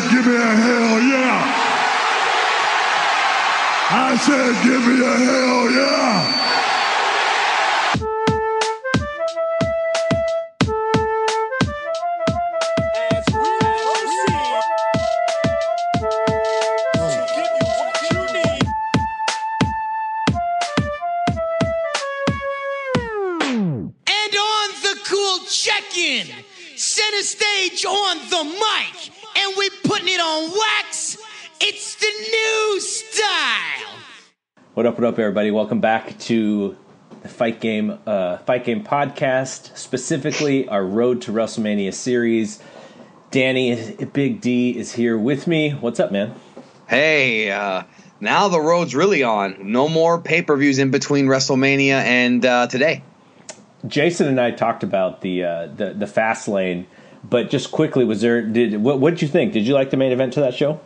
Give 0.00 0.24
me 0.24 0.36
a 0.36 0.38
hell 0.38 1.02
yeah. 1.02 1.68
I 3.90 4.16
said, 4.16 4.54
give 4.62 4.86
me 4.86 5.04
a 5.04 5.16
hell 5.16 5.70
yeah. 5.72 6.37
Up, 35.18 35.22
everybody? 35.22 35.50
Welcome 35.50 35.80
back 35.80 36.16
to 36.20 36.76
the 37.22 37.28
Fight 37.28 37.60
Game, 37.60 37.98
uh, 38.06 38.36
Fight 38.36 38.64
Game 38.64 38.84
podcast, 38.84 39.76
specifically 39.76 40.68
our 40.68 40.84
Road 40.84 41.22
to 41.22 41.32
WrestleMania 41.32 41.92
series. 41.92 42.62
Danny, 43.32 43.96
Big 44.12 44.40
D, 44.40 44.78
is 44.78 44.92
here 44.92 45.18
with 45.18 45.48
me. 45.48 45.70
What's 45.70 45.98
up, 45.98 46.12
man? 46.12 46.36
Hey, 46.86 47.50
uh, 47.50 47.82
now 48.20 48.46
the 48.46 48.60
road's 48.60 48.94
really 48.94 49.24
on. 49.24 49.72
No 49.72 49.88
more 49.88 50.20
pay 50.20 50.40
per 50.40 50.56
views 50.56 50.78
in 50.78 50.92
between 50.92 51.26
WrestleMania 51.26 51.94
and 51.94 52.46
uh, 52.46 52.68
today. 52.68 53.02
Jason 53.88 54.28
and 54.28 54.40
I 54.40 54.52
talked 54.52 54.84
about 54.84 55.22
the 55.22 55.42
uh, 55.42 55.66
the 55.66 55.94
the 55.94 56.06
Fastlane, 56.06 56.86
but 57.24 57.50
just 57.50 57.72
quickly, 57.72 58.04
was 58.04 58.20
there? 58.20 58.40
Did 58.40 58.80
what? 58.80 59.00
What 59.00 59.14
did 59.14 59.22
you 59.22 59.26
think? 59.26 59.52
Did 59.52 59.66
you 59.66 59.74
like 59.74 59.90
the 59.90 59.96
main 59.96 60.12
event 60.12 60.34
to 60.34 60.40
that 60.42 60.54
show? 60.54 60.78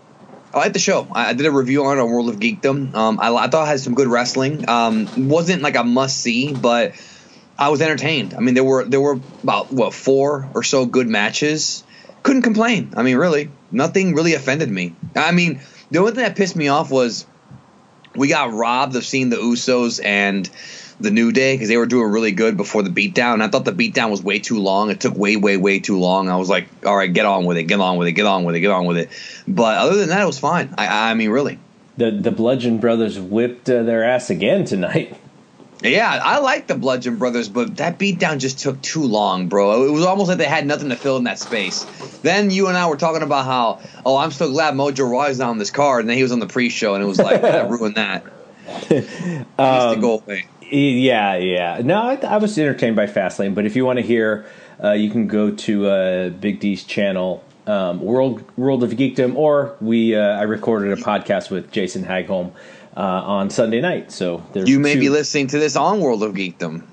I 0.54 0.58
like 0.58 0.72
the 0.74 0.78
show. 0.78 1.06
I 1.10 1.32
did 1.32 1.46
a 1.46 1.50
review 1.50 1.84
on 1.84 1.98
it 1.98 2.00
on 2.00 2.10
World 2.10 2.28
of 2.28 2.36
Geekdom. 2.36 2.94
Um, 2.94 3.18
I, 3.20 3.34
I 3.34 3.48
thought 3.48 3.64
it 3.64 3.68
had 3.68 3.80
some 3.80 3.94
good 3.94 4.08
wrestling. 4.08 4.68
Um, 4.68 5.28
wasn't 5.28 5.62
like 5.62 5.76
a 5.76 5.84
must 5.84 6.20
see, 6.20 6.52
but 6.52 6.92
I 7.58 7.70
was 7.70 7.80
entertained. 7.80 8.34
I 8.34 8.40
mean, 8.40 8.54
there 8.54 8.64
were 8.64 8.84
there 8.84 9.00
were 9.00 9.18
about 9.42 9.72
what 9.72 9.94
four 9.94 10.48
or 10.54 10.62
so 10.62 10.84
good 10.84 11.08
matches. 11.08 11.84
Couldn't 12.22 12.42
complain. 12.42 12.92
I 12.96 13.02
mean, 13.02 13.16
really, 13.16 13.50
nothing 13.70 14.14
really 14.14 14.34
offended 14.34 14.70
me. 14.70 14.94
I 15.16 15.32
mean, 15.32 15.60
the 15.90 15.98
only 16.00 16.12
thing 16.12 16.22
that 16.22 16.36
pissed 16.36 16.54
me 16.54 16.68
off 16.68 16.90
was 16.90 17.26
we 18.14 18.28
got 18.28 18.52
robbed 18.52 18.94
of 18.94 19.04
seeing 19.04 19.30
the 19.30 19.36
Usos 19.36 20.04
and 20.04 20.48
the 21.02 21.10
New 21.10 21.32
Day 21.32 21.54
because 21.54 21.68
they 21.68 21.76
were 21.76 21.86
doing 21.86 22.10
really 22.10 22.32
good 22.32 22.56
before 22.56 22.82
the 22.82 22.90
beatdown. 22.90 23.34
And 23.34 23.42
I 23.42 23.48
thought 23.48 23.64
the 23.64 23.72
beatdown 23.72 24.10
was 24.10 24.22
way 24.22 24.38
too 24.38 24.58
long. 24.58 24.90
It 24.90 25.00
took 25.00 25.16
way, 25.16 25.36
way, 25.36 25.56
way 25.56 25.80
too 25.80 25.98
long. 25.98 26.28
I 26.28 26.36
was 26.36 26.48
like, 26.48 26.68
all 26.84 26.96
right, 26.96 27.12
get 27.12 27.26
on 27.26 27.44
with 27.44 27.56
it, 27.56 27.64
get 27.64 27.80
on 27.80 27.96
with 27.96 28.08
it, 28.08 28.12
get 28.12 28.26
on 28.26 28.44
with 28.44 28.54
it, 28.54 28.60
get 28.60 28.70
on 28.70 28.86
with 28.86 28.96
it. 28.96 29.10
But 29.46 29.78
other 29.78 29.96
than 29.96 30.08
that, 30.10 30.22
it 30.22 30.26
was 30.26 30.38
fine. 30.38 30.74
I, 30.78 31.10
I 31.10 31.14
mean, 31.14 31.30
really. 31.30 31.58
The 31.96 32.10
the 32.10 32.30
Bludgeon 32.30 32.78
Brothers 32.78 33.18
whipped 33.18 33.68
uh, 33.68 33.82
their 33.82 34.04
ass 34.04 34.30
again 34.30 34.64
tonight. 34.64 35.16
Yeah, 35.84 36.20
I 36.22 36.38
like 36.38 36.68
the 36.68 36.76
Bludgeon 36.76 37.16
Brothers, 37.16 37.48
but 37.48 37.78
that 37.78 37.98
beatdown 37.98 38.38
just 38.38 38.60
took 38.60 38.80
too 38.82 39.02
long, 39.02 39.48
bro. 39.48 39.84
It 39.84 39.90
was 39.90 40.04
almost 40.04 40.28
like 40.28 40.38
they 40.38 40.44
had 40.44 40.64
nothing 40.64 40.90
to 40.90 40.96
fill 40.96 41.16
in 41.16 41.24
that 41.24 41.40
space. 41.40 41.84
Then 42.22 42.52
you 42.52 42.68
and 42.68 42.76
I 42.76 42.86
were 42.86 42.96
talking 42.96 43.22
about 43.22 43.46
how, 43.46 43.80
oh, 44.06 44.16
I'm 44.16 44.30
so 44.30 44.48
glad 44.48 44.74
Mojo 44.74 45.10
Rawley's 45.10 45.40
on 45.40 45.58
this 45.58 45.72
card, 45.72 46.02
and 46.02 46.08
then 46.08 46.16
he 46.16 46.22
was 46.22 46.30
on 46.30 46.38
the 46.38 46.46
pre-show, 46.46 46.94
and 46.94 47.02
it 47.02 47.06
was 47.06 47.18
like, 47.18 47.42
that 47.42 47.68
ruined 47.68 47.96
that. 47.96 48.24
Needs 48.90 49.08
to 49.08 49.98
go 50.00 50.20
away. 50.20 50.46
Yeah, 50.72 51.36
yeah. 51.36 51.80
No, 51.84 52.00
I, 52.02 52.14
I 52.16 52.36
was 52.38 52.58
entertained 52.58 52.96
by 52.96 53.06
Fastlane, 53.06 53.54
but 53.54 53.66
if 53.66 53.76
you 53.76 53.84
want 53.84 53.98
to 53.98 54.02
hear, 54.02 54.46
uh, 54.82 54.92
you 54.92 55.10
can 55.10 55.26
go 55.26 55.50
to 55.50 55.86
uh, 55.88 56.28
Big 56.30 56.60
D's 56.60 56.82
channel, 56.84 57.44
um, 57.66 58.00
World 58.00 58.42
World 58.56 58.82
of 58.82 58.90
Geekdom, 58.92 59.36
or 59.36 59.76
we 59.80 60.16
uh, 60.16 60.20
I 60.20 60.42
recorded 60.42 60.96
a 60.98 61.02
podcast 61.02 61.50
with 61.50 61.70
Jason 61.70 62.04
Hagholm 62.04 62.52
uh, 62.96 63.00
on 63.00 63.50
Sunday 63.50 63.80
night. 63.82 64.10
So 64.12 64.42
there's 64.52 64.68
You 64.68 64.78
may 64.80 64.94
two- 64.94 65.00
be 65.00 65.08
listening 65.10 65.48
to 65.48 65.58
this 65.58 65.76
on 65.76 66.00
World 66.00 66.22
of 66.22 66.32
Geekdom. 66.34 66.84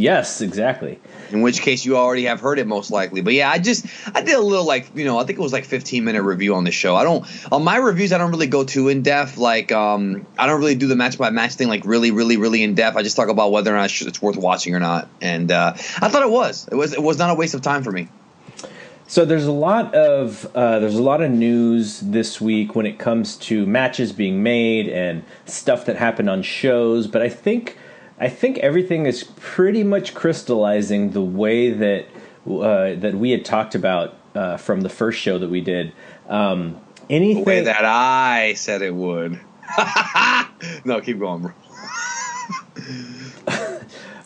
Yes, 0.00 0.40
exactly. 0.40 0.98
in 1.30 1.42
which 1.42 1.60
case 1.60 1.84
you 1.84 1.98
already 1.98 2.24
have 2.24 2.40
heard 2.40 2.58
it 2.58 2.66
most 2.66 2.90
likely. 2.90 3.20
But 3.20 3.34
yeah, 3.34 3.50
I 3.50 3.58
just 3.58 3.84
I 4.14 4.22
did 4.22 4.34
a 4.34 4.40
little 4.40 4.64
like 4.64 4.96
you 4.96 5.04
know 5.04 5.18
I 5.18 5.24
think 5.24 5.38
it 5.38 5.42
was 5.42 5.52
like 5.52 5.66
15 5.66 6.04
minute 6.04 6.22
review 6.22 6.54
on 6.54 6.64
the 6.64 6.70
show. 6.70 6.96
I 6.96 7.04
don't 7.04 7.26
on 7.52 7.62
my 7.64 7.76
reviews 7.76 8.10
I 8.10 8.16
don't 8.16 8.30
really 8.30 8.46
go 8.46 8.64
too 8.64 8.88
in 8.88 9.02
depth. 9.02 9.36
Like 9.36 9.72
um 9.72 10.26
I 10.38 10.46
don't 10.46 10.58
really 10.58 10.74
do 10.74 10.86
the 10.86 10.96
match 10.96 11.18
by 11.18 11.28
match 11.28 11.52
thing 11.52 11.68
like 11.68 11.84
really 11.84 12.12
really 12.12 12.38
really 12.38 12.62
in 12.62 12.74
depth. 12.74 12.96
I 12.96 13.02
just 13.02 13.14
talk 13.14 13.28
about 13.28 13.52
whether 13.52 13.74
or 13.74 13.76
not 13.76 13.90
it's 14.00 14.22
worth 14.22 14.38
watching 14.38 14.74
or 14.74 14.80
not. 14.80 15.06
And 15.20 15.52
uh, 15.52 15.74
I 15.74 16.08
thought 16.08 16.22
it 16.22 16.30
was 16.30 16.66
it 16.72 16.76
was 16.76 16.94
it 16.94 17.02
was 17.02 17.18
not 17.18 17.28
a 17.28 17.34
waste 17.34 17.52
of 17.52 17.60
time 17.60 17.82
for 17.82 17.92
me. 17.92 18.08
So 19.06 19.26
there's 19.26 19.44
a 19.44 19.52
lot 19.52 19.94
of 19.94 20.50
uh, 20.54 20.78
there's 20.78 20.94
a 20.94 21.02
lot 21.02 21.20
of 21.20 21.30
news 21.30 22.00
this 22.00 22.40
week 22.40 22.74
when 22.74 22.86
it 22.86 22.98
comes 22.98 23.36
to 23.38 23.66
matches 23.66 24.12
being 24.12 24.42
made 24.42 24.88
and 24.88 25.24
stuff 25.44 25.84
that 25.84 25.96
happened 25.96 26.30
on 26.30 26.42
shows. 26.42 27.06
But 27.06 27.20
I 27.20 27.28
think 27.28 27.76
I 28.20 28.28
think 28.28 28.58
everything 28.58 29.06
is 29.06 29.24
pretty 29.36 29.82
much 29.82 30.14
crystallizing 30.14 31.12
the 31.12 31.22
way 31.22 31.70
that 31.70 32.06
uh, 32.46 32.94
that 32.96 33.14
we 33.14 33.30
had 33.30 33.44
talked 33.44 33.74
about 33.74 34.14
uh, 34.34 34.56
from 34.58 34.82
the 34.82 34.88
first 34.90 35.18
show 35.18 35.38
that 35.38 35.48
we 35.48 35.60
did. 35.62 35.92
Um, 36.28 36.78
The 37.08 37.14
anything 37.14 37.44
way 37.44 37.62
that 37.62 37.84
I 37.84 38.54
said 38.54 38.82
it 38.82 38.94
would. 38.94 39.40
no, 40.84 41.00
keep 41.00 41.18
going, 41.18 41.42
bro. 41.42 41.52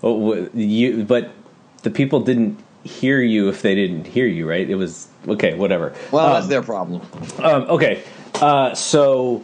Oh, 0.07 0.49
you, 0.53 1.03
but 1.05 1.33
the 1.83 1.91
people 1.91 2.21
didn't 2.21 2.59
hear 2.83 3.23
you 3.23 3.49
if 3.49 3.63
they 3.63 3.75
didn't 3.75 4.07
hear 4.07 4.27
you, 4.27 4.47
right? 4.47 4.69
It 4.69 4.75
was 4.75 5.09
okay, 5.27 5.55
whatever. 5.55 5.95
Well, 6.13 6.27
Um, 6.27 6.33
that's 6.35 6.49
their 6.49 6.61
problem. 6.63 7.01
Um, 7.39 7.63
okay, 7.71 8.03
uh, 8.35 8.75
so 8.75 9.43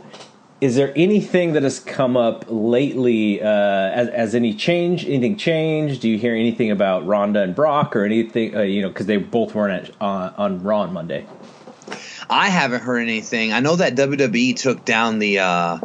is 0.60 0.76
there 0.76 0.93
anything 0.94 1.54
that 1.54 1.62
has 1.62 1.81
come 1.81 2.16
up 2.16 2.44
lately? 2.48 3.43
Uh, 3.43 3.47
as, 3.47 4.09
as 4.09 4.34
any 4.34 4.54
change, 4.54 5.06
anything 5.06 5.37
changed? 5.37 6.03
Do 6.03 6.09
you 6.09 6.19
hear 6.19 6.34
anything 6.34 6.71
about 6.71 7.06
Ronda 7.06 7.43
and 7.43 7.54
Brock 7.54 7.97
or 7.97 8.04
anything? 8.04 8.54
Uh, 8.54 8.62
you 8.62 8.82
know, 8.82 8.88
because 8.88 9.06
they 9.06 9.16
both 9.16 9.54
weren't 9.54 9.88
at, 9.88 9.94
uh, 10.00 10.32
on 10.37 10.62
Raw 10.62 10.81
on 10.81 10.93
Monday. 10.93 11.26
I 12.28 12.48
haven't 12.48 12.82
heard 12.82 13.00
anything. 13.00 13.53
I 13.53 13.60
know 13.60 13.76
that 13.76 13.97
WWE 13.97 14.56
took 14.56 14.84
down 14.84 15.19
the 15.19 15.41
uh 15.41 15.78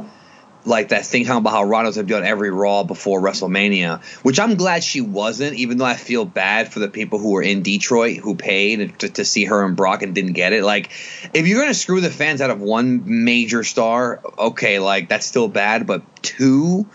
like 0.65 0.89
that 0.89 1.05
thing 1.05 1.27
about 1.27 1.51
how 1.51 1.63
Ronda's 1.63 1.95
gonna 1.95 2.07
be 2.07 2.13
on 2.13 2.23
every 2.23 2.49
Raw 2.49 2.83
before 2.83 3.21
WrestleMania, 3.21 4.03
which 4.23 4.39
I'm 4.39 4.55
glad 4.55 4.83
she 4.83 5.01
wasn't, 5.01 5.55
even 5.55 5.77
though 5.77 5.85
I 5.85 5.95
feel 5.95 6.25
bad 6.25 6.71
for 6.71 6.79
the 6.79 6.87
people 6.87 7.19
who 7.19 7.31
were 7.31 7.41
in 7.41 7.61
Detroit 7.61 8.17
who 8.17 8.35
paid 8.35 8.99
to, 8.99 9.09
to 9.09 9.25
see 9.25 9.45
her 9.45 9.63
and 9.63 9.75
Brock 9.75 10.01
and 10.01 10.15
didn't 10.15 10.33
get 10.33 10.53
it. 10.53 10.63
Like, 10.63 10.91
if 11.33 11.47
you're 11.47 11.61
gonna 11.61 11.73
screw 11.73 12.01
the 12.01 12.09
fans 12.09 12.41
out 12.41 12.49
of 12.49 12.61
one 12.61 13.23
major 13.23 13.63
star, 13.63 14.21
okay, 14.37 14.79
like 14.79 15.09
that's 15.09 15.25
still 15.25 15.47
bad, 15.47 15.85
but 15.87 16.03
two, 16.21 16.87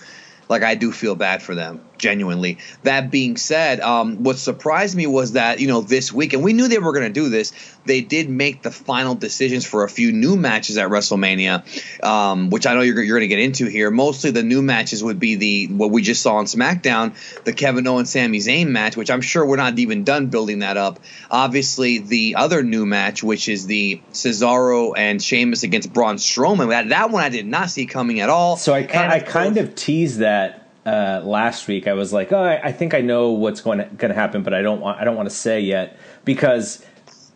like 0.49 0.63
I 0.63 0.75
do 0.75 0.93
feel 0.93 1.15
bad 1.15 1.43
for 1.43 1.55
them 1.55 1.81
genuinely. 2.01 2.59
That 2.83 3.11
being 3.11 3.37
said, 3.37 3.81
um, 3.81 4.25
what 4.25 4.39
surprised 4.39 4.97
me 4.97 5.07
was 5.07 5.33
that 5.33 5.61
you 5.61 5.69
know 5.69 5.81
this 5.83 6.13
week, 6.13 6.33
and 6.33 6.43
we 6.43 6.53
knew 6.53 6.69
they 6.69 6.79
were 6.79 6.93
going 6.93 7.07
to 7.07 7.13
do 7.13 7.29
this. 7.29 7.53
They 7.85 8.01
did 8.01 8.29
make 8.29 8.63
the 8.63 8.71
final 8.71 9.15
decisions 9.15 9.65
for 9.65 9.85
a 9.85 9.89
few 9.89 10.13
new 10.13 10.37
matches 10.37 10.77
at 10.77 10.89
WrestleMania, 10.91 12.05
um, 12.05 12.51
which 12.51 12.67
I 12.67 12.75
know 12.75 12.81
you're, 12.83 13.03
you're 13.03 13.19
going 13.19 13.29
to 13.29 13.35
get 13.35 13.43
into 13.43 13.67
here. 13.67 13.91
Mostly 13.91 14.31
the 14.33 14.43
new 14.43 14.61
matches 14.63 15.03
would 15.03 15.19
be 15.21 15.37
the 15.37 15.67
what 15.69 15.91
we 15.91 16.03
just 16.03 16.23
saw 16.23 16.37
on 16.37 16.45
SmackDown, 16.47 17.15
the 17.45 17.53
Kevin 17.53 17.87
Owens 17.87 18.11
Sami 18.11 18.39
Zayn 18.39 18.69
match, 18.69 18.97
which 18.97 19.11
I'm 19.11 19.21
sure 19.23 19.45
we're 19.47 19.57
not 19.57 19.79
even 19.79 20.05
done 20.05 20.27
building 20.29 20.61
that 20.61 20.77
up. 20.77 21.01
Obviously, 21.31 21.99
the 21.99 22.35
other 22.37 22.63
new 22.63 22.87
match, 22.87 23.23
which 23.23 23.49
is 23.49 23.67
the 23.67 24.01
Cesaro 24.13 24.95
and 24.97 25.23
Sheamus 25.23 25.63
against 25.63 25.93
Braun 25.93 26.17
Strowman. 26.17 26.69
That 26.71 26.89
that 26.91 27.11
one 27.11 27.23
I 27.23 27.29
did 27.29 27.47
not 27.47 27.71
see 27.71 27.87
coming 27.87 28.21
at 28.21 28.29
all. 28.29 28.57
So 28.57 28.75
I, 28.75 28.79
I 28.79 28.81
of 29.17 29.27
kind 29.27 29.55
course- 29.55 29.69
of 29.69 29.75
teased 29.75 30.19
that 30.19 30.60
uh, 30.87 31.21
last 31.25 31.69
week. 31.69 31.87
I 31.87 31.93
was 31.93 32.13
like, 32.13 32.33
oh, 32.33 32.43
I, 32.43 32.73
think 32.73 32.95
I 32.95 33.01
know 33.01 33.31
what's 33.31 33.61
going 33.61 33.79
to, 33.79 33.85
going 33.85 34.09
to 34.11 34.15
happen, 34.15 34.43
but 34.43 34.55
I 34.55 34.63
don't 34.63 34.81
want 34.81 35.01
I 35.01 35.05
don't 35.05 35.17
want 35.17 35.29
to 35.29 35.35
say 35.35 35.61
yet 35.61 35.99
because 36.25 36.85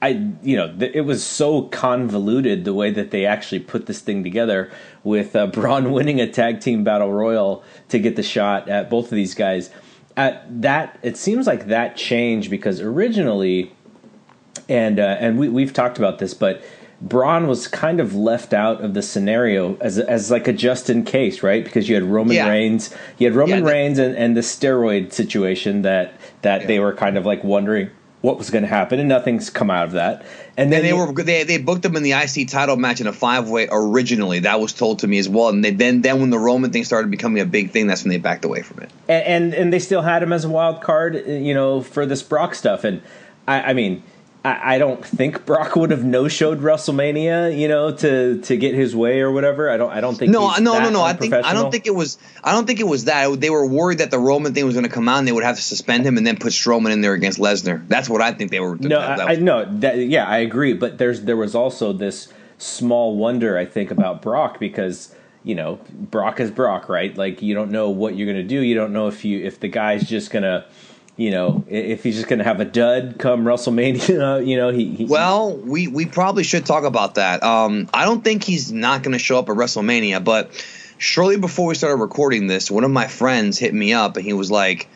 I 0.00 0.32
you 0.42 0.56
know 0.56 0.74
th- 0.76 0.92
it 0.94 1.02
was 1.02 1.24
so 1.24 1.62
convoluted 1.62 2.64
the 2.64 2.74
way 2.74 2.90
that 2.90 3.10
they 3.10 3.26
actually 3.26 3.60
put 3.60 3.86
this 3.86 4.00
thing 4.00 4.22
together 4.24 4.70
with 5.02 5.36
uh, 5.36 5.46
Braun 5.46 5.92
winning 5.92 6.20
a 6.20 6.30
tag 6.30 6.60
team 6.60 6.84
battle 6.84 7.12
royal 7.12 7.62
to 7.88 7.98
get 7.98 8.16
the 8.16 8.22
shot 8.22 8.68
at 8.68 8.90
both 8.90 9.06
of 9.06 9.16
these 9.16 9.34
guys. 9.34 9.70
At 10.16 10.62
that, 10.62 10.98
it 11.02 11.16
seems 11.16 11.46
like 11.46 11.66
that 11.66 11.96
changed 11.96 12.48
because 12.48 12.80
originally 12.80 13.72
and 14.68 14.98
uh, 14.98 15.16
and 15.18 15.38
we 15.38 15.48
we've 15.48 15.72
talked 15.72 15.98
about 15.98 16.18
this, 16.18 16.34
but 16.34 16.62
Braun 17.00 17.46
was 17.46 17.66
kind 17.68 18.00
of 18.00 18.14
left 18.14 18.52
out 18.54 18.80
of 18.82 18.94
the 18.94 19.02
scenario 19.02 19.76
as 19.80 19.98
as 19.98 20.30
like 20.30 20.48
a 20.48 20.52
just 20.52 20.88
in 20.88 21.04
case, 21.04 21.42
right? 21.42 21.64
Because 21.64 21.88
you 21.88 21.94
had 21.94 22.04
Roman 22.04 22.36
Yeah. 22.36 22.48
Reigns, 22.48 22.94
you 23.18 23.26
had 23.26 23.36
Roman 23.36 23.64
Yeah, 23.64 23.70
Reigns, 23.70 23.98
and, 23.98 24.16
and 24.16 24.36
the 24.36 24.40
steroid 24.40 25.12
situation 25.12 25.82
that 25.82 26.14
that 26.42 26.66
they 26.66 26.78
were 26.78 26.94
kind 26.94 27.16
of 27.18 27.26
like 27.26 27.42
wondering 27.44 27.90
what 28.22 28.38
was 28.38 28.48
going 28.48 28.62
to 28.62 28.68
happen, 28.68 28.98
and 28.98 29.06
nothing's 29.06 29.50
come 29.50 29.70
out 29.70 29.84
of 29.84 29.92
that. 29.92 30.24
And 30.56 30.72
then 30.72 30.78
And 30.78 30.84
they 30.86 30.88
you- 30.90 30.96
were 30.96 31.12
they 31.12 31.42
they 31.44 31.58
booked 31.58 31.82
them 31.82 31.94
in 31.96 32.02
the 32.02 32.12
IC 32.12 32.48
title 32.48 32.76
match 32.76 33.00
in 33.02 33.06
a 33.06 33.12
five 33.12 33.50
way 33.50 33.68
originally. 33.70 34.38
That 34.38 34.60
was 34.60 34.72
told 34.72 35.00
to 35.00 35.06
me 35.06 35.18
as 35.18 35.28
well. 35.28 35.48
And 35.50 35.62
they, 35.62 35.72
then 35.72 36.00
then 36.00 36.20
when 36.20 36.30
the 36.30 36.38
Roman 36.38 36.70
thing 36.72 36.84
started 36.84 37.10
becoming 37.10 37.42
a 37.42 37.46
big 37.46 37.70
thing, 37.72 37.86
that's 37.86 38.02
when 38.02 38.10
they 38.10 38.18
backed 38.18 38.44
away 38.46 38.62
from 38.62 38.78
it. 38.82 38.90
and, 39.08 39.24
and 39.26 39.54
and 39.54 39.72
they 39.72 39.78
still 39.78 40.00
had 40.02 40.22
him 40.22 40.32
as 40.32 40.44
a 40.46 40.48
wild 40.48 40.80
card, 40.80 41.22
you 41.26 41.52
know, 41.52 41.82
for 41.82 42.06
this 42.06 42.22
Brock 42.22 42.54
stuff. 42.54 42.84
And 42.84 43.02
I, 43.46 43.60
I 43.60 43.72
mean, 43.74 44.02
I, 44.44 44.74
I 44.74 44.78
don't 44.78 45.04
think 45.04 45.46
Brock 45.46 45.74
would 45.74 45.90
have 45.90 46.04
no 46.04 46.28
showed 46.28 46.60
WrestleMania, 46.60 47.58
you 47.58 47.66
know, 47.66 47.92
to 47.96 48.40
to 48.42 48.56
get 48.58 48.74
his 48.74 48.94
way 48.94 49.20
or 49.20 49.32
whatever. 49.32 49.70
I 49.70 49.78
don't. 49.78 49.90
I 49.90 50.02
don't 50.02 50.16
think. 50.16 50.30
No, 50.30 50.54
no, 50.58 50.74
that 50.74 50.82
no, 50.82 50.90
no. 50.90 51.02
I 51.02 51.14
think 51.14 51.32
I 51.32 51.54
don't 51.54 51.70
think 51.70 51.86
it 51.86 51.94
was. 51.94 52.18
I 52.42 52.52
don't 52.52 52.66
think 52.66 52.78
it 52.78 52.86
was 52.86 53.06
that. 53.06 53.40
They 53.40 53.48
were 53.48 53.66
worried 53.66 53.98
that 53.98 54.10
the 54.10 54.18
Roman 54.18 54.52
thing 54.52 54.66
was 54.66 54.74
going 54.74 54.84
to 54.84 54.90
come 54.90 55.08
out, 55.08 55.18
and 55.18 55.26
they 55.26 55.32
would 55.32 55.44
have 55.44 55.56
to 55.56 55.62
suspend 55.62 56.04
him 56.04 56.18
and 56.18 56.26
then 56.26 56.36
put 56.36 56.52
Strowman 56.52 56.92
in 56.92 57.00
there 57.00 57.14
against 57.14 57.38
Lesnar. 57.38 57.88
That's 57.88 58.08
what 58.08 58.20
I 58.20 58.32
think 58.32 58.50
they 58.50 58.60
were. 58.60 58.76
No, 58.76 59.00
that 59.00 59.20
I, 59.20 59.32
I 59.32 59.36
no, 59.36 59.64
that, 59.80 59.96
yeah, 59.96 60.26
I 60.26 60.38
agree. 60.38 60.74
But 60.74 60.98
there's 60.98 61.22
there 61.22 61.38
was 61.38 61.54
also 61.54 61.94
this 61.94 62.30
small 62.58 63.16
wonder 63.16 63.56
I 63.56 63.64
think 63.64 63.90
about 63.90 64.20
Brock 64.20 64.60
because 64.60 65.14
you 65.42 65.54
know 65.54 65.80
Brock 65.90 66.38
is 66.38 66.50
Brock, 66.50 66.90
right? 66.90 67.16
Like 67.16 67.40
you 67.40 67.54
don't 67.54 67.70
know 67.70 67.88
what 67.88 68.14
you're 68.14 68.26
gonna 68.26 68.42
do. 68.42 68.60
You 68.60 68.74
don't 68.74 68.92
know 68.92 69.08
if 69.08 69.24
you 69.24 69.42
if 69.42 69.58
the 69.58 69.68
guy's 69.68 70.06
just 70.06 70.30
gonna. 70.30 70.66
You 71.16 71.30
know, 71.30 71.64
if 71.68 72.02
he's 72.02 72.16
just 72.16 72.28
going 72.28 72.40
to 72.40 72.44
have 72.44 72.58
a 72.58 72.64
dud 72.64 73.16
come 73.18 73.44
WrestleMania, 73.44 74.44
you 74.46 74.56
know, 74.56 74.70
he, 74.70 74.94
he 74.94 75.04
Well, 75.04 75.56
we 75.56 75.86
we 75.86 76.06
probably 76.06 76.42
should 76.42 76.66
talk 76.66 76.84
about 76.84 77.14
that. 77.16 77.42
Um, 77.42 77.88
I 77.94 78.04
don't 78.04 78.24
think 78.24 78.42
he's 78.42 78.72
not 78.72 79.02
going 79.02 79.12
to 79.12 79.18
show 79.18 79.38
up 79.38 79.48
at 79.48 79.54
WrestleMania, 79.54 80.24
but 80.24 80.50
shortly 80.98 81.36
before 81.36 81.68
we 81.68 81.74
started 81.76 81.96
recording 81.96 82.48
this, 82.48 82.70
one 82.70 82.82
of 82.82 82.90
my 82.90 83.06
friends 83.06 83.58
hit 83.58 83.72
me 83.72 83.92
up 83.92 84.16
and 84.16 84.24
he 84.24 84.32
was 84.32 84.50
like, 84.50 84.88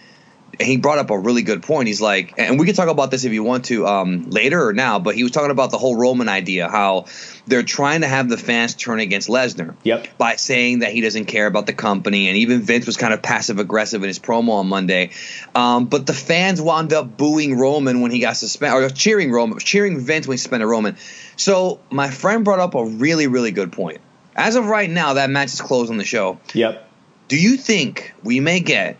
he 0.60 0.76
brought 0.76 0.98
up 0.98 1.10
a 1.10 1.18
really 1.18 1.42
good 1.42 1.62
point. 1.62 1.86
He's 1.86 2.00
like, 2.00 2.34
and 2.36 2.58
we 2.58 2.66
can 2.66 2.74
talk 2.74 2.88
about 2.88 3.10
this 3.10 3.24
if 3.24 3.32
you 3.32 3.44
want 3.44 3.66
to 3.66 3.86
um, 3.86 4.30
later 4.30 4.66
or 4.66 4.72
now, 4.72 4.98
but 4.98 5.14
he 5.14 5.22
was 5.22 5.32
talking 5.32 5.50
about 5.50 5.70
the 5.70 5.78
whole 5.78 5.96
Roman 5.96 6.28
idea, 6.28 6.68
how 6.68 7.06
they're 7.46 7.62
trying 7.62 8.00
to 8.00 8.08
have 8.08 8.28
the 8.28 8.36
fans 8.36 8.74
turn 8.74 8.98
against 9.00 9.28
Lesnar. 9.28 9.76
Yep. 9.84 10.18
By 10.18 10.36
saying 10.36 10.80
that 10.80 10.92
he 10.92 11.00
doesn't 11.00 11.26
care 11.26 11.46
about 11.46 11.66
the 11.66 11.72
company, 11.72 12.28
and 12.28 12.36
even 12.38 12.60
Vince 12.60 12.86
was 12.86 12.96
kind 12.96 13.14
of 13.14 13.22
passive 13.22 13.58
aggressive 13.58 14.02
in 14.02 14.08
his 14.08 14.18
promo 14.18 14.54
on 14.54 14.68
Monday. 14.68 15.10
Um, 15.54 15.86
but 15.86 16.06
the 16.06 16.14
fans 16.14 16.60
wound 16.60 16.92
up 16.92 17.16
booing 17.16 17.58
Roman 17.58 18.00
when 18.00 18.10
he 18.10 18.18
got 18.18 18.36
suspended, 18.36 18.82
or 18.82 18.88
cheering 18.94 19.30
Roman, 19.30 19.58
cheering 19.58 20.00
Vince 20.00 20.26
when 20.26 20.34
he 20.34 20.38
suspended 20.38 20.68
Roman. 20.68 20.96
So 21.36 21.80
my 21.90 22.10
friend 22.10 22.44
brought 22.44 22.58
up 22.58 22.74
a 22.74 22.84
really, 22.84 23.28
really 23.28 23.52
good 23.52 23.72
point. 23.72 24.00
As 24.34 24.56
of 24.56 24.66
right 24.66 24.90
now, 24.90 25.14
that 25.14 25.30
match 25.30 25.52
is 25.52 25.60
closed 25.60 25.90
on 25.90 25.98
the 25.98 26.04
show. 26.04 26.40
Yep. 26.54 26.84
Do 27.28 27.36
you 27.36 27.56
think 27.56 28.14
we 28.22 28.40
may 28.40 28.60
get 28.60 28.96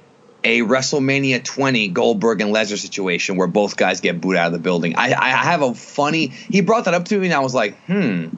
a 0.49 0.61
WrestleMania 0.63 1.45
20 1.45 1.89
Goldberg 1.89 2.41
and 2.41 2.55
Lesnar 2.55 2.79
situation 2.79 3.37
where 3.37 3.47
both 3.47 3.77
guys 3.77 4.01
get 4.01 4.21
booed 4.21 4.37
out 4.37 4.47
of 4.47 4.53
the 4.53 4.59
building? 4.59 4.97
I, 4.97 5.13
I 5.13 5.29
have 5.29 5.61
a 5.63 5.75
funny. 5.75 6.29
He 6.29 6.63
brought 6.63 6.87
that 6.87 6.95
up 6.95 7.05
to 7.07 7.19
me, 7.19 7.27
and 7.27 7.35
I 7.35 7.41
was 7.41 7.55
like, 7.55 7.77
hmm, 7.85 8.29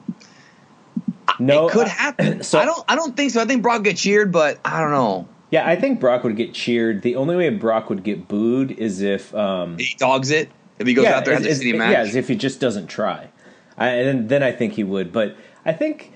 No, 1.39 1.67
it 1.67 1.71
could 1.71 1.87
uh, 1.87 1.89
happen. 1.89 2.43
so- 2.43 2.59
I 2.59 2.65
don't. 2.65 2.83
I 2.89 2.95
don't 2.95 3.15
think 3.15 3.31
so. 3.31 3.41
I 3.41 3.45
think 3.45 3.63
Brock 3.63 3.83
get 3.83 3.97
cheered, 3.97 4.31
but 4.31 4.59
I 4.65 4.79
don't 4.81 4.91
know. 4.91 5.27
Yeah, 5.49 5.67
I 5.67 5.75
think 5.75 5.99
Brock 5.99 6.23
would 6.23 6.35
get 6.37 6.53
cheered. 6.53 7.01
The 7.01 7.15
only 7.15 7.35
way 7.35 7.49
Brock 7.49 7.89
would 7.89 8.03
get 8.03 8.27
booed 8.27 8.71
is 8.71 9.01
if 9.01 9.33
um, 9.35 9.77
He 9.77 9.95
dogs 9.97 10.31
it 10.31 10.49
if 10.79 10.87
he 10.87 10.93
goes 10.93 11.05
out 11.05 11.25
there 11.25 11.33
and 11.35 11.43
has 11.43 11.51
as- 11.53 11.57
a 11.59 11.63
city 11.63 11.77
match. 11.77 11.91
Yeah, 11.91 11.99
as 12.01 12.15
if 12.15 12.27
he 12.27 12.35
just 12.35 12.59
doesn't 12.59 12.87
try. 12.87 13.29
I, 13.77 13.87
and 13.89 14.29
then 14.29 14.43
I 14.43 14.51
think 14.51 14.73
he 14.73 14.83
would. 14.83 15.11
But 15.11 15.35
I 15.65 15.73
think 15.73 16.13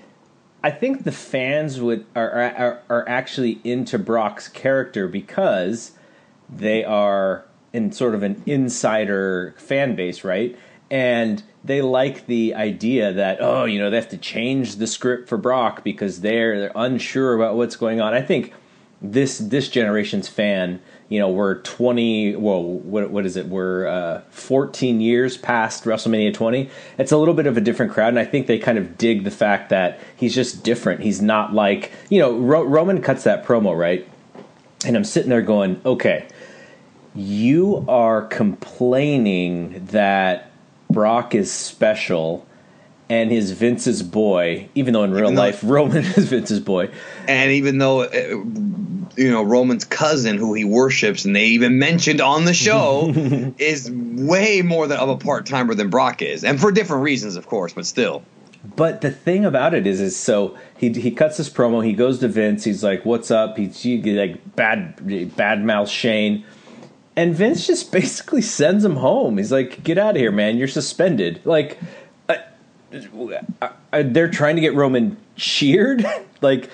I 0.66 0.72
think 0.72 1.04
the 1.04 1.12
fans 1.12 1.80
would 1.80 2.06
are, 2.16 2.28
are 2.32 2.82
are 2.90 3.08
actually 3.08 3.60
into 3.62 4.00
Brock's 4.00 4.48
character 4.48 5.06
because 5.06 5.92
they 6.50 6.82
are 6.82 7.44
in 7.72 7.92
sort 7.92 8.16
of 8.16 8.24
an 8.24 8.42
insider 8.46 9.54
fan 9.58 9.94
base, 9.94 10.24
right? 10.24 10.58
And 10.90 11.44
they 11.62 11.82
like 11.82 12.26
the 12.26 12.52
idea 12.56 13.12
that 13.12 13.38
oh, 13.40 13.64
you 13.64 13.78
know, 13.78 13.90
they 13.90 13.96
have 13.96 14.08
to 14.08 14.18
change 14.18 14.74
the 14.74 14.88
script 14.88 15.28
for 15.28 15.38
Brock 15.38 15.84
because 15.84 16.22
they're 16.22 16.58
they're 16.58 16.72
unsure 16.74 17.36
about 17.36 17.54
what's 17.54 17.76
going 17.76 18.00
on. 18.00 18.12
I 18.12 18.20
think 18.20 18.52
this 19.00 19.38
this 19.38 19.68
generation's 19.68 20.26
fan, 20.26 20.82
you 21.08 21.20
know, 21.20 21.30
we're 21.30 21.60
20, 21.62 22.34
well, 22.36 22.62
what 22.62 23.10
what 23.10 23.24
is 23.26 23.36
it? 23.36 23.46
We're 23.46 23.86
uh, 23.86 24.22
14 24.30 25.00
years 25.00 25.36
past 25.36 25.84
WrestleMania 25.84 26.34
20. 26.34 26.68
It's 26.98 27.12
a 27.12 27.16
little 27.16 27.34
bit 27.34 27.46
of 27.46 27.56
a 27.56 27.60
different 27.60 27.92
crowd, 27.92 28.08
and 28.08 28.18
I 28.18 28.24
think 28.24 28.48
they 28.48 28.58
kind 28.58 28.76
of 28.76 28.98
dig 28.98 29.22
the 29.24 29.30
fact 29.30 29.70
that 29.70 30.00
he's 30.16 30.34
just 30.34 30.64
different. 30.64 31.02
He's 31.02 31.22
not 31.22 31.52
like, 31.54 31.92
you 32.10 32.18
know, 32.18 32.36
Ro- 32.36 32.64
Roman 32.64 33.00
cuts 33.02 33.22
that 33.24 33.44
promo, 33.44 33.76
right? 33.78 34.06
And 34.84 34.96
I'm 34.96 35.04
sitting 35.04 35.30
there 35.30 35.42
going, 35.42 35.80
okay, 35.86 36.26
you 37.14 37.84
are 37.88 38.22
complaining 38.22 39.86
that 39.86 40.50
Brock 40.90 41.34
is 41.34 41.50
special 41.52 42.46
and 43.08 43.30
his 43.30 43.52
Vince's 43.52 44.02
boy, 44.02 44.68
even 44.74 44.92
though 44.92 45.04
in 45.04 45.12
real 45.12 45.30
though- 45.30 45.36
life 45.40 45.60
Roman 45.64 46.04
is 46.04 46.28
Vince's 46.28 46.60
boy. 46.60 46.90
and 47.28 47.52
even 47.52 47.78
though 47.78 48.02
uh, 48.02 48.42
you 49.16 49.30
know 49.30 49.42
Roman's 49.42 49.84
cousin, 49.84 50.36
who 50.38 50.54
he 50.54 50.64
worships, 50.64 51.24
and 51.24 51.34
they 51.34 51.46
even 51.46 51.78
mentioned 51.78 52.20
on 52.20 52.44
the 52.44 52.54
show, 52.54 53.12
is 53.58 53.90
way 53.90 54.62
more 54.62 54.86
than 54.86 54.98
of 54.98 55.08
a 55.08 55.16
part 55.16 55.46
timer 55.46 55.74
than 55.74 55.90
Brock 55.90 56.22
is, 56.22 56.44
and 56.44 56.60
for 56.60 56.72
different 56.72 57.02
reasons, 57.02 57.36
of 57.36 57.46
course, 57.46 57.72
but 57.72 57.86
still. 57.86 58.22
But 58.74 59.00
the 59.00 59.10
thing 59.10 59.44
about 59.44 59.74
it 59.74 59.86
is, 59.86 60.00
is 60.00 60.16
so 60.16 60.56
he 60.76 60.92
he 60.92 61.10
cuts 61.10 61.36
this 61.36 61.48
promo. 61.48 61.84
He 61.84 61.92
goes 61.92 62.18
to 62.20 62.28
Vince. 62.28 62.64
He's 62.64 62.82
like, 62.82 63.04
"What's 63.04 63.30
up?" 63.30 63.56
He's 63.56 63.80
he, 63.80 64.02
like 64.02 64.56
bad 64.56 65.36
bad 65.36 65.64
mouth 65.64 65.88
Shane, 65.88 66.44
and 67.14 67.34
Vince 67.34 67.66
just 67.66 67.92
basically 67.92 68.42
sends 68.42 68.84
him 68.84 68.96
home. 68.96 69.38
He's 69.38 69.52
like, 69.52 69.84
"Get 69.84 69.98
out 69.98 70.10
of 70.10 70.16
here, 70.16 70.32
man! 70.32 70.56
You're 70.56 70.68
suspended." 70.68 71.40
Like, 71.44 71.78
uh, 72.28 72.36
uh, 73.92 74.02
they're 74.04 74.30
trying 74.30 74.56
to 74.56 74.62
get 74.62 74.74
Roman 74.74 75.16
cheered. 75.36 76.04
like, 76.40 76.70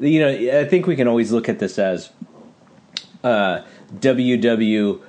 you 0.00 0.20
know, 0.20 0.60
I 0.60 0.64
think 0.64 0.86
we 0.86 0.96
can 0.96 1.08
always 1.08 1.32
look 1.32 1.48
at 1.48 1.58
this 1.58 1.78
as 1.78 2.10
uh, 3.24 3.62
WWSCD. 3.94 5.00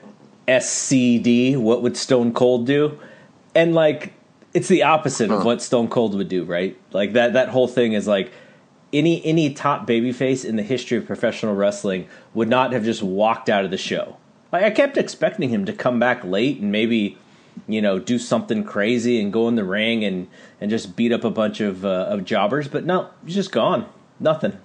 What 1.58 1.82
would 1.82 1.98
Stone 1.98 2.34
Cold 2.34 2.66
do? 2.66 3.00
And 3.54 3.76
like, 3.76 4.14
it's 4.54 4.68
the 4.68 4.84
opposite 4.84 5.30
of 5.32 5.44
what 5.46 5.62
Stone 5.62 5.90
Cold 5.90 6.16
would 6.16 6.30
do, 6.30 6.44
right? 6.44 6.78
Like 6.92 7.14
that 7.14 7.34
that 7.34 7.50
whole 7.50 7.68
thing 7.68 7.94
is 7.94 8.08
like 8.08 8.32
any 8.94 9.24
any 9.26 9.54
top 9.54 9.86
babyface 9.88 10.46
in 10.46 10.56
the 10.56 10.64
history 10.64 10.98
of 10.98 11.06
professional 11.06 11.54
wrestling 11.54 12.08
would 12.34 12.48
not 12.48 12.72
have 12.74 12.84
just 12.84 13.04
walked 13.04 13.50
out 13.50 13.66
of 13.66 13.72
the 13.72 13.78
show. 13.78 14.18
Like 14.52 14.64
I 14.64 14.72
kept 14.72 14.98
expecting 14.98 15.50
him 15.50 15.66
to 15.66 15.74
come 15.74 16.00
back 16.00 16.24
late 16.24 16.60
and 16.60 16.72
maybe 16.72 17.18
you 17.68 17.82
know 17.82 18.00
do 18.00 18.18
something 18.18 18.64
crazy 18.64 19.20
and 19.22 19.34
go 19.34 19.48
in 19.48 19.56
the 19.56 19.66
ring 19.66 20.04
and 20.04 20.28
and 20.62 20.72
just 20.72 20.96
beat 20.96 21.12
up 21.12 21.24
a 21.24 21.30
bunch 21.30 21.60
of 21.60 21.86
uh, 21.86 22.08
of 22.10 22.24
jobbers, 22.24 22.68
but 22.68 22.86
no, 22.86 23.10
he's 23.26 23.36
just 23.36 23.52
gone. 23.52 23.88
Nothing. 24.20 24.58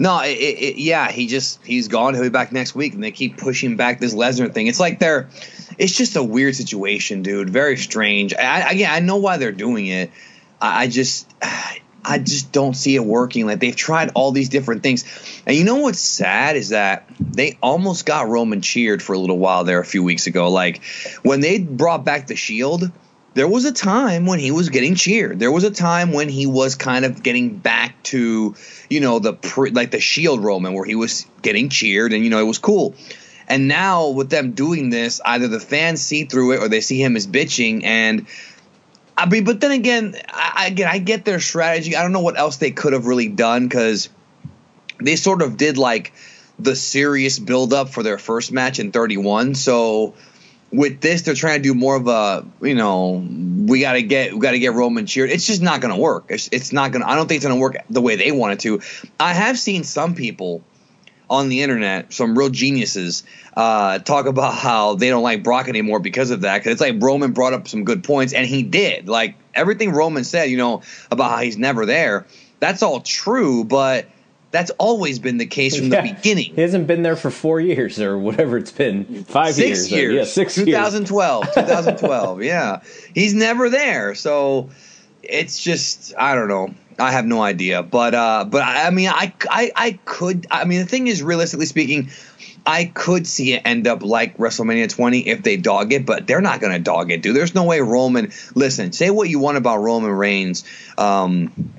No, 0.00 0.22
it, 0.22 0.30
it, 0.30 0.78
yeah, 0.78 1.10
he 1.12 1.26
just 1.26 1.62
he's 1.62 1.88
gone. 1.88 2.14
He'll 2.14 2.22
be 2.22 2.30
back 2.30 2.52
next 2.52 2.74
week, 2.74 2.94
and 2.94 3.04
they 3.04 3.10
keep 3.10 3.36
pushing 3.36 3.76
back 3.76 4.00
this 4.00 4.14
Lesnar 4.14 4.50
thing. 4.50 4.66
It's 4.66 4.80
like 4.80 4.98
they're, 4.98 5.28
it's 5.76 5.94
just 5.94 6.16
a 6.16 6.22
weird 6.22 6.56
situation, 6.56 7.22
dude. 7.22 7.50
Very 7.50 7.76
strange. 7.76 8.32
I, 8.32 8.70
again, 8.70 8.90
I 8.90 9.00
know 9.00 9.18
why 9.18 9.36
they're 9.36 9.52
doing 9.52 9.88
it. 9.88 10.10
I, 10.58 10.84
I 10.84 10.88
just, 10.88 11.30
I 11.42 12.18
just 12.18 12.50
don't 12.50 12.72
see 12.72 12.96
it 12.96 13.04
working. 13.04 13.44
Like 13.44 13.60
they've 13.60 13.76
tried 13.76 14.12
all 14.14 14.32
these 14.32 14.48
different 14.48 14.82
things, 14.82 15.04
and 15.44 15.54
you 15.54 15.64
know 15.64 15.76
what's 15.76 16.00
sad 16.00 16.56
is 16.56 16.70
that 16.70 17.04
they 17.20 17.58
almost 17.62 18.06
got 18.06 18.26
Roman 18.26 18.62
cheered 18.62 19.02
for 19.02 19.12
a 19.12 19.18
little 19.18 19.38
while 19.38 19.64
there 19.64 19.80
a 19.80 19.84
few 19.84 20.02
weeks 20.02 20.26
ago. 20.26 20.48
Like 20.48 20.82
when 21.22 21.40
they 21.40 21.58
brought 21.58 22.06
back 22.06 22.26
the 22.26 22.36
Shield. 22.36 22.90
There 23.32 23.46
was 23.46 23.64
a 23.64 23.70
time 23.70 24.26
when 24.26 24.40
he 24.40 24.50
was 24.50 24.70
getting 24.70 24.96
cheered. 24.96 25.38
There 25.38 25.52
was 25.52 25.62
a 25.62 25.70
time 25.70 26.12
when 26.12 26.28
he 26.28 26.46
was 26.46 26.74
kind 26.74 27.04
of 27.04 27.22
getting 27.22 27.58
back 27.58 28.02
to, 28.02 28.56
you 28.90 29.00
know, 29.00 29.20
the 29.20 29.32
pre, 29.32 29.70
like 29.70 29.92
the 29.92 30.00
Shield 30.00 30.44
Roman, 30.44 30.74
where 30.74 30.84
he 30.84 30.96
was 30.96 31.26
getting 31.40 31.70
cheered, 31.70 32.12
and 32.12 32.22
you 32.22 32.28
know 32.28 32.40
it 32.40 32.46
was 32.46 32.58
cool. 32.58 32.94
And 33.48 33.66
now 33.66 34.10
with 34.10 34.30
them 34.30 34.52
doing 34.52 34.90
this, 34.90 35.20
either 35.24 35.48
the 35.48 35.58
fans 35.58 36.02
see 36.02 36.24
through 36.24 36.52
it 36.52 36.60
or 36.60 36.68
they 36.68 36.80
see 36.80 37.02
him 37.02 37.16
as 37.16 37.26
bitching. 37.26 37.82
And 37.82 38.26
I 39.16 39.26
mean, 39.26 39.42
but 39.42 39.60
then 39.60 39.72
again, 39.72 40.14
I, 40.28 40.68
again, 40.68 40.88
I 40.88 40.98
get 40.98 41.24
their 41.24 41.40
strategy. 41.40 41.96
I 41.96 42.02
don't 42.02 42.12
know 42.12 42.20
what 42.20 42.38
else 42.38 42.58
they 42.58 42.70
could 42.70 42.92
have 42.92 43.06
really 43.06 43.28
done 43.28 43.66
because 43.66 44.08
they 45.00 45.16
sort 45.16 45.42
of 45.42 45.56
did 45.56 45.78
like 45.78 46.12
the 46.60 46.76
serious 46.76 47.38
build 47.38 47.72
up 47.72 47.88
for 47.88 48.02
their 48.02 48.18
first 48.18 48.52
match 48.52 48.78
in 48.78 48.92
31. 48.92 49.56
So 49.56 50.14
with 50.72 51.00
this, 51.00 51.22
they're 51.22 51.34
trying 51.34 51.62
to 51.62 51.62
do 51.62 51.74
more 51.74 51.96
of 51.96 52.06
a, 52.06 52.46
you 52.62 52.74
know, 52.74 53.26
we 53.66 53.80
got 53.80 53.94
to 53.94 54.02
get, 54.02 54.32
we 54.32 54.40
got 54.40 54.52
to 54.52 54.58
get 54.58 54.72
Roman 54.72 55.06
cheered. 55.06 55.30
It's 55.30 55.46
just 55.46 55.62
not 55.62 55.82
to 55.82 55.96
work. 55.96 56.26
It's, 56.28 56.48
it's 56.52 56.72
not 56.72 56.92
to, 56.92 57.06
I 57.06 57.16
don't 57.16 57.26
think 57.26 57.42
it's 57.42 57.52
to 57.52 57.58
work 57.58 57.76
the 57.90 58.00
way 58.00 58.16
they 58.16 58.32
want 58.32 58.52
it 58.54 58.60
to. 58.60 58.80
I 59.18 59.32
have 59.32 59.58
seen 59.58 59.84
some 59.84 60.14
people 60.14 60.62
on 61.28 61.48
the 61.48 61.62
internet, 61.62 62.12
some 62.12 62.36
real 62.36 62.50
geniuses, 62.50 63.22
uh, 63.56 64.00
talk 64.00 64.26
about 64.26 64.54
how 64.54 64.96
they 64.96 65.08
don't 65.08 65.22
like 65.22 65.44
Brock 65.44 65.68
anymore 65.68 66.00
because 66.00 66.30
of 66.30 66.40
that. 66.40 66.58
Because 66.58 66.72
it's 66.72 66.80
like 66.80 67.00
Roman 67.00 67.32
brought 67.32 67.52
up 67.52 67.68
some 67.68 67.84
good 67.84 68.02
points, 68.02 68.32
and 68.32 68.46
he 68.46 68.64
did. 68.64 69.08
Like 69.08 69.36
everything 69.54 69.92
Roman 69.92 70.24
said, 70.24 70.50
you 70.50 70.56
know, 70.56 70.82
about 71.10 71.30
how 71.30 71.38
he's 71.38 71.56
never 71.56 71.86
there. 71.86 72.26
That's 72.58 72.82
all 72.82 73.00
true, 73.00 73.64
but 73.64 74.06
that's 74.50 74.70
always 74.78 75.18
been 75.18 75.38
the 75.38 75.46
case 75.46 75.76
from 75.76 75.92
Yeah. 75.92 76.02
the 76.02 76.12
beginning. 76.14 76.52
He 76.54 76.60
hasn't 76.60 76.86
been 76.86 77.02
there 77.02 77.16
for 77.16 77.30
four 77.30 77.60
years 77.60 78.00
or 78.00 78.18
whatever 78.18 78.56
it's 78.56 78.72
been. 78.72 79.24
Five 79.24 79.54
Six 79.54 79.90
years. 79.90 79.92
years. 79.92 80.14
Yeah, 80.14 80.24
six 80.24 80.56
years. 80.56 80.66
2012. 80.66 81.44
2012. 81.54 82.42
yeah. 82.42 82.80
He's 83.14 83.32
never 83.34 83.68
there. 83.70 84.14
So 84.14 84.70
it's 85.22 85.62
just, 85.62 86.14
I 86.18 86.34
don't 86.34 86.48
know. 86.48 86.74
I 86.98 87.12
have 87.12 87.24
no 87.24 87.40
idea, 87.40 87.82
but 87.82 88.14
uh, 88.14 88.44
but 88.46 88.60
I, 88.62 88.88
I 88.88 88.90
mean, 88.90 89.08
I, 89.08 89.32
I 89.48 89.72
I 89.74 89.98
could. 90.04 90.46
I 90.50 90.66
mean, 90.66 90.80
the 90.80 90.84
thing 90.86 91.06
is, 91.06 91.22
realistically 91.22 91.64
speaking, 91.64 92.10
I 92.66 92.84
could 92.84 93.26
see 93.26 93.54
it 93.54 93.62
end 93.64 93.86
up 93.86 94.02
like 94.02 94.36
WrestleMania 94.36 94.90
20 94.90 95.20
if 95.28 95.42
they 95.42 95.56
dog 95.56 95.94
it, 95.94 96.04
but 96.04 96.26
they're 96.26 96.42
not 96.42 96.60
going 96.60 96.74
to 96.74 96.78
dog 96.78 97.10
it, 97.10 97.22
dude. 97.22 97.34
There's 97.34 97.54
no 97.54 97.64
way 97.64 97.80
Roman. 97.80 98.32
Listen, 98.54 98.92
say 98.92 99.08
what 99.08 99.30
you 99.30 99.38
want 99.38 99.56
about 99.56 99.78
Roman 99.78 100.10
Reigns. 100.10 100.62
Um, 100.98 101.72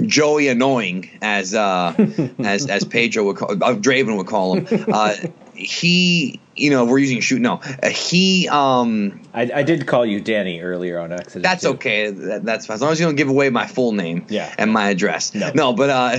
Joe 0.00 0.36
Anoa'i 0.36 1.10
as 1.20 1.54
uh, 1.54 1.94
as 2.38 2.66
as 2.68 2.84
Pedro 2.84 3.24
would 3.24 3.36
call, 3.36 3.52
uh, 3.52 3.74
Draven 3.74 4.16
would 4.16 4.26
call 4.26 4.56
him. 4.56 4.84
Uh, 4.92 5.14
he, 5.54 6.40
you 6.56 6.70
know, 6.70 6.84
we're 6.86 6.98
using 6.98 7.20
shoot. 7.20 7.40
No, 7.40 7.60
uh, 7.82 7.88
he. 7.88 8.48
Um, 8.48 9.20
I, 9.34 9.50
I 9.54 9.62
did 9.62 9.86
call 9.86 10.04
you 10.06 10.20
Danny 10.20 10.60
earlier 10.60 10.98
on 10.98 11.12
accident. 11.12 11.42
that's 11.42 11.62
too. 11.62 11.70
okay. 11.70 12.10
That, 12.10 12.44
that's 12.44 12.66
fine. 12.66 12.76
As 12.76 12.82
long 12.82 12.92
as 12.92 13.00
you 13.00 13.06
don't 13.06 13.16
give 13.16 13.28
away 13.28 13.50
my 13.50 13.66
full 13.66 13.92
name. 13.92 14.26
Yeah. 14.28 14.52
And 14.58 14.72
my 14.72 14.88
address. 14.88 15.34
No. 15.34 15.52
no 15.54 15.72
but 15.72 15.90
uh, 15.90 16.16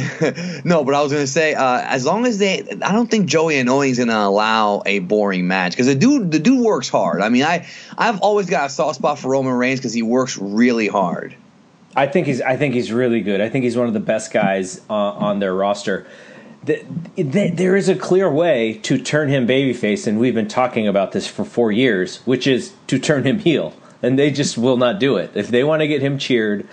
no, 0.63 0.83
but 0.83 0.93
I 0.93 1.01
was 1.01 1.11
gonna 1.11 1.27
say, 1.27 1.55
uh, 1.55 1.81
as 1.81 2.05
long 2.05 2.25
as 2.25 2.37
they, 2.37 2.61
I 2.81 2.91
don't 2.91 3.09
think 3.09 3.27
Joe 3.27 3.45
Anoa'i's 3.45 3.97
gonna 3.97 4.13
allow 4.15 4.83
a 4.85 4.99
boring 4.99 5.47
match 5.47 5.73
because 5.73 5.87
the 5.87 5.95
dude, 5.95 6.31
the 6.31 6.39
dude 6.39 6.63
works 6.63 6.89
hard. 6.89 7.21
I 7.21 7.29
mean, 7.29 7.43
I, 7.43 7.67
I've 7.97 8.21
always 8.21 8.49
got 8.49 8.67
a 8.67 8.69
soft 8.69 8.97
spot 8.97 9.19
for 9.19 9.29
Roman 9.29 9.53
Reigns 9.53 9.79
because 9.79 9.93
he 9.93 10.03
works 10.03 10.37
really 10.37 10.87
hard. 10.87 11.35
I 11.95 12.07
think 12.07 12.27
he's. 12.27 12.41
I 12.41 12.57
think 12.57 12.73
he's 12.73 12.91
really 12.91 13.21
good. 13.21 13.41
I 13.41 13.49
think 13.49 13.63
he's 13.63 13.77
one 13.77 13.87
of 13.87 13.93
the 13.93 13.99
best 13.99 14.31
guys 14.31 14.81
uh, 14.89 14.93
on 14.93 15.39
their 15.39 15.53
roster. 15.53 16.07
The, 16.63 16.85
the, 17.15 17.49
there 17.49 17.75
is 17.75 17.89
a 17.89 17.95
clear 17.95 18.31
way 18.31 18.75
to 18.83 18.97
turn 18.97 19.27
him 19.27 19.45
babyface, 19.45 20.07
and 20.07 20.17
we've 20.17 20.33
been 20.33 20.47
talking 20.47 20.87
about 20.87 21.11
this 21.11 21.27
for 21.27 21.43
four 21.43 21.73
years, 21.73 22.17
which 22.25 22.47
is 22.47 22.73
to 22.87 22.97
turn 22.97 23.25
him 23.25 23.39
heel, 23.39 23.73
and 24.01 24.17
they 24.17 24.31
just 24.31 24.57
will 24.57 24.77
not 24.77 24.97
do 24.97 25.17
it. 25.17 25.31
If 25.35 25.49
they 25.49 25.65
want 25.65 25.81
to 25.81 25.87
get 25.87 26.01
him 26.01 26.17
cheered, 26.17 26.65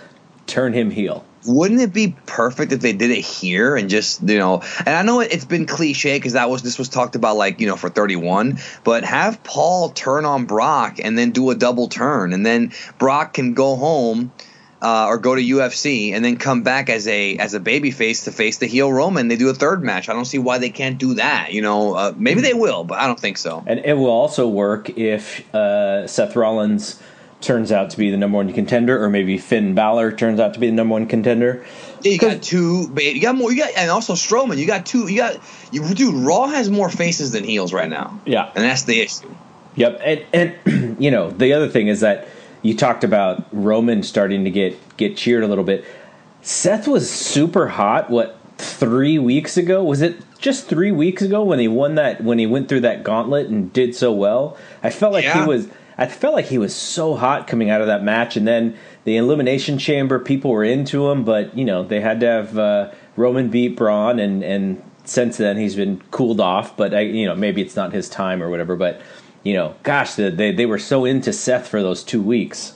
turn 0.47 0.71
him 0.73 0.91
heel. 0.91 1.25
Wouldn't 1.45 1.81
it 1.81 1.91
be 1.91 2.15
perfect 2.25 2.71
if 2.71 2.81
they 2.81 2.93
did 2.93 3.09
it 3.09 3.21
here 3.21 3.75
and 3.75 3.89
just 3.89 4.21
you 4.21 4.37
know? 4.37 4.61
And 4.85 4.89
I 4.89 5.01
know 5.01 5.21
it, 5.21 5.33
it's 5.33 5.45
been 5.45 5.65
cliche 5.65 6.17
because 6.17 6.33
that 6.33 6.49
was 6.49 6.61
this 6.61 6.77
was 6.79 6.87
talked 6.87 7.15
about 7.15 7.35
like 7.35 7.59
you 7.59 7.67
know 7.67 7.75
for 7.75 7.89
31, 7.89 8.59
but 8.83 9.03
have 9.03 9.43
Paul 9.43 9.89
turn 9.89 10.23
on 10.23 10.45
Brock 10.45 10.99
and 11.03 11.17
then 11.17 11.31
do 11.31 11.49
a 11.49 11.55
double 11.55 11.87
turn, 11.87 12.33
and 12.33 12.45
then 12.45 12.71
Brock 12.97 13.33
can 13.33 13.53
go 13.53 13.75
home. 13.75 14.31
Uh, 14.81 15.05
or 15.09 15.19
go 15.19 15.35
to 15.35 15.41
UFC 15.41 16.11
and 16.11 16.25
then 16.25 16.37
come 16.37 16.63
back 16.63 16.89
as 16.89 17.07
a 17.07 17.37
as 17.37 17.53
a 17.53 17.59
baby 17.59 17.91
face 17.91 18.23
to 18.23 18.31
face 18.31 18.57
the 18.57 18.65
heel 18.65 18.91
Roman. 18.91 19.27
They 19.27 19.35
do 19.35 19.49
a 19.49 19.53
third 19.53 19.83
match. 19.83 20.09
I 20.09 20.13
don't 20.13 20.25
see 20.25 20.39
why 20.39 20.57
they 20.57 20.71
can't 20.71 20.97
do 20.97 21.13
that. 21.15 21.53
You 21.53 21.61
know, 21.61 21.93
uh, 21.93 22.13
maybe 22.17 22.41
they 22.41 22.55
will, 22.55 22.83
but 22.83 22.97
I 22.97 23.05
don't 23.05 23.19
think 23.19 23.37
so. 23.37 23.63
And 23.67 23.79
it 23.85 23.93
will 23.93 24.09
also 24.09 24.47
work 24.47 24.89
if 24.97 25.53
uh, 25.53 26.07
Seth 26.07 26.35
Rollins 26.35 26.99
turns 27.41 27.71
out 27.71 27.89
to 27.89 27.97
be 27.97 28.09
the 28.09 28.17
number 28.17 28.37
one 28.37 28.53
contender, 28.53 29.03
or 29.03 29.09
maybe 29.09 29.37
Finn 29.37 29.73
Balor 29.73 30.13
turns 30.13 30.39
out 30.39 30.53
to 30.53 30.59
be 30.59 30.67
the 30.67 30.73
number 30.73 30.93
one 30.93 31.07
contender. 31.07 31.65
Yeah, 32.01 32.13
you 32.13 32.19
got 32.19 32.41
two. 32.41 32.91
You 32.97 33.21
got 33.21 33.35
more. 33.35 33.51
You 33.51 33.63
got 33.63 33.71
and 33.75 33.91
also 33.91 34.13
Strowman. 34.13 34.57
You 34.57 34.67
got 34.67 34.85
two. 34.85 35.07
You 35.07 35.17
got 35.17 35.39
you, 35.71 35.93
dude. 35.93 36.15
Raw 36.15 36.47
has 36.47 36.69
more 36.69 36.89
faces 36.89 37.31
than 37.31 37.43
heels 37.43 37.73
right 37.73 37.89
now. 37.89 38.19
Yeah. 38.25 38.51
and 38.55 38.63
that's 38.63 38.83
the 38.83 38.99
issue. 39.01 39.29
Yep, 39.75 40.01
and 40.03 40.25
and 40.33 40.97
you 41.03 41.11
know 41.11 41.29
the 41.29 41.53
other 41.53 41.69
thing 41.69 41.87
is 41.87 42.01
that 42.01 42.27
you 42.61 42.75
talked 42.75 43.03
about 43.03 43.45
Roman 43.51 44.03
starting 44.03 44.43
to 44.43 44.51
get 44.51 44.77
get 44.97 45.17
cheered 45.17 45.43
a 45.43 45.47
little 45.47 45.63
bit. 45.63 45.85
Seth 46.41 46.87
was 46.87 47.09
super 47.09 47.67
hot. 47.69 48.09
What 48.09 48.37
three 48.57 49.17
weeks 49.19 49.57
ago 49.57 49.83
was 49.83 50.01
it? 50.01 50.17
Just 50.39 50.67
three 50.67 50.91
weeks 50.91 51.21
ago 51.21 51.43
when 51.43 51.59
he 51.59 51.67
won 51.67 51.95
that 51.95 52.23
when 52.23 52.39
he 52.39 52.47
went 52.47 52.67
through 52.69 52.81
that 52.81 53.03
gauntlet 53.03 53.47
and 53.47 53.71
did 53.73 53.95
so 53.95 54.11
well. 54.11 54.57
I 54.83 54.89
felt 54.89 55.13
like 55.13 55.23
Yeah. 55.25 55.41
he 55.43 55.47
was. 55.47 55.67
I 55.97 56.07
felt 56.07 56.33
like 56.33 56.45
he 56.45 56.57
was 56.57 56.73
so 56.73 57.15
hot 57.15 57.45
coming 57.47 57.69
out 57.69 57.81
of 57.81 57.87
that 57.87 58.03
match, 58.03 58.35
and 58.35 58.47
then 58.47 58.75
the 59.03 59.17
elimination 59.17 59.77
chamber 59.77 60.17
people 60.17 60.49
were 60.49 60.63
into 60.63 61.09
him, 61.11 61.23
but 61.23 61.55
you 61.55 61.63
know 61.65 61.83
they 61.83 61.99
had 62.01 62.19
to 62.21 62.25
have 62.25 62.57
uh, 62.57 62.91
Roman 63.15 63.49
beat 63.49 63.75
Braun, 63.75 64.17
and 64.19 64.43
and 64.43 64.81
since 65.03 65.37
then 65.37 65.57
he's 65.57 65.75
been 65.75 66.01
cooled 66.09 66.39
off. 66.39 66.75
But 66.75 66.93
I, 66.95 67.01
you 67.01 67.27
know 67.27 67.35
maybe 67.35 67.61
it's 67.61 67.75
not 67.75 67.93
his 67.93 68.09
time 68.09 68.41
or 68.41 68.49
whatever. 68.49 68.75
But 68.75 68.99
you 69.43 69.53
know, 69.53 69.75
gosh, 69.83 70.15
the, 70.15 70.29
they 70.29 70.51
they 70.51 70.65
were 70.65 70.79
so 70.79 71.05
into 71.05 71.33
Seth 71.33 71.67
for 71.67 71.81
those 71.81 72.03
two 72.03 72.21
weeks. 72.21 72.73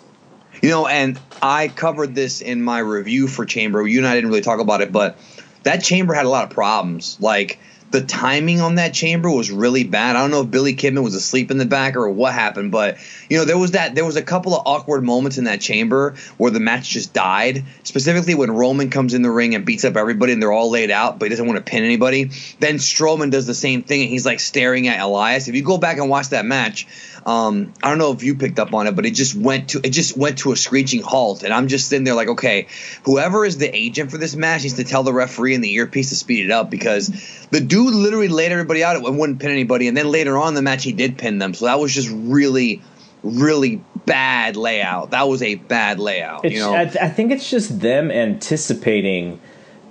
You 0.61 0.69
know, 0.69 0.87
and 0.87 1.19
I 1.41 1.67
covered 1.67 2.15
this 2.15 2.41
in 2.41 2.63
my 2.63 2.79
review 2.79 3.27
for 3.27 3.45
Chamber. 3.45 3.85
You 3.85 3.99
and 3.99 4.07
I 4.07 4.15
didn't 4.15 4.29
really 4.29 4.41
talk 4.41 4.59
about 4.59 4.81
it, 4.81 4.91
but 4.91 5.17
that 5.63 5.83
Chamber 5.83 6.13
had 6.13 6.25
a 6.25 6.29
lot 6.29 6.43
of 6.43 6.49
problems. 6.49 7.17
Like 7.19 7.59
the 7.91 8.01
timing 8.01 8.61
on 8.61 8.75
that 8.75 8.93
Chamber 8.93 9.29
was 9.29 9.51
really 9.51 9.83
bad. 9.83 10.15
I 10.15 10.21
don't 10.21 10.31
know 10.31 10.41
if 10.41 10.51
Billy 10.51 10.75
Kidman 10.75 11.03
was 11.03 11.15
asleep 11.15 11.51
in 11.51 11.57
the 11.57 11.65
back 11.65 11.95
or 11.95 12.09
what 12.09 12.33
happened, 12.33 12.71
but 12.71 12.97
you 13.29 13.37
know 13.37 13.45
there 13.45 13.57
was 13.57 13.71
that 13.71 13.95
there 13.95 14.05
was 14.05 14.15
a 14.15 14.21
couple 14.21 14.55
of 14.55 14.63
awkward 14.65 15.03
moments 15.03 15.37
in 15.37 15.45
that 15.45 15.61
Chamber 15.61 16.15
where 16.37 16.51
the 16.51 16.59
match 16.59 16.89
just 16.89 17.13
died. 17.13 17.63
Specifically 17.83 18.35
when 18.35 18.51
Roman 18.51 18.89
comes 18.89 19.13
in 19.13 19.21
the 19.21 19.31
ring 19.31 19.55
and 19.55 19.65
beats 19.65 19.85
up 19.85 19.95
everybody 19.95 20.33
and 20.33 20.41
they're 20.41 20.51
all 20.51 20.69
laid 20.69 20.91
out, 20.91 21.19
but 21.19 21.25
he 21.25 21.29
doesn't 21.29 21.45
want 21.45 21.63
to 21.63 21.71
pin 21.71 21.83
anybody. 21.83 22.31
Then 22.59 22.75
Strowman 22.75 23.31
does 23.31 23.47
the 23.47 23.53
same 23.53 23.83
thing 23.83 24.01
and 24.01 24.09
he's 24.09 24.25
like 24.25 24.39
staring 24.39 24.87
at 24.87 24.99
Elias. 24.99 25.47
If 25.47 25.55
you 25.55 25.63
go 25.63 25.77
back 25.77 25.97
and 25.97 26.09
watch 26.09 26.29
that 26.29 26.45
match, 26.45 26.87
um, 27.25 27.73
I 27.81 27.89
don't 27.89 27.97
know 27.97 28.11
if 28.11 28.21
you 28.21 28.35
picked 28.35 28.59
up 28.59 28.73
on 28.73 28.85
it, 28.85 28.95
but 28.95 29.05
it 29.05 29.11
just 29.11 29.35
went 29.35 29.69
to 29.69 29.81
it 29.83 29.89
just 29.89 30.15
went 30.15 30.39
to 30.39 30.51
a 30.51 30.55
screeching 30.55 31.01
halt, 31.01 31.43
and 31.43 31.53
I'm 31.53 31.67
just 31.67 31.89
sitting 31.89 32.03
there 32.03 32.13
like, 32.13 32.27
okay, 32.27 32.67
whoever 33.03 33.45
is 33.45 33.57
the 33.57 33.75
agent 33.75 34.11
for 34.11 34.17
this 34.17 34.35
match 34.35 34.63
needs 34.63 34.75
to 34.75 34.83
tell 34.83 35.03
the 35.03 35.13
referee 35.13 35.55
in 35.55 35.61
the 35.61 35.73
earpiece 35.73 36.09
to 36.09 36.15
speed 36.15 36.45
it 36.45 36.51
up 36.51 36.69
because 36.69 37.07
the 37.49 37.61
dude 37.61 37.95
literally 37.95 38.27
laid 38.27 38.51
everybody 38.51 38.83
out 38.83 38.95
and 38.95 39.17
wouldn't 39.17 39.39
pin 39.39 39.51
anybody, 39.51 39.87
and 39.87 39.97
then 39.97 40.09
later 40.09 40.37
on 40.37 40.49
in 40.49 40.53
the 40.53 40.61
match 40.61 40.83
he 40.83 40.91
did 40.91 41.17
pin 41.17 41.39
them, 41.39 41.53
so 41.53 41.65
that 41.65 41.79
was 41.79 41.93
just 41.93 42.09
really, 42.11 42.81
really 43.23 43.81
bad 44.05 44.55
layout. 44.55 45.11
That 45.11 45.27
was 45.27 45.41
a 45.41 45.55
bad 45.55 45.99
layout, 45.99 46.45
It's, 46.45 46.53
you 46.53 46.61
know. 46.61 46.75
I, 46.75 46.85
th- 46.85 46.97
I 46.97 47.09
think 47.09 47.31
it's 47.31 47.49
just 47.49 47.79
them 47.79 48.11
anticipating 48.11 49.39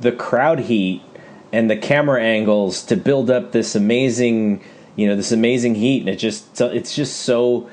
the 0.01 0.13
crowd 0.13 0.61
heat 0.61 1.03
and 1.53 1.71
the 1.71 1.77
camera 1.77 2.23
angles 2.23 2.83
to 2.85 2.97
build 2.97 3.31
up 3.31 3.53
this 3.53 3.75
amazing, 3.75 4.63
you 4.97 5.07
know, 5.07 5.17
this 5.17 5.33
amazing 5.33 5.75
heat, 5.75 6.01
and 6.01 6.09
it 6.09 6.17
just 6.17 6.61
it's 6.61 6.95
just 6.95 7.21
so 7.23 7.69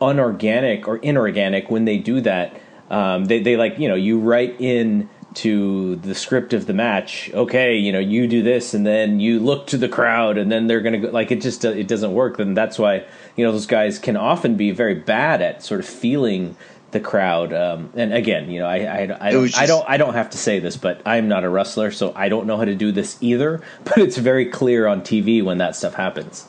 unorganic 0.00 0.86
or 0.86 0.96
inorganic 0.98 1.70
when 1.70 1.84
they 1.84 1.98
do 1.98 2.20
that. 2.22 2.60
Um, 2.90 3.24
they 3.26 3.40
they 3.40 3.56
like 3.56 3.78
you 3.78 3.88
know 3.88 3.94
you 3.94 4.18
write 4.18 4.60
in 4.60 5.08
to 5.34 5.96
the 5.96 6.14
script 6.14 6.52
of 6.54 6.66
the 6.66 6.72
match. 6.72 7.30
Okay, 7.34 7.76
you 7.76 7.92
know 7.92 7.98
you 7.98 8.26
do 8.26 8.42
this, 8.42 8.74
and 8.74 8.86
then 8.86 9.20
you 9.20 9.38
look 9.38 9.66
to 9.68 9.76
the 9.76 9.88
crowd, 9.88 10.38
and 10.38 10.50
then 10.50 10.66
they're 10.66 10.80
gonna 10.80 10.98
go 10.98 11.10
like 11.10 11.30
it 11.30 11.40
just 11.40 11.64
it 11.64 11.88
doesn't 11.88 12.12
work. 12.12 12.36
Then 12.36 12.54
that's 12.54 12.78
why 12.78 13.04
you 13.36 13.44
know 13.44 13.52
those 13.52 13.66
guys 13.66 13.98
can 13.98 14.16
often 14.16 14.56
be 14.56 14.70
very 14.70 14.94
bad 14.94 15.42
at 15.42 15.62
sort 15.62 15.80
of 15.80 15.86
feeling 15.86 16.56
the 16.92 17.00
crowd. 17.00 17.52
Um, 17.52 17.90
and 17.94 18.12
again, 18.12 18.50
you 18.50 18.60
know, 18.60 18.66
I 18.66 18.76
I, 18.76 19.02
I, 19.20 19.30
don't, 19.32 19.42
was 19.42 19.56
I 19.56 19.66
don't 19.66 19.88
I 19.88 19.96
don't 19.96 20.14
have 20.14 20.30
to 20.30 20.38
say 20.38 20.58
this, 20.58 20.76
but 20.76 21.02
I'm 21.04 21.28
not 21.28 21.44
a 21.44 21.48
wrestler, 21.48 21.90
so 21.90 22.12
I 22.14 22.28
don't 22.28 22.46
know 22.46 22.56
how 22.56 22.64
to 22.64 22.74
do 22.74 22.92
this 22.92 23.18
either. 23.20 23.62
But 23.84 23.98
it's 23.98 24.16
very 24.16 24.46
clear 24.46 24.86
on 24.86 25.02
TV 25.02 25.42
when 25.44 25.58
that 25.58 25.76
stuff 25.76 25.94
happens. 25.94 26.46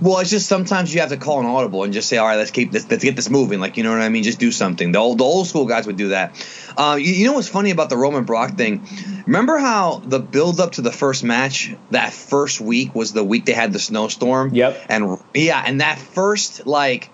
Well, 0.00 0.18
it's 0.20 0.30
just 0.30 0.48
sometimes 0.48 0.94
you 0.94 1.00
have 1.00 1.08
to 1.08 1.16
call 1.16 1.40
an 1.40 1.46
audible 1.46 1.82
and 1.82 1.92
just 1.92 2.08
say, 2.08 2.16
"All 2.16 2.26
right, 2.26 2.36
let's 2.36 2.50
keep 2.50 2.70
this, 2.70 2.88
let's 2.88 3.02
get 3.02 3.16
this 3.16 3.28
moving." 3.28 3.60
Like 3.60 3.76
you 3.76 3.82
know 3.82 3.90
what 3.90 4.00
I 4.00 4.08
mean? 4.08 4.22
Just 4.22 4.38
do 4.38 4.52
something. 4.52 4.92
The 4.92 4.98
old, 4.98 5.18
the 5.18 5.24
old 5.24 5.48
school 5.48 5.66
guys 5.66 5.86
would 5.86 5.96
do 5.96 6.08
that. 6.08 6.32
Uh, 6.76 6.96
you, 7.00 7.12
you 7.12 7.26
know 7.26 7.32
what's 7.32 7.48
funny 7.48 7.70
about 7.70 7.90
the 7.90 7.96
Roman 7.96 8.24
Brock 8.24 8.56
thing? 8.56 8.86
Remember 9.26 9.58
how 9.58 9.98
the 9.98 10.20
build 10.20 10.60
up 10.60 10.72
to 10.72 10.82
the 10.82 10.92
first 10.92 11.24
match 11.24 11.74
that 11.90 12.12
first 12.12 12.60
week 12.60 12.94
was 12.94 13.12
the 13.12 13.24
week 13.24 13.46
they 13.46 13.52
had 13.52 13.72
the 13.72 13.78
snowstorm? 13.78 14.54
Yep. 14.54 14.86
And 14.88 15.18
yeah, 15.34 15.62
and 15.66 15.80
that 15.80 15.98
first 15.98 16.66
like, 16.66 17.10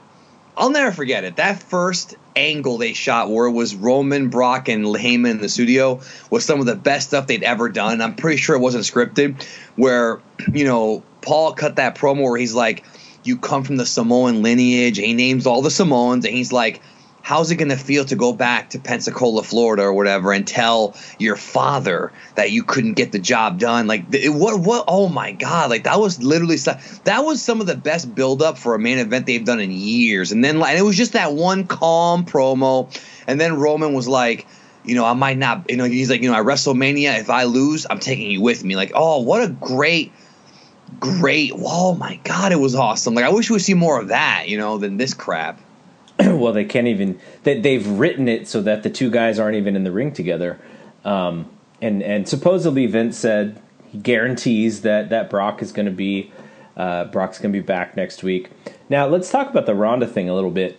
I'll 0.56 0.70
never 0.70 0.92
forget 0.92 1.24
it. 1.24 1.36
That 1.36 1.62
first 1.62 2.16
angle 2.36 2.76
they 2.76 2.92
shot 2.92 3.30
where 3.30 3.46
it 3.46 3.52
was 3.52 3.74
Roman, 3.74 4.28
Brock, 4.28 4.68
and 4.68 4.84
Heyman 4.84 5.30
in 5.30 5.38
the 5.38 5.48
studio 5.48 6.00
was 6.30 6.44
some 6.44 6.60
of 6.60 6.66
the 6.66 6.76
best 6.76 7.08
stuff 7.08 7.26
they'd 7.26 7.42
ever 7.42 7.70
done. 7.70 8.02
I'm 8.02 8.14
pretty 8.14 8.36
sure 8.36 8.54
it 8.54 8.60
wasn't 8.60 8.84
scripted. 8.84 9.42
Where 9.76 10.20
you 10.52 10.64
know 10.64 11.02
Paul 11.26 11.52
cut 11.52 11.76
that 11.76 11.96
promo 11.96 12.22
where 12.22 12.38
he's 12.38 12.54
like, 12.54 12.84
"You 13.24 13.36
come 13.36 13.64
from 13.64 13.76
the 13.76 13.84
Samoan 13.84 14.42
lineage," 14.42 14.96
he 14.96 15.12
names 15.12 15.46
all 15.46 15.60
the 15.60 15.70
Samoans, 15.70 16.24
and 16.24 16.34
he's 16.34 16.52
like. 16.52 16.80
How's 17.22 17.50
it 17.50 17.56
to 17.56 17.76
feel 17.76 18.04
to 18.04 18.14
go 18.14 18.32
back 18.32 18.70
to 18.70 18.78
Pensacola, 18.78 19.42
Florida, 19.42 19.82
or 19.82 19.92
whatever, 19.92 20.32
and 20.32 20.46
tell 20.46 20.94
your 21.18 21.34
father 21.34 22.12
that 22.36 22.52
you 22.52 22.62
couldn't 22.62 22.92
get 22.92 23.10
the 23.10 23.18
job 23.18 23.58
done? 23.58 23.88
Like, 23.88 24.08
th- 24.12 24.30
what? 24.30 24.60
What? 24.60 24.84
Oh 24.86 25.08
my 25.08 25.32
God! 25.32 25.68
Like 25.68 25.82
that 25.84 25.98
was 25.98 26.22
literally. 26.22 26.54
That 27.02 27.24
was 27.24 27.42
some 27.42 27.60
of 27.60 27.66
the 27.66 27.74
best 27.74 28.14
build 28.14 28.42
up 28.42 28.58
for 28.58 28.76
a 28.76 28.78
main 28.78 28.98
event 28.98 29.26
they've 29.26 29.44
done 29.44 29.58
in 29.58 29.72
years. 29.72 30.30
And 30.30 30.44
then, 30.44 30.62
and 30.62 30.78
it 30.78 30.82
was 30.82 30.96
just 30.96 31.14
that 31.14 31.32
one 31.32 31.66
calm 31.66 32.24
promo, 32.24 32.96
and 33.26 33.40
then 33.40 33.56
Roman 33.56 33.92
was 33.92 34.06
like, 34.06 34.46
you 34.84 34.94
know, 34.94 35.04
I 35.04 35.14
might 35.14 35.36
not, 35.36 35.68
you 35.68 35.76
know, 35.76 35.84
he's 35.84 36.08
like, 36.08 36.22
you 36.22 36.30
know, 36.30 36.36
at 36.36 36.44
WrestleMania, 36.44 37.18
if 37.18 37.28
I 37.28 37.42
lose, 37.44 37.86
I'm 37.90 37.98
taking 37.98 38.30
you 38.30 38.40
with 38.40 38.62
me. 38.62 38.76
Like, 38.76 38.92
oh, 38.94 39.22
what 39.22 39.42
a 39.42 39.48
great, 39.48 40.12
great. 41.00 41.52
Oh 41.54 41.94
my 41.94 42.16
God, 42.24 42.52
it 42.52 42.60
was 42.60 42.74
awesome. 42.74 43.14
Like, 43.14 43.24
I 43.24 43.30
wish 43.30 43.50
we 43.50 43.58
see 43.58 43.74
more 43.74 44.00
of 44.00 44.08
that, 44.08 44.48
you 44.48 44.58
know, 44.58 44.78
than 44.78 44.96
this 44.96 45.14
crap. 45.14 45.60
well, 46.18 46.52
they 46.52 46.64
can't 46.64 46.86
even. 46.86 47.18
They, 47.42 47.60
they've 47.60 47.86
written 47.86 48.28
it 48.28 48.48
so 48.48 48.62
that 48.62 48.82
the 48.82 48.90
two 48.90 49.10
guys 49.10 49.38
aren't 49.38 49.56
even 49.56 49.76
in 49.76 49.84
the 49.84 49.92
ring 49.92 50.12
together. 50.12 50.58
Um, 51.04 51.50
and 51.82 52.02
and 52.02 52.28
supposedly 52.28 52.86
Vince 52.86 53.16
said 53.18 53.60
he 53.88 53.98
guarantees 53.98 54.82
that 54.82 55.10
that 55.10 55.30
Brock 55.30 55.62
is 55.62 55.72
going 55.72 55.86
to 55.86 55.92
be 55.92 56.32
uh, 56.76 57.04
Brock's 57.06 57.38
going 57.38 57.52
to 57.52 57.58
be 57.58 57.64
back 57.64 57.96
next 57.96 58.22
week. 58.22 58.50
Now 58.88 59.06
let's 59.06 59.30
talk 59.30 59.50
about 59.50 59.66
the 59.66 59.74
Ronda 59.74 60.06
thing 60.06 60.28
a 60.28 60.34
little 60.34 60.50
bit. 60.50 60.78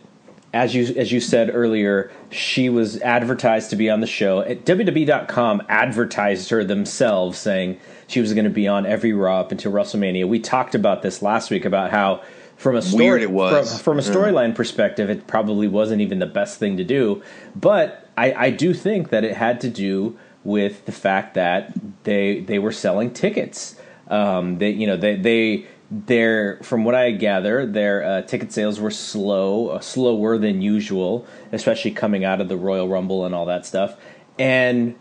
as 0.53 0.73
you 0.73 0.93
as 0.95 1.11
you 1.11 1.19
said 1.19 1.51
earlier, 1.53 2.11
she 2.31 2.69
was 2.69 2.99
advertised 3.01 3.69
to 3.69 3.75
be 3.75 3.89
on 3.89 4.01
the 4.01 4.07
show. 4.07 4.39
At 4.41 4.65
WWE.com 4.65 5.63
advertised 5.69 6.49
her 6.49 6.63
themselves, 6.63 7.37
saying 7.37 7.79
she 8.07 8.21
was 8.21 8.33
going 8.33 8.45
to 8.45 8.49
be 8.49 8.67
on 8.67 8.85
every 8.85 9.13
Raw 9.13 9.41
up 9.41 9.51
until 9.51 9.71
WrestleMania. 9.71 10.27
We 10.27 10.39
talked 10.39 10.75
about 10.75 11.01
this 11.01 11.21
last 11.21 11.51
week 11.51 11.65
about 11.65 11.91
how 11.91 12.23
from 12.55 12.75
a 12.75 12.81
story, 12.81 13.05
Weird 13.05 13.21
it 13.21 13.31
was. 13.31 13.69
from, 13.69 13.79
from 13.79 13.99
a 13.99 14.01
storyline 14.01 14.55
perspective, 14.55 15.09
it 15.09 15.27
probably 15.27 15.67
wasn't 15.67 16.01
even 16.01 16.19
the 16.19 16.25
best 16.25 16.57
thing 16.57 16.77
to 16.77 16.83
do. 16.83 17.21
But 17.55 18.09
I, 18.17 18.33
I 18.33 18.49
do 18.49 18.73
think 18.73 19.09
that 19.09 19.23
it 19.23 19.35
had 19.35 19.61
to 19.61 19.69
do 19.69 20.17
with 20.43 20.85
the 20.85 20.91
fact 20.91 21.35
that 21.35 21.73
they 22.03 22.39
they 22.39 22.57
were 22.57 22.71
selling 22.71 23.13
tickets. 23.13 23.75
Um, 24.07 24.57
they 24.57 24.71
you 24.71 24.87
know 24.87 24.97
they 24.97 25.15
they 25.17 25.67
their 25.91 26.57
from 26.63 26.83
what 26.83 26.95
I 26.95 27.11
gather 27.11 27.65
their 27.65 28.03
uh, 28.03 28.21
ticket 28.23 28.51
sales 28.51 28.79
were 28.79 28.91
slow, 28.91 29.69
uh, 29.69 29.79
slower 29.79 30.37
than 30.37 30.61
usual, 30.61 31.27
especially 31.51 31.91
coming 31.91 32.25
out 32.25 32.41
of 32.41 32.49
the 32.49 32.57
Royal 32.57 32.87
Rumble 32.87 33.25
and 33.25 33.35
all 33.35 33.45
that 33.45 33.65
stuff. 33.65 33.97
And 34.39 34.95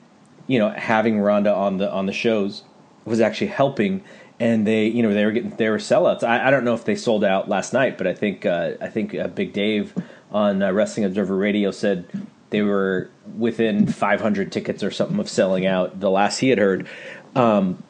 you 0.47 0.59
know 0.59 0.71
having 0.71 1.21
Ronda 1.21 1.55
on 1.55 1.79
the 1.79 1.91
on 1.91 2.07
the 2.07 2.13
shows 2.13 2.65
was 3.07 3.21
actually 3.21 3.49
helping. 3.49 4.03
And 4.39 4.67
they, 4.67 4.87
you 4.87 5.03
know, 5.03 5.15
they 5.15 5.25
were 5.25 5.33
getting 5.33 5.51
they 5.57 5.71
were 5.71 5.79
sellouts. 5.79 6.23
I, 6.23 6.49
I 6.49 6.51
don't 6.51 6.65
know 6.65 6.75
if 6.75 6.85
they 6.85 6.97
sold 6.97 7.25
out 7.25 7.49
last 7.49 7.73
night, 7.73 7.97
but 7.97 8.07
I 8.07 8.13
think 8.13 8.45
uh, 8.45 8.73
I 8.81 8.89
think 8.89 9.15
uh, 9.15 9.29
Big 9.29 9.55
Dave 9.55 9.95
on 10.31 10.63
uh, 10.63 10.73
Wrestling 10.73 11.07
Observer 11.07 11.37
Radio 11.37 11.71
said 11.71 12.07
they 12.51 12.61
were 12.61 13.11
within 13.39 13.87
500 13.87 14.53
tickets 14.53 14.83
or 14.83 14.91
something 14.91 15.19
of 15.19 15.31
selling 15.31 15.65
out. 15.65 16.01
The 16.01 16.11
last 16.11 16.39
he 16.41 16.51
had 16.51 16.59
heard, 16.59 16.87
um, 17.35 17.83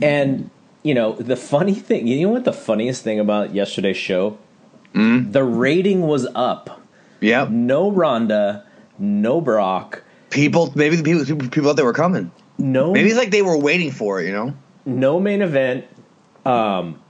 and 0.00 0.48
you 0.84 0.94
know 0.94 1.14
the 1.14 1.36
funny 1.36 1.74
thing. 1.74 2.06
You 2.06 2.28
know 2.28 2.32
what 2.32 2.44
the 2.44 2.52
funniest 2.52 3.02
thing 3.02 3.18
about 3.18 3.52
yesterday's 3.52 3.96
show? 3.96 4.38
The 4.92 5.42
rating 5.42 6.02
was 6.02 6.26
up. 6.36 6.80
Yep. 7.20 7.50
No 7.50 7.90
Ronda, 7.90 8.64
no 8.98 9.40
Brock, 9.40 10.02
People, 10.30 10.72
maybe 10.76 10.94
the 10.96 11.02
people, 11.02 11.24
people 11.24 11.64
thought 11.64 11.76
they 11.76 11.82
were 11.82 11.92
coming. 11.92 12.30
No 12.60 12.92
Maybe 12.92 13.08
it's 13.08 13.18
like 13.18 13.30
they 13.30 13.42
were 13.42 13.58
waiting 13.58 13.90
for 13.90 14.20
it. 14.20 14.26
You 14.26 14.32
know, 14.32 14.54
no 14.86 15.18
main 15.20 15.42
event. 15.42 15.86
Um. 16.44 17.00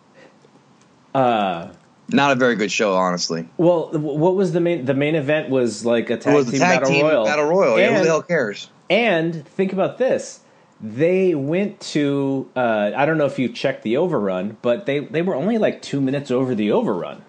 Uh. 1.15 1.73
not 2.09 2.33
a 2.33 2.35
very 2.37 2.55
good 2.57 2.71
show, 2.71 2.95
honestly. 2.95 3.49
Well, 3.57 3.91
what 3.93 4.35
was 4.37 4.53
the 4.53 4.61
main? 4.61 4.85
The 4.85 4.95
main 4.95 5.15
event 5.15 5.51
was 5.51 5.85
like 5.85 6.11
a 6.11 6.15
It 6.15 6.21
tag 6.23 6.47
team 6.47 6.59
tag 6.61 6.81
battle 6.81 6.89
team 6.91 7.05
royal. 7.07 7.25
battle 7.25 7.45
royal. 7.47 7.79
yeah, 7.79 7.97
who 7.97 8.03
the 8.05 8.09
hell 8.09 8.23
cares? 8.23 8.71
And 8.89 9.47
think 9.47 9.73
about 9.73 9.99
this. 9.99 10.41
They 10.81 11.35
went 11.35 11.79
to 11.93 12.49
uh, 12.57 12.93
I 12.97 13.05
don't 13.07 13.19
know 13.19 13.27
if 13.27 13.39
you 13.39 13.49
checked 13.49 13.83
the 13.83 13.97
overrun, 13.97 14.57
but 14.63 14.87
they, 14.87 15.01
they 15.01 15.21
were 15.23 15.35
only 15.35 15.59
like 15.59 15.83
two 15.83 16.01
minutes 16.01 16.31
over 16.31 16.55
the 16.55 16.73
overrun. 16.73 17.23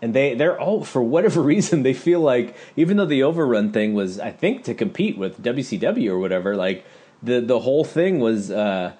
And 0.00 0.14
they, 0.14 0.34
they're 0.34 0.58
all 0.58 0.84
for 0.84 1.02
whatever 1.02 1.42
reason 1.54 1.82
they 1.82 1.94
feel 1.94 2.20
like 2.20 2.56
even 2.76 2.96
though 2.96 3.06
the 3.06 3.22
overrun 3.22 3.72
thing 3.72 3.94
was 3.94 4.20
I 4.20 4.30
think 4.30 4.64
to 4.64 4.74
compete 4.74 5.18
with 5.18 5.42
WCW 5.42 6.10
or 6.10 6.18
whatever, 6.18 6.56
like 6.56 6.84
the 7.22 7.40
the 7.40 7.60
whole 7.60 7.84
thing 7.84 8.20
was 8.20 8.50
uh, 8.50 8.92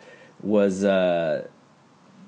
was 0.42 0.84
uh, 0.84 1.46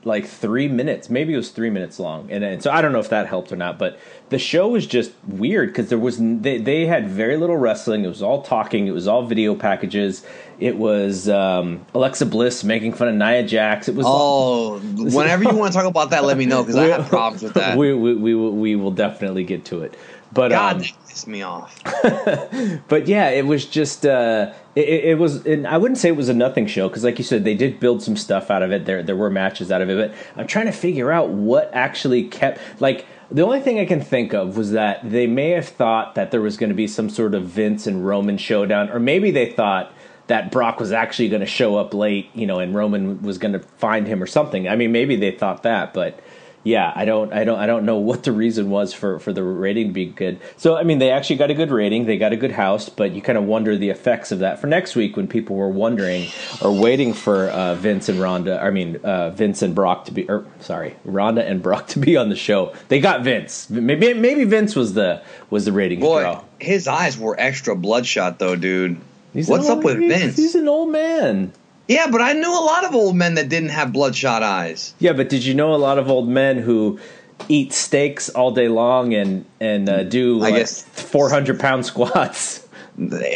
like 0.04 0.26
three 0.26 0.66
minutes. 0.66 1.11
Maybe 1.11 1.35
it 1.35 1.37
was 1.37 1.50
three 1.50 1.71
minutes 1.71 1.99
long, 1.99 2.30
and, 2.30 2.42
and 2.42 2.62
so 2.62 2.71
I 2.71 2.80
don't 2.80 2.92
know 2.92 3.00
if 3.00 3.11
that 3.11 3.26
helped 3.26 3.52
or 3.52 3.57
not. 3.57 3.78
But 3.78 3.99
the 4.30 4.38
show 4.38 4.69
was 4.69 4.87
just 4.87 5.12
weird 5.26 5.69
because 5.69 5.88
there 5.88 5.99
was 5.99 6.19
they 6.19 6.59
they 6.59 6.87
had 6.87 7.09
very 7.09 7.37
little 7.37 7.57
wrestling. 7.57 8.04
It 8.04 8.09
was 8.09 8.23
all 8.23 8.42
talking. 8.42 8.87
It 8.87 8.92
was 8.92 9.07
all 9.07 9.26
video 9.26 9.54
packages. 9.54 10.25
It 10.59 10.76
was 10.76 11.28
um, 11.28 11.85
Alexa 11.95 12.26
Bliss 12.26 12.64
making 12.64 12.92
fun 12.95 13.09
of 13.09 13.14
Nia 13.14 13.42
Jax. 13.42 13.88
It 13.88 13.95
was 13.95 14.07
Oh, 14.09 14.78
whenever 14.78 15.45
you 15.45 15.54
want 15.54 15.73
to 15.73 15.78
talk 15.78 15.87
about 15.87 16.11
that, 16.11 16.25
let 16.25 16.37
me 16.38 16.47
know 16.47 16.62
because 16.62 16.76
I 16.76 16.87
have 16.87 17.09
problems 17.09 17.42
with 17.42 17.54
that. 17.54 17.76
we, 17.78 17.92
we 17.95 18.14
we 18.14 18.35
we 18.35 18.76
will 18.76 18.90
definitely 18.90 19.45
get 19.45 19.64
to 19.66 19.83
it. 19.83 19.97
But 20.32 20.50
God, 20.50 20.76
um, 20.76 20.82
that 20.82 20.92
pissed 21.08 21.26
me 21.26 21.42
off. 21.42 21.82
but 22.88 23.08
yeah, 23.08 23.30
it 23.30 23.46
was 23.46 23.66
just 23.66 24.06
uh, 24.06 24.52
it, 24.76 24.88
it 24.88 25.18
was. 25.18 25.44
And 25.44 25.66
I 25.66 25.76
wouldn't 25.76 25.99
say 25.99 26.08
it 26.08 26.16
was 26.16 26.28
a 26.28 26.34
nothing 26.34 26.66
show 26.66 26.88
because, 26.88 27.02
like 27.02 27.18
you 27.18 27.25
said, 27.25 27.44
they 27.44 27.54
did 27.54 27.80
build 27.80 28.02
some 28.02 28.16
stuff 28.16 28.50
out 28.50 28.62
of 28.62 28.70
it. 28.70 28.84
There 28.84 29.02
there 29.02 29.16
were 29.16 29.30
matches 29.30 29.72
out 29.72 29.82
of 29.82 29.90
it, 29.90 30.10
but 30.10 30.40
I'm 30.40 30.46
trying 30.46 30.66
to 30.66 30.72
figure 30.72 31.10
out 31.10 31.30
what 31.30 31.70
actually 31.72 32.25
kept 32.25 32.60
like. 32.80 33.06
The 33.32 33.42
only 33.42 33.60
thing 33.60 33.78
I 33.78 33.84
can 33.84 34.00
think 34.00 34.32
of 34.34 34.56
was 34.56 34.72
that 34.72 35.08
they 35.08 35.28
may 35.28 35.50
have 35.50 35.68
thought 35.68 36.16
that 36.16 36.32
there 36.32 36.40
was 36.40 36.56
going 36.56 36.70
to 36.70 36.75
be 36.75 36.88
some 36.88 37.08
sort 37.08 37.34
of 37.34 37.44
Vince 37.44 37.87
and 37.87 38.04
Roman 38.04 38.38
showdown, 38.38 38.90
or 38.90 38.99
maybe 38.99 39.30
they 39.30 39.52
thought 39.52 39.92
that 40.30 40.52
Brock 40.52 40.78
was 40.78 40.92
actually 40.92 41.28
going 41.28 41.40
to 41.40 41.46
show 41.46 41.76
up 41.76 41.92
late, 41.92 42.30
you 42.34 42.46
know, 42.46 42.60
and 42.60 42.72
Roman 42.72 43.20
was 43.22 43.38
going 43.38 43.52
to 43.52 43.58
find 43.58 44.06
him 44.06 44.23
or 44.23 44.26
something. 44.26 44.69
I 44.69 44.76
mean, 44.76 44.93
maybe 44.93 45.16
they 45.16 45.32
thought 45.32 45.64
that, 45.64 45.93
but 45.93 46.21
yeah, 46.62 46.92
I 46.94 47.04
don't, 47.06 47.32
I 47.32 47.44
don't, 47.44 47.58
I 47.58 47.66
don't 47.66 47.84
know 47.84 47.96
what 47.96 48.25
the 48.25 48.32
reason 48.32 48.68
was 48.68 48.92
for 48.92 49.18
for 49.18 49.32
the 49.32 49.42
rating 49.42 49.88
to 49.88 49.92
be 49.92 50.06
good. 50.06 50.38
So, 50.56 50.76
I 50.76 50.82
mean, 50.82 50.99
they 50.99 51.10
actually 51.10 51.36
got 51.36 51.50
a 51.50 51.54
good 51.54 51.70
rating, 51.70 52.04
they 52.06 52.18
got 52.18 52.32
a 52.32 52.36
good 52.36 52.52
house, 52.52 52.88
but 52.88 53.12
you 53.12 53.23
kind 53.23 53.38
of 53.38 53.44
wonder 53.44 53.76
the 53.76 53.88
effects 53.90 54.30
of 54.30 54.40
that 54.40 54.60
for 54.60 54.66
next 54.66 54.94
week 54.94 55.16
when 55.16 55.26
people 55.26 55.56
were 55.56 55.68
wondering 55.70 56.28
or 56.62 56.73
waiting 56.73 57.14
for 57.14 57.49
uh, 57.49 57.75
Vince 57.76 58.08
and 58.08 58.20
Ronda. 58.20 58.60
I 58.62 58.70
mean, 58.70 58.96
uh, 59.02 59.30
Vince 59.30 59.62
and 59.62 59.75
Brock 59.75 60.04
to 60.06 60.12
be, 60.12 60.28
or 60.28 60.44
sorry, 60.60 60.96
Ronda 61.04 61.44
and 61.46 61.62
Brock 61.62 61.86
to 61.88 61.99
be 61.99 62.16
on 62.16 62.28
the 62.28 62.36
show. 62.36 62.75
They 62.88 63.00
got 63.00 63.23
Vince. 63.25 63.70
Maybe 63.70 64.12
maybe 64.14 64.44
Vince 64.44 64.76
was 64.76 64.92
the 64.94 65.23
was 65.49 65.64
the 65.64 65.73
rating. 65.73 66.00
Boy, 66.00 66.23
draw. 66.23 66.44
his 66.58 66.86
eyes 66.86 67.16
were 67.18 67.34
extra 67.38 67.75
bloodshot 67.75 68.38
though, 68.38 68.56
dude. 68.56 69.00
He's 69.32 69.49
What's 69.49 69.68
up 69.68 69.82
with 69.84 69.99
he's- 69.99 70.20
Vince? 70.20 70.36
He's 70.36 70.54
an 70.56 70.68
old 70.68 70.90
man. 70.90 71.52
Yeah, 71.90 72.06
but 72.08 72.22
I 72.22 72.34
knew 72.34 72.48
a 72.48 72.64
lot 72.64 72.84
of 72.84 72.94
old 72.94 73.16
men 73.16 73.34
that 73.34 73.48
didn't 73.48 73.70
have 73.70 73.92
bloodshot 73.92 74.44
eyes. 74.44 74.94
Yeah, 75.00 75.12
but 75.12 75.28
did 75.28 75.44
you 75.44 75.54
know 75.54 75.74
a 75.74 75.76
lot 75.76 75.98
of 75.98 76.08
old 76.08 76.28
men 76.28 76.58
who 76.58 77.00
eat 77.48 77.72
steaks 77.72 78.28
all 78.28 78.52
day 78.52 78.68
long 78.68 79.12
and 79.12 79.44
and 79.60 79.88
uh, 79.88 80.04
do 80.04 80.38
I 80.38 80.50
like 80.50 80.54
guess- 80.54 80.84
four 80.84 81.28
hundred 81.28 81.58
pound 81.58 81.84
squats? 81.84 82.64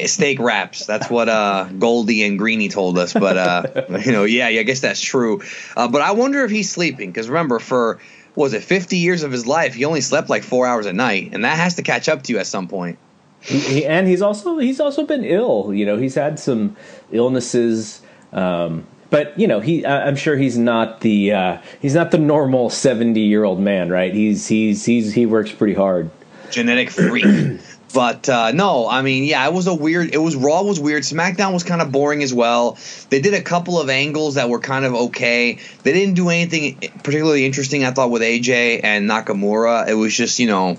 Steak 0.05 0.39
wraps. 0.39 0.87
That's 0.87 1.11
what 1.11 1.29
uh, 1.29 1.65
Goldie 1.81 2.23
and 2.23 2.39
Greeny 2.39 2.69
told 2.69 2.97
us. 2.97 3.13
But 3.13 3.37
uh, 3.37 3.87
you 4.05 4.13
know, 4.13 4.23
yeah, 4.23 4.49
yeah, 4.49 4.61
I 4.61 4.63
guess 4.63 4.79
that's 4.79 5.01
true. 5.01 5.43
Uh, 5.77 5.89
but 5.89 6.01
I 6.01 6.13
wonder 6.13 6.45
if 6.45 6.53
he's 6.53 6.71
sleeping 6.71 7.11
because 7.11 7.29
remember, 7.29 7.59
for 7.59 7.99
what 8.35 8.45
was 8.45 8.53
it 8.55 8.63
fifty 8.63 8.99
years 8.99 9.25
of 9.25 9.33
his 9.33 9.49
life, 9.49 9.75
he 9.75 9.85
only 9.85 10.01
slept 10.01 10.29
like 10.31 10.45
four 10.45 10.65
hours 10.65 10.87
a 10.87 10.93
night, 10.93 11.31
and 11.33 11.45
that 11.45 11.57
has 11.57 11.75
to 11.75 11.83
catch 11.83 12.09
up 12.09 12.23
to 12.23 12.33
you 12.33 12.39
at 12.39 12.47
some 12.47 12.69
point. 12.69 12.99
He, 13.41 13.59
he, 13.59 13.85
and 13.85 14.07
he's 14.07 14.23
also 14.23 14.59
he's 14.59 14.79
also 14.79 15.05
been 15.05 15.25
ill. 15.25 15.75
You 15.75 15.87
know, 15.87 15.97
he's 15.97 16.15
had 16.15 16.39
some 16.39 16.77
illnesses. 17.11 18.01
Um, 18.35 18.87
but 19.11 19.39
you 19.39 19.47
know, 19.47 19.61
he 19.61 19.87
I'm 19.87 20.17
sure 20.17 20.37
he's 20.37 20.59
not 20.59 21.01
the 21.01 21.33
uh, 21.33 21.59
he's 21.81 21.95
not 21.95 22.11
the 22.11 22.19
normal 22.19 22.69
seventy 22.69 23.21
year 23.21 23.45
old 23.45 23.61
man, 23.61 23.89
right? 23.89 24.13
He's 24.13 24.49
he's 24.49 24.85
he's 24.85 25.13
he 25.13 25.25
works 25.25 25.53
pretty 25.53 25.75
hard. 25.75 26.11
genetic 26.51 26.91
freak. 26.91 27.25
but 27.95 28.29
uh, 28.29 28.51
no, 28.51 28.89
I 28.89 29.03
mean, 29.03 29.23
yeah, 29.23 29.47
it 29.47 29.53
was 29.55 29.69
a 29.69 29.75
weird. 29.75 30.13
It 30.13 30.19
was 30.19 30.35
Raw 30.35 30.63
was 30.63 30.81
weird. 30.81 31.05
SmackDown 31.05 31.53
was 31.53 31.63
kind 31.63 31.81
of 31.81 31.93
boring 31.93 32.25
as 32.25 32.35
well. 32.35 32.77
They 33.09 33.21
did 33.21 33.35
a 33.35 33.41
couple 33.43 33.81
of 33.81 33.89
angles 33.89 34.35
that 34.35 34.49
were 34.49 34.59
kind 34.59 34.85
of 34.85 34.95
okay. 34.95 35.61
They 35.85 35.93
didn't 35.93 36.15
do 36.15 36.29
anything 36.29 36.81
particularly 37.05 37.47
interesting. 37.47 37.85
I 37.85 37.93
thought 37.93 38.11
with 38.11 38.23
AJ 38.23 38.81
and 38.83 39.09
Nakamura, 39.09 39.87
it 39.87 39.95
was 39.95 40.13
just 40.13 40.41
you 40.41 40.49
know, 40.49 40.77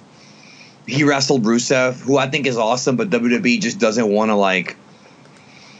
he 0.86 1.06
wrestled 1.06 1.44
Rusev, 1.44 2.02
who 2.02 2.18
I 2.18 2.30
think 2.30 2.48
is 2.48 2.58
awesome, 2.58 2.98
but 2.98 3.10
WWE 3.12 3.62
just 3.62 3.80
doesn't 3.80 4.10
want 4.10 4.30
to 4.30 4.36
like. 4.36 4.76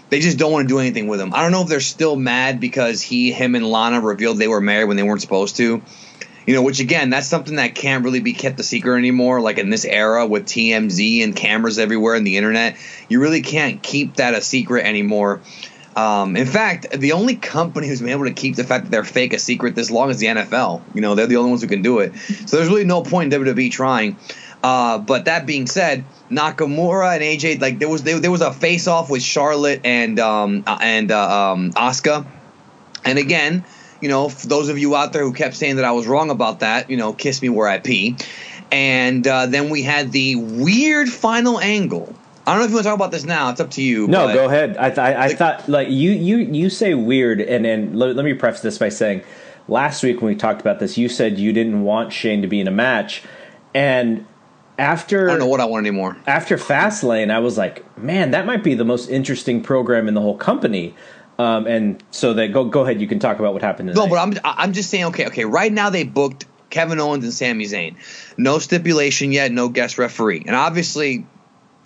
They 0.10 0.20
just 0.20 0.38
don't 0.38 0.52
want 0.52 0.68
to 0.68 0.74
do 0.74 0.80
anything 0.80 1.08
with 1.08 1.20
him. 1.20 1.34
I 1.34 1.42
don't 1.42 1.52
know 1.52 1.64
if 1.64 1.68
they're 1.68 1.80
still 1.80 2.16
mad 2.16 2.60
because 2.60 3.02
he, 3.02 3.32
him, 3.32 3.56
and 3.56 3.66
Lana 3.66 4.02
revealed 4.02 4.38
they 4.38 4.48
were 4.48 4.62
married 4.62 4.86
when 4.86 4.98
they 4.98 5.04
weren't 5.04 5.22
supposed 5.22 5.58
to. 5.58 5.82
You 6.46 6.54
know, 6.54 6.62
which 6.62 6.80
again, 6.80 7.10
that's 7.10 7.28
something 7.28 7.56
that 7.56 7.74
can't 7.74 8.04
really 8.04 8.20
be 8.20 8.34
kept 8.34 8.60
a 8.60 8.64
secret 8.64 8.98
anymore. 8.98 9.42
Like 9.42 9.58
in 9.58 9.72
this 9.72 9.84
era 9.84 10.28
with 10.28 10.46
TMZ 10.46 11.24
and 11.24 11.36
cameras 11.36 11.80
everywhere 11.80 12.14
and 12.14 12.26
the 12.26 12.38
internet, 12.38 12.78
you 13.10 13.20
really 13.20 13.42
can't 13.42 13.82
keep 13.82 14.18
that 14.18 14.36
a 14.36 14.42
secret 14.42 14.86
anymore. 14.86 15.42
Um, 15.96 16.36
in 16.36 16.46
fact, 16.46 16.92
the 16.92 17.14
only 17.14 17.36
company 17.36 17.88
who's 17.88 18.02
been 18.02 18.10
able 18.10 18.26
to 18.26 18.34
keep 18.34 18.56
the 18.58 18.66
fact 18.66 18.86
that 18.86 18.92
they're 18.92 19.06
fake 19.06 19.34
a 19.34 19.40
secret 19.40 19.76
this 19.76 19.90
long 19.90 20.10
is 20.10 20.20
the 20.20 20.28
NFL. 20.28 20.82
You 20.94 21.02
know, 21.02 21.16
they're 21.16 21.26
the 21.26 21.38
only 21.38 21.52
ones 21.52 21.62
who 21.62 21.68
can 21.68 21.82
do 21.82 22.00
it. 22.00 22.14
So 22.46 22.58
there's 22.58 22.68
really 22.70 22.84
no 22.84 23.02
point 23.02 23.34
in 23.34 23.42
WWE 23.42 23.72
trying. 23.72 24.18
Uh, 24.66 24.98
but 24.98 25.26
that 25.26 25.46
being 25.46 25.68
said, 25.68 26.04
Nakamura 26.32 27.14
and 27.14 27.22
AJ, 27.22 27.62
like 27.62 27.78
there 27.78 27.88
was 27.88 28.02
there, 28.02 28.20
there 28.20 28.32
was 28.32 28.42
a 28.42 28.52
face 28.52 28.88
off 28.88 29.12
with 29.12 29.22
Charlotte 29.22 29.82
and 29.84 30.20
um, 30.20 30.64
uh, 30.66 30.80
and 30.82 31.12
uh, 31.12 31.52
um, 31.52 31.72
Asuka. 31.74 32.26
And 33.04 33.20
again, 33.20 33.64
you 34.02 34.10
know, 34.10 34.28
for 34.28 34.48
those 34.48 34.70
of 34.70 34.80
you 34.80 34.96
out 34.96 35.14
there 35.14 35.22
who 35.22 35.34
kept 35.34 35.54
saying 35.54 35.76
that 35.76 35.86
I 35.86 35.92
was 35.92 36.08
wrong 36.08 36.32
about 36.32 36.62
that, 36.62 36.90
you 36.90 36.98
know, 36.98 37.14
kiss 37.14 37.44
me 37.44 37.50
where 37.50 37.68
I 37.68 37.78
pee. 37.78 38.16
And 38.72 39.28
uh, 39.28 39.46
then 39.46 39.70
we 39.70 39.84
had 39.84 40.12
the 40.12 40.36
weird 40.36 41.10
final 41.10 41.60
angle. 41.60 42.16
I 42.48 42.54
don't 42.54 42.62
know 42.62 42.66
if 42.66 42.72
you 42.72 42.78
want 42.78 42.86
to 42.86 42.90
talk 42.90 42.96
about 42.96 43.12
this 43.12 43.24
now. 43.24 43.52
It's 43.52 43.62
up 43.62 43.70
to 43.72 43.84
you. 43.84 44.08
No, 44.08 44.34
go 44.34 44.46
ahead. 44.46 44.78
I, 44.78 44.88
th- 44.90 44.98
I, 44.98 45.26
I 45.26 45.34
thought 45.36 45.70
like 45.70 45.90
you 45.90 46.10
you 46.10 46.38
you 46.38 46.72
say 46.72 46.96
weird, 46.96 47.40
and 47.40 47.68
and 47.68 47.96
let, 47.96 48.16
let 48.16 48.26
me 48.26 48.34
preface 48.34 48.62
this 48.62 48.80
by 48.80 48.90
saying, 48.90 49.22
last 49.68 50.02
week 50.02 50.22
when 50.22 50.34
we 50.34 50.36
talked 50.36 50.60
about 50.60 50.80
this, 50.80 50.98
you 50.98 51.08
said 51.08 51.38
you 51.38 51.54
didn't 51.54 51.84
want 51.84 52.12
Shane 52.12 52.42
to 52.42 52.48
be 52.48 52.60
in 52.60 52.68
a 52.68 52.72
match, 52.72 53.22
and 53.76 54.26
after 54.78 55.28
I 55.28 55.32
don't 55.32 55.40
know 55.40 55.48
what 55.48 55.62
I 55.62 55.66
want 55.66 55.86
anymore. 55.86 56.18
after 56.28 56.58
Fastlane, 56.58 57.32
I 57.32 57.40
was 57.40 57.58
like, 57.58 57.98
man, 57.98 58.32
that 58.32 58.46
might 58.46 58.64
be 58.64 58.74
the 58.74 58.86
most 58.86 59.10
interesting 59.10 59.62
program 59.62 60.08
in 60.08 60.14
the 60.14 60.22
whole 60.22 60.38
company. 60.38 60.96
Um, 61.38 61.68
and 61.68 62.02
so 62.12 62.34
that 62.34 62.54
go 62.54 62.66
go 62.66 62.84
ahead, 62.84 63.02
you 63.02 63.08
can 63.08 63.20
talk 63.20 63.40
about 63.40 63.54
what 63.54 63.62
happened. 63.62 63.94
No, 63.94 64.08
but 64.08 64.18
I'm 64.18 64.34
I'm 64.44 64.74
just 64.74 64.90
saying. 64.90 65.06
Okay, 65.06 65.28
okay. 65.28 65.46
Right 65.46 65.72
now 65.72 65.90
they 65.90 66.04
booked 66.04 66.46
Kevin 66.70 67.00
Owens 67.00 67.24
and 67.24 67.34
Sami 67.34 67.66
Zayn. 67.66 67.96
No 68.38 68.60
stipulation 68.60 69.32
yet, 69.32 69.52
no 69.52 69.70
guest 69.70 69.98
referee. 69.98 70.44
And 70.46 70.56
obviously, 70.56 71.26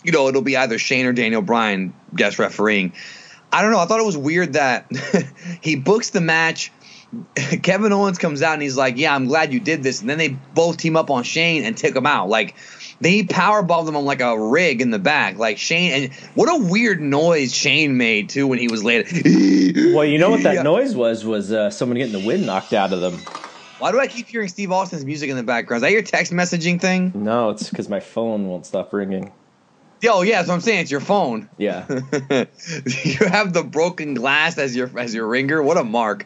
you 0.04 0.12
know, 0.12 0.28
it'll 0.28 0.42
be 0.42 0.58
either 0.58 0.78
Shane 0.78 1.06
or 1.06 1.14
Daniel 1.14 1.42
Bryan 1.42 1.94
guest 2.16 2.40
refereeing. 2.40 2.94
I 3.52 3.62
don't 3.62 3.72
know. 3.72 3.80
I 3.80 3.86
thought 3.86 4.00
it 4.00 4.06
was 4.06 4.18
weird 4.18 4.54
that 4.54 4.92
he 5.62 5.76
books 5.76 6.12
the 6.12 6.22
match. 6.22 6.72
Kevin 7.64 7.92
Owens 7.92 8.20
comes 8.20 8.44
out 8.44 8.54
and 8.54 8.62
he's 8.62 8.78
like, 8.78 8.98
"Yeah, 8.98 9.16
I'm 9.16 9.26
glad 9.26 9.52
you 9.52 9.60
did 9.60 9.82
this." 9.82 10.02
And 10.02 10.10
then 10.10 10.20
they 10.20 10.30
both 10.30 10.78
team 10.78 10.96
up 10.96 11.10
on 11.10 11.24
Shane 11.24 11.64
and 11.64 11.76
take 11.76 11.96
him 11.96 12.06
out. 12.06 12.30
Like 12.30 12.56
they 13.02 13.24
powerbomb 13.24 13.86
them 13.86 13.96
on 13.96 14.06
like 14.06 14.22
a 14.22 14.40
rig 14.40 14.82
in 14.82 14.92
the 14.92 15.00
back. 15.00 15.38
Like 15.38 15.58
Shane, 15.58 15.92
and 15.92 16.14
what 16.36 16.50
a 16.50 16.64
weird 16.64 17.02
noise 17.02 17.54
Shane 17.54 17.98
made 17.98 18.30
too 18.30 18.48
when 18.48 18.60
he 18.60 18.68
was 18.68 18.84
late. 18.84 19.08
well, 19.94 20.06
you 20.06 20.18
know 20.18 20.30
what 20.30 20.44
that 20.44 20.64
noise 20.64 20.96
was? 20.96 21.26
Was 21.26 21.52
uh, 21.52 21.70
someone 21.70 21.98
getting 21.98 22.20
the 22.20 22.26
wind 22.26 22.46
knocked 22.46 22.74
out 22.74 22.94
of 22.94 23.02
them. 23.02 23.20
Why 23.80 23.94
do 23.94 24.00
I 24.00 24.08
keep 24.08 24.28
hearing 24.28 24.50
Steve 24.50 24.74
Austin's 24.74 25.06
music 25.06 25.30
in 25.30 25.38
the 25.38 25.44
background? 25.44 25.78
Is 25.78 25.82
that 25.84 25.92
your 25.94 26.02
text 26.02 26.34
messaging 26.34 26.82
thing? 26.82 27.14
No, 27.16 27.52
it's 27.52 27.70
because 27.70 27.88
my 27.88 28.02
phone 28.02 28.48
won't 28.48 28.66
stop 28.66 28.92
ringing. 28.92 29.32
Oh 30.08 30.22
yeah, 30.22 30.44
so 30.44 30.54
I'm 30.54 30.62
saying 30.62 30.82
it's 30.82 30.92
your 30.92 31.00
phone. 31.00 31.50
Yeah. 31.58 31.86
you 31.90 33.28
have 33.28 33.54
the 33.54 33.66
broken 33.70 34.14
glass 34.14 34.58
as 34.58 34.76
your 34.76 34.90
as 34.98 35.14
your 35.14 35.28
ringer. 35.28 35.62
What 35.62 35.78
a 35.78 35.84
mark. 35.84 36.26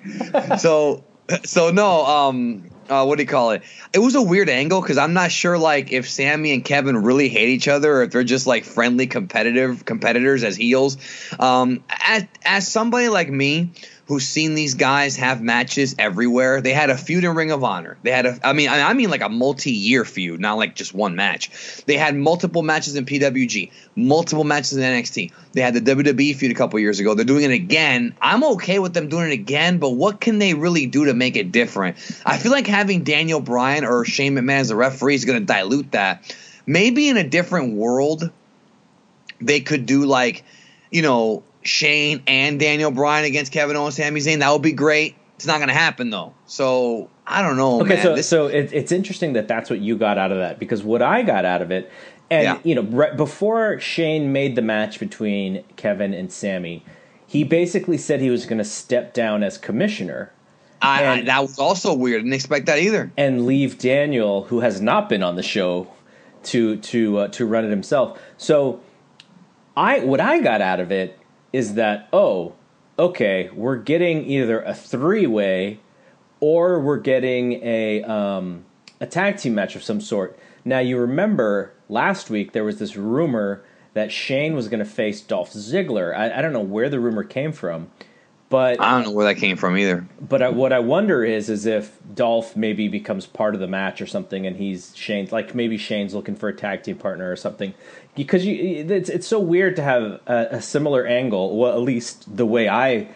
so 0.59 1.03
so 1.43 1.71
no, 1.71 2.05
um 2.05 2.69
uh, 2.93 3.05
what 3.05 3.17
do 3.17 3.23
you 3.23 3.27
call 3.27 3.51
it? 3.51 3.63
It 3.91 3.99
was 3.99 4.15
a 4.15 4.21
weird 4.21 4.49
angle 4.49 4.81
because 4.81 4.97
I'm 4.97 5.13
not 5.13 5.31
sure 5.31 5.57
like 5.57 5.91
if 5.91 6.09
Sami 6.09 6.53
and 6.53 6.63
Kevin 6.63 6.97
really 6.97 7.29
hate 7.29 7.49
each 7.49 7.67
other 7.67 7.97
or 7.97 8.03
if 8.03 8.11
they're 8.11 8.23
just 8.23 8.45
like 8.45 8.63
friendly 8.63 9.07
competitive 9.07 9.85
competitors 9.85 10.43
as 10.43 10.55
heels. 10.55 10.97
Um, 11.39 11.83
as 11.89 12.25
as 12.45 12.67
somebody 12.67 13.09
like 13.09 13.29
me 13.29 13.71
who's 14.13 14.27
seen 14.27 14.53
these 14.53 14.75
guys 14.75 15.15
have 15.15 15.41
matches 15.41 15.95
everywhere. 15.97 16.61
They 16.61 16.71
had 16.71 16.91
a 16.91 16.97
feud 16.97 17.23
in 17.23 17.33
Ring 17.33 17.49
of 17.49 17.63
Honor. 17.63 17.97
They 18.03 18.11
had 18.11 18.27
a, 18.27 18.37
I 18.43 18.53
mean, 18.53 18.69
I 18.69 18.93
mean 18.93 19.09
like 19.09 19.23
a 19.23 19.29
multi-year 19.29 20.05
feud, 20.05 20.39
not 20.39 20.57
like 20.57 20.75
just 20.75 20.93
one 20.93 21.15
match. 21.15 21.49
They 21.87 21.97
had 21.97 22.15
multiple 22.15 22.61
matches 22.61 22.95
in 22.95 23.05
PWG, 23.05 23.71
multiple 23.95 24.43
matches 24.43 24.77
in 24.77 24.83
NXT. 24.83 25.31
They 25.53 25.61
had 25.61 25.73
the 25.73 25.81
WWE 25.81 26.35
feud 26.35 26.51
a 26.51 26.53
couple 26.53 26.79
years 26.79 26.99
ago. 26.99 27.15
They're 27.15 27.25
doing 27.25 27.43
it 27.43 27.53
again. 27.53 28.15
I'm 28.21 28.43
okay 28.43 28.77
with 28.77 28.93
them 28.93 29.09
doing 29.09 29.31
it 29.31 29.33
again, 29.33 29.79
but 29.79 29.89
what 29.89 30.21
can 30.21 30.37
they 30.37 30.53
really 30.53 30.85
do 30.85 31.05
to 31.05 31.15
make 31.15 31.35
it 31.35 31.51
different? 31.51 31.97
I 32.23 32.37
feel 32.37 32.51
like 32.51 32.67
having 32.67 33.03
Daniel 33.03 33.41
Bryan 33.41 33.83
or 33.83 34.05
Shane 34.05 34.35
McMahon 34.35 34.59
as 34.59 34.69
a 34.69 34.75
referee 34.75 35.15
is 35.15 35.25
going 35.25 35.39
to 35.39 35.45
dilute 35.45 35.93
that. 35.93 36.37
Maybe 36.67 37.09
in 37.09 37.17
a 37.17 37.27
different 37.27 37.73
world, 37.73 38.29
they 39.41 39.61
could 39.61 39.87
do 39.87 40.05
like, 40.05 40.43
you 40.91 41.01
know, 41.01 41.43
Shane 41.63 42.23
and 42.27 42.59
Daniel 42.59 42.91
Bryan 42.91 43.25
against 43.25 43.51
Kevin 43.51 43.75
Owens, 43.75 43.95
Sami 43.95 44.19
Zayn. 44.19 44.39
That 44.39 44.51
would 44.51 44.61
be 44.61 44.71
great. 44.73 45.15
It's 45.35 45.45
not 45.45 45.57
going 45.57 45.69
to 45.69 45.73
happen 45.73 46.09
though. 46.09 46.33
So 46.45 47.09
I 47.25 47.41
don't 47.41 47.57
know. 47.57 47.81
Okay, 47.81 47.95
man. 47.95 48.03
so 48.03 48.15
This- 48.15 48.27
so 48.29 48.47
it, 48.47 48.69
it's 48.73 48.91
interesting 48.91 49.33
that 49.33 49.47
that's 49.47 49.69
what 49.69 49.79
you 49.79 49.97
got 49.97 50.17
out 50.17 50.31
of 50.31 50.37
that 50.37 50.59
because 50.59 50.83
what 50.83 51.01
I 51.01 51.21
got 51.21 51.45
out 51.45 51.61
of 51.61 51.71
it, 51.71 51.91
and 52.29 52.43
Yeah. 52.43 52.57
you 52.63 52.75
know, 52.75 52.83
right 52.83 53.15
before 53.17 53.79
Shane 53.79 54.31
made 54.31 54.55
the 54.55 54.61
match 54.61 54.99
between 54.99 55.63
Kevin 55.75 56.13
and 56.13 56.31
Sami, 56.31 56.85
he 57.27 57.43
basically 57.43 57.97
said 57.97 58.21
he 58.21 58.29
was 58.29 58.45
going 58.45 58.59
to 58.59 58.63
step 58.65 59.13
down 59.13 59.43
as 59.43 59.57
commissioner 59.57 60.31
I, 60.81 61.03
I, 61.03 61.15
and- 61.17 61.27
that 61.29 61.41
was 61.41 61.57
also 61.59 61.93
weird. 61.93 62.21
Didn't 62.23 62.33
expect 62.33 62.65
that 62.65 62.79
either. 62.79 63.11
and 63.17 63.45
leave 63.45 63.77
Daniel, 63.79 64.43
who 64.45 64.59
has 64.59 64.81
not 64.81 65.07
been 65.09 65.23
on 65.23 65.35
the 65.37 65.43
show, 65.43 65.87
to 66.43 66.75
to 66.77 67.17
uh, 67.19 67.27
to 67.29 67.45
run 67.45 67.63
it 67.65 67.69
himself. 67.69 68.19
So, 68.37 68.81
I 69.77 69.99
what 69.99 70.19
I 70.19 70.39
got 70.41 70.61
out 70.61 70.79
of 70.81 70.91
it 70.91 71.17
is 71.53 71.75
that 71.75 72.09
oh, 72.11 72.53
okay, 72.99 73.49
we're 73.53 73.77
getting 73.77 74.25
either 74.25 74.61
a 74.61 74.73
three 74.73 75.27
way, 75.27 75.79
or 76.39 76.79
we're 76.79 76.97
getting 76.97 77.53
a 77.63 78.03
um, 78.03 78.65
a 78.99 79.05
tag 79.05 79.37
team 79.37 79.55
match 79.55 79.75
of 79.75 79.83
some 79.83 80.01
sort. 80.01 80.37
Now 80.65 80.79
you 80.79 80.97
remember 80.97 81.73
last 81.89 82.29
week 82.29 82.51
there 82.51 82.63
was 82.63 82.79
this 82.79 82.95
rumor 82.95 83.63
that 83.93 84.11
Shane 84.11 84.55
was 84.55 84.67
going 84.67 84.79
to 84.79 84.85
face 84.85 85.21
Dolph 85.21 85.53
Ziggler. 85.53 86.15
I, 86.15 86.39
I 86.39 86.41
don't 86.41 86.53
know 86.53 86.61
where 86.61 86.89
the 86.89 86.99
rumor 86.99 87.23
came 87.23 87.51
from, 87.51 87.91
but 88.49 88.81
I 88.81 88.91
don't 88.91 89.05
know 89.05 89.11
where 89.11 89.25
that 89.25 89.39
came 89.39 89.55
from 89.57 89.77
either. 89.77 90.07
but 90.19 90.41
I, 90.41 90.49
what 90.49 90.73
I 90.73 90.79
wonder 90.79 91.23
is, 91.23 91.49
is 91.49 91.65
if 91.65 91.97
Dolph 92.13 92.55
maybe 92.55 92.87
becomes 92.87 93.25
part 93.25 93.53
of 93.53 93.61
the 93.61 93.67
match 93.67 94.01
or 94.01 94.07
something, 94.07 94.47
and 94.47 94.55
he's 94.55 94.95
Shane's 94.95 95.31
like 95.31 95.53
maybe 95.53 95.77
Shane's 95.77 96.13
looking 96.15 96.35
for 96.35 96.49
a 96.49 96.55
tag 96.55 96.83
team 96.83 96.97
partner 96.97 97.31
or 97.31 97.35
something, 97.35 97.73
because 98.15 98.45
you 98.45 98.85
it's 98.89 99.09
it's 99.09 99.27
so 99.27 99.39
weird 99.39 99.75
to 99.77 99.83
have 99.83 100.03
a, 100.27 100.47
a 100.51 100.61
similar 100.61 101.05
angle. 101.05 101.57
Well, 101.57 101.73
at 101.73 101.81
least 101.81 102.35
the 102.35 102.45
way 102.45 102.67
I, 102.69 103.07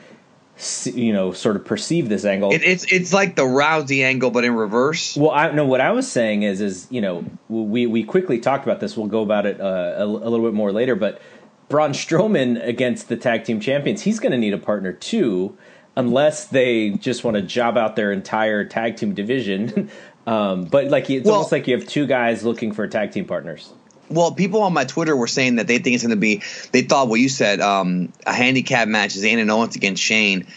you 0.86 1.14
know, 1.14 1.32
sort 1.34 1.56
of 1.56 1.66
perceive 1.66 2.10
this 2.10 2.26
angle. 2.26 2.52
It, 2.52 2.64
it's 2.64 2.92
it's 2.92 3.14
like 3.14 3.36
the 3.36 3.44
Rousey 3.44 4.04
angle, 4.04 4.32
but 4.32 4.44
in 4.44 4.56
reverse. 4.56 5.16
well, 5.16 5.32
I 5.32 5.52
know 5.52 5.66
what 5.66 5.82
I 5.82 5.92
was 5.92 6.12
saying 6.12 6.44
is, 6.44 6.62
is 6.62 6.88
you 6.90 7.02
know, 7.02 7.26
we 7.50 7.86
we 7.86 8.04
quickly 8.04 8.40
talked 8.40 8.66
about 8.66 8.80
this. 8.80 8.98
We'll 8.98 9.08
go 9.08 9.22
about 9.22 9.46
it 9.46 9.62
uh, 9.62 9.96
a, 9.98 10.04
a 10.04 10.06
little 10.06 10.46
bit 10.46 10.54
more 10.54 10.72
later, 10.72 10.96
but 10.96 11.22
Braun 11.70 11.92
Strowman 11.92 12.66
against 12.66 13.10
the 13.10 13.18
tag 13.18 13.44
team 13.44 13.60
champions, 13.60 14.02
he's 14.02 14.20
going 14.20 14.32
to 14.32 14.38
need 14.38 14.54
a 14.54 14.58
partner 14.58 14.94
too, 14.94 15.58
unless 15.96 16.46
they 16.46 16.92
just 16.92 17.24
want 17.24 17.36
to 17.36 17.42
job 17.42 17.78
out 17.78 17.96
their 17.96 18.12
entire 18.12 18.64
tag 18.64 18.96
team 18.96 19.14
division. 19.14 19.92
um, 20.28 20.64
but 20.66 20.86
like 20.88 21.10
it's 21.10 21.26
Well- 21.26 21.36
almost 21.36 21.52
like 21.52 21.68
you 21.68 21.78
have 21.78 21.88
two 21.88 22.08
guys 22.08 22.44
looking 22.44 22.72
for 22.72 22.88
tag 22.88 23.12
team 23.12 23.26
partners. 23.26 23.74
Well, 24.10 24.32
people 24.32 24.62
on 24.62 24.74
my 24.74 24.86
Twitter 24.86 25.16
were 25.16 25.28
saying 25.28 25.56
that 25.56 25.68
they 25.68 25.80
think 25.80 25.96
it's 25.96 26.04
going 26.04 26.12
to 26.12 26.16
be. 26.16 26.42
They 26.72 26.84
thought 26.84 27.10
what 27.10 27.20
you 27.20 27.30
said, 27.30 27.60
um, 27.60 28.14
a 28.26 28.34
handicap 28.34 28.88
match, 28.88 29.16
Zayn 29.16 29.40
and 29.40 29.52
Owens 29.52 29.76
against 29.76 30.02
Shane. 30.02 30.48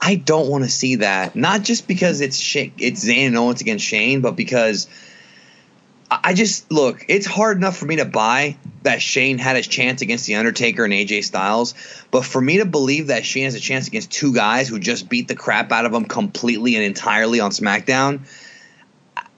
I 0.00 0.16
don't 0.16 0.48
want 0.48 0.64
to 0.64 0.70
see 0.70 0.96
that. 0.96 1.36
Not 1.36 1.62
just 1.62 1.88
because 1.88 2.20
it's 2.20 2.38
Sha- 2.38 2.72
it's 2.78 3.04
Zayn 3.04 3.28
and 3.28 3.36
Owens 3.36 3.60
against 3.60 3.84
Shane, 3.84 4.20
but 4.20 4.36
because 4.36 4.88
I 6.10 6.20
I 6.24 6.34
just 6.34 6.70
look. 6.70 7.04
It's 7.08 7.26
hard 7.26 7.56
enough 7.56 7.76
for 7.76 7.86
me 7.86 7.96
to 7.96 8.04
buy 8.04 8.56
that 8.82 9.02
Shane 9.02 9.38
had 9.38 9.56
his 9.56 9.66
chance 9.66 10.02
against 10.02 10.26
the 10.26 10.36
Undertaker 10.36 10.84
and 10.84 10.92
AJ 10.92 11.24
Styles, 11.24 11.74
but 12.10 12.24
for 12.24 12.40
me 12.40 12.58
to 12.58 12.64
believe 12.64 13.08
that 13.08 13.24
Shane 13.24 13.44
has 13.44 13.54
a 13.54 13.60
chance 13.60 13.88
against 13.88 14.10
two 14.10 14.32
guys 14.32 14.68
who 14.68 14.78
just 14.78 15.08
beat 15.08 15.28
the 15.28 15.34
crap 15.34 15.72
out 15.72 15.86
of 15.86 15.92
him 15.92 16.04
completely 16.04 16.76
and 16.76 16.84
entirely 16.84 17.40
on 17.40 17.50
SmackDown, 17.50 18.20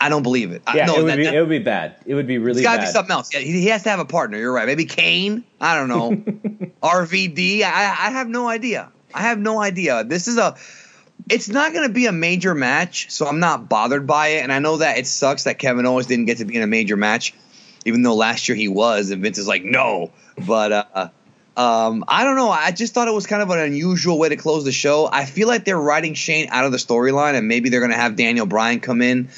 I- 0.00 0.06
I 0.06 0.08
don't 0.08 0.22
believe 0.22 0.52
it. 0.52 0.62
I- 0.66 0.76
Yeah, 0.76 0.86
no, 0.86 0.94
it 0.96 1.02
would 1.02 1.10
that- 1.12 1.16
be 1.16 1.24
that- 1.24 1.34
it 1.34 1.40
would 1.40 1.48
be 1.48 1.58
bad. 1.58 1.96
It 2.06 2.14
would 2.14 2.26
be 2.26 2.38
really 2.38 2.60
it's 2.60 2.66
got 2.68 2.76
to 2.76 2.82
be 2.82 2.86
something 2.88 3.12
else. 3.12 3.32
Yeah, 3.32 3.40
he, 3.40 3.52
he 3.52 3.66
has 3.66 3.82
to 3.84 3.90
have 3.90 3.98
a 4.00 4.04
partner. 4.04 4.38
You're 4.38 4.52
right. 4.52 4.66
Maybe 4.66 4.84
Kane. 4.84 5.44
I 5.60 5.76
don't 5.76 5.88
know. 5.88 6.12
RVD. 6.82 7.62
I, 7.62 7.68
I 7.68 8.10
have 8.10 8.28
no 8.28 8.48
idea. 8.48 8.90
I 9.14 9.22
have 9.22 9.38
no 9.38 9.60
idea. 9.60 10.04
This 10.04 10.28
is 10.28 10.36
a. 10.38 10.56
It's 11.28 11.48
not 11.48 11.72
going 11.72 11.86
to 11.86 11.92
be 11.92 12.06
a 12.06 12.12
major 12.12 12.54
match, 12.54 13.10
so 13.10 13.26
I'm 13.26 13.40
not 13.40 13.68
bothered 13.68 14.06
by 14.06 14.28
it. 14.28 14.42
And 14.44 14.52
I 14.52 14.60
know 14.60 14.78
that 14.78 14.98
it 14.98 15.06
sucks 15.06 15.44
that 15.44 15.58
Kevin 15.58 15.84
Owens 15.84 16.06
didn't 16.06 16.26
get 16.26 16.38
to 16.38 16.44
be 16.44 16.54
in 16.56 16.62
a 16.62 16.66
major 16.66 16.96
match, 16.96 17.34
even 17.84 18.02
though 18.02 18.14
last 18.14 18.48
year 18.48 18.56
he 18.56 18.68
was. 18.68 19.10
And 19.10 19.20
Vince 19.22 19.36
is 19.36 19.48
like, 19.48 19.64
no. 19.64 20.12
But 20.46 20.72
uh, 20.72 21.08
um, 21.56 22.04
I 22.06 22.22
don't 22.24 22.36
know. 22.36 22.50
I 22.50 22.70
just 22.70 22.94
thought 22.94 23.08
it 23.08 23.14
was 23.14 23.26
kind 23.26 23.42
of 23.42 23.50
an 23.50 23.58
unusual 23.58 24.18
way 24.18 24.28
to 24.28 24.36
close 24.36 24.64
the 24.64 24.72
show. 24.72 25.08
I 25.10 25.24
feel 25.24 25.48
like 25.48 25.64
they're 25.64 25.76
writing 25.80 26.14
Shane 26.14 26.48
out 26.50 26.64
of 26.64 26.72
the 26.72 26.78
storyline, 26.78 27.34
and 27.34 27.48
maybe 27.48 27.68
they're 27.68 27.80
going 27.80 27.90
to 27.92 27.98
have 27.98 28.14
Daniel 28.14 28.46
Bryan 28.46 28.78
come 28.80 29.02
in 29.02 29.28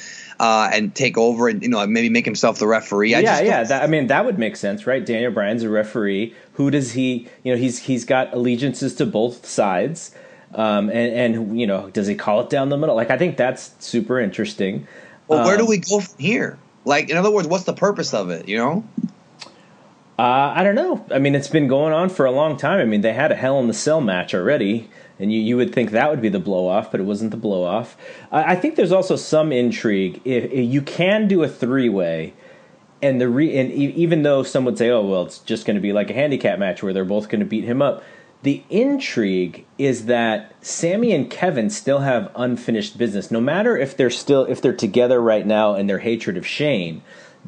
uh, 0.41 0.71
and 0.73 0.95
take 0.95 1.19
over, 1.19 1.47
and 1.49 1.61
you 1.61 1.69
know 1.69 1.85
maybe 1.85 2.09
make 2.09 2.25
himself 2.25 2.57
the 2.57 2.65
referee. 2.65 3.13
I 3.13 3.19
yeah, 3.19 3.31
just 3.31 3.45
yeah. 3.45 3.63
That, 3.63 3.83
I 3.83 3.87
mean, 3.87 4.07
that 4.07 4.25
would 4.25 4.39
make 4.39 4.55
sense, 4.55 4.87
right? 4.87 5.05
Daniel 5.05 5.31
Bryan's 5.31 5.61
a 5.61 5.69
referee. 5.69 6.33
Who 6.53 6.71
does 6.71 6.93
he? 6.93 7.27
You 7.43 7.53
know, 7.53 7.59
he's 7.59 7.77
he's 7.77 8.05
got 8.05 8.33
allegiances 8.33 8.95
to 8.95 9.05
both 9.05 9.45
sides, 9.45 10.15
um, 10.55 10.89
and 10.89 11.35
and 11.35 11.59
you 11.59 11.67
know, 11.67 11.91
does 11.91 12.07
he 12.07 12.15
call 12.15 12.41
it 12.41 12.49
down 12.49 12.69
the 12.69 12.77
middle? 12.77 12.95
Like, 12.95 13.11
I 13.11 13.19
think 13.19 13.37
that's 13.37 13.75
super 13.77 14.19
interesting. 14.19 14.87
Well, 15.27 15.45
where 15.45 15.57
do 15.57 15.63
Um, 15.63 15.69
we 15.69 15.77
go 15.77 15.99
from 15.99 16.17
here? 16.17 16.57
Like, 16.85 17.11
in 17.11 17.17
other 17.17 17.29
words, 17.29 17.47
what's 17.47 17.65
the 17.65 17.73
purpose 17.73 18.11
of 18.11 18.31
it? 18.31 18.49
You 18.49 18.57
know? 18.57 18.83
Uh, 20.17 20.53
I 20.55 20.63
don't 20.63 20.75
know. 20.75 21.05
I 21.11 21.19
mean, 21.19 21.35
it's 21.35 21.47
been 21.47 21.67
going 21.67 21.93
on 21.93 22.09
for 22.09 22.25
a 22.25 22.31
long 22.31 22.57
time. 22.57 22.79
I 22.79 22.85
mean, 22.85 23.01
they 23.01 23.13
had 23.13 23.31
a 23.31 23.35
Hell 23.35 23.59
in 23.59 23.67
the 23.67 23.73
Cell 23.73 24.01
match 24.01 24.33
already, 24.33 24.89
and 25.21 25.31
you, 25.31 25.39
you 25.39 25.55
would 25.55 25.73
think 25.73 25.91
that 25.91 26.09
would 26.09 26.21
be 26.21 26.29
the 26.29 26.39
blow 26.39 26.67
off, 26.67 26.91
but 26.91 26.99
it 26.99 27.03
wasn't 27.03 27.31
the 27.31 27.37
blow 27.37 27.63
off. 27.63 27.95
I, 28.31 28.53
I 28.53 28.55
think 28.55 28.75
there's 28.75 28.91
also 28.91 29.15
some 29.15 29.51
intrigue. 29.51 30.19
If, 30.25 30.45
if 30.45 30.73
you 30.73 30.81
can 30.81 31.27
do 31.27 31.43
a 31.43 31.47
three 31.47 31.89
way, 31.89 32.33
and 33.01 33.21
the 33.21 33.29
re, 33.29 33.55
and 33.57 33.71
e- 33.71 33.93
even 33.95 34.23
though 34.23 34.43
some 34.43 34.65
would 34.65 34.77
say, 34.77 34.89
oh 34.89 35.05
well, 35.05 35.23
it's 35.23 35.39
just 35.39 35.65
going 35.65 35.75
to 35.75 35.81
be 35.81 35.93
like 35.93 36.09
a 36.09 36.13
handicap 36.13 36.59
match 36.59 36.83
where 36.83 36.93
they're 36.93 37.05
both 37.05 37.29
going 37.29 37.39
to 37.39 37.45
beat 37.45 37.63
him 37.63 37.81
up. 37.81 38.03
The 38.43 38.63
intrigue 38.71 39.65
is 39.77 40.05
that 40.05 40.55
Sami 40.65 41.13
and 41.13 41.29
Kevin 41.29 41.69
still 41.69 41.99
have 41.99 42.31
unfinished 42.35 42.97
business. 42.97 43.29
No 43.29 43.39
matter 43.39 43.77
if 43.77 43.95
they're 43.95 44.09
still 44.09 44.45
if 44.45 44.61
they're 44.61 44.73
together 44.73 45.21
right 45.21 45.45
now 45.45 45.75
and 45.75 45.87
their 45.87 45.99
hatred 45.99 46.37
of 46.37 46.47
Shane, 46.47 47.03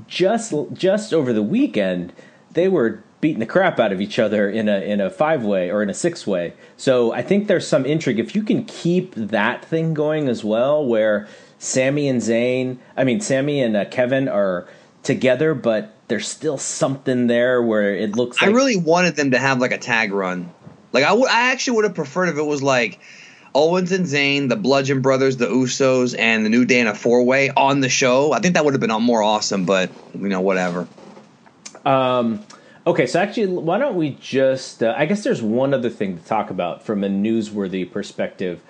just 0.07 0.53
just 0.73 1.13
over 1.13 1.33
the 1.33 1.43
weekend 1.43 2.13
they 2.51 2.67
were 2.67 3.03
beating 3.23 3.39
the 3.39 3.45
crap 3.45 3.79
out 3.79 3.93
of 3.93 4.01
each 4.01 4.19
other 4.19 4.49
in 4.49 4.67
a 4.67 4.81
in 4.81 4.99
a 4.99 5.09
five 5.09 5.45
way 5.45 5.71
or 5.71 5.81
in 5.81 5.89
a 5.89 5.93
six 5.93 6.27
way. 6.27 6.51
So 6.75 7.13
I 7.13 7.21
think 7.21 7.47
there's 7.47 7.65
some 7.65 7.85
intrigue 7.85 8.19
if 8.19 8.35
you 8.35 8.43
can 8.43 8.65
keep 8.65 9.15
that 9.15 9.63
thing 9.63 9.93
going 9.93 10.27
as 10.27 10.43
well, 10.43 10.85
where 10.85 11.29
Sami 11.57 12.09
and 12.09 12.21
Zayn, 12.21 12.79
I 12.97 13.05
mean 13.05 13.21
Sami 13.21 13.61
and 13.61 13.77
uh, 13.77 13.85
Kevin 13.85 14.27
are 14.27 14.67
together, 15.03 15.53
but 15.53 15.95
there's 16.09 16.27
still 16.27 16.57
something 16.57 17.27
there 17.27 17.63
where 17.63 17.95
it 17.95 18.17
looks. 18.17 18.41
Like- 18.41 18.49
I 18.49 18.53
really 18.53 18.75
wanted 18.75 19.15
them 19.15 19.31
to 19.31 19.39
have 19.39 19.59
like 19.59 19.71
a 19.71 19.77
tag 19.77 20.11
run. 20.11 20.51
Like, 20.91 21.05
I 21.05 21.13
would, 21.13 21.29
I 21.29 21.51
actually 21.51 21.77
would 21.77 21.85
have 21.85 21.95
preferred 21.95 22.27
if 22.27 22.37
it 22.37 22.43
was 22.43 22.61
like 22.61 22.99
Owens 23.55 23.93
and 23.93 24.05
Zayn, 24.05 24.49
the 24.49 24.57
Bludgeon 24.57 25.01
Brothers, 25.01 25.37
the 25.37 25.47
Usos, 25.47 26.13
and 26.19 26.45
the 26.45 26.49
New 26.49 26.65
Day 26.65 26.81
in 26.81 26.87
a 26.87 26.93
four 26.93 27.23
way 27.23 27.51
on 27.51 27.79
the 27.79 27.89
show. 27.89 28.33
I 28.33 28.39
think 28.39 28.55
that 28.55 28.65
would 28.65 28.73
have 28.73 28.81
been 28.81 28.91
more 29.01 29.23
awesome, 29.23 29.65
but 29.65 29.89
you 30.13 30.27
know, 30.27 30.41
whatever. 30.41 30.87
Okay, 32.85 33.07
so 33.07 33.19
actually, 33.19 33.47
why 33.47 33.77
don't 33.77 33.95
we 33.95 34.11
just? 34.19 34.83
Uh, 34.83 34.93
I 34.97 35.05
guess 35.05 35.23
there's 35.23 35.41
one 35.41 35.73
other 35.73 35.89
thing 35.89 36.17
to 36.17 36.23
talk 36.25 36.49
about 36.49 36.83
from 36.85 37.03
a 37.03 37.07
newsworthy 37.07 37.89
perspective. 37.89 38.61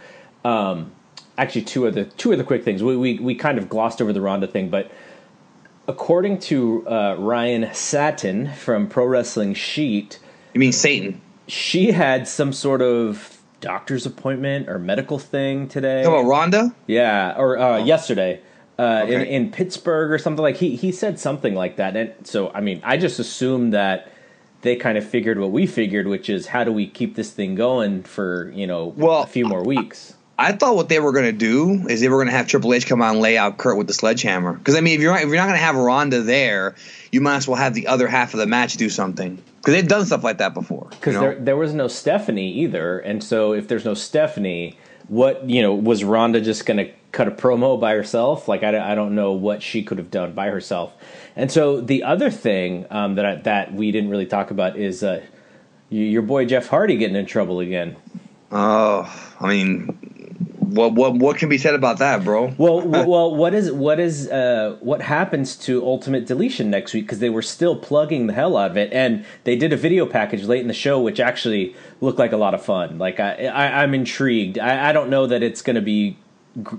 Um, 0.46 0.92
actually, 1.38 1.64
two 1.64 1.88
other 1.88 2.06
two 2.06 2.32
other 2.32 2.44
quick 2.44 2.64
things. 2.64 2.84
We, 2.84 2.96
we 2.96 3.18
we 3.20 3.34
kind 3.34 3.58
of 3.58 3.70
glossed 3.70 4.02
over 4.02 4.14
the 4.14 4.22
Ronda 4.22 4.46
thing, 4.46 4.70
but 4.70 4.92
according 5.88 6.40
to 6.40 6.88
uh, 6.88 7.16
Ryan 7.18 7.74
Satin 7.74 8.54
from 8.54 8.88
Pro 8.88 9.06
Wrestling 9.06 9.56
Sheet, 9.56 10.20
You 10.54 10.60
mean 10.60 10.72
Satan? 10.72 11.20
she 11.48 11.92
had 11.92 12.28
some 12.28 12.54
sort 12.54 12.82
of 12.84 13.42
doctor's 13.62 14.06
appointment 14.06 14.70
or 14.70 14.78
medical 14.78 15.18
thing 15.18 15.68
today. 15.68 16.04
Come 16.04 16.14
on, 16.14 16.28
Ronda. 16.28 16.76
Yeah, 16.86 17.34
or 17.36 17.58
uh, 17.58 17.78
yesterday 17.80 18.42
uh, 18.80 19.06
in 19.08 19.22
Okay. 19.22 19.34
in 19.34 19.52
Pittsburgh 19.52 20.12
or 20.12 20.18
something 20.18 20.42
like 20.44 20.58
he 20.58 20.76
he 20.76 20.92
said 20.92 21.20
something 21.20 21.56
like 21.56 21.76
that. 21.78 21.96
And 21.96 22.12
so 22.24 22.52
I 22.54 22.62
mean, 22.62 22.82
I 22.84 22.98
just 22.98 23.20
assumed 23.20 23.74
that 23.74 24.12
they 24.62 24.76
kind 24.76 24.98
of 24.98 25.06
figured 25.06 25.40
what 25.40 25.52
we 25.52 25.66
figured, 25.68 26.08
which 26.08 26.30
is 26.30 26.48
how 26.48 26.64
do 26.64 26.72
we 26.72 26.88
keep 26.88 27.16
this 27.16 27.32
thing 27.32 27.56
going 27.56 28.04
for 28.04 28.52
you 28.56 28.66
know 28.68 28.94
Well, 28.96 29.24
a 29.24 29.28
few 29.28 29.46
more 29.46 29.64
weeks. 29.64 30.14
I 30.40 30.52
thought 30.54 30.76
what 30.76 30.90
they 30.90 31.00
were 31.00 31.12
going 31.12 31.26
to 31.26 31.32
do 31.32 31.88
is 31.88 32.02
they 32.02 32.10
were 32.10 32.18
going 32.18 32.28
to 32.28 32.34
have 32.34 32.48
Triple 32.48 32.74
H 32.74 32.88
come 32.88 33.04
out 33.04 33.12
and 33.12 33.22
lay 33.22 33.38
out 33.38 33.58
Kurt 33.60 33.78
with 33.78 33.86
the 33.86 33.94
sledgehammer. 33.94 34.54
Because 34.54 34.76
I 34.76 34.82
mean, 34.82 34.96
if 34.96 35.02
you're 35.02 35.14
not, 35.14 35.22
if 35.22 35.28
you're 35.28 35.36
not 35.38 35.46
going 35.48 35.60
to 35.60 35.64
have 35.64 35.76
Ronda 35.76 36.22
there, 36.24 36.74
you 37.12 37.22
might 37.22 37.36
as 37.38 37.48
well 37.48 37.58
have 37.58 37.76
the 37.76 37.86
other 37.88 38.08
half 38.08 38.34
of 38.34 38.40
the 38.40 38.48
match 38.48 38.74
do 38.76 38.90
something. 38.90 39.38
Because 39.64 39.76
they've 39.76 39.88
done 39.88 40.06
stuff 40.06 40.26
like 40.26 40.40
that 40.40 40.54
before. 40.54 40.88
Because 40.90 41.14
you 41.14 41.22
know? 41.22 41.28
there 41.28 41.40
there 41.40 41.58
was 41.58 41.74
no 41.74 41.88
Stephanie 41.88 42.52
either, 42.52 43.00
and 43.00 43.24
so 43.24 43.54
if 43.54 43.70
there's 43.70 43.86
no 43.86 43.94
Stephanie, 43.94 44.78
what 45.08 45.50
you 45.50 45.62
know 45.62 45.74
was 45.74 46.04
Ronda 46.04 46.42
just 46.42 46.66
going 46.66 46.78
to 46.86 46.92
cut 47.14 47.30
a 47.30 47.32
promo 47.32 47.80
by 47.80 47.94
herself? 47.94 48.50
Like 48.50 48.64
I, 48.64 48.72
don't- 48.72 48.82
I 48.82 48.94
don't 48.94 49.16
know 49.16 49.32
what 49.32 49.64
she 49.64 49.82
could 49.82 50.00
have 50.00 50.12
done 50.12 50.34
by 50.34 50.48
herself. 50.50 50.94
And 51.38 51.50
so 51.50 51.80
the 51.80 52.04
other 52.04 52.30
thing 52.30 52.86
um, 52.90 53.16
that 53.16 53.26
I, 53.26 53.36
that 53.36 53.74
we 53.74 53.92
didn't 53.94 54.10
really 54.10 54.26
talk 54.26 54.52
about 54.52 54.76
is 54.78 55.02
uh, 55.02 55.22
your 55.90 56.24
boy 56.24 56.44
Jeff 56.46 56.68
Hardy 56.68 56.98
getting 56.98 57.16
in 57.16 57.26
trouble 57.26 57.62
again. 57.62 57.96
Oh, 58.52 59.10
I 59.40 59.48
mean, 59.48 60.13
what 60.74 60.94
what 60.94 61.16
what 61.16 61.38
can 61.38 61.50
be 61.50 61.58
said 61.58 61.76
about 61.76 62.00
that, 62.00 62.24
bro? 62.24 62.54
Well, 62.58 62.82
well, 62.88 63.36
what 63.36 63.54
is 63.54 63.72
what 63.72 64.00
is 64.00 64.30
uh, 64.30 64.78
what 64.80 65.02
happens 65.02 65.56
to 65.58 65.86
Ultimate 65.86 66.26
Deletion 66.26 66.70
next 66.70 66.94
week? 66.94 67.06
Because 67.06 67.20
they 67.20 67.30
were 67.30 67.42
still 67.42 67.76
plugging 67.76 68.28
the 68.28 68.34
hell 68.34 68.58
out 68.58 68.72
of 68.72 68.78
it, 68.78 68.92
and 68.92 69.26
they 69.44 69.56
did 69.56 69.72
a 69.72 69.78
video 69.78 70.06
package 70.06 70.44
late 70.46 70.62
in 70.62 70.68
the 70.68 70.74
show, 70.74 71.00
which 71.00 71.20
actually 71.20 71.76
looked 72.02 72.20
like 72.20 72.32
a 72.32 72.38
lot 72.38 72.54
of 72.54 72.64
fun. 72.64 72.98
Like 72.98 73.20
I, 73.20 73.46
I 73.46 73.84
I'm 73.84 73.94
intrigued. 73.94 74.58
I, 74.58 74.90
I 74.90 74.92
don't 74.92 75.10
know 75.10 75.28
that 75.28 75.44
it's 75.44 75.62
going 75.62 75.76
to 75.76 75.82
be, 75.82 76.18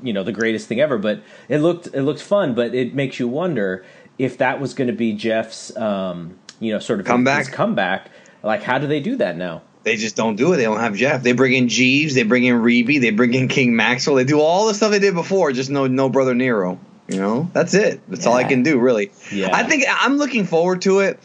you 0.02 0.12
know, 0.12 0.24
the 0.24 0.32
greatest 0.32 0.66
thing 0.66 0.80
ever, 0.80 0.98
but 0.98 1.22
it 1.48 1.58
looked 1.58 1.86
it 1.88 2.02
looked 2.02 2.22
fun. 2.22 2.54
But 2.54 2.74
it 2.74 2.94
makes 2.94 3.20
you 3.20 3.28
wonder 3.28 3.84
if 4.18 4.38
that 4.38 4.60
was 4.60 4.74
going 4.74 4.88
to 4.88 4.94
be 4.94 5.12
Jeff's, 5.12 5.76
um, 5.76 6.38
you 6.60 6.72
know, 6.72 6.78
sort 6.78 7.00
of 7.00 7.06
Comeback? 7.06 7.38
his 7.38 7.48
comeback. 7.48 8.10
Like, 8.42 8.62
how 8.62 8.78
do 8.78 8.86
they 8.86 9.00
do 9.00 9.16
that 9.16 9.36
now? 9.36 9.62
They 9.84 9.96
just 9.96 10.16
don't 10.16 10.36
do 10.36 10.54
it. 10.54 10.56
They 10.56 10.64
don't 10.64 10.80
have 10.80 10.96
Jeff. 10.96 11.22
They 11.22 11.32
bring 11.32 11.52
in 11.52 11.68
Jeeves. 11.68 12.14
They 12.14 12.22
bring 12.22 12.44
in 12.44 12.56
Reby. 12.56 13.00
They 13.00 13.10
bring 13.10 13.34
in 13.34 13.48
King 13.48 13.72
Maxel. 13.72 14.16
They 14.16 14.24
do 14.24 14.40
all 14.40 14.66
the 14.66 14.74
stuff 14.74 14.90
they 14.90 14.98
did 14.98 15.14
before. 15.14 15.52
Just 15.52 15.70
no 15.70 15.86
no 15.86 16.08
brother 16.08 16.34
Nero. 16.34 16.80
You 17.06 17.18
know, 17.18 17.50
that's 17.52 17.74
it. 17.74 18.00
That's 18.08 18.26
all 18.26 18.34
I 18.34 18.44
can 18.44 18.62
do, 18.62 18.78
really. 18.78 19.12
Yeah. 19.30 19.54
I 19.54 19.64
think 19.64 19.84
I'm 19.86 20.16
looking 20.16 20.46
forward 20.46 20.80
to 20.82 21.00
it. 21.00 21.20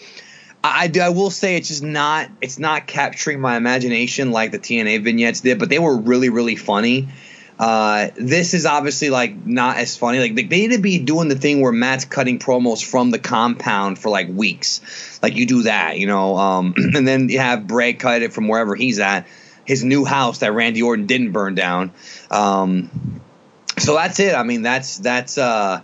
I, 0.61 0.83
I 0.83 0.87
do. 0.87 0.99
I 0.99 1.09
will 1.09 1.29
say 1.29 1.55
it's 1.55 1.69
just 1.69 1.83
not. 1.83 2.29
It's 2.41 2.59
not 2.59 2.85
capturing 2.85 3.39
my 3.39 3.55
imagination 3.55 4.31
like 4.31 4.51
the 4.51 4.59
TNA 4.59 5.03
vignettes 5.05 5.39
did, 5.39 5.57
but 5.57 5.69
they 5.69 5.79
were 5.79 5.95
really 5.95 6.29
really 6.29 6.57
funny. 6.57 7.07
Uh, 7.59 8.07
this 8.15 8.53
is 8.53 8.65
obviously 8.65 9.09
like 9.09 9.35
not 9.45 9.77
as 9.77 9.97
funny. 9.97 10.19
Like 10.19 10.33
they 10.35 10.61
need 10.61 10.71
to 10.71 10.79
be 10.79 10.99
doing 10.99 11.27
the 11.27 11.35
thing 11.35 11.59
where 11.59 11.73
Matt's 11.73 12.05
cutting 12.05 12.39
promos 12.39 12.83
from 12.83 13.11
the 13.11 13.19
compound 13.19 13.99
for 13.99 14.09
like 14.09 14.29
weeks. 14.29 15.19
Like 15.21 15.35
you 15.35 15.45
do 15.45 15.63
that, 15.63 15.99
you 15.99 16.07
know, 16.07 16.37
um, 16.37 16.73
and 16.77 17.05
then 17.05 17.27
you 17.27 17.39
have 17.39 17.67
Bray 17.67 17.93
cut 17.93 18.21
it 18.21 18.31
from 18.31 18.47
wherever 18.47 18.75
he's 18.75 18.99
at, 18.99 19.27
his 19.65 19.83
new 19.83 20.05
house 20.05 20.39
that 20.39 20.53
Randy 20.53 20.81
Orton 20.81 21.05
didn't 21.05 21.33
burn 21.33 21.53
down. 21.53 21.91
Um, 22.31 23.21
so 23.77 23.93
that's 23.93 24.21
it. 24.21 24.35
I 24.35 24.43
mean, 24.43 24.61
that's 24.61 24.97
that's. 24.97 25.37
Uh, 25.37 25.81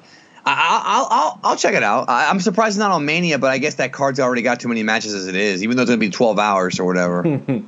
I'll, 0.47 1.07
I'll 1.09 1.39
I'll 1.43 1.55
check 1.57 1.73
it 1.73 1.83
out. 1.83 2.07
I, 2.07 2.29
I'm 2.29 2.39
surprised 2.39 2.75
it's 2.75 2.79
not 2.79 2.91
on 2.91 3.05
Mania, 3.05 3.37
but 3.37 3.51
I 3.51 3.57
guess 3.57 3.75
that 3.75 3.91
card's 3.91 4.19
already 4.19 4.43
got 4.43 4.59
too 4.59 4.67
many 4.67 4.83
matches 4.83 5.13
as 5.13 5.27
it 5.27 5.35
is, 5.35 5.63
even 5.63 5.75
though 5.75 5.83
it's 5.83 5.89
gonna 5.89 5.99
be 5.99 6.09
12 6.09 6.39
hours 6.39 6.79
or 6.79 6.85
whatever. 6.85 7.41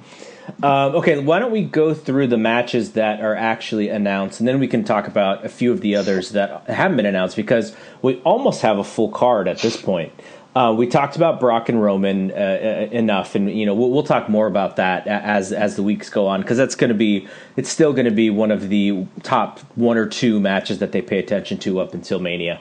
Um, 0.63 0.95
okay, 0.95 1.19
why 1.19 1.39
don't 1.39 1.51
we 1.51 1.63
go 1.63 1.93
through 1.93 2.27
the 2.27 2.37
matches 2.37 2.93
that 2.93 3.21
are 3.21 3.35
actually 3.35 3.89
announced, 3.89 4.39
and 4.39 4.47
then 4.47 4.59
we 4.59 4.67
can 4.67 4.83
talk 4.83 5.07
about 5.07 5.45
a 5.45 5.49
few 5.49 5.71
of 5.71 5.81
the 5.81 5.95
others 5.95 6.31
that 6.31 6.67
haven't 6.67 6.97
been 6.97 7.05
announced 7.05 7.35
because 7.35 7.75
we 8.01 8.15
almost 8.21 8.61
have 8.61 8.77
a 8.77 8.83
full 8.83 9.09
card 9.09 9.47
at 9.47 9.59
this 9.59 9.79
point. 9.79 10.13
Uh, 10.55 10.73
we 10.73 10.87
talked 10.87 11.15
about 11.15 11.39
Brock 11.39 11.69
and 11.69 11.83
Roman 11.83 12.31
uh, 12.31 12.33
uh, 12.33 12.87
enough, 12.91 13.35
and 13.35 13.51
you 13.51 13.65
know 13.65 13.75
we'll, 13.75 13.91
we'll 13.91 14.03
talk 14.03 14.27
more 14.27 14.47
about 14.47 14.77
that 14.77 15.05
as 15.05 15.51
as 15.51 15.75
the 15.75 15.83
weeks 15.83 16.09
go 16.09 16.25
on 16.25 16.41
because 16.41 16.57
that's 16.57 16.73
going 16.73 16.87
to 16.87 16.95
be 16.95 17.27
it's 17.57 17.69
still 17.69 17.93
going 17.93 18.05
to 18.05 18.11
be 18.11 18.31
one 18.31 18.49
of 18.49 18.69
the 18.69 19.05
top 19.21 19.59
one 19.75 19.97
or 19.97 20.07
two 20.07 20.39
matches 20.39 20.79
that 20.79 20.93
they 20.93 21.01
pay 21.01 21.19
attention 21.19 21.59
to 21.59 21.79
up 21.79 21.93
until 21.93 22.19
Mania. 22.19 22.59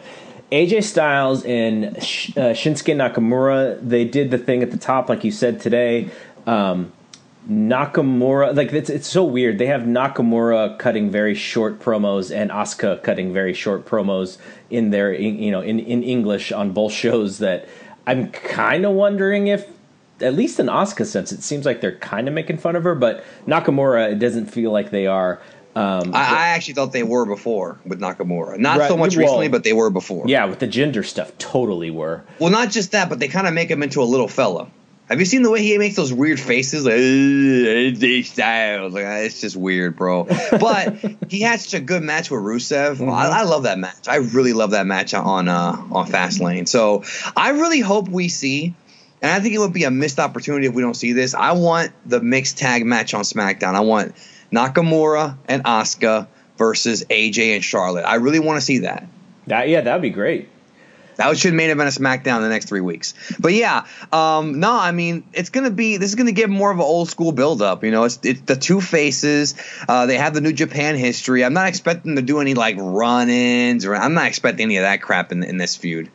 AJ 0.53 0.85
Styles 0.85 1.43
and 1.45 2.03
Sh- 2.03 2.37
uh, 2.37 2.53
Shinsuke 2.53 2.95
Nakamura, 2.95 3.81
they 3.81 4.05
did 4.05 4.31
the 4.31 4.39
thing 4.39 4.63
at 4.63 4.71
the 4.71 4.77
top, 4.77 5.09
like 5.09 5.25
you 5.25 5.33
said 5.33 5.61
today. 5.61 6.11
Um, 6.47 6.93
Nakamura, 7.49 8.57
like 8.57 8.73
it's 8.73 8.91
it's 8.91 9.07
so 9.07 9.25
weird. 9.25 9.59
They 9.59 9.67
have 9.67 9.83
Nakamura 9.83 10.79
cutting 10.79 11.11
very 11.11 11.35
short 11.35 11.79
promos 11.79 12.35
and 12.35 12.51
Asuka 12.51 13.03
cutting 13.03 13.33
very 13.33 13.55
short 13.55 13.87
promos 13.87 14.39
in 14.69 14.91
their 14.91 15.13
you 15.13 15.51
know 15.53 15.61
in 15.61 15.79
in 15.79 16.03
English 16.03 16.51
on 16.51 16.73
both 16.73 16.93
shows. 16.93 17.39
That 17.39 17.69
I'm 18.07 18.31
kind 18.33 18.85
of 18.85 18.93
wondering 18.93 19.47
if, 19.47 19.67
at 20.21 20.35
least 20.35 20.59
in 20.59 20.67
Asuka 20.67 21.07
sense, 21.07 21.31
it 21.31 21.43
seems 21.43 21.65
like 21.65 21.81
they're 21.81 21.99
kind 21.99 22.27
of 22.27 22.35
making 22.35 22.59
fun 22.59 22.75
of 22.75 22.85
her, 22.85 22.95
but 22.95 23.25
Nakamura, 23.47 24.13
it 24.13 24.19
doesn't 24.19 24.47
feel 24.47 24.73
like 24.73 24.91
they 24.91 25.07
are. 25.07 25.41
Um, 25.77 26.15
I, 26.15 26.21
I 26.21 26.47
actually 26.49 26.75
thought 26.75 26.93
they 26.93 27.03
were 27.03 27.27
before 27.27 27.79
with 27.85 28.01
Nakamura. 28.01 28.59
Not 28.59 28.79
Right, 28.79 28.89
so 28.89 28.97
much 28.97 29.15
well, 29.15 29.25
recently, 29.25 29.49
but 29.49 29.63
they 29.63 29.75
were 29.75 29.91
before. 29.91 30.25
yeah, 30.27 30.47
with 30.47 30.59
the 30.59 30.67
Jinder 30.67 31.05
stuff, 31.05 31.37
totally 31.39 31.91
were. 31.91 32.25
Well, 32.39 32.51
not 32.51 32.71
just 32.71 32.93
that, 32.93 33.09
but 33.11 33.19
they 33.19 33.29
kind 33.29 33.47
of 33.47 33.53
make 33.55 33.71
him 33.71 33.83
into 33.83 34.01
a 34.01 34.05
little 34.05 34.27
fella. 34.27 34.69
Have 35.09 35.21
you 35.21 35.25
seen 35.25 35.43
the 35.43 35.51
way 35.51 35.63
he 35.63 35.79
makes 35.79 35.95
those 35.95 36.13
weird 36.13 36.41
faces? 36.41 36.85
Like, 36.85 36.95
"Ugh, 36.95 38.25
Styles. 38.25 38.93
Like, 38.93 39.05
it's 39.05 39.41
just 39.41 39.55
weird, 39.55 39.97
bro. 39.97 40.25
But 40.51 40.97
he 41.29 41.41
had 41.41 41.61
such 41.61 41.75
a 41.75 41.81
good 41.81 42.03
match 42.03 42.29
with 42.31 42.41
Rusev. 42.41 43.01
I, 43.09 43.41
I 43.41 43.43
love 43.45 43.65
that 43.65 43.79
match. 43.79 44.09
I 44.09 44.17
really 44.17 44.53
love 44.53 44.73
that 44.73 44.87
match 44.87 45.15
on 45.15 45.49
uh, 45.49 45.77
on 45.93 46.07
Fastlane. 46.09 46.67
So 46.67 47.05
I 47.37 47.51
really 47.51 47.81
hope 47.81 48.09
we 48.09 48.29
see. 48.29 48.75
And 49.23 49.31
I 49.31 49.41
think 49.41 49.55
it 49.55 49.59
would 49.59 49.73
be 49.73 49.85
a 49.85 49.91
missed 49.91 50.19
opportunity 50.19 50.67
if 50.67 50.75
we 50.75 50.83
don't 50.83 50.95
see 50.95 51.13
this. 51.13 51.35
I 51.35 51.53
want 51.53 51.93
the 52.05 52.21
mixed 52.21 52.59
tag 52.59 52.85
match 52.85 53.15
on 53.15 53.23
SmackDown. 53.23 53.75
I 53.75 53.81
want 53.81 54.15
Nakamura 54.53 55.39
and 55.49 55.65
Asuka 55.65 56.27
versus 56.59 57.05
AJ 57.05 57.55
and 57.55 57.65
Charlotte. 57.65 58.05
I 58.05 58.17
really 58.17 58.41
want 58.41 58.59
to 58.59 58.61
see 58.61 58.79
that. 58.79 59.07
That 59.47 59.69
yeah, 59.69 59.83
that'd 59.83 60.03
be 60.03 60.11
great. 60.11 60.49
That 61.17 61.37
should 61.39 61.55
main 61.55 61.71
event 61.71 61.97
a 61.97 62.01
SmackDown 62.01 62.43
the 62.43 62.49
next 62.49 62.67
three 62.67 62.81
weeks. 62.81 63.15
But 63.39 63.53
yeah, 63.53 63.87
um, 64.13 64.61
no, 64.61 64.73
I 64.73 64.93
mean 64.93 65.25
it's 65.33 65.51
gonna 65.51 65.71
be 65.71 65.97
this 65.97 66.11
is 66.11 66.15
gonna 66.15 66.33
give 66.33 66.51
more 66.51 66.71
of 66.71 66.79
an 66.79 66.85
old 66.85 67.09
school 67.09 67.33
build 67.33 67.63
up. 67.63 67.85
You 67.85 67.91
know, 67.91 68.05
it's 68.05 68.19
it's 68.23 68.43
the 68.43 68.57
two 68.57 68.81
faces. 68.81 69.55
Uh, 69.89 70.07
they 70.07 70.19
have 70.19 70.35
the 70.35 70.41
New 70.41 70.53
Japan 70.53 70.97
history. 70.97 71.45
I'm 71.45 71.55
not 71.55 71.69
expecting 71.69 72.17
to 72.17 72.23
do 72.23 72.41
any 72.41 72.55
like 72.55 72.77
run-ins 72.79 73.85
or 73.85 73.97
I'm 73.97 74.15
not 74.15 74.27
expecting 74.27 74.65
any 74.65 74.77
of 74.77 74.83
that 74.83 75.03
crap 75.03 75.33
in 75.33 75.43
in 75.43 75.57
this 75.57 75.77
feud. 75.77 76.11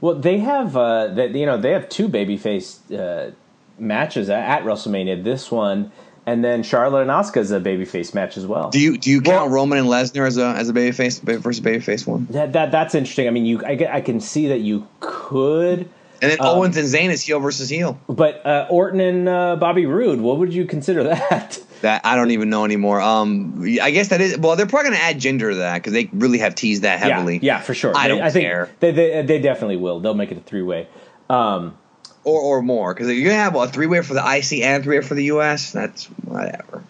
Well, 0.00 0.14
they 0.14 0.38
have 0.38 0.76
uh, 0.76 1.08
that 1.08 1.34
you 1.34 1.46
know 1.46 1.58
they 1.58 1.72
have 1.72 1.88
two 1.88 2.08
babyface 2.08 2.78
uh, 2.96 3.32
matches 3.78 4.30
at, 4.30 4.60
at 4.60 4.64
WrestleMania. 4.64 5.22
This 5.22 5.50
one, 5.50 5.92
and 6.26 6.44
then 6.44 6.62
Charlotte 6.62 7.02
and 7.02 7.10
Asuka 7.10 7.38
is 7.38 7.50
a 7.50 7.60
babyface 7.60 8.14
match 8.14 8.36
as 8.36 8.46
well. 8.46 8.70
Do 8.70 8.78
you 8.80 8.98
do 8.98 9.10
you 9.10 9.20
count 9.20 9.46
Well- 9.46 9.54
Roman 9.54 9.78
and 9.78 9.86
Lesnar 9.88 10.26
as 10.26 10.36
a 10.38 10.46
as 10.46 10.68
a 10.68 10.72
babyface 10.72 11.20
versus 11.20 11.60
babyface 11.64 12.06
one? 12.06 12.26
that, 12.30 12.52
that 12.52 12.70
that's 12.72 12.94
interesting. 12.94 13.26
I 13.26 13.30
mean, 13.30 13.46
you 13.46 13.64
I, 13.64 13.88
I 13.96 14.00
can 14.00 14.20
see 14.20 14.48
that 14.48 14.60
you 14.60 14.86
could, 15.00 15.88
And 16.22 16.30
then 16.30 16.40
Um, 16.40 16.46
Owens 16.58 16.76
and 16.76 16.86
Zayn 16.86 17.08
is 17.10 17.22
heel 17.22 17.40
versus 17.40 17.68
heel. 17.68 17.98
but 18.08 18.44
uh, 18.46 18.66
Orton 18.70 19.00
and 19.00 19.28
uh, 19.28 19.56
Bobby 19.56 19.86
Roode, 19.86 20.20
what 20.20 20.38
would 20.38 20.52
you 20.52 20.66
consider 20.66 21.04
that? 21.14 21.58
That 21.82 22.02
I 22.04 22.14
don't 22.14 22.30
even 22.32 22.50
know 22.50 22.66
anymore. 22.66 23.00
Um, 23.00 23.64
I 23.80 23.90
guess 23.90 24.08
that 24.08 24.20
is 24.20 24.36
well. 24.36 24.54
They're 24.56 24.66
probably 24.66 24.90
gonna 24.90 25.02
add 25.02 25.18
Jinder 25.18 25.50
to 25.50 25.56
that 25.56 25.78
because 25.78 25.94
they 25.94 26.10
really 26.12 26.36
have 26.38 26.54
teased 26.54 26.82
that 26.82 26.98
heavily. 26.98 27.36
Yeah, 27.36 27.56
yeah, 27.56 27.60
for 27.60 27.72
sure. 27.72 27.96
I 27.96 28.02
They- 28.08 28.14
don't 28.14 28.22
I 28.22 28.30
think 28.30 28.44
care. 28.44 28.68
They, 28.80 28.90
they 28.92 29.22
they 29.22 29.38
definitely 29.40 29.76
will. 29.78 29.98
They'll 30.00 30.12
make 30.14 30.30
it 30.30 30.36
a 30.36 30.42
three 30.42 30.60
way. 30.62 30.88
Um, 31.30 31.76
or 32.24 32.40
or 32.40 32.62
more 32.62 32.94
because 32.94 33.08
you're 33.08 33.30
gonna 33.30 33.42
have 33.42 33.56
a 33.56 33.68
three 33.68 33.86
way 33.86 34.02
for 34.02 34.14
the 34.14 34.20
IC 34.20 34.62
and 34.62 34.82
three 34.84 34.98
way 34.98 35.04
for 35.04 35.14
the 35.14 35.24
US. 35.24 35.72
That's 35.72 36.06
whatever. 36.06 36.84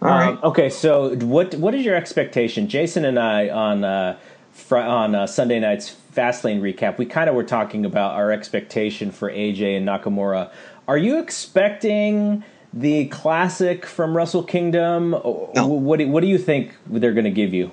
All 0.00 0.08
right. 0.08 0.30
Um, 0.30 0.40
okay, 0.44 0.68
so 0.68 1.14
what 1.16 1.54
what 1.54 1.74
is 1.74 1.84
your 1.84 1.94
expectation? 1.94 2.68
Jason 2.68 3.04
and 3.04 3.18
I 3.18 3.48
on 3.48 3.84
uh, 3.84 4.18
fr- 4.52 4.78
on 4.78 5.14
uh, 5.14 5.26
Sunday 5.26 5.60
night's 5.60 5.94
Fastlane 6.14 6.60
recap, 6.60 6.98
we 6.98 7.06
kind 7.06 7.30
of 7.30 7.36
were 7.36 7.44
talking 7.44 7.84
about 7.86 8.12
our 8.14 8.30
expectation 8.32 9.10
for 9.10 9.30
AJ 9.30 9.76
and 9.76 9.88
Nakamura. 9.88 10.50
Are 10.86 10.98
you 10.98 11.18
expecting 11.18 12.44
the 12.72 13.06
classic 13.06 13.86
from 13.86 14.16
Wrestle 14.16 14.42
Kingdom? 14.42 15.10
No. 15.10 15.66
What 15.66 15.98
do, 15.98 16.08
what 16.08 16.20
do 16.20 16.26
you 16.26 16.38
think 16.38 16.74
they're 16.86 17.12
going 17.12 17.24
to 17.24 17.30
give 17.30 17.54
you? 17.54 17.70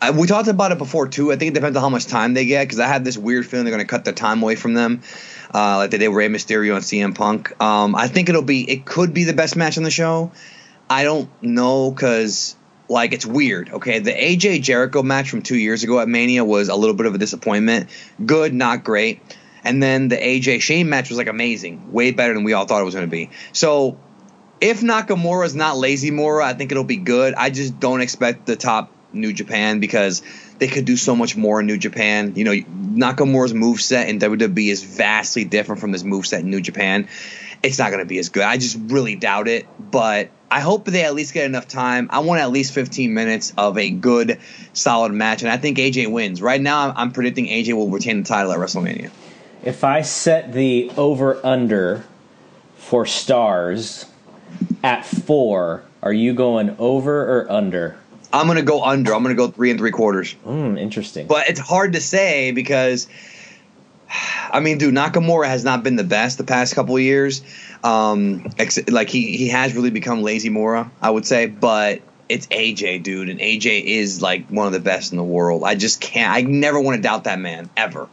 I, 0.00 0.10
we 0.10 0.26
talked 0.26 0.48
about 0.48 0.72
it 0.72 0.78
before 0.78 1.08
too. 1.08 1.32
I 1.32 1.36
think 1.36 1.50
it 1.50 1.54
depends 1.54 1.76
on 1.76 1.82
how 1.82 1.88
much 1.88 2.06
time 2.06 2.34
they 2.34 2.46
get 2.46 2.64
because 2.64 2.80
I 2.80 2.86
have 2.86 3.04
this 3.04 3.16
weird 3.16 3.46
feeling 3.46 3.64
they're 3.64 3.74
going 3.74 3.86
to 3.86 3.90
cut 3.90 4.04
the 4.04 4.12
time 4.12 4.42
away 4.42 4.54
from 4.56 4.74
them, 4.74 5.02
uh, 5.54 5.76
like 5.78 5.90
they 5.90 5.98
did 5.98 6.08
Rey 6.08 6.28
Mysterio 6.28 6.74
and 6.74 6.84
CM 6.84 7.14
Punk. 7.14 7.60
Um, 7.60 7.94
I 7.94 8.08
think 8.08 8.28
it'll 8.28 8.42
be 8.42 8.68
it 8.70 8.84
could 8.84 9.14
be 9.14 9.24
the 9.24 9.34
best 9.34 9.56
match 9.56 9.78
on 9.78 9.84
the 9.84 9.90
show. 9.90 10.32
I 10.88 11.04
don't 11.04 11.30
know 11.42 11.90
because 11.90 12.56
like 12.88 13.12
it's 13.12 13.26
weird. 13.26 13.70
Okay, 13.70 13.98
the 13.98 14.12
AJ 14.12 14.62
Jericho 14.62 15.02
match 15.02 15.30
from 15.30 15.42
two 15.42 15.56
years 15.56 15.82
ago 15.82 16.00
at 16.00 16.08
Mania 16.08 16.44
was 16.44 16.68
a 16.68 16.76
little 16.76 16.94
bit 16.94 17.06
of 17.06 17.14
a 17.14 17.18
disappointment. 17.18 17.90
Good, 18.24 18.54
not 18.54 18.84
great. 18.84 19.20
And 19.64 19.82
then 19.82 20.08
the 20.08 20.16
AJ 20.16 20.62
Shane 20.62 20.88
match 20.88 21.08
was 21.08 21.18
like 21.18 21.26
amazing, 21.26 21.92
way 21.92 22.12
better 22.12 22.34
than 22.34 22.44
we 22.44 22.52
all 22.52 22.66
thought 22.66 22.80
it 22.80 22.84
was 22.84 22.94
going 22.94 23.06
to 23.06 23.10
be. 23.10 23.30
So 23.52 23.98
if 24.60 24.80
Nakamura's 24.80 25.56
not 25.56 25.76
lazy 25.76 26.10
Mora, 26.12 26.46
I 26.46 26.54
think 26.54 26.70
it'll 26.70 26.84
be 26.84 26.96
good. 26.96 27.34
I 27.34 27.50
just 27.50 27.80
don't 27.80 28.00
expect 28.00 28.46
the 28.46 28.54
top 28.54 28.92
New 29.12 29.32
Japan 29.32 29.80
because 29.80 30.22
they 30.58 30.68
could 30.68 30.84
do 30.84 30.96
so 30.96 31.14
much 31.14 31.36
more 31.36 31.60
in 31.60 31.66
New 31.66 31.78
Japan. 31.78 32.34
You 32.34 32.44
know, 32.44 32.52
Nakamura's 32.52 33.52
moveset 33.52 34.08
in 34.08 34.18
WWE 34.18 34.70
is 34.70 34.82
vastly 34.82 35.44
different 35.44 35.80
from 35.80 35.92
his 35.92 36.04
moveset 36.04 36.40
in 36.40 36.50
New 36.50 36.60
Japan. 36.60 37.08
It's 37.62 37.78
not 37.78 37.90
going 37.90 38.02
to 38.02 38.06
be 38.06 38.18
as 38.18 38.28
good. 38.28 38.42
I 38.42 38.56
just 38.58 38.78
really 38.88 39.16
doubt 39.16 39.48
it, 39.48 39.66
but 39.78 40.30
I 40.50 40.60
hope 40.60 40.84
they 40.84 41.04
at 41.04 41.14
least 41.14 41.34
get 41.34 41.46
enough 41.46 41.66
time. 41.66 42.08
I 42.10 42.20
want 42.20 42.40
at 42.40 42.50
least 42.50 42.72
15 42.72 43.12
minutes 43.12 43.52
of 43.56 43.76
a 43.78 43.90
good, 43.90 44.38
solid 44.72 45.12
match, 45.12 45.42
and 45.42 45.50
I 45.50 45.56
think 45.56 45.78
AJ 45.78 46.10
wins. 46.12 46.40
Right 46.40 46.60
now, 46.60 46.88
I'm, 46.88 46.96
I'm 46.96 47.12
predicting 47.12 47.46
AJ 47.46 47.74
will 47.74 47.90
retain 47.90 48.22
the 48.22 48.28
title 48.28 48.52
at 48.52 48.58
WrestleMania. 48.58 49.10
If 49.64 49.82
I 49.82 50.02
set 50.02 50.52
the 50.52 50.90
over 50.96 51.44
under 51.44 52.04
for 52.76 53.04
stars 53.04 54.06
at 54.84 55.04
four, 55.04 55.82
are 56.02 56.12
you 56.12 56.34
going 56.34 56.76
over 56.78 57.40
or 57.40 57.50
under? 57.50 57.98
I'm 58.32 58.46
going 58.46 58.56
to 58.56 58.64
go 58.64 58.82
under. 58.82 59.14
I'm 59.14 59.22
going 59.22 59.34
to 59.34 59.38
go 59.38 59.48
three 59.48 59.70
and 59.70 59.78
three 59.78 59.90
quarters. 59.90 60.32
Hmm, 60.32 60.76
interesting. 60.76 61.26
But 61.26 61.48
it's 61.48 61.60
hard 61.60 61.94
to 61.94 62.00
say 62.00 62.50
because, 62.50 63.08
I 64.50 64.60
mean, 64.60 64.78
dude, 64.78 64.94
Nakamura 64.94 65.46
has 65.46 65.64
not 65.64 65.82
been 65.82 65.96
the 65.96 66.04
best 66.04 66.38
the 66.38 66.44
past 66.44 66.74
couple 66.74 66.96
of 66.96 67.02
years. 67.02 67.42
Um, 67.84 68.46
ex- 68.58 68.88
like 68.88 69.08
he 69.08 69.36
he 69.36 69.48
has 69.48 69.74
really 69.74 69.90
become 69.90 70.22
lazy 70.22 70.48
Mora, 70.48 70.90
I 71.00 71.10
would 71.10 71.26
say. 71.26 71.46
But 71.46 72.02
it's 72.28 72.46
AJ, 72.48 73.02
dude, 73.02 73.28
and 73.28 73.40
AJ 73.40 73.84
is 73.84 74.20
like 74.20 74.48
one 74.48 74.66
of 74.66 74.72
the 74.72 74.80
best 74.80 75.12
in 75.12 75.18
the 75.18 75.24
world. 75.24 75.62
I 75.64 75.74
just 75.74 76.00
can't. 76.00 76.32
I 76.32 76.42
never 76.42 76.80
want 76.80 76.96
to 76.96 77.02
doubt 77.02 77.24
that 77.24 77.38
man 77.38 77.70
ever. 77.76 78.08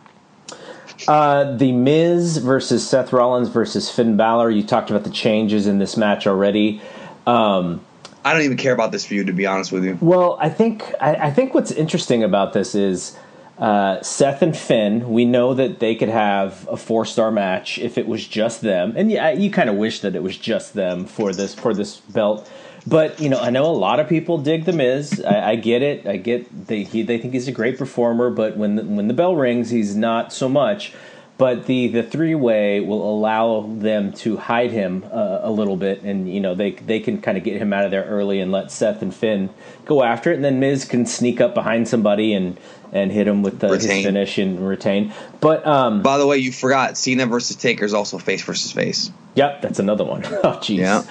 Uh, 1.08 1.56
the 1.58 1.72
Miz 1.72 2.38
versus 2.38 2.88
Seth 2.88 3.12
Rollins 3.12 3.50
versus 3.50 3.90
Finn 3.90 4.16
Balor. 4.16 4.52
You 4.52 4.64
talked 4.64 4.90
about 4.90 5.04
the 5.04 5.10
changes 5.10 5.68
in 5.68 5.80
this 5.80 5.98
match 5.98 6.28
already. 6.28 6.82
Um, 7.26 7.82
I 8.26 8.34
don't 8.34 8.44
even 8.44 8.58
care 8.58 8.74
about 8.74 8.92
this 8.92 9.06
feud, 9.06 9.28
to 9.28 9.34
be 9.34 9.46
honest 9.46 9.72
with 9.72 9.84
you. 9.84 9.98
Well, 10.02 10.38
I 10.40 10.50
think 10.50 10.94
I, 11.02 11.16
I 11.16 11.32
think 11.32 11.54
what's 11.54 11.72
interesting 11.72 12.24
about 12.24 12.54
this 12.54 12.74
is 12.74 13.18
uh, 13.58 14.02
Seth 14.02 14.42
and 14.42 14.56
Finn. 14.56 15.12
We 15.12 15.26
know 15.26 15.54
that 15.54 15.80
they 15.80 15.96
could 15.96 16.10
have 16.10 16.68
a 16.70 16.78
four 16.78 17.06
star 17.06 17.32
match 17.32 17.78
if 17.80 17.98
it 17.98 18.08
was 18.08 18.26
just 18.28 18.62
them, 18.62 18.94
and 18.96 19.12
yeah, 19.12 19.32
you 19.32 19.52
kind 19.52 19.70
of 19.70 19.76
wish 19.76 20.00
that 20.02 20.16
it 20.16 20.24
was 20.24 20.38
just 20.38 20.74
them 20.74 21.06
for 21.06 21.34
this 21.34 21.54
for 21.54 21.74
this 21.74 21.98
belt. 21.98 22.50
But 22.86 23.20
you 23.20 23.30
know, 23.30 23.40
I 23.40 23.50
know 23.50 23.66
a 23.66 23.72
lot 23.72 24.00
of 24.00 24.08
people 24.08 24.38
dig 24.38 24.66
the 24.66 24.74
Miz. 24.74 25.24
I, 25.26 25.52
I 25.52 25.56
get 25.56 25.82
it. 25.82 26.06
I 26.08 26.18
get 26.18 26.68
they 26.68 26.84
he, 26.84 27.02
they 27.02 27.18
think 27.18 27.34
he's 27.34 27.48
a 27.48 27.54
great 27.54 27.78
performer, 27.78 28.30
but 28.30 28.58
when 28.58 28.76
the, 28.76 28.84
when 28.84 29.08
the 29.08 29.14
bell 29.14 29.36
rings, 29.36 29.70
he's 29.70 29.96
not 29.96 30.34
so 30.34 30.50
much. 30.50 30.94
But 31.38 31.66
the 31.66 31.88
the 31.88 32.04
three 32.04 32.36
way 32.36 32.80
will 32.80 33.10
allow 33.10 33.62
them 33.62 34.14
to 34.14 34.38
hide 34.38 34.72
him 34.72 35.04
uh, 35.12 35.40
a 35.42 35.52
little 35.52 35.76
bit, 35.76 36.04
and 36.04 36.32
you 36.32 36.40
know 36.40 36.54
they 36.54 36.72
they 36.72 37.00
can 37.00 37.22
kind 37.22 37.38
of 37.38 37.44
get 37.44 37.60
him 37.60 37.74
out 37.74 37.86
of 37.86 37.92
there 37.92 38.06
early 38.06 38.40
and 38.40 38.52
let 38.52 38.72
Seth 38.72 39.02
and 39.02 39.14
Finn 39.14 39.50
go 39.86 40.04
after 40.04 40.32
it, 40.32 40.36
and 40.36 40.46
then 40.46 40.60
Miz 40.60 40.86
can 40.86 41.06
sneak 41.08 41.42
up 41.42 41.56
behind 41.56 41.88
somebody 41.88 42.34
and 42.34 42.58
and 42.92 43.12
hit 43.12 43.28
him 43.28 43.42
with 43.42 43.60
the, 43.60 43.70
his 43.70 43.88
finish 43.88 44.38
and 44.38 44.66
retain. 44.68 45.12
But 45.40 45.66
um, 45.66 46.04
By 46.04 46.20
the 46.20 46.28
way, 46.28 46.38
you 46.38 46.52
forgot 46.52 46.98
Cena 46.98 47.26
versus 47.26 47.56
Taker 47.56 47.84
is 47.84 47.94
also 47.96 48.20
face 48.20 48.44
versus 48.44 48.72
face. 48.72 49.12
Yep, 49.34 49.64
that's 49.64 49.80
another 49.80 50.06
one. 50.06 50.24
Oh, 50.44 50.60
jeez. 50.62 50.78
Yeah. 50.78 51.04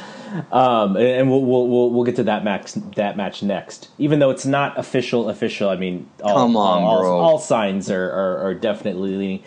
Um, 0.51 0.97
and 0.97 1.31
we'll, 1.31 1.43
we'll 1.43 1.69
we'll 1.69 1.91
we'll 1.91 2.05
get 2.05 2.17
to 2.17 2.25
that 2.25 2.43
match 2.45 2.73
that 2.97 3.17
match 3.17 3.43
next. 3.43 3.89
Even 3.99 4.19
though 4.19 4.31
it's 4.31 4.47
not 4.47 4.79
official, 4.79 5.29
official. 5.29 5.69
I 5.69 5.77
mean, 5.77 6.09
all, 6.23 6.35
Come 6.35 6.57
on, 6.57 6.83
all, 6.83 7.01
bro. 7.01 7.19
all 7.19 7.39
signs 7.39 7.91
are, 7.91 8.11
are, 8.11 8.39
are 8.47 8.55
definitely 8.55 9.43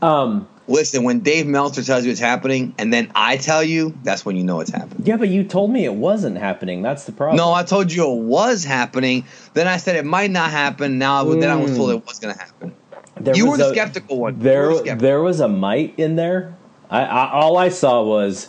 leaning. 0.00 0.46
Listen, 0.68 1.02
when 1.02 1.20
Dave 1.20 1.46
Meltzer 1.46 1.82
tells 1.82 2.04
you 2.04 2.10
it's 2.10 2.20
happening, 2.20 2.74
and 2.76 2.92
then 2.92 3.10
I 3.14 3.38
tell 3.38 3.64
you, 3.64 3.96
that's 4.02 4.26
when 4.26 4.36
you 4.36 4.44
know 4.44 4.60
it's 4.60 4.70
happening. 4.70 5.02
Yeah, 5.06 5.16
but 5.16 5.30
you 5.30 5.42
told 5.42 5.70
me 5.70 5.86
it 5.86 5.94
wasn't 5.94 6.36
happening. 6.36 6.82
That's 6.82 7.04
the 7.04 7.12
problem. 7.12 7.38
No, 7.38 7.54
I 7.54 7.62
told 7.62 7.90
you 7.90 8.04
it 8.12 8.22
was 8.24 8.64
happening. 8.64 9.24
Then 9.54 9.66
I 9.66 9.78
said 9.78 9.96
it 9.96 10.04
might 10.04 10.30
not 10.30 10.50
happen. 10.50 10.98
Now, 10.98 11.24
then 11.24 11.48
I 11.48 11.56
was 11.56 11.74
told 11.74 11.90
it 11.90 12.06
was 12.06 12.18
going 12.18 12.34
to 12.34 12.40
happen. 12.40 12.76
There 13.16 13.34
you 13.34 13.50
were 13.50 13.56
the 13.56 13.70
a- 13.70 13.72
skeptical 13.72 14.18
one. 14.18 14.38
There, 14.38 14.72
skeptical. 14.74 14.98
there 14.98 15.22
was 15.22 15.40
a 15.40 15.48
might 15.48 15.98
in 15.98 16.16
there. 16.16 16.54
I, 16.90 17.02
I 17.02 17.32
all 17.32 17.56
I 17.56 17.70
saw 17.70 18.02
was, 18.02 18.48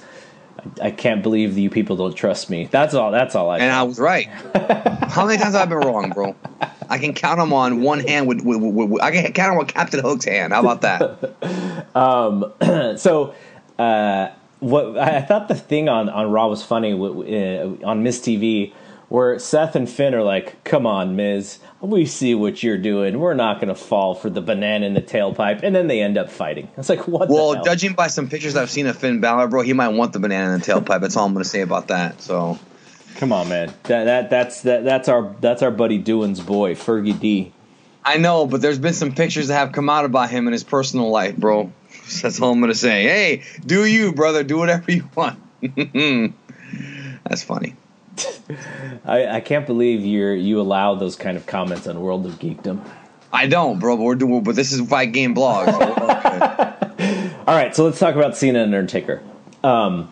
I, 0.81 0.91
can't 0.91 1.23
believe 1.23 1.57
you 1.57 1.69
people 1.69 1.95
don't 1.95 2.13
trust 2.13 2.49
me. 2.49 2.67
That's 2.69 2.93
all. 2.93 3.11
That's 3.11 3.33
all 3.33 3.49
I. 3.49 3.59
and 3.59 3.71
saw. 3.71 3.79
I 3.79 3.83
was 3.83 3.97
right. 3.97 4.27
How 5.09 5.25
many 5.25 5.41
times 5.41 5.55
have 5.55 5.63
I 5.63 5.65
been 5.65 5.79
wrong, 5.79 6.09
bro? 6.11 6.35
I 6.89 6.97
can 6.97 7.13
count 7.13 7.39
them 7.39 7.53
on 7.53 7.81
one 7.81 7.99
hand. 7.99 8.27
With, 8.27 8.41
with, 8.41 8.59
with, 8.61 8.89
with 8.89 9.01
I 9.01 9.11
can 9.11 9.31
count 9.31 9.51
them 9.51 9.59
on 9.59 9.67
Captain 9.67 9.99
Hook's 9.99 10.25
hand. 10.25 10.51
How 10.53 10.59
about 10.61 10.81
that? 10.81 11.79
so 12.99 13.35
uh, 13.77 14.29
what 14.59 14.97
I 14.97 15.21
thought 15.21 15.47
the 15.47 15.55
thing 15.55 15.87
on 15.87 16.09
on 16.09 16.31
Raw 16.31 16.47
was 16.47 16.63
funny 16.63 16.91
uh, 16.93 17.87
on 17.87 18.03
Miz 18.03 18.19
TV, 18.19 18.73
where 19.07 19.39
Seth 19.39 19.75
and 19.75 19.89
Finn 19.89 20.13
are 20.13 20.23
like, 20.23 20.63
"Come 20.63 20.85
on, 20.85 21.15
Miz, 21.15 21.59
we 21.79 22.05
see 22.05 22.35
what 22.35 22.61
you're 22.61 22.77
doing. 22.77 23.19
We're 23.19 23.33
not 23.33 23.57
going 23.57 23.69
to 23.69 23.75
fall 23.75 24.15
for 24.15 24.29
the 24.29 24.41
banana 24.41 24.85
in 24.85 24.95
the 24.95 25.01
tailpipe," 25.01 25.61
and 25.63 25.75
then 25.75 25.87
they 25.87 26.01
end 26.01 26.17
up 26.17 26.29
fighting. 26.29 26.69
It's 26.77 26.89
like, 26.89 27.07
what? 27.07 27.29
the 27.29 27.33
well, 27.33 27.63
judging 27.63 27.93
by 27.93 28.07
some 28.07 28.27
pictures 28.27 28.55
I've 28.55 28.69
seen 28.69 28.87
of 28.87 28.97
Finn 28.97 29.21
Balor, 29.21 29.47
bro, 29.47 29.61
he 29.61 29.73
might 29.73 29.89
want 29.89 30.13
the 30.13 30.19
banana 30.19 30.53
in 30.53 30.59
the 30.59 30.65
tailpipe. 30.65 31.01
That's 31.01 31.15
all 31.15 31.25
I'm 31.25 31.33
going 31.33 31.43
to 31.43 31.49
say 31.49 31.61
about 31.61 31.87
that. 31.87 32.21
So 32.21 32.59
Come 33.15 33.33
on, 33.33 33.49
man. 33.49 33.73
That 33.83 34.05
that 34.05 34.29
that's 34.29 34.61
that 34.61 34.83
that's 34.83 35.09
our 35.09 35.35
that's 35.41 35.61
our 35.61 35.71
buddy 35.71 35.97
Doin's 35.97 36.39
boy, 36.39 36.75
Fergie 36.75 37.19
D. 37.19 37.51
I 38.03 38.17
know, 38.17 38.45
but 38.45 38.61
there's 38.61 38.79
been 38.79 38.93
some 38.93 39.13
pictures 39.13 39.49
that 39.49 39.55
have 39.55 39.71
come 39.71 39.89
out 39.89 40.05
about 40.05 40.29
him 40.29 40.47
in 40.47 40.53
his 40.53 40.63
personal 40.63 41.09
life, 41.09 41.35
bro. 41.35 41.71
That's 42.21 42.41
all 42.41 42.53
I'm 42.53 42.61
to 42.61 42.73
say. 42.73 43.03
Hey, 43.03 43.43
do 43.65 43.85
you, 43.85 44.13
brother? 44.13 44.43
Do 44.43 44.57
whatever 44.57 44.91
you 44.91 45.07
want. 45.15 45.39
That's 47.23 47.43
funny. 47.43 47.75
I, 49.05 49.27
I 49.27 49.39
can't 49.41 49.65
believe 49.65 50.05
you're 50.05 50.35
you 50.35 50.59
allow 50.59 50.95
those 50.95 51.15
kind 51.15 51.37
of 51.37 51.45
comments 51.45 51.87
on 51.87 51.99
World 51.99 52.25
of 52.25 52.39
Geekdom. 52.39 52.83
I 53.31 53.47
don't, 53.47 53.79
bro. 53.79 53.97
But 53.97 54.03
we're 54.03 54.15
doing, 54.15 54.43
but 54.43 54.55
this 54.55 54.71
is 54.71 54.87
fight 54.87 55.11
game 55.11 55.33
blog. 55.33 55.69
So 55.69 55.75
okay. 55.81 57.31
All 57.47 57.55
right, 57.55 57.75
so 57.75 57.85
let's 57.85 57.99
talk 57.99 58.15
about 58.15 58.37
Cena 58.37 58.59
and 58.59 58.73
Undertaker. 58.73 59.21
Um, 59.63 60.11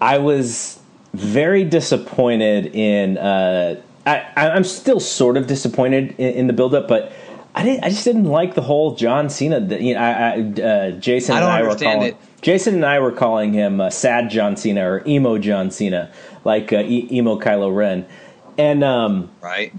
I 0.00 0.18
was 0.18 0.78
very 1.14 1.64
disappointed 1.64 2.66
in. 2.74 3.16
Uh, 3.18 3.80
I, 4.06 4.26
I'm 4.36 4.64
still 4.64 5.00
sort 5.00 5.36
of 5.38 5.46
disappointed 5.46 6.14
in, 6.18 6.34
in 6.34 6.46
the 6.46 6.52
buildup, 6.52 6.88
but 6.88 7.12
I 7.54 7.62
didn't. 7.62 7.84
I 7.84 7.88
just 7.88 8.04
didn't 8.04 8.24
like 8.26 8.54
the 8.54 8.60
whole 8.62 8.96
John 8.96 9.30
Cena. 9.30 9.60
You 9.60 9.94
know, 9.94 10.00
I, 10.00 10.10
I, 10.10 10.62
uh, 10.62 10.90
Jason 10.92 11.36
I 11.36 11.40
and 11.40 11.48
I 11.48 11.62
were 11.62 11.76
calling. 11.76 12.02
it. 12.02 12.16
Jason 12.42 12.74
and 12.74 12.84
I 12.84 12.98
were 12.98 13.12
calling 13.12 13.54
him 13.54 13.80
uh, 13.80 13.88
Sad 13.88 14.28
John 14.28 14.56
Cena 14.58 14.86
or 14.86 15.02
Emo 15.06 15.38
John 15.38 15.70
Cena, 15.70 16.10
like 16.44 16.72
uh, 16.74 16.80
e- 16.80 17.08
Emo 17.10 17.40
Kylo 17.40 17.74
Ren, 17.74 18.04
and 18.58 18.84
um, 18.84 19.30
right? 19.40 19.72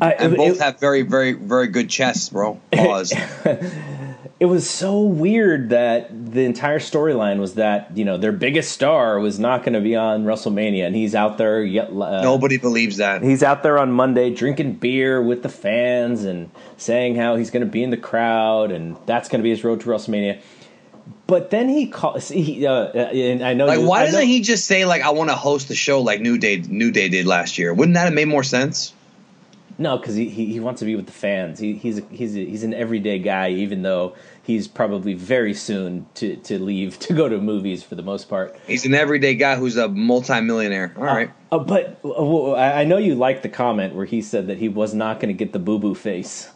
I, 0.00 0.12
And 0.12 0.34
it- 0.34 0.36
both 0.36 0.56
it- 0.58 0.62
have 0.62 0.78
very, 0.78 1.02
very, 1.02 1.32
very 1.32 1.66
good 1.66 1.90
chests, 1.90 2.28
bro. 2.28 2.60
Pause. 2.72 3.14
it 4.42 4.46
was 4.46 4.68
so 4.68 5.02
weird 5.02 5.68
that 5.68 6.08
the 6.32 6.40
entire 6.40 6.80
storyline 6.80 7.38
was 7.38 7.54
that 7.54 7.96
you 7.96 8.04
know 8.04 8.18
their 8.18 8.32
biggest 8.32 8.72
star 8.72 9.20
was 9.20 9.38
not 9.38 9.60
going 9.62 9.74
to 9.74 9.80
be 9.80 9.94
on 9.94 10.24
WrestleMania, 10.24 10.84
and 10.84 10.96
he's 10.96 11.14
out 11.14 11.38
there 11.38 11.62
yet. 11.62 11.90
Uh, 11.90 12.22
Nobody 12.22 12.58
believes 12.58 12.96
that. 12.96 13.22
He's 13.22 13.44
out 13.44 13.62
there 13.62 13.78
on 13.78 13.92
Monday 13.92 14.34
drinking 14.34 14.72
beer 14.74 15.22
with 15.22 15.44
the 15.44 15.48
fans 15.48 16.24
and 16.24 16.50
saying 16.76 17.14
how 17.14 17.36
he's 17.36 17.52
going 17.52 17.64
to 17.64 17.70
be 17.70 17.84
in 17.84 17.90
the 17.90 17.96
crowd, 17.96 18.72
and 18.72 18.96
that's 19.06 19.28
going 19.28 19.38
to 19.38 19.44
be 19.44 19.50
his 19.50 19.62
road 19.62 19.80
to 19.82 19.86
WrestleMania. 19.86 20.40
But 21.28 21.50
then 21.50 21.68
he 21.68 21.86
calls. 21.86 22.26
He, 22.26 22.66
uh, 22.66 22.86
and 22.88 23.44
I 23.44 23.54
know. 23.54 23.66
Like, 23.66 23.78
you- 23.78 23.86
why 23.86 24.00
know- 24.00 24.06
doesn't 24.06 24.26
he 24.26 24.40
just 24.40 24.64
say 24.64 24.86
like, 24.86 25.02
"I 25.02 25.10
want 25.10 25.30
to 25.30 25.36
host 25.36 25.68
the 25.68 25.76
show" 25.76 26.00
like 26.00 26.20
New 26.20 26.36
Day, 26.36 26.56
New 26.56 26.90
Day 26.90 27.08
did 27.08 27.26
last 27.26 27.58
year? 27.58 27.72
Wouldn't 27.72 27.94
that 27.94 28.06
have 28.06 28.14
made 28.14 28.26
more 28.26 28.42
sense? 28.42 28.92
No, 29.78 29.96
because 29.96 30.14
he, 30.14 30.28
he 30.28 30.46
he 30.46 30.60
wants 30.60 30.80
to 30.80 30.84
be 30.84 30.96
with 30.96 31.06
the 31.06 31.12
fans. 31.12 31.58
He, 31.58 31.74
he's 31.74 31.98
a, 31.98 32.02
he's 32.10 32.36
a, 32.36 32.44
he's 32.44 32.62
an 32.62 32.74
everyday 32.74 33.18
guy, 33.18 33.50
even 33.50 33.82
though 33.82 34.14
he's 34.42 34.66
probably 34.68 35.14
very 35.14 35.54
soon 35.54 36.06
to, 36.14 36.36
to 36.36 36.58
leave 36.58 36.98
to 37.00 37.14
go 37.14 37.28
to 37.28 37.38
movies 37.38 37.82
for 37.82 37.94
the 37.94 38.02
most 38.02 38.28
part. 38.28 38.56
He's 38.66 38.84
an 38.84 38.94
everyday 38.94 39.34
guy 39.34 39.56
who's 39.56 39.76
a 39.76 39.88
multimillionaire. 39.88 40.94
All 40.96 41.04
right. 41.04 41.30
Uh, 41.50 41.58
but 41.58 42.00
uh, 42.04 42.52
I 42.52 42.80
I 42.80 42.84
know 42.84 42.98
you 42.98 43.14
liked 43.14 43.42
the 43.42 43.48
comment 43.48 43.94
where 43.94 44.06
he 44.06 44.22
said 44.22 44.48
that 44.48 44.58
he 44.58 44.68
was 44.68 44.94
not 44.94 45.20
going 45.20 45.28
to 45.28 45.44
get 45.44 45.52
the 45.52 45.58
boo 45.58 45.78
boo 45.78 45.94
face. 45.94 46.50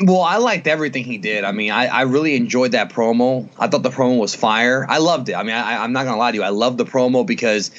Well, 0.00 0.22
I 0.22 0.38
liked 0.38 0.66
everything 0.66 1.04
he 1.04 1.18
did. 1.18 1.44
I 1.44 1.52
mean, 1.52 1.70
I, 1.70 1.86
I 1.86 2.02
really 2.02 2.34
enjoyed 2.34 2.72
that 2.72 2.90
promo. 2.90 3.50
I 3.58 3.68
thought 3.68 3.82
the 3.82 3.90
promo 3.90 4.18
was 4.18 4.34
fire. 4.34 4.86
I 4.88 4.98
loved 4.98 5.28
it. 5.28 5.34
I 5.34 5.42
mean, 5.42 5.54
I, 5.54 5.84
I'm 5.84 5.92
not 5.92 6.04
gonna 6.04 6.16
lie 6.16 6.30
to 6.30 6.36
you. 6.38 6.42
I 6.42 6.48
love 6.48 6.78
the 6.78 6.86
promo 6.86 7.26
because 7.26 7.70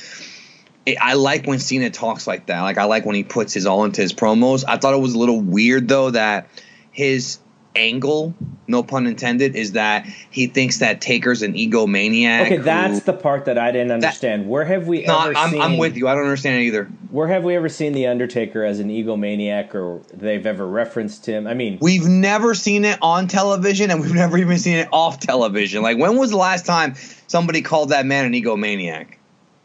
it, 0.86 0.98
I 1.02 1.16
like 1.16 1.48
when 1.48 1.58
Cena 1.58 1.89
talks 1.89 2.28
like 2.28 2.48
that. 2.48 2.62
Like 2.62 2.78
I 2.78 2.84
like 2.84 3.06
when 3.06 3.16
he 3.16 3.24
puts 3.24 3.54
his 3.54 3.66
all 3.66 3.84
into 3.84 4.02
his 4.02 4.14
promos. 4.14 4.64
I 4.68 4.78
thought 4.78 4.94
it 4.94 5.00
was 5.00 5.16
a 5.16 5.18
little 5.18 5.41
weird 5.41 5.88
though 5.88 6.12
that 6.12 6.50
his 6.91 7.39
angle, 7.76 8.34
no 8.68 8.84
pun 8.84 9.08
intended, 9.08 9.56
is 9.56 9.74
that 9.74 10.06
he 10.30 10.48
thinks 10.48 10.80
that 10.80 11.02
Taker's 11.02 11.42
an 11.42 11.54
egomaniac. 11.54 12.42
Okay, 12.46 12.58
who- 12.58 12.64
that's 12.64 13.02
the 13.04 13.14
part 13.14 13.46
that 13.46 13.58
I 13.58 13.72
didn't 13.72 13.92
understand. 13.92 14.48
where 14.48 14.66
have 14.66 14.88
we 14.88 15.04
No, 15.04 15.20
ever 15.22 15.38
I'm, 15.38 15.52
seen? 15.52 15.62
I'm 15.62 15.78
with 15.78 15.98
you. 15.98 16.08
I 16.08 16.14
don't 16.16 16.24
understand 16.24 16.62
it 16.62 16.66
either. 16.66 16.86
Where 17.12 17.28
have 17.28 17.44
we 17.44 17.56
ever 17.56 17.70
seen 17.70 17.94
the 17.94 18.08
Undertaker 18.08 18.64
as 18.64 18.80
an 18.80 18.90
egomaniac, 18.90 19.74
or 19.76 20.02
they've 20.14 20.46
ever 20.46 20.68
referenced 20.68 21.26
him? 21.26 21.48
I 21.48 21.54
mean, 21.54 21.78
We've 21.82 22.08
never 22.08 22.54
seen 22.56 22.86
it 22.86 22.98
on 23.02 23.28
television, 23.28 23.92
and 23.92 24.02
we've 24.02 24.14
never 24.16 24.38
even 24.38 24.58
seen 24.58 24.78
it 24.78 24.88
off 24.92 25.20
television. 25.20 25.82
Like, 25.84 25.98
when 25.98 26.18
was 26.18 26.30
the 26.32 26.38
last 26.38 26.66
time 26.66 26.96
somebody 27.28 27.62
called 27.62 27.90
that 27.90 28.06
man 28.06 28.26
an 28.26 28.34
egomaniac? 28.34 29.08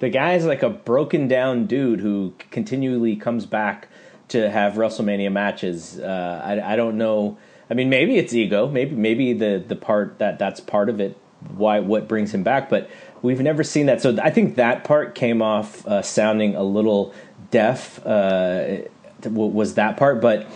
the 0.00 0.08
guy's 0.08 0.44
like 0.46 0.62
a 0.62 0.70
broken 0.70 1.26
down 1.26 1.66
dude 1.66 1.98
who 1.98 2.32
continually 2.52 3.16
comes 3.16 3.46
back 3.46 3.88
to 4.28 4.48
have 4.48 4.74
WrestleMania 4.74 5.32
matches. 5.32 5.98
Uh, 5.98 6.40
I, 6.44 6.74
I 6.74 6.76
don't 6.76 6.96
know. 6.96 7.36
I 7.70 7.74
mean, 7.74 7.88
maybe 7.88 8.16
it's 8.16 8.32
ego. 8.32 8.68
Maybe 8.68 8.94
maybe 8.96 9.32
the 9.32 9.62
the 9.66 9.76
part 9.76 10.18
that 10.18 10.38
that's 10.38 10.60
part 10.60 10.88
of 10.88 11.00
it. 11.00 11.16
Why 11.54 11.80
what 11.80 12.08
brings 12.08 12.32
him 12.34 12.42
back? 12.42 12.68
But 12.70 12.90
we've 13.22 13.40
never 13.40 13.62
seen 13.62 13.86
that. 13.86 14.00
So 14.00 14.16
I 14.22 14.30
think 14.30 14.56
that 14.56 14.84
part 14.84 15.14
came 15.14 15.42
off 15.42 15.86
uh, 15.86 16.02
sounding 16.02 16.54
a 16.54 16.62
little 16.62 17.14
deaf. 17.50 18.04
Uh, 18.04 18.78
was 19.24 19.74
that 19.74 19.96
part? 19.96 20.20
But 20.20 20.46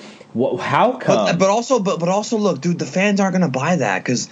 how 0.61 0.97
come? 0.97 1.27
But, 1.27 1.39
but 1.39 1.51
also, 1.51 1.79
but 1.79 2.01
but 2.01 2.09
also, 2.09 2.39
look, 2.39 2.61
dude, 2.61 2.79
the 2.79 2.87
fans 2.87 3.21
aren't 3.21 3.35
gonna 3.35 3.49
buy 3.49 3.77
that 3.77 4.03
because, 4.03 4.29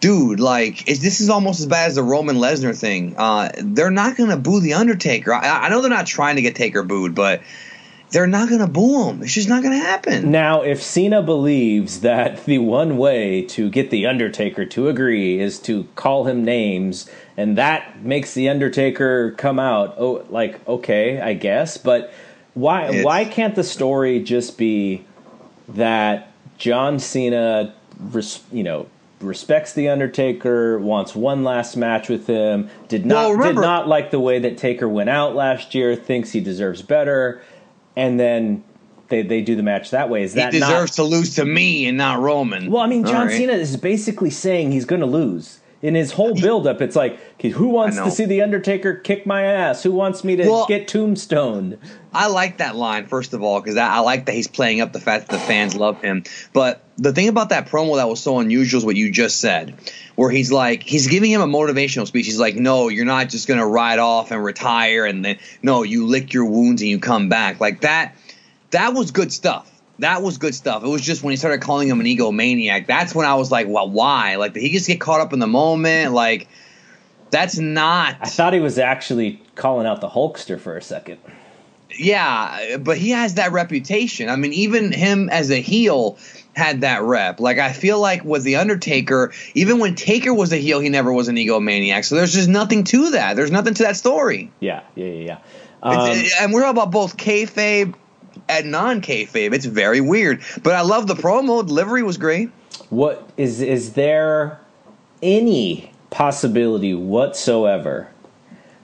dude, 0.00 0.38
like, 0.40 0.88
is 0.88 1.02
this 1.02 1.20
is 1.20 1.28
almost 1.28 1.60
as 1.60 1.66
bad 1.66 1.88
as 1.88 1.96
the 1.96 2.02
Roman 2.02 2.36
Lesnar 2.36 2.78
thing. 2.78 3.16
Uh, 3.16 3.50
they're 3.58 3.90
not 3.90 4.16
gonna 4.16 4.36
boo 4.36 4.60
the 4.60 4.74
Undertaker. 4.74 5.34
I, 5.34 5.66
I 5.66 5.68
know 5.68 5.80
they're 5.80 5.90
not 5.90 6.06
trying 6.06 6.36
to 6.36 6.42
get 6.42 6.54
Taker 6.54 6.82
booed, 6.82 7.14
but 7.14 7.42
they're 8.10 8.26
not 8.26 8.48
gonna 8.48 8.66
boo 8.66 9.08
him. 9.08 9.22
It's 9.22 9.34
just 9.34 9.48
not 9.48 9.62
gonna 9.62 9.78
happen. 9.78 10.30
Now, 10.30 10.62
if 10.62 10.82
Cena 10.82 11.22
believes 11.22 12.00
that 12.00 12.44
the 12.44 12.58
one 12.58 12.96
way 12.96 13.42
to 13.42 13.68
get 13.70 13.90
the 13.90 14.06
Undertaker 14.06 14.64
to 14.66 14.88
agree 14.88 15.40
is 15.40 15.58
to 15.60 15.84
call 15.94 16.24
him 16.24 16.44
names, 16.44 17.08
and 17.36 17.56
that 17.56 18.02
makes 18.04 18.34
the 18.34 18.48
Undertaker 18.48 19.32
come 19.32 19.58
out, 19.58 19.94
oh, 19.98 20.24
like 20.30 20.66
okay, 20.68 21.20
I 21.20 21.34
guess. 21.34 21.76
But 21.76 22.12
why? 22.54 22.86
It's- 22.88 23.04
why 23.04 23.24
can't 23.24 23.54
the 23.54 23.64
story 23.64 24.20
just 24.20 24.58
be 24.58 25.04
that 25.68 26.28
John 26.58 26.98
Cena, 26.98 27.72
res, 27.98 28.40
you 28.52 28.62
know, 28.62 28.86
respects 29.20 29.72
the 29.74 29.88
Undertaker, 29.88 30.78
wants 30.78 31.14
one 31.14 31.44
last 31.44 31.76
match 31.76 32.08
with 32.08 32.26
him, 32.26 32.68
did 32.88 33.04
not 33.06 33.14
Well, 33.16 33.32
remember- 33.32 33.60
did 33.60 33.66
not 33.66 33.86
like 33.88 34.10
the 34.10 34.18
way 34.20 34.38
that 34.38 34.56
Taker 34.56 34.88
went 34.88 35.10
out 35.10 35.36
last 35.36 35.74
year, 35.74 35.94
thinks 35.94 36.32
he 36.32 36.40
deserves 36.40 36.80
better, 36.82 37.40
and 38.00 38.18
then. 38.18 38.64
They, 39.08 39.22
they 39.22 39.40
do 39.42 39.56
the 39.56 39.64
match 39.64 39.90
that 39.90 40.08
way. 40.08 40.22
Is 40.22 40.34
He 40.34 40.36
that 40.40 40.52
not- 40.54 40.68
deserves 40.68 40.94
to 40.94 41.02
lose 41.02 41.34
to 41.34 41.44
me 41.44 41.84
and 41.86 41.98
not 41.98 42.20
Roman. 42.20 42.70
well, 42.70 42.80
I 42.80 42.86
mean, 42.86 43.04
John 43.04 43.26
right. 43.26 43.36
Cena 43.36 43.54
is 43.54 43.76
basically 43.76 44.30
saying 44.30 44.70
he's 44.70 44.84
going 44.84 45.00
to 45.00 45.06
lose. 45.06 45.58
In 45.82 45.94
his 45.94 46.12
whole 46.12 46.34
build-up, 46.34 46.82
it's 46.82 46.94
like, 46.94 47.18
okay, 47.34 47.48
who 47.48 47.68
wants 47.68 47.96
to 47.96 48.10
see 48.10 48.26
the 48.26 48.42
Undertaker 48.42 48.94
kick 48.94 49.24
my 49.24 49.44
ass? 49.44 49.82
Who 49.82 49.92
wants 49.92 50.22
me 50.22 50.36
to 50.36 50.46
Well- 50.46 50.66
get 50.66 50.86
tombstoned? 50.88 51.78
I 52.12 52.26
like 52.26 52.58
that 52.58 52.76
line 52.76 53.06
first 53.06 53.32
of 53.32 53.42
all 53.42 53.60
because 53.60 53.76
I, 53.76 53.88
I 53.88 53.98
like 54.00 54.26
that 54.26 54.34
he's 54.34 54.48
playing 54.48 54.80
up 54.82 54.92
the 54.92 55.00
fact 55.00 55.28
that 55.28 55.38
the 55.38 55.42
fans 55.46 55.74
love 55.74 56.02
him. 56.02 56.24
But 56.52 56.82
the 56.98 57.12
thing 57.12 57.28
about 57.28 57.48
that 57.48 57.68
promo 57.68 57.96
that 57.96 58.08
was 58.08 58.20
so 58.20 58.40
unusual 58.40 58.78
is 58.78 58.84
what 58.84 58.96
you 58.96 59.10
just 59.10 59.40
said, 59.40 59.74
where 60.16 60.28
he's 60.28 60.52
like 60.52 60.82
he's 60.82 61.06
giving 61.06 61.30
him 61.30 61.40
a 61.40 61.46
motivational 61.46 62.06
speech. 62.06 62.26
He's 62.26 62.40
like, 62.40 62.56
"No, 62.56 62.88
you're 62.88 63.04
not 63.04 63.28
just 63.28 63.46
gonna 63.48 63.66
ride 63.66 64.00
off 64.00 64.32
and 64.32 64.42
retire, 64.44 65.06
and 65.06 65.24
then 65.24 65.38
no, 65.62 65.82
you 65.84 66.06
lick 66.06 66.32
your 66.34 66.44
wounds 66.46 66.82
and 66.82 66.90
you 66.90 66.98
come 66.98 67.28
back." 67.28 67.60
Like 67.60 67.82
that. 67.82 68.16
That 68.72 68.92
was 68.92 69.12
good 69.12 69.32
stuff. 69.32 69.70
That 70.00 70.22
was 70.22 70.38
good 70.38 70.54
stuff. 70.54 70.84
It 70.84 70.88
was 70.88 71.02
just 71.02 71.22
when 71.22 71.32
he 71.32 71.36
started 71.36 71.60
calling 71.60 71.88
him 71.88 72.00
an 72.00 72.06
egomaniac. 72.06 72.86
That's 72.86 73.14
when 73.14 73.26
I 73.26 73.34
was 73.34 73.50
like, 73.50 73.68
"Well, 73.68 73.88
why? 73.88 74.36
Like, 74.36 74.54
did 74.54 74.62
he 74.62 74.70
just 74.70 74.86
get 74.86 75.00
caught 75.00 75.20
up 75.20 75.32
in 75.32 75.38
the 75.38 75.46
moment? 75.46 76.12
Like, 76.12 76.48
that's 77.30 77.58
not." 77.58 78.16
I 78.20 78.26
thought 78.26 78.52
he 78.52 78.60
was 78.60 78.78
actually 78.78 79.42
calling 79.54 79.86
out 79.86 80.00
the 80.00 80.08
Hulkster 80.08 80.58
for 80.58 80.76
a 80.76 80.82
second. 80.82 81.18
Yeah, 81.96 82.78
but 82.78 82.98
he 82.98 83.10
has 83.10 83.34
that 83.34 83.52
reputation. 83.52 84.28
I 84.28 84.36
mean, 84.36 84.52
even 84.52 84.92
him 84.92 85.28
as 85.28 85.50
a 85.50 85.60
heel 85.60 86.18
had 86.54 86.82
that 86.82 87.02
rep. 87.02 87.40
Like 87.40 87.58
I 87.58 87.72
feel 87.72 88.00
like 88.00 88.24
with 88.24 88.42
the 88.42 88.56
Undertaker, 88.56 89.32
even 89.54 89.78
when 89.78 89.94
Taker 89.94 90.32
was 90.32 90.52
a 90.52 90.56
heel, 90.56 90.80
he 90.80 90.88
never 90.88 91.12
was 91.12 91.28
an 91.28 91.36
egomaniac. 91.36 92.04
So 92.04 92.14
there's 92.14 92.32
just 92.32 92.48
nothing 92.48 92.84
to 92.84 93.10
that. 93.10 93.36
There's 93.36 93.50
nothing 93.50 93.74
to 93.74 93.82
that 93.84 93.96
story. 93.96 94.50
Yeah, 94.60 94.82
yeah, 94.94 95.06
yeah. 95.06 95.24
yeah. 95.24 95.38
Um, 95.82 96.22
and 96.40 96.52
we're 96.52 96.60
talking 96.60 96.76
about 96.76 96.90
both 96.90 97.16
kayfabe 97.16 97.94
and 98.50 98.70
non-kayfabe. 98.70 99.52
It's 99.54 99.66
very 99.66 100.00
weird. 100.00 100.42
But 100.62 100.74
I 100.74 100.82
love 100.82 101.06
the 101.06 101.14
promo. 101.14 101.66
Delivery 101.66 102.02
was 102.02 102.18
great. 102.18 102.50
what 102.90 103.30
is 103.36 103.60
is 103.60 103.92
there 103.94 104.60
any 105.22 105.92
possibility 106.10 106.94
whatsoever 106.94 108.08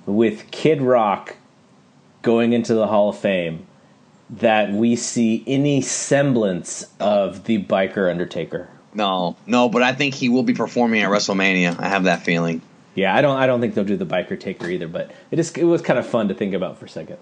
with 0.06 0.50
Kid 0.50 0.80
Rock 0.80 1.36
going 2.22 2.52
into 2.52 2.74
the 2.74 2.86
Hall 2.86 3.08
of 3.08 3.18
Fame 3.18 3.66
that 4.30 4.72
we 4.72 4.96
see 4.96 5.42
any 5.46 5.80
semblance 5.80 6.86
of 7.00 7.44
the 7.44 7.62
biker 7.62 8.10
Undertaker? 8.10 8.68
No, 8.94 9.36
no, 9.46 9.68
but 9.68 9.82
I 9.82 9.92
think 9.92 10.14
he 10.14 10.28
will 10.28 10.42
be 10.42 10.54
performing 10.54 11.02
at 11.02 11.10
WrestleMania. 11.10 11.78
I 11.78 11.88
have 11.88 12.04
that 12.04 12.22
feeling. 12.22 12.62
Yeah, 12.94 13.14
I 13.14 13.20
don't. 13.20 13.36
I 13.36 13.46
don't 13.46 13.60
think 13.60 13.74
they'll 13.74 13.84
do 13.84 13.96
the 13.96 14.06
biker 14.06 14.38
taker 14.40 14.68
either. 14.70 14.88
But 14.88 15.10
it 15.30 15.38
is. 15.38 15.50
It 15.52 15.64
was 15.64 15.82
kind 15.82 15.98
of 15.98 16.06
fun 16.06 16.28
to 16.28 16.34
think 16.34 16.54
about 16.54 16.78
for 16.78 16.86
a 16.86 16.88
second. 16.88 17.18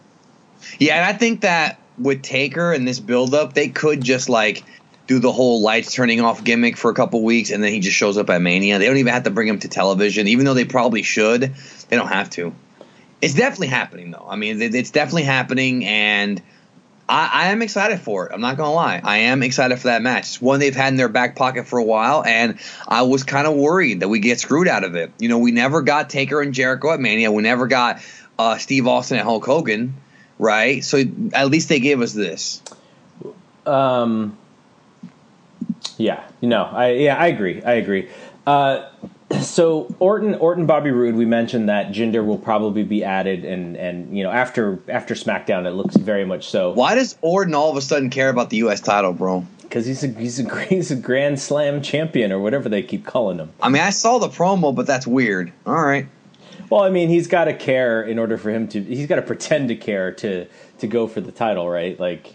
Yeah, 0.78 0.96
and 0.96 1.04
I 1.04 1.12
think 1.12 1.42
that 1.42 1.80
with 1.98 2.22
Taker 2.22 2.72
and 2.72 2.86
this 2.86 3.00
buildup, 3.00 3.54
they 3.54 3.68
could 3.68 4.02
just 4.02 4.28
like 4.28 4.64
do 5.06 5.18
the 5.18 5.32
whole 5.32 5.60
lights 5.60 5.92
turning 5.92 6.20
off 6.20 6.42
gimmick 6.42 6.76
for 6.76 6.90
a 6.90 6.94
couple 6.94 7.22
weeks, 7.22 7.50
and 7.50 7.62
then 7.62 7.72
he 7.72 7.80
just 7.80 7.96
shows 7.96 8.16
up 8.16 8.30
at 8.30 8.40
Mania. 8.40 8.78
They 8.78 8.86
don't 8.86 8.96
even 8.96 9.12
have 9.12 9.24
to 9.24 9.30
bring 9.30 9.48
him 9.48 9.58
to 9.60 9.68
television, 9.68 10.28
even 10.28 10.44
though 10.44 10.54
they 10.54 10.64
probably 10.64 11.02
should. 11.02 11.54
They 11.88 11.96
don't 11.96 12.08
have 12.08 12.30
to. 12.30 12.54
It's 13.20 13.34
definitely 13.34 13.68
happening, 13.68 14.10
though. 14.10 14.26
I 14.28 14.36
mean, 14.36 14.60
it's 14.60 14.90
definitely 14.90 15.24
happening, 15.24 15.84
and 15.84 16.42
I, 17.08 17.30
I 17.32 17.46
am 17.52 17.62
excited 17.62 18.00
for 18.00 18.26
it. 18.26 18.32
I'm 18.32 18.40
not 18.40 18.56
gonna 18.56 18.72
lie, 18.72 19.00
I 19.02 19.18
am 19.18 19.42
excited 19.42 19.78
for 19.78 19.88
that 19.88 20.02
match. 20.02 20.24
It's 20.24 20.40
one 20.40 20.60
they've 20.60 20.74
had 20.74 20.88
in 20.88 20.96
their 20.96 21.08
back 21.08 21.36
pocket 21.36 21.66
for 21.66 21.78
a 21.78 21.84
while, 21.84 22.24
and 22.24 22.58
I 22.88 23.02
was 23.02 23.24
kind 23.24 23.46
of 23.46 23.54
worried 23.54 24.00
that 24.00 24.08
we 24.08 24.20
get 24.20 24.40
screwed 24.40 24.68
out 24.68 24.84
of 24.84 24.94
it. 24.94 25.12
You 25.18 25.28
know, 25.28 25.38
we 25.38 25.52
never 25.52 25.82
got 25.82 26.10
Taker 26.10 26.40
and 26.40 26.54
Jericho 26.54 26.92
at 26.92 27.00
Mania. 27.00 27.30
We 27.30 27.42
never 27.42 27.66
got 27.66 28.00
uh, 28.38 28.56
Steve 28.58 28.86
Austin 28.86 29.18
and 29.18 29.24
Hulk 29.24 29.44
Hogan, 29.44 29.94
right? 30.38 30.84
So 30.84 31.02
at 31.32 31.50
least 31.50 31.68
they 31.68 31.80
gave 31.80 32.00
us 32.00 32.12
this. 32.12 32.62
Um, 33.66 34.36
yeah, 35.96 36.24
no, 36.42 36.64
I 36.64 36.90
yeah, 36.92 37.16
I 37.16 37.28
agree. 37.28 37.62
I 37.62 37.74
agree. 37.74 38.08
Uh, 38.46 38.88
so 39.40 39.94
Orton, 39.98 40.34
Orton, 40.34 40.66
Bobby 40.66 40.90
Roode. 40.90 41.14
We 41.14 41.24
mentioned 41.24 41.68
that 41.68 41.92
Jinder 41.92 42.24
will 42.24 42.38
probably 42.38 42.82
be 42.82 43.02
added, 43.02 43.44
and 43.44 43.76
and 43.76 44.16
you 44.16 44.22
know 44.22 44.30
after 44.30 44.80
after 44.88 45.14
SmackDown, 45.14 45.66
it 45.66 45.72
looks 45.72 45.96
very 45.96 46.24
much 46.24 46.48
so 46.48 46.72
Why 46.72 46.94
does 46.94 47.16
Orton 47.22 47.54
all 47.54 47.70
of 47.70 47.76
a 47.76 47.80
sudden 47.80 48.10
care 48.10 48.28
about 48.28 48.50
the 48.50 48.58
U.S. 48.58 48.80
title, 48.80 49.12
bro? 49.12 49.46
because 49.74 49.86
he's 49.86 50.04
a 50.04 50.08
he's 50.08 50.38
a 50.38 50.64
he's 50.66 50.90
a 50.92 50.96
Grand 50.96 51.40
Slam 51.40 51.82
champion 51.82 52.30
or 52.30 52.38
whatever 52.38 52.68
they 52.68 52.82
keep 52.82 53.04
calling 53.04 53.38
him. 53.38 53.50
I 53.60 53.68
mean, 53.68 53.82
I 53.82 53.90
saw 53.90 54.18
the 54.18 54.28
promo, 54.28 54.72
but 54.72 54.86
that's 54.86 55.06
weird. 55.06 55.52
All 55.66 55.74
right. 55.74 56.06
Well, 56.70 56.82
I 56.82 56.90
mean, 56.90 57.08
he's 57.08 57.26
got 57.26 57.44
to 57.44 57.54
care 57.54 58.02
in 58.02 58.18
order 58.18 58.36
for 58.38 58.50
him 58.50 58.68
to. 58.68 58.80
He's 58.82 59.06
got 59.06 59.16
to 59.16 59.22
pretend 59.22 59.68
to 59.68 59.76
care 59.76 60.12
to 60.12 60.46
to 60.78 60.86
go 60.86 61.06
for 61.06 61.20
the 61.20 61.32
title, 61.32 61.68
right? 61.68 61.98
Like, 61.98 62.34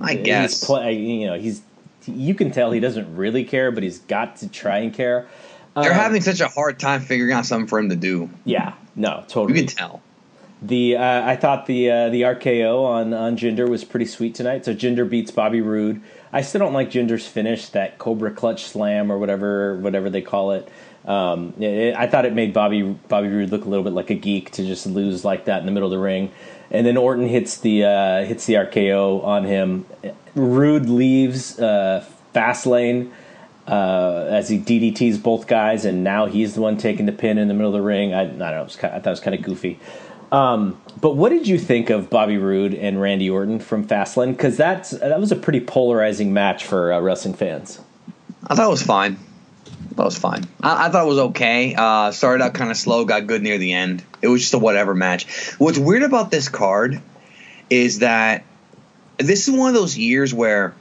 I 0.00 0.14
he's 0.14 0.24
guess. 0.24 0.64
play, 0.64 0.94
you 0.94 1.26
know, 1.26 1.38
he's. 1.38 1.62
You 2.06 2.34
can 2.34 2.52
tell 2.52 2.70
he 2.70 2.78
doesn't 2.80 3.16
really 3.16 3.44
care, 3.44 3.72
but 3.72 3.82
he's 3.82 3.98
got 3.98 4.36
to 4.36 4.48
try 4.48 4.78
and 4.78 4.94
care. 4.94 5.26
They're 5.74 5.90
Um, 5.90 5.96
having 5.98 6.20
such 6.22 6.40
a 6.40 6.48
hard 6.48 6.78
time 6.78 7.00
figuring 7.00 7.32
out 7.32 7.46
something 7.46 7.66
for 7.66 7.78
him 7.78 7.88
to 7.90 7.96
do. 7.96 8.30
Yeah, 8.44 8.74
no, 8.94 9.24
totally. 9.28 9.58
You 9.60 9.66
can 9.66 9.76
tell. 9.76 10.02
The 10.62 10.96
uh, 10.96 11.28
I 11.28 11.36
thought 11.36 11.66
the 11.66 11.90
uh, 11.90 12.08
the 12.10 12.22
RKO 12.22 12.82
on 12.84 13.12
on 13.12 13.36
Jinder 13.36 13.68
was 13.68 13.84
pretty 13.84 14.06
sweet 14.06 14.34
tonight. 14.34 14.64
So 14.64 14.74
Jinder 14.74 15.08
beats 15.08 15.30
Bobby 15.30 15.60
Roode. 15.60 16.00
I 16.32 16.40
still 16.42 16.60
don't 16.60 16.72
like 16.72 16.90
Jinder's 16.90 17.26
finish, 17.26 17.68
that 17.70 17.98
Cobra 17.98 18.30
Clutch 18.30 18.64
Slam 18.64 19.12
or 19.12 19.18
whatever 19.18 19.76
whatever 19.76 20.08
they 20.08 20.22
call 20.22 20.52
it. 20.52 20.68
Um, 21.06 21.54
it- 21.60 21.94
I 21.96 22.06
thought 22.06 22.24
it 22.24 22.34
made 22.34 22.52
Bobby 22.52 22.82
Bobby 22.82 23.28
Roode 23.28 23.50
look 23.50 23.64
a 23.64 23.68
little 23.68 23.84
bit 23.84 23.92
like 23.92 24.10
a 24.10 24.14
geek 24.14 24.50
to 24.52 24.64
just 24.64 24.86
lose 24.86 25.24
like 25.24 25.44
that 25.46 25.60
in 25.60 25.66
the 25.66 25.72
middle 25.72 25.86
of 25.86 25.92
the 25.92 26.02
ring. 26.02 26.30
And 26.70 26.84
then 26.86 26.96
Orton 26.96 27.28
hits 27.28 27.58
the 27.58 27.84
uh, 27.84 28.24
hits 28.24 28.46
the 28.46 28.54
RKO 28.54 29.22
on 29.24 29.44
him. 29.44 29.86
Roode 30.34 30.88
leaves 30.88 31.58
uh, 31.60 32.04
Fastlane 32.34 33.10
uh, 33.68 34.26
as 34.28 34.48
he 34.48 34.58
DDTs 34.58 35.22
both 35.22 35.46
guys, 35.46 35.84
and 35.84 36.02
now 36.04 36.26
he's 36.26 36.54
the 36.54 36.60
one 36.60 36.76
taking 36.76 37.06
the 37.06 37.12
pin 37.12 37.38
in 37.38 37.46
the 37.48 37.54
middle 37.54 37.68
of 37.74 37.80
the 37.80 37.86
ring. 37.86 38.12
I, 38.14 38.22
I 38.22 38.26
don't 38.26 38.38
know. 38.38 38.64
Was 38.64 38.76
I 38.78 38.88
thought 38.98 39.06
it 39.06 39.10
was 39.10 39.20
kind 39.20 39.34
of 39.36 39.42
goofy. 39.42 39.78
Um, 40.32 40.80
but 41.00 41.14
what 41.14 41.28
did 41.28 41.46
you 41.46 41.56
think 41.56 41.88
of 41.88 42.10
Bobby 42.10 42.36
Roode 42.36 42.74
and 42.74 43.00
Randy 43.00 43.30
Orton 43.30 43.60
from 43.60 43.86
Fastlane? 43.86 44.32
Because 44.32 44.56
that's 44.56 44.90
that 44.90 45.20
was 45.20 45.30
a 45.30 45.36
pretty 45.36 45.60
polarizing 45.60 46.32
match 46.32 46.64
for 46.64 46.92
uh, 46.92 47.00
wrestling 47.00 47.34
fans. 47.34 47.78
I 48.48 48.56
thought 48.56 48.66
it 48.66 48.70
was 48.70 48.82
fine. 48.82 49.18
That 49.96 50.04
was 50.04 50.18
fine. 50.18 50.46
I, 50.62 50.86
I, 50.86 50.90
thought 50.90 51.04
it 51.04 51.08
was 51.08 51.18
okay. 51.18 51.74
Uh, 51.74 52.10
started 52.10 52.44
out 52.44 52.52
kind 52.52 52.70
of 52.70 52.76
slow, 52.76 53.06
got 53.06 53.26
good 53.26 53.42
near 53.42 53.56
the 53.56 53.72
end. 53.72 54.04
It 54.20 54.28
was 54.28 54.42
just 54.42 54.54
a 54.54 54.58
whatever 54.58 54.94
match. 54.94 55.54
What's 55.58 55.78
weird 55.78 56.02
about 56.02 56.30
this 56.30 56.50
card 56.50 57.00
is 57.70 58.00
that 58.00 58.44
this 59.16 59.48
is 59.48 59.54
one 59.54 59.68
of 59.68 59.74
those 59.74 59.96
years 59.96 60.34
where 60.34 60.74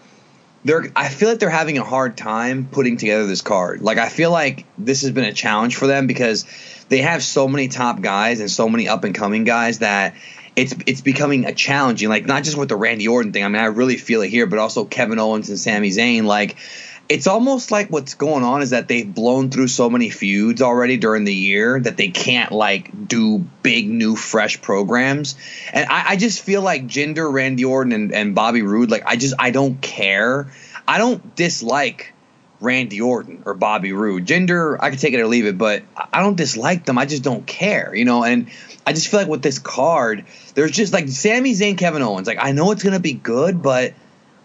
they're. 0.65 0.91
I 0.97 1.07
feel 1.07 1.29
like 1.29 1.39
they're 1.39 1.49
having 1.49 1.77
a 1.77 1.83
hard 1.83 2.17
time 2.17 2.67
putting 2.69 2.97
together 2.97 3.25
this 3.25 3.41
card. 3.41 3.81
Like 3.81 3.97
I 3.97 4.09
feel 4.09 4.31
like 4.31 4.65
this 4.77 5.03
has 5.03 5.11
been 5.11 5.23
a 5.23 5.33
challenge 5.33 5.77
for 5.77 5.87
them 5.87 6.07
because 6.07 6.45
they 6.89 6.99
have 6.99 7.23
so 7.23 7.47
many 7.47 7.69
top 7.69 8.01
guys 8.01 8.41
and 8.41 8.51
so 8.51 8.67
many 8.67 8.89
up 8.89 9.05
and 9.05 9.15
coming 9.15 9.45
guys 9.45 9.79
that 9.79 10.15
it's 10.57 10.75
it's 10.85 10.99
becoming 10.99 11.45
a 11.45 11.53
challenging. 11.53 12.09
Like 12.09 12.25
not 12.25 12.43
just 12.43 12.57
with 12.57 12.67
the 12.67 12.75
Randy 12.75 13.07
Orton 13.07 13.31
thing. 13.31 13.45
I 13.45 13.47
mean, 13.47 13.61
I 13.61 13.67
really 13.67 13.95
feel 13.95 14.21
it 14.23 14.29
here, 14.29 14.45
but 14.45 14.59
also 14.59 14.83
Kevin 14.83 15.19
Owens 15.19 15.47
and 15.47 15.57
Sami 15.57 15.89
Zayn. 15.89 16.25
Like 16.25 16.57
it's 17.07 17.27
almost 17.27 17.69
like 17.71 17.89
what's 17.89 18.15
going 18.15 18.43
on 18.43 18.61
is 18.61 18.71
that 18.71 18.87
they've 18.87 19.13
blown 19.13 19.51
through 19.51 19.67
so 19.67 19.89
many 19.89 20.09
feuds 20.09 20.61
already 20.61 20.97
during 20.97 21.23
the 21.23 21.33
year 21.33 21.79
that 21.79 21.97
they 21.97 22.09
can't 22.09 22.51
like 22.51 23.07
do 23.07 23.39
big 23.61 23.87
new 23.87 24.15
fresh 24.15 24.61
programs. 24.61 25.35
And 25.71 25.87
i, 25.89 26.11
I 26.11 26.15
just 26.15 26.41
feel 26.41 26.61
like 26.61 26.87
jinder 26.87 27.31
randy 27.31 27.65
orton 27.65 27.91
and, 27.91 28.13
and 28.13 28.33
bobby 28.33 28.63
roode 28.63 28.89
like 28.89 29.03
i 29.05 29.15
just 29.15 29.35
i 29.37 29.51
don't 29.51 29.81
care. 29.81 30.51
I 30.87 30.97
don't 30.97 31.35
dislike 31.35 32.13
randy 32.59 33.01
orton 33.01 33.43
or 33.45 33.53
bobby 33.53 33.93
roode. 33.93 34.25
Jinder 34.25 34.77
i 34.79 34.89
can 34.89 34.97
take 34.97 35.13
it 35.13 35.19
or 35.19 35.27
leave 35.27 35.45
it 35.45 35.57
but 35.57 35.83
i 36.11 36.21
don't 36.21 36.37
dislike 36.37 36.85
them. 36.85 36.97
I 36.97 37.05
just 37.05 37.23
don't 37.23 37.45
care 37.45 37.93
you 37.93 38.05
know? 38.05 38.23
And 38.23 38.49
i 38.85 38.93
just 38.93 39.09
feel 39.09 39.19
like 39.19 39.29
with 39.29 39.43
this 39.43 39.59
card 39.59 40.25
there's 40.55 40.71
just 40.71 40.91
like 40.91 41.07
Sami 41.09 41.53
Zayn, 41.53 41.77
Kevin 41.77 42.01
Owens. 42.01 42.25
Like 42.25 42.39
I 42.41 42.51
know 42.51 42.71
it's 42.71 42.81
gonna 42.81 42.99
be 42.99 43.13
good, 43.13 43.61
but 43.61 43.93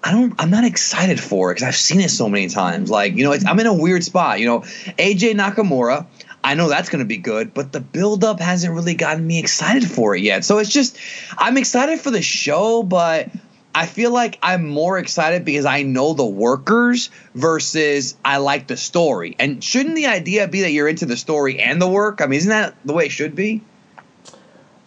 I 0.02 0.12
don't. 0.12 0.34
I'm 0.38 0.50
not 0.50 0.64
excited 0.64 1.20
for 1.20 1.50
it 1.50 1.56
because 1.56 1.68
I've 1.68 1.76
seen 1.76 2.00
it 2.00 2.10
so 2.10 2.28
many 2.28 2.48
times. 2.48 2.90
Like 2.90 3.16
you 3.16 3.24
know, 3.24 3.36
I'm 3.46 3.60
in 3.60 3.66
a 3.66 3.74
weird 3.74 4.02
spot. 4.02 4.40
You 4.40 4.46
know, 4.46 4.60
AJ 4.60 5.34
Nakamura. 5.34 6.06
I 6.42 6.54
know 6.54 6.70
that's 6.70 6.88
going 6.88 7.00
to 7.00 7.04
be 7.04 7.18
good, 7.18 7.52
but 7.52 7.70
the 7.70 7.80
build-up 7.80 8.40
hasn't 8.40 8.72
really 8.72 8.94
gotten 8.94 9.26
me 9.26 9.38
excited 9.38 9.86
for 9.86 10.16
it 10.16 10.22
yet. 10.22 10.42
So 10.42 10.56
it's 10.56 10.70
just, 10.72 10.96
I'm 11.36 11.58
excited 11.58 12.00
for 12.00 12.10
the 12.10 12.22
show, 12.22 12.82
but 12.82 13.28
I 13.74 13.86
feel 13.86 14.10
like 14.10 14.38
I'm 14.42 14.66
more 14.66 14.98
excited 14.98 15.44
because 15.44 15.64
I 15.64 15.82
know 15.82 16.14
the 16.14 16.24
workers 16.24 17.10
versus 17.34 18.16
I 18.24 18.38
like 18.38 18.66
the 18.66 18.76
story. 18.76 19.36
And 19.38 19.62
shouldn't 19.62 19.94
the 19.94 20.06
idea 20.06 20.48
be 20.48 20.62
that 20.62 20.72
you're 20.72 20.88
into 20.88 21.06
the 21.06 21.16
story 21.16 21.60
and 21.60 21.80
the 21.80 21.88
work? 21.88 22.20
I 22.20 22.26
mean, 22.26 22.38
isn't 22.38 22.50
that 22.50 22.74
the 22.84 22.94
way 22.94 23.06
it 23.06 23.12
should 23.12 23.36
be? 23.36 23.62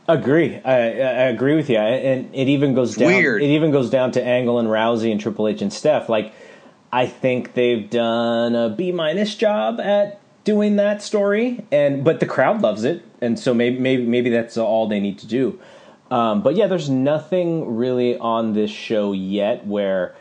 Agree. 0.07 0.59
I, 0.65 0.73
I 0.73 1.23
agree 1.29 1.55
with 1.55 1.69
you, 1.69 1.77
and 1.77 2.33
it 2.35 2.49
even 2.49 2.73
goes 2.73 2.95
down. 2.95 3.07
Weird. 3.07 3.41
It 3.41 3.47
even 3.47 3.71
goes 3.71 3.89
down 3.89 4.11
to 4.13 4.23
Angle 4.23 4.59
and 4.59 4.67
Rousey 4.67 5.11
and 5.11 5.19
Triple 5.19 5.47
H 5.47 5.61
and 5.61 5.71
Steph. 5.71 6.09
Like, 6.09 6.33
I 6.91 7.05
think 7.05 7.53
they've 7.53 7.89
done 7.89 8.53
a 8.55 8.69
B 8.69 8.91
minus 8.91 9.33
job 9.35 9.79
at 9.79 10.19
doing 10.43 10.75
that 10.75 11.01
story, 11.01 11.65
and 11.71 12.03
but 12.03 12.19
the 12.19 12.25
crowd 12.25 12.61
loves 12.61 12.83
it, 12.83 13.03
and 13.21 13.39
so 13.39 13.53
maybe 13.53 13.79
maybe 13.79 14.05
maybe 14.05 14.29
that's 14.29 14.57
all 14.57 14.87
they 14.87 14.99
need 14.99 15.19
to 15.19 15.27
do. 15.27 15.59
Um, 16.11 16.43
but 16.43 16.55
yeah, 16.55 16.67
there's 16.67 16.89
nothing 16.89 17.77
really 17.77 18.17
on 18.17 18.53
this 18.53 18.69
show 18.69 19.13
yet 19.13 19.65
where 19.65 20.15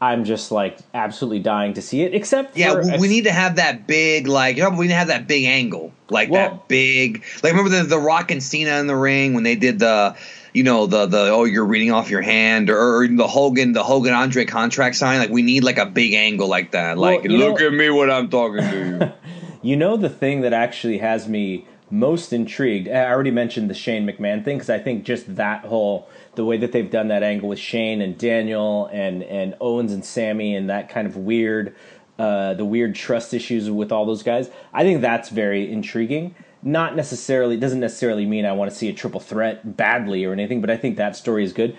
I'm 0.00 0.24
just 0.24 0.50
like 0.50 0.78
absolutely 0.94 1.40
dying 1.40 1.74
to 1.74 1.82
see 1.82 2.02
it. 2.02 2.14
Except 2.14 2.56
yeah, 2.56 2.72
for, 2.72 2.98
we 2.98 3.08
need 3.08 3.24
to 3.24 3.32
have 3.32 3.56
that 3.56 3.86
big 3.86 4.26
like 4.26 4.56
you 4.56 4.62
know, 4.62 4.70
we 4.70 4.86
need 4.86 4.92
to 4.92 4.98
have 4.98 5.08
that 5.08 5.26
big 5.26 5.44
angle 5.44 5.92
like 6.08 6.30
well, 6.30 6.50
that 6.50 6.68
big 6.68 7.22
like 7.42 7.52
remember 7.52 7.68
the 7.70 7.82
the 7.82 7.98
Rock 7.98 8.30
and 8.30 8.42
Cena 8.42 8.78
in 8.78 8.86
the 8.86 8.96
ring 8.96 9.34
when 9.34 9.44
they 9.44 9.56
did 9.56 9.78
the 9.78 10.16
you 10.54 10.62
know 10.62 10.86
the 10.86 11.04
the 11.06 11.30
oh 11.30 11.44
you're 11.44 11.66
reading 11.66 11.92
off 11.92 12.08
your 12.08 12.22
hand 12.22 12.70
or, 12.70 13.02
or 13.02 13.08
the 13.08 13.26
Hogan 13.26 13.72
the 13.72 13.82
Hogan 13.82 14.14
Andre 14.14 14.46
contract 14.46 14.96
sign 14.96 15.18
like 15.18 15.30
we 15.30 15.42
need 15.42 15.64
like 15.64 15.78
a 15.78 15.86
big 15.86 16.14
angle 16.14 16.48
like 16.48 16.70
that 16.70 16.96
like 16.96 17.24
well, 17.24 17.32
look 17.32 17.60
know, 17.60 17.66
at 17.66 17.72
me 17.74 17.90
when 17.90 18.10
I'm 18.10 18.30
talking 18.30 18.62
to 18.62 18.76
you. 18.76 19.12
you 19.70 19.76
know 19.76 19.98
the 19.98 20.08
thing 20.08 20.40
that 20.40 20.54
actually 20.54 20.98
has 20.98 21.28
me 21.28 21.66
most 21.90 22.32
intrigued. 22.32 22.88
I 22.88 23.10
already 23.10 23.32
mentioned 23.32 23.68
the 23.68 23.74
Shane 23.74 24.06
McMahon 24.06 24.44
thing 24.44 24.56
because 24.56 24.70
I 24.70 24.78
think 24.78 25.04
just 25.04 25.36
that 25.36 25.64
whole 25.64 26.08
the 26.40 26.46
way 26.46 26.56
that 26.56 26.72
they've 26.72 26.90
done 26.90 27.08
that 27.08 27.22
angle 27.22 27.50
with 27.50 27.58
Shane 27.58 28.00
and 28.00 28.16
Daniel 28.16 28.86
and 28.86 29.22
and 29.22 29.54
Owens 29.60 29.92
and 29.92 30.02
Sami 30.02 30.56
and 30.56 30.70
that 30.70 30.88
kind 30.88 31.06
of 31.06 31.18
weird 31.18 31.76
uh, 32.18 32.54
the 32.54 32.64
weird 32.64 32.94
trust 32.94 33.34
issues 33.34 33.70
with 33.70 33.92
all 33.92 34.06
those 34.06 34.22
guys. 34.22 34.48
I 34.72 34.82
think 34.82 35.02
that's 35.02 35.28
very 35.28 35.70
intriguing. 35.70 36.34
Not 36.62 36.96
necessarily 36.96 37.58
doesn't 37.58 37.80
necessarily 37.80 38.24
mean 38.24 38.46
I 38.46 38.52
want 38.52 38.70
to 38.70 38.76
see 38.76 38.88
a 38.88 38.94
triple 38.94 39.20
threat 39.20 39.76
badly 39.76 40.24
or 40.24 40.32
anything, 40.32 40.62
but 40.62 40.70
I 40.70 40.78
think 40.78 40.96
that 40.96 41.14
story 41.14 41.44
is 41.44 41.52
good. 41.52 41.76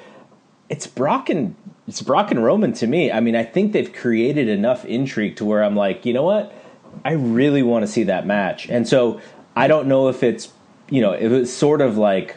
It's 0.70 0.86
Brock 0.86 1.32
and 1.32 1.56
it's 1.88 2.04
Brock 2.04 2.30
and 2.30 2.44
Roman 2.44 2.72
to 2.74 2.86
me. 2.86 3.12
I 3.12 3.20
mean, 3.20 3.36
I 3.36 3.44
think 3.44 3.72
they've 3.74 3.92
created 3.92 4.48
enough 4.48 4.86
intrigue 4.86 5.38
to 5.38 5.46
where 5.46 5.64
I'm 5.64 5.76
like, 5.76 6.06
you 6.06 6.14
know 6.14 6.24
what? 6.24 6.54
I 7.04 7.14
really 7.14 7.64
want 7.64 7.84
to 7.84 7.92
see 7.92 8.04
that 8.04 8.28
match. 8.28 8.70
And 8.70 8.88
so 8.88 9.20
I 9.56 9.68
don't 9.68 9.88
know 9.88 10.08
if 10.08 10.22
it's 10.22 10.54
you 10.92 11.02
know 11.02 11.14
it 11.14 11.30
was 11.30 11.52
sort 11.52 11.82
of 11.82 11.98
like 11.98 12.36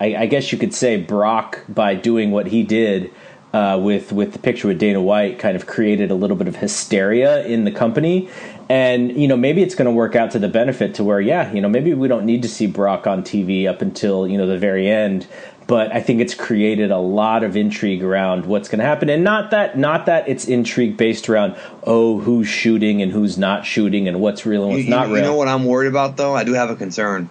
I, 0.00 0.16
I 0.16 0.26
guess 0.26 0.52
you 0.52 0.58
could 0.58 0.74
say 0.74 0.96
Brock 0.96 1.64
by 1.68 1.94
doing 1.94 2.30
what 2.30 2.48
he 2.48 2.62
did 2.62 3.12
uh, 3.52 3.78
with 3.82 4.12
with 4.12 4.32
the 4.32 4.38
picture 4.38 4.68
with 4.68 4.78
Dana 4.78 5.00
White 5.00 5.38
kind 5.38 5.56
of 5.56 5.66
created 5.66 6.10
a 6.10 6.14
little 6.14 6.36
bit 6.36 6.48
of 6.48 6.56
hysteria 6.56 7.46
in 7.46 7.64
the 7.64 7.70
company. 7.72 8.28
And 8.68 9.16
you 9.16 9.28
know 9.28 9.36
maybe 9.36 9.62
it's 9.62 9.74
going 9.74 9.86
to 9.86 9.92
work 9.92 10.16
out 10.16 10.32
to 10.32 10.38
the 10.38 10.48
benefit 10.48 10.94
to 10.96 11.04
where 11.04 11.20
yeah 11.20 11.52
you 11.52 11.60
know 11.60 11.68
maybe 11.68 11.94
we 11.94 12.08
don't 12.08 12.26
need 12.26 12.42
to 12.42 12.48
see 12.48 12.66
Brock 12.66 13.06
on 13.06 13.22
TV 13.22 13.68
up 13.68 13.80
until 13.80 14.26
you 14.26 14.36
know 14.36 14.46
the 14.46 14.58
very 14.58 14.88
end 14.88 15.26
but 15.66 15.92
I 15.92 16.00
think 16.00 16.20
it's 16.20 16.34
created 16.34 16.90
a 16.90 16.98
lot 16.98 17.42
of 17.42 17.56
intrigue 17.56 18.02
around 18.02 18.46
what's 18.46 18.68
going 18.68 18.78
to 18.78 18.84
happen, 18.84 19.08
and 19.08 19.24
not 19.24 19.50
that 19.50 19.76
not 19.76 20.06
that 20.06 20.28
it's 20.28 20.46
intrigue 20.46 20.96
based 20.96 21.28
around 21.28 21.56
oh 21.82 22.20
who's 22.20 22.46
shooting 22.46 23.02
and 23.02 23.10
who's 23.10 23.36
not 23.36 23.66
shooting 23.66 24.06
and 24.06 24.20
what's 24.20 24.46
real 24.46 24.64
and 24.64 24.72
what's 24.74 24.84
you, 24.84 24.90
not 24.90 25.08
you 25.08 25.14
real. 25.14 25.24
You 25.24 25.30
know 25.30 25.36
what 25.36 25.48
I'm 25.48 25.64
worried 25.64 25.88
about 25.88 26.16
though? 26.16 26.34
I 26.34 26.44
do 26.44 26.52
have 26.52 26.70
a 26.70 26.76
concern, 26.76 27.28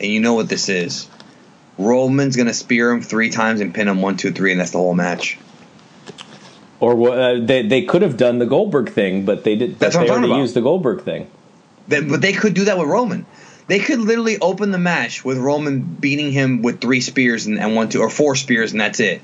and 0.00 0.10
you 0.10 0.20
know 0.20 0.34
what 0.34 0.48
this 0.48 0.68
is. 0.68 1.08
Roman's 1.78 2.36
going 2.36 2.46
to 2.46 2.54
spear 2.54 2.90
him 2.90 3.02
three 3.02 3.30
times 3.30 3.60
and 3.60 3.74
pin 3.74 3.88
him 3.88 4.00
one, 4.00 4.16
two, 4.16 4.32
three, 4.32 4.52
and 4.52 4.60
that's 4.60 4.70
the 4.70 4.78
whole 4.78 4.94
match. 4.94 5.38
Or 6.80 7.10
uh, 7.10 7.40
they 7.40 7.62
they 7.66 7.82
could 7.82 8.02
have 8.02 8.16
done 8.16 8.38
the 8.38 8.46
Goldberg 8.46 8.90
thing, 8.90 9.24
but 9.24 9.44
they 9.44 9.56
did. 9.56 9.78
That's 9.78 9.96
but 9.96 10.04
they 10.04 10.10
already 10.10 10.26
about. 10.26 10.38
used 10.38 10.54
the 10.54 10.60
Goldberg 10.60 11.02
thing. 11.02 11.30
but 11.88 12.20
they 12.20 12.32
could 12.32 12.54
do 12.54 12.66
that 12.66 12.78
with 12.78 12.88
Roman. 12.88 13.26
They 13.66 13.78
could 13.78 13.98
literally 13.98 14.38
open 14.38 14.70
the 14.70 14.78
match 14.78 15.24
with 15.24 15.38
Roman 15.38 15.80
beating 15.80 16.30
him 16.32 16.60
with 16.60 16.80
three 16.80 17.00
spears 17.00 17.46
and, 17.46 17.58
and 17.58 17.74
one, 17.74 17.88
two, 17.88 18.00
or 18.00 18.10
four 18.10 18.36
spears, 18.36 18.72
and 18.72 18.80
that's 18.80 19.00
it. 19.00 19.22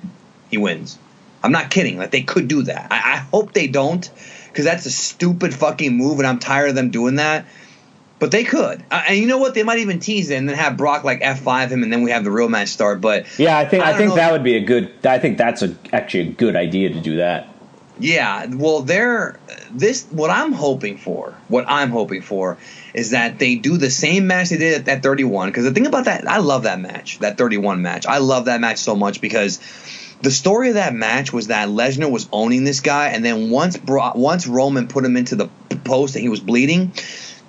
He 0.50 0.56
wins. 0.56 0.98
I'm 1.42 1.52
not 1.52 1.70
kidding. 1.70 1.98
Like 1.98 2.10
they 2.10 2.22
could 2.22 2.48
do 2.48 2.62
that. 2.62 2.88
I, 2.90 2.96
I 2.96 3.16
hope 3.16 3.52
they 3.52 3.66
don't, 3.66 4.08
because 4.48 4.64
that's 4.64 4.86
a 4.86 4.90
stupid 4.90 5.54
fucking 5.54 5.94
move, 5.94 6.18
and 6.18 6.26
I'm 6.26 6.38
tired 6.38 6.70
of 6.70 6.74
them 6.74 6.90
doing 6.90 7.16
that. 7.16 7.46
But 8.20 8.30
they 8.30 8.44
could, 8.44 8.84
uh, 8.90 9.02
and 9.08 9.16
you 9.16 9.26
know 9.26 9.38
what? 9.38 9.54
They 9.54 9.62
might 9.62 9.78
even 9.78 9.98
tease 9.98 10.28
it 10.28 10.36
and 10.36 10.46
then 10.46 10.56
have 10.56 10.76
Brock 10.76 11.04
like 11.04 11.20
F 11.22 11.40
five 11.40 11.72
him, 11.72 11.82
and 11.82 11.90
then 11.90 12.02
we 12.02 12.10
have 12.10 12.22
the 12.22 12.30
real 12.30 12.50
match 12.50 12.68
start. 12.68 13.00
But 13.00 13.26
yeah, 13.38 13.58
I 13.58 13.64
think 13.64 13.82
I, 13.82 13.92
I 13.92 13.96
think 13.96 14.14
that 14.14 14.30
would 14.30 14.44
be 14.44 14.56
a 14.56 14.60
good. 14.60 14.92
I 15.06 15.18
think 15.18 15.38
that's 15.38 15.62
a, 15.62 15.74
actually 15.90 16.28
a 16.28 16.32
good 16.32 16.54
idea 16.54 16.90
to 16.90 17.00
do 17.00 17.16
that. 17.16 17.48
Yeah, 17.98 18.46
well, 18.46 18.82
they're 18.82 19.40
this. 19.70 20.06
What 20.10 20.28
I'm 20.28 20.52
hoping 20.52 20.98
for, 20.98 21.34
what 21.48 21.64
I'm 21.66 21.88
hoping 21.90 22.20
for, 22.20 22.58
is 22.92 23.12
that 23.12 23.38
they 23.38 23.54
do 23.56 23.78
the 23.78 23.90
same 23.90 24.26
match 24.26 24.50
they 24.50 24.58
did 24.58 24.74
at 24.74 24.84
that 24.84 25.02
31. 25.02 25.48
Because 25.48 25.64
the 25.64 25.72
thing 25.72 25.86
about 25.86 26.04
that, 26.04 26.28
I 26.28 26.38
love 26.38 26.64
that 26.64 26.78
match, 26.78 27.20
that 27.20 27.38
31 27.38 27.80
match. 27.80 28.06
I 28.06 28.18
love 28.18 28.46
that 28.46 28.60
match 28.60 28.78
so 28.78 28.94
much 28.94 29.22
because 29.22 29.60
the 30.20 30.30
story 30.30 30.68
of 30.68 30.74
that 30.74 30.94
match 30.94 31.32
was 31.32 31.46
that 31.46 31.68
Lesnar 31.68 32.10
was 32.10 32.28
owning 32.32 32.64
this 32.64 32.80
guy, 32.80 33.08
and 33.08 33.24
then 33.24 33.48
once 33.50 33.78
brought, 33.78 34.16
once 34.16 34.46
Roman 34.46 34.88
put 34.88 35.04
him 35.04 35.16
into 35.16 35.36
the 35.36 35.48
post 35.84 36.14
and 36.16 36.22
he 36.22 36.28
was 36.28 36.40
bleeding, 36.40 36.92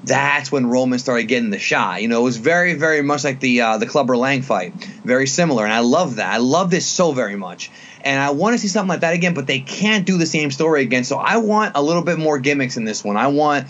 that's 0.03 0.51
when 0.51 0.67
Roman 0.67 0.99
started 0.99 1.23
getting 1.23 1.49
the 1.49 1.59
shot. 1.59 2.01
You 2.01 2.07
know, 2.07 2.21
it 2.21 2.23
was 2.23 2.37
very, 2.37 2.73
very 2.73 3.01
much 3.01 3.23
like 3.23 3.39
the 3.39 3.61
uh, 3.61 3.77
the 3.77 3.85
Clubber 3.85 4.17
Lang 4.17 4.41
fight, 4.41 4.73
very 5.03 5.27
similar, 5.27 5.63
and 5.63 5.73
I 5.73 5.79
love 5.79 6.15
that. 6.15 6.33
I 6.33 6.37
love 6.37 6.71
this 6.71 6.87
so 6.87 7.11
very 7.11 7.35
much 7.35 7.71
and 8.03 8.19
I 8.19 8.31
want 8.31 8.53
to 8.53 8.59
see 8.59 8.67
something 8.67 8.89
like 8.89 9.01
that 9.01 9.13
again, 9.13 9.33
but 9.33 9.47
they 9.47 9.59
can't 9.59 10.05
do 10.05 10.17
the 10.17 10.25
same 10.25 10.51
story 10.51 10.81
again. 10.81 11.03
So 11.03 11.17
I 11.17 11.37
want 11.37 11.73
a 11.75 11.81
little 11.81 12.03
bit 12.03 12.17
more 12.17 12.39
gimmicks 12.39 12.77
in 12.77 12.85
this 12.85 13.03
one. 13.03 13.17
I 13.17 13.27
want. 13.27 13.67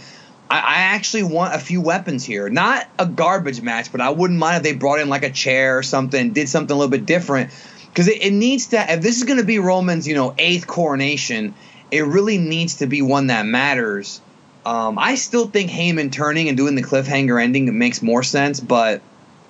I, 0.49 0.59
I 0.59 0.75
actually 0.95 1.23
want 1.23 1.55
a 1.55 1.59
few 1.59 1.81
weapons 1.81 2.23
here. 2.23 2.49
Not 2.49 2.87
a 2.99 3.05
garbage 3.05 3.61
match, 3.61 3.91
but 3.91 4.01
I 4.01 4.09
wouldn't 4.09 4.39
mind 4.39 4.57
if 4.57 4.63
they 4.63 4.73
brought 4.73 4.99
in 4.99 5.09
like 5.09 5.23
a 5.23 5.31
chair 5.31 5.77
or 5.77 5.83
something, 5.83 6.33
did 6.33 6.49
something 6.49 6.73
a 6.73 6.77
little 6.77 6.91
bit 6.91 7.05
different. 7.05 7.51
Because 7.87 8.07
it, 8.07 8.21
it 8.21 8.31
needs 8.31 8.67
to, 8.67 8.93
if 8.93 9.01
this 9.01 9.17
is 9.17 9.23
going 9.23 9.39
to 9.39 9.45
be 9.45 9.59
Roman's, 9.59 10.07
you 10.07 10.15
know, 10.15 10.33
eighth 10.37 10.67
coronation, 10.67 11.53
it 11.89 12.05
really 12.05 12.37
needs 12.37 12.75
to 12.77 12.87
be 12.87 13.01
one 13.01 13.27
that 13.27 13.45
matters. 13.45 14.21
Um, 14.65 14.99
I 14.99 15.15
still 15.15 15.47
think 15.47 15.71
Heyman 15.71 16.11
turning 16.11 16.47
and 16.47 16.57
doing 16.57 16.75
the 16.75 16.83
cliffhanger 16.83 17.41
ending 17.41 17.77
makes 17.77 18.01
more 18.01 18.23
sense, 18.23 18.59
but 18.59 19.01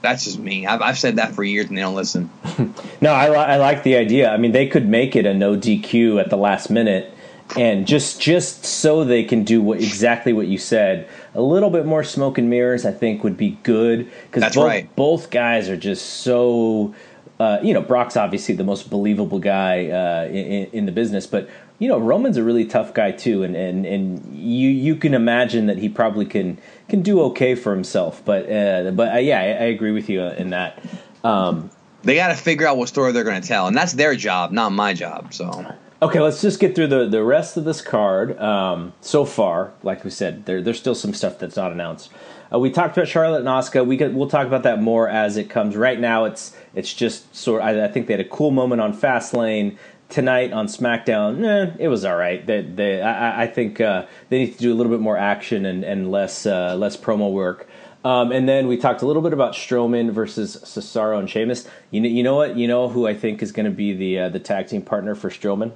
that's 0.02 0.24
just 0.24 0.40
me. 0.40 0.66
I've, 0.66 0.82
I've 0.82 0.98
said 0.98 1.18
that 1.18 1.36
for 1.36 1.44
years 1.44 1.68
and 1.68 1.78
they 1.78 1.82
don't 1.82 1.96
listen. 1.96 2.30
no, 3.02 3.14
I, 3.14 3.28
I 3.28 3.58
like 3.58 3.84
the 3.84 3.96
idea. 3.96 4.30
I 4.30 4.38
mean, 4.38 4.52
they 4.52 4.68
could 4.68 4.88
make 4.88 5.16
it 5.16 5.26
a 5.26 5.34
no 5.34 5.56
DQ 5.56 6.20
at 6.20 6.30
the 6.30 6.38
last 6.38 6.70
minute 6.70 7.14
and 7.58 7.86
just 7.86 8.22
just 8.22 8.64
so 8.66 9.04
they 9.04 9.24
can 9.24 9.44
do 9.44 9.62
what 9.62 9.80
exactly 9.80 10.34
what 10.34 10.48
you 10.48 10.58
said. 10.58 11.08
A 11.34 11.42
little 11.42 11.70
bit 11.70 11.86
more 11.86 12.04
smoke 12.04 12.38
and 12.38 12.50
mirrors, 12.50 12.86
I 12.86 12.92
think, 12.92 13.24
would 13.24 13.38
be 13.38 13.52
good 13.64 14.10
because 14.32 14.54
both 14.56 14.66
right. 14.66 14.96
both 14.96 15.30
guys 15.30 15.70
are 15.70 15.78
just 15.78 16.06
so. 16.06 16.96
Uh, 17.40 17.60
you 17.64 17.74
know, 17.74 17.82
Brock's 17.82 18.16
obviously 18.16 18.54
the 18.54 18.64
most 18.64 18.92
believable 18.92 19.40
guy 19.40 19.88
uh, 19.88 20.28
in, 20.28 20.70
in 20.74 20.86
the 20.86 20.92
business, 20.92 21.26
but 21.26 21.50
you 21.82 21.88
know, 21.88 21.98
Roman's 21.98 22.38
a 22.38 22.44
really 22.44 22.66
tough 22.66 22.94
guy 22.94 23.12
too, 23.12 23.42
and, 23.42 23.56
and, 23.56 23.88
and 23.88 24.36
you 24.38 24.70
you 24.70 24.96
can 24.96 25.16
imagine 25.16 25.66
that 25.66 25.80
he 25.80 25.90
probably 25.90 26.28
can 26.28 26.60
can 26.88 27.02
do 27.02 27.20
okay 27.24 27.56
for 27.56 27.74
himself. 27.74 28.24
But 28.24 28.44
uh, 28.52 28.92
but 28.92 29.16
uh, 29.16 29.18
yeah, 29.18 29.40
I, 29.40 29.46
I 29.46 29.68
agree 29.74 29.92
with 29.92 30.08
you 30.08 30.22
in 30.22 30.52
that. 30.52 30.80
Um, 31.24 31.72
They 32.04 32.14
got 32.14 32.28
to 32.28 32.36
figure 32.36 32.68
out 32.68 32.78
what 32.78 32.88
story 32.88 33.14
they're 33.14 33.24
going 33.24 33.42
to 33.42 33.48
tell, 33.48 33.66
and 33.66 33.76
that's 33.76 33.94
their 33.94 34.14
job, 34.16 34.52
not 34.52 34.72
my 34.72 34.94
job. 34.94 35.34
So 35.34 35.74
Okay, 36.04 36.20
let's 36.20 36.42
just 36.42 36.60
get 36.60 36.74
through 36.74 36.88
the, 36.88 37.08
the 37.08 37.24
rest 37.24 37.58
of 37.58 37.64
this 37.64 37.80
card. 37.80 38.40
Um, 38.40 38.94
so 39.02 39.24
far, 39.24 39.72
like 39.84 40.04
we 40.04 40.10
said, 40.10 40.48
there, 40.48 40.60
there's 40.60 40.80
still 40.80 40.96
some 40.96 41.14
stuff 41.14 41.38
that's 41.38 41.56
not 41.56 41.72
announced. 41.72 42.10
Uh, 42.52 42.58
we 42.58 42.72
talked 42.72 42.98
about 42.98 43.08
Charlotte 43.08 43.42
and 43.42 43.48
Asuka. 43.48 43.86
We 43.86 43.98
could, 43.98 44.16
we'll 44.16 44.28
talk 44.28 44.48
about 44.48 44.64
that 44.64 44.82
more 44.82 45.08
as 45.08 45.38
it 45.38 45.48
comes. 45.48 45.76
Right 45.76 46.00
now, 46.00 46.26
it's 46.26 46.56
it's 46.74 46.92
just 46.92 47.34
sort. 47.36 47.62
I, 47.62 47.86
I 47.86 47.88
think 47.88 48.08
they 48.08 48.14
had 48.14 48.20
a 48.20 48.28
cool 48.28 48.50
moment 48.50 48.82
on 48.82 48.98
Fastlane 48.98 49.78
tonight 50.12 50.54
on 50.54 50.68
SmackDown. 50.68 51.44
Eh, 51.44 51.76
it 51.80 51.88
was 51.88 52.06
all 52.06 52.16
right. 52.16 52.46
They, 52.46 52.62
they, 52.62 53.02
I, 53.02 53.44
I 53.44 53.48
think 53.48 53.82
uh, 53.82 54.06
they 54.30 54.40
need 54.40 54.54
to 54.54 54.60
do 54.60 54.74
a 54.74 54.76
little 54.76 54.92
bit 54.92 55.00
more 55.00 55.18
action 55.18 55.66
and, 55.66 55.84
and 55.84 56.12
less 56.12 56.46
uh, 56.46 56.76
less 56.76 56.96
promo 56.96 57.32
work. 57.32 57.68
Um, 58.04 58.32
and 58.32 58.50
then 58.50 58.68
we 58.68 58.78
talked 58.78 59.02
a 59.02 59.06
little 59.06 59.22
bit 59.22 59.34
about 59.34 59.54
Strowman 59.54 60.12
versus 60.12 60.58
Cesaro 60.64 61.20
and 61.20 61.30
Sheamus. 61.30 61.68
You 61.92 62.02
know, 62.02 62.10
you 62.10 62.24
know 62.24 62.36
what? 62.36 62.58
You 62.58 62.68
know 62.68 62.90
who 62.90 63.08
I 63.08 63.14
think 63.14 63.42
is 63.44 63.52
going 63.52 63.66
to 63.66 63.72
be 63.72 63.94
the 63.94 64.20
uh, 64.20 64.30
the 64.30 64.40
tag 64.40 64.68
team 64.68 64.82
partner 64.82 65.16
for 65.16 65.30
Strowman? 65.30 65.72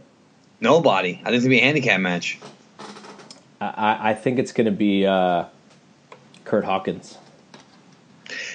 nobody. 0.60 1.22
I 1.24 1.26
think 1.26 1.36
it's 1.36 1.44
gonna 1.44 1.56
be 1.56 1.60
a 1.60 1.66
handicap 1.66 2.00
match. 2.00 2.40
I, 3.62 4.12
I 4.12 4.14
think 4.14 4.40
it's 4.40 4.52
going 4.52 4.66
to 4.66 4.72
be 4.72 5.06
uh, 5.06 5.46
Kurt 6.44 6.66
Hawkins. 6.66 7.18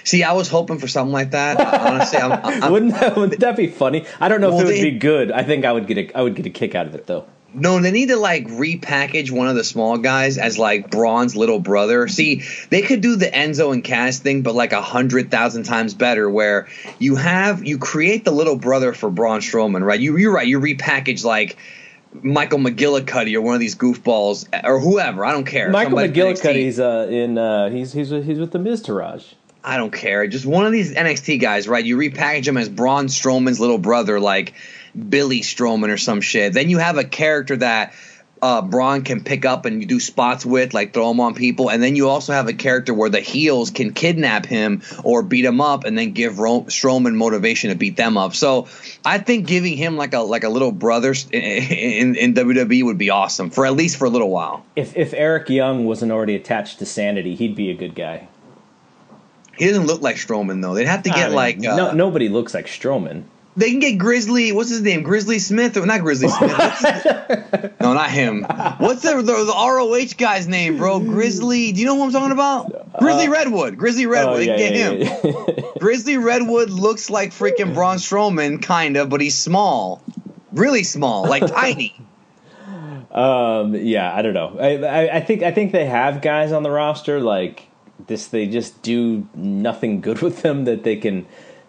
See, 0.05 0.22
I 0.24 0.32
was 0.32 0.48
hoping 0.48 0.78
for 0.78 0.88
something 0.88 1.12
like 1.12 1.30
that. 1.32 1.61
Honestly, 1.61 2.18
I'm, 2.18 2.32
I'm, 2.64 2.72
wouldn't 2.72 2.92
that 2.94 3.16
wouldn't 3.16 3.40
that 3.40 3.57
be 3.57 3.66
funny? 3.66 4.07
I 4.20 4.28
don't 4.28 4.40
know 4.40 4.51
Well, 4.51 4.59
if 4.61 4.64
it 4.64 4.66
would 4.66 4.74
they- 4.76 4.90
be 4.90 4.98
good. 4.98 5.30
I 5.32 5.42
think 5.42 5.64
I 5.64 5.72
would 5.72 5.86
get 5.86 5.98
a 5.98 6.16
I 6.18 6.22
would 6.22 6.34
get 6.34 6.46
a 6.46 6.51
kick 6.51 6.74
out 6.74 6.86
of 6.86 6.94
it 6.94 7.07
though. 7.07 7.26
No, 7.53 7.80
they 7.80 7.90
need 7.90 8.11
to 8.11 8.16
like 8.16 8.46
repackage 8.46 9.32
one 9.32 9.48
of 9.48 9.57
the 9.57 9.64
small 9.64 9.98
guys 9.98 10.38
as 10.38 10.57
like 10.57 10.88
Braun's 10.88 11.34
little 11.34 11.59
brother. 11.59 12.07
See, 12.07 12.44
they 12.70 12.80
could 12.82 13.01
do 13.01 13.16
the 13.16 13.26
Enzo 13.26 13.72
and 13.72 13.82
Cass 13.82 14.20
thing, 14.20 14.42
but 14.42 14.55
like 14.55 14.72
a 14.72 14.80
hundred 14.80 15.32
thousand 15.32 15.64
times 15.64 15.92
better. 15.92 16.30
Where 16.30 16.68
you 17.01 17.16
have 17.16 17.64
you 17.66 17.78
create 17.78 18.24
the 18.24 18.30
little 18.30 18.55
brother 18.55 18.92
for 18.92 19.11
Braun 19.11 19.40
Strowman, 19.40 19.82
right? 19.84 19.98
You 19.98 20.16
you're 20.16 20.32
right. 20.32 20.46
You 20.46 20.61
repackage 20.61 21.24
like 21.24 21.57
Michael 22.22 22.61
McGillicuddy 22.61 23.34
or 23.34 23.40
one 23.40 23.55
of 23.55 23.61
these 23.61 23.74
goofballs 23.74 24.46
or 24.64 24.78
whoever. 24.78 25.24
I 25.24 25.32
don't 25.32 25.44
care. 25.44 25.70
Michael 25.70 25.98
Somebody 25.98 26.09
from 26.20 26.20
NXT. 26.20 26.40
McGillicuddy's 26.40 26.78
uh, 26.78 27.09
in 27.11 27.36
uh, 27.36 27.70
he's 27.70 27.92
he's 27.92 28.12
with, 28.12 28.26
he's 28.26 28.38
with 28.38 28.53
the 28.53 28.61
Miztourage. 28.61 29.34
I 29.62 29.76
don't 29.76 29.92
care. 29.92 30.26
Just 30.26 30.46
one 30.46 30.66
of 30.66 30.72
these 30.72 30.94
NXT 30.94 31.40
guys, 31.40 31.68
right? 31.68 31.84
You 31.84 31.96
repackage 31.96 32.46
him 32.46 32.56
as 32.56 32.68
Braun 32.68 33.06
Strowman's 33.06 33.61
little 33.61 33.78
brother, 33.78 34.18
like 34.18 34.54
Billy 35.08 35.40
Strowman 35.40 35.90
or 35.90 35.98
some 35.98 36.20
shit. 36.20 36.52
Then 36.52 36.70
you 36.70 36.78
have 36.78 36.96
a 36.96 37.04
character 37.04 37.56
that 37.58 37.94
uh, 38.42 38.62
Braun 38.62 39.02
can 39.02 39.22
pick 39.22 39.44
up 39.44 39.66
and 39.66 39.80
you 39.80 39.86
do 39.86 40.00
spots 40.00 40.46
with, 40.46 40.72
like 40.72 40.94
throw 40.94 41.11
him 41.11 41.20
on 41.20 41.34
people. 41.34 41.70
And 41.70 41.82
then 41.82 41.96
you 41.96 42.08
also 42.08 42.32
have 42.32 42.48
a 42.48 42.52
character 42.52 42.94
where 42.94 43.11
the 43.11 43.20
heels 43.20 43.70
can 43.70 43.92
kidnap 43.92 44.46
him 44.46 44.82
or 45.04 45.22
beat 45.22 45.44
him 45.44 45.61
up, 45.61 45.84
and 45.84 45.96
then 45.96 46.12
give 46.12 46.38
Ro- 46.38 46.62
Strowman 46.62 47.14
motivation 47.14 47.70
to 47.70 47.76
beat 47.76 47.96
them 47.96 48.16
up. 48.16 48.34
So 48.34 48.68
I 49.04 49.18
think 49.18 49.46
giving 49.46 49.76
him 49.76 49.96
like 49.96 50.14
a 50.14 50.20
like 50.20 50.44
a 50.44 50.48
little 50.48 50.72
brother 50.72 51.14
in, 51.32 51.42
in, 51.42 52.14
in 52.16 52.34
WWE 52.34 52.84
would 52.84 52.98
be 52.98 53.11
awesome 53.11 53.50
for 53.50 53.66
at 53.66 53.74
least 53.74 53.96
for 53.96 54.06
a 54.06 54.11
little 54.11 54.30
while. 54.30 54.64
If 54.76 54.96
if 54.96 55.12
Eric 55.12 55.50
Young 55.50 55.84
wasn't 55.84 56.12
already 56.12 56.34
attached 56.34 56.78
to 56.78 56.86
Sanity, 56.86 57.34
he'd 57.34 57.54
be 57.54 57.70
a 57.70 57.74
good 57.74 57.94
guy. 57.94 58.28
He 59.61 59.68
doesn't 59.68 59.86
look 59.86 60.00
like 60.00 60.16
Strowman 60.16 60.62
though. 60.62 60.74
They'd 60.74 60.86
have 60.86 61.02
to 61.04 61.11
I 61.11 61.14
get 61.14 61.26
mean, 61.28 61.36
like 61.36 61.58
uh, 61.58 61.76
no 61.76 61.92
nobody 61.92 62.28
looks 62.28 62.54
like 62.54 62.66
Strowman. 62.66 63.24
They 63.56 63.70
can 63.70 63.80
get 63.80 63.98
Grizzly. 63.98 64.52
What's 64.52 64.70
his 64.70 64.80
name? 64.80 65.02
Grizzly 65.02 65.38
Smith 65.38 65.76
or 65.76 65.84
not 65.84 66.00
Grizzly 66.00 66.28
Smith? 66.28 67.72
No, 67.80 67.94
not 67.94 68.11
him. 68.11 68.44
What's 68.78 69.02
the, 69.02 69.16
the 69.16 69.22
the 69.22 69.54
ROH 69.54 70.16
guy's 70.16 70.46
name, 70.46 70.76
bro? 70.76 71.00
Grizzly. 71.00 71.72
Do 71.72 71.80
you 71.80 71.86
know 71.86 71.96
who 71.96 72.04
I'm 72.04 72.12
talking 72.12 72.30
about? 72.30 72.98
Grizzly 72.98 73.28
Redwood. 73.28 73.76
Grizzly 73.76 74.06
Redwood. 74.06 74.34
Oh, 74.34 74.38
they 74.38 74.46
yeah, 74.46 74.56
can 74.56 74.72
get 74.72 74.98
yeah, 74.98 75.14
him. 75.14 75.54
yeah. 75.56 75.70
Grizzly 75.78 76.16
Redwood 76.18 76.70
looks 76.70 77.11
like 77.11 77.30
freaking 77.30 77.74
Braun 77.74 77.96
Strowman, 77.96 78.62
kind 78.62 78.96
of, 78.96 79.08
but 79.08 79.20
he's 79.20 79.36
small, 79.36 80.02
really 80.52 80.84
small, 80.84 81.26
like 81.26 81.46
tiny. 81.54 81.98
Um, 83.11 83.74
yeah, 83.74 84.14
I 84.14 84.22
don't 84.22 84.34
know. 84.34 84.56
I, 84.61 84.76
I, 84.76 85.16
I 85.16 85.20
think 85.20 85.42
I 85.42 85.50
think 85.50 85.72
they 85.72 85.86
have 85.86 86.22
guys 86.22 86.52
on 86.52 86.62
the 86.62 86.70
roster 86.70 87.20
like 87.20 87.66
this. 88.11 88.26
They 88.26 88.46
just 88.46 88.82
do 88.82 89.26
nothing 89.34 90.02
good 90.02 90.20
with 90.20 90.42
them 90.42 90.66
that 90.66 90.84
they 90.84 90.96
can 90.96 91.26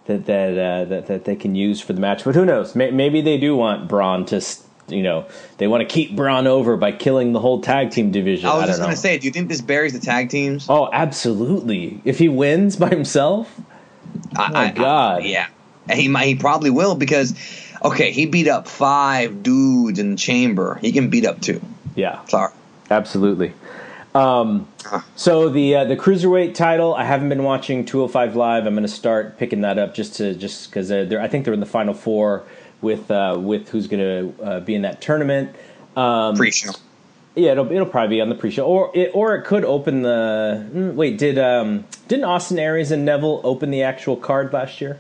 that 0.08 0.26
that 0.26 0.58
uh, 0.58 0.86
that, 0.86 1.08
that 1.08 1.24
they 1.24 1.38
can 1.38 1.56
use 1.56 1.80
for 1.80 1.94
the 1.94 2.02
match. 2.02 2.26
But 2.26 2.36
who 2.36 2.44
knows? 2.46 2.76
May, 2.76 2.92
maybe 2.92 3.22
they 3.22 3.38
do 3.38 3.56
want 3.56 3.88
Braun 3.88 4.26
to. 4.26 4.46
You 4.90 5.04
know, 5.04 5.26
they 5.58 5.68
want 5.68 5.88
to 5.88 5.88
keep 5.88 6.18
Braun 6.18 6.48
over 6.48 6.76
by 6.76 6.92
killing 6.92 7.32
the 7.32 7.40
whole 7.40 7.62
tag 7.62 7.92
team 7.92 8.12
division. 8.12 8.50
I 8.50 8.56
was 8.56 8.64
don't 8.64 8.70
just 8.72 8.82
gonna 8.82 8.96
say, 8.98 9.18
do 9.20 9.26
you 9.26 9.32
think 9.32 9.48
this 9.48 9.62
buries 9.62 9.94
the 9.94 10.00
tag 10.00 10.30
teams? 10.30 10.66
Oh, 10.68 10.90
absolutely! 10.92 12.02
If 12.04 12.20
he 12.20 12.28
wins 12.28 12.76
by 12.76 12.90
himself, 12.90 13.58
I, 14.36 14.50
my 14.52 14.72
God. 14.72 15.24
yeah, 15.24 15.48
he 15.90 16.10
might, 16.10 16.26
he 16.26 16.36
probably 16.36 16.72
will 16.72 16.96
because, 16.96 17.34
okay, 17.86 18.12
he 18.12 18.26
beat 18.26 18.50
up 18.50 18.68
five 18.68 19.44
dudes 19.44 19.98
in 19.98 20.12
the 20.12 20.18
chamber. 20.18 20.76
He 20.82 20.92
can 20.92 21.10
beat 21.10 21.26
up 21.26 21.40
two. 21.40 21.62
yeah, 21.96 22.26
Sorry. 22.26 22.52
Absolutely. 22.90 23.54
Um, 24.14 24.68
so 25.16 25.48
the 25.50 25.76
uh, 25.76 25.86
the 25.86 25.96
cruiserweight 25.96 26.54
title, 26.54 26.94
I 26.94 27.06
haven't 27.06 27.30
been 27.30 27.44
watching 27.44 27.86
205 27.86 28.36
live. 28.36 28.66
I'm 28.66 28.74
going 28.74 28.84
to 28.84 28.90
start 28.90 29.38
picking 29.38 29.62
that 29.62 29.78
up 29.80 29.94
just 29.94 30.16
to 30.16 30.34
just 30.36 30.70
because 30.70 30.90
they're, 30.90 31.06
they're 31.06 31.22
I 31.22 31.28
think 31.28 31.46
they're 31.46 31.54
in 31.54 31.60
the 31.62 31.66
final 31.66 31.94
four 31.94 32.44
with 32.82 33.10
uh, 33.10 33.38
with 33.40 33.70
who's 33.70 33.88
going 33.88 34.34
to 34.36 34.44
uh, 34.44 34.60
be 34.60 34.76
in 34.76 34.82
that 34.82 35.02
tournament. 35.02 35.56
Um, 35.96 36.36
Pre-show. 36.36 36.72
yeah, 37.36 37.52
it'll 37.54 37.72
it'll 37.72 37.86
probably 37.86 38.18
be 38.18 38.22
on 38.22 38.30
the 38.30 38.36
pre-show, 38.36 38.66
or 38.66 38.92
it 38.94 39.12
or 39.14 39.36
it 39.36 39.44
could 39.46 39.64
open 39.64 40.02
the. 40.02 40.66
mm, 40.74 40.94
Wait, 40.94 41.18
did 41.18 41.38
um 41.38 41.86
didn't 42.10 42.26
Austin 42.26 42.60
Aries 42.60 42.92
and 42.92 43.06
Neville 43.06 43.40
open 43.44 43.72
the 43.72 43.84
actual 43.84 44.18
card 44.18 44.52
last 44.52 44.82
year? 44.82 45.00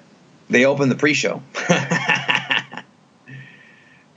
They 0.49 0.65
opened 0.65 0.91
the 0.91 0.95
pre-show. 0.95 1.41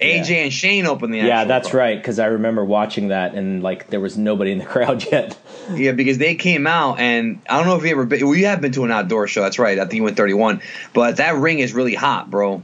AJ 0.04 0.30
and 0.44 0.52
Shane 0.52 0.86
opened 0.86 1.12
the. 1.14 1.18
yeah, 1.18 1.44
that's 1.44 1.74
right. 1.74 1.96
Because 1.96 2.18
I 2.18 2.26
remember 2.26 2.64
watching 2.64 3.08
that 3.08 3.34
and 3.34 3.62
like 3.62 3.88
there 3.90 4.00
was 4.00 4.16
nobody 4.16 4.52
in 4.52 4.58
the 4.58 4.64
crowd 4.74 5.04
yet. 5.10 5.38
Yeah, 5.72 5.92
because 5.92 6.18
they 6.18 6.34
came 6.34 6.66
out 6.66 6.98
and 7.00 7.40
I 7.48 7.56
don't 7.58 7.66
know 7.66 7.76
if 7.76 7.84
you 7.84 7.90
ever 7.90 8.04
been. 8.04 8.24
Well, 8.26 8.34
you 8.36 8.46
have 8.46 8.60
been 8.60 8.72
to 8.72 8.84
an 8.84 8.90
outdoor 8.90 9.26
show. 9.26 9.42
That's 9.42 9.58
right. 9.58 9.78
I 9.78 9.82
think 9.82 9.94
you 9.94 10.04
went 10.04 10.16
31, 10.16 10.60
but 10.92 11.16
that 11.16 11.36
ring 11.36 11.58
is 11.58 11.72
really 11.72 11.94
hot, 11.94 12.30
bro. 12.30 12.62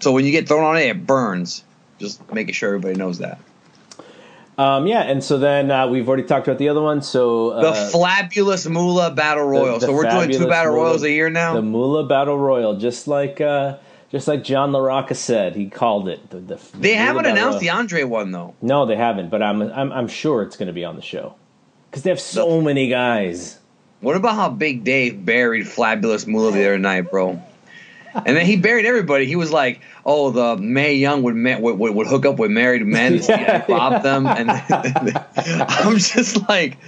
So 0.00 0.12
when 0.12 0.24
you 0.24 0.30
get 0.32 0.46
thrown 0.48 0.64
on 0.64 0.76
it, 0.76 0.86
it 0.86 1.06
burns. 1.06 1.64
Just 1.98 2.30
making 2.32 2.54
sure 2.54 2.68
everybody 2.74 2.96
knows 2.96 3.18
that. 3.18 3.38
Um, 4.58 4.86
yeah, 4.86 5.02
and 5.02 5.22
so 5.22 5.38
then 5.38 5.70
uh, 5.70 5.86
we've 5.86 6.08
already 6.08 6.22
talked 6.22 6.48
about 6.48 6.58
the 6.58 6.70
other 6.70 6.80
one. 6.80 7.02
So 7.02 7.50
uh, 7.50 7.60
The 7.74 7.90
Flabulous 7.90 8.66
Moolah 8.66 9.10
Battle 9.10 9.44
Royal. 9.44 9.78
the 9.78 9.86
so 9.86 9.92
we're 9.92 10.08
doing 10.08 10.30
two 10.30 10.46
Battle 10.48 10.72
Moolah- 10.72 10.84
Royals 10.86 11.02
a 11.02 11.10
year 11.10 11.28
now. 11.28 11.54
The 11.54 11.62
Moolah 11.62 12.06
Battle 12.06 12.38
Royal, 12.38 12.76
just 12.78 13.06
like 13.06 13.40
uh, 13.42 13.76
just 14.10 14.28
like 14.28 14.44
John 14.44 14.72
LaRocca 14.72 15.16
said, 15.16 15.56
he 15.56 15.68
called 15.68 16.08
it. 16.08 16.30
The, 16.30 16.38
the 16.38 16.60
they 16.74 16.94
haven't 16.94 17.26
uh, 17.26 17.30
announced 17.30 17.60
the 17.60 17.70
Andre 17.70 18.04
one 18.04 18.30
though. 18.32 18.54
No, 18.62 18.86
they 18.86 18.96
haven't. 18.96 19.30
But 19.30 19.42
I'm 19.42 19.62
I'm, 19.62 19.92
I'm 19.92 20.08
sure 20.08 20.42
it's 20.42 20.56
going 20.56 20.68
to 20.68 20.72
be 20.72 20.84
on 20.84 20.96
the 20.96 21.02
show 21.02 21.34
because 21.90 22.02
they 22.02 22.10
have 22.10 22.20
so 22.20 22.60
many 22.60 22.88
guys. 22.88 23.58
What 24.00 24.16
about 24.16 24.34
how 24.34 24.50
Big 24.50 24.84
Dave 24.84 25.24
buried 25.24 25.66
Flabulous 25.66 26.26
Moolah 26.26 26.52
the 26.52 26.60
other 26.60 26.78
night, 26.78 27.10
bro? 27.10 27.42
And 28.14 28.36
then 28.36 28.46
he 28.46 28.56
buried 28.56 28.86
everybody. 28.86 29.26
He 29.26 29.36
was 29.36 29.52
like, 29.52 29.80
"Oh, 30.04 30.30
the 30.30 30.56
Mae 30.56 30.94
Young 30.94 31.22
would 31.22 31.34
ma- 31.34 31.58
would, 31.58 31.78
would, 31.78 31.94
would 31.94 32.06
hook 32.06 32.24
up 32.24 32.38
with 32.38 32.50
married 32.50 32.86
men, 32.86 33.14
Yeah, 33.28 33.62
and 33.62 33.68
rob 33.68 34.02
them." 34.02 34.26
And 34.26 34.50
I'm 35.68 35.98
just 35.98 36.48
like, 36.48 36.78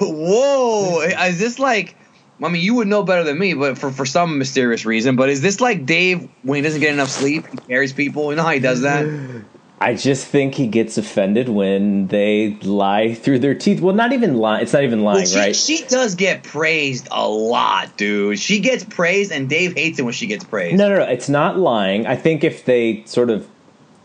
"Whoa! 0.00 1.00
Is 1.02 1.38
this 1.38 1.58
like?" 1.58 1.94
I 2.42 2.48
mean, 2.48 2.62
you 2.62 2.74
would 2.76 2.86
know 2.88 3.02
better 3.02 3.24
than 3.24 3.38
me, 3.38 3.54
but 3.54 3.78
for, 3.78 3.90
for 3.90 4.06
some 4.06 4.38
mysterious 4.38 4.84
reason. 4.86 5.16
But 5.16 5.28
is 5.28 5.40
this 5.40 5.60
like 5.60 5.86
Dave 5.86 6.28
when 6.42 6.56
he 6.56 6.62
doesn't 6.62 6.80
get 6.80 6.92
enough 6.92 7.08
sleep, 7.10 7.46
he 7.48 7.56
carries 7.56 7.92
people? 7.92 8.30
You 8.30 8.36
know 8.36 8.44
how 8.44 8.50
he 8.50 8.60
does 8.60 8.82
that? 8.82 9.06
I 9.80 9.94
just 9.94 10.26
think 10.26 10.54
he 10.56 10.66
gets 10.66 10.98
offended 10.98 11.48
when 11.48 12.08
they 12.08 12.56
lie 12.62 13.14
through 13.14 13.38
their 13.38 13.54
teeth. 13.54 13.80
Well, 13.80 13.94
not 13.94 14.12
even 14.12 14.36
lie. 14.36 14.60
It's 14.60 14.72
not 14.72 14.82
even 14.82 15.04
lying, 15.04 15.18
Well, 15.18 15.26
she, 15.26 15.38
right? 15.38 15.54
she 15.56 15.84
does 15.84 16.16
get 16.16 16.42
praised 16.42 17.06
a 17.12 17.28
lot, 17.28 17.96
dude. 17.96 18.40
She 18.40 18.58
gets 18.58 18.82
praised, 18.82 19.30
and 19.30 19.48
Dave 19.48 19.74
hates 19.74 20.00
it 20.00 20.02
when 20.02 20.14
she 20.14 20.26
gets 20.26 20.42
praised. 20.42 20.76
no, 20.76 20.88
no, 20.88 20.98
no. 20.98 21.04
It's 21.04 21.28
not 21.28 21.58
lying. 21.58 22.06
I 22.08 22.16
think 22.16 22.42
if 22.42 22.64
they 22.64 23.04
sort 23.06 23.30
of 23.30 23.46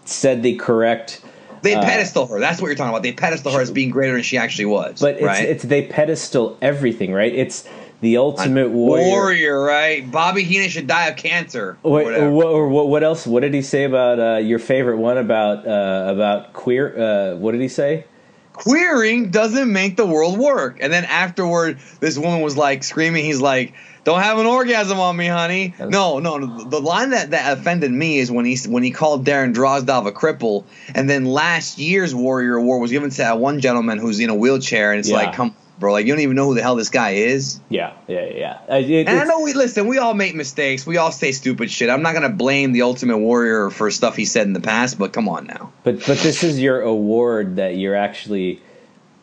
said 0.06 0.44
the 0.44 0.56
correct 0.58 1.22
They 1.64 1.74
Uh, 1.74 1.82
pedestal 1.82 2.28
her. 2.28 2.40
That's 2.40 2.62
what 2.62 2.68
you're 2.68 2.76
talking 2.76 2.90
about. 2.90 3.02
They 3.04 3.14
pedestal 3.14 3.52
her 3.54 3.62
as 3.62 3.72
being 3.72 3.90
greater 3.90 4.14
than 4.14 4.22
she 4.22 4.38
actually 4.38 4.66
was. 4.66 5.00
But 5.02 5.16
it's 5.16 5.24
right? 5.24 5.46
it's 5.46 5.64
they 5.64 5.82
pedestal 5.88 6.56
everything, 6.62 7.14
right? 7.14 7.34
It's 7.34 7.68
the 8.04 8.18
Ultimate 8.18 8.70
Warrior. 8.70 9.08
Warrior, 9.08 9.64
right? 9.64 10.12
Bobby 10.12 10.44
Heenan 10.44 10.70
should 10.70 10.88
die 10.88 11.08
of 11.08 11.16
cancer. 11.16 11.78
What, 11.82 12.04
what, 12.06 12.14
or 12.46 12.68
what, 12.68 12.90
what 12.90 13.02
else? 13.02 13.26
What 13.26 13.40
did 13.40 13.54
he 13.54 13.62
say 13.62 13.86
about 13.86 14.20
uh, 14.20 14.38
your 14.40 14.60
favorite 14.60 14.98
one 14.98 15.18
about 15.18 15.66
uh, 15.66 16.12
about 16.12 16.52
queer? 16.54 16.96
Uh, 16.96 17.36
what 17.38 17.54
did 17.54 17.62
he 17.62 17.70
say? 17.70 18.04
Queering 18.52 19.32
doesn't 19.32 19.72
make 19.72 19.96
the 19.98 20.06
world 20.06 20.38
work. 20.38 20.78
And 20.80 20.94
then 20.94 21.06
afterward, 21.06 21.80
this 22.02 22.18
woman 22.20 22.42
was 22.42 22.56
like 22.56 22.84
screaming. 22.84 23.24
He's 23.26 23.42
like, 23.42 23.74
"Don't 24.04 24.22
have 24.22 24.38
an 24.38 24.46
orgasm 24.46 25.00
on 25.00 25.16
me, 25.18 25.26
honey." 25.26 25.74
No, 25.80 26.20
no. 26.20 26.38
no. 26.38 26.64
The 26.66 26.80
line 26.82 27.12
that, 27.12 27.32
that 27.32 27.58
offended 27.58 27.92
me 27.92 28.20
is 28.20 28.30
when 28.30 28.46
he 28.46 28.58
when 28.68 28.84
he 28.84 28.92
called 28.92 29.26
Darren 29.26 29.54
Drozdov 29.56 30.06
a 30.08 30.12
cripple. 30.12 30.66
And 30.94 31.10
then 31.10 31.26
last 31.26 31.80
year's 31.80 32.14
Warrior 32.14 32.58
Award 32.58 32.82
was 32.82 32.92
given 32.92 33.10
to 33.10 33.18
that 33.18 33.40
one 33.40 33.60
gentleman 33.62 33.98
who's 33.98 34.20
in 34.20 34.30
a 34.30 34.36
wheelchair, 34.36 34.92
and 34.92 35.00
it's 35.00 35.10
Yeah. 35.10 35.16
like, 35.16 35.34
come, 35.34 35.56
bro, 35.80 35.92
like 35.94 36.06
you 36.06 36.14
don't 36.14 36.22
even 36.22 36.36
know 36.36 36.46
who 36.48 36.56
the 36.56 36.62
hell 36.62 36.76
this 36.76 36.90
guy 36.90 37.12
is. 37.12 37.60
Yeah, 37.70 37.94
yeah, 38.08 38.26
yeah. 38.34 38.58
Uh, 38.70 38.76
it- 38.76 39.08
And 39.08 39.20
I 39.20 39.24
know 39.26 39.42
we 39.42 39.54
listen. 39.54 39.88
We 39.88 39.98
all 39.98 40.14
make 40.14 40.36
mistakes. 40.36 40.86
We 40.86 40.98
all 40.98 41.12
say 41.12 41.32
stupid 41.32 41.70
shit. 41.72 41.90
I'm 41.90 42.02
not 42.02 42.14
gonna 42.14 42.30
blame 42.30 42.72
the 42.72 42.84
Ultimate 42.84 43.18
Warrior 43.18 43.70
for 43.70 43.90
stuff 43.92 44.16
he 44.16 44.26
said 44.26 44.48
in 44.48 44.54
the 44.54 44.62
past, 44.62 44.98
but 45.00 45.14
come 45.14 45.28
on 45.30 45.48
now. 45.48 45.72
But 45.84 46.00
but 46.06 46.18
this 46.20 46.44
is 46.44 46.60
your 46.60 46.82
award 46.82 47.56
that 47.58 47.76
you're 47.78 47.96
actually, 47.96 48.62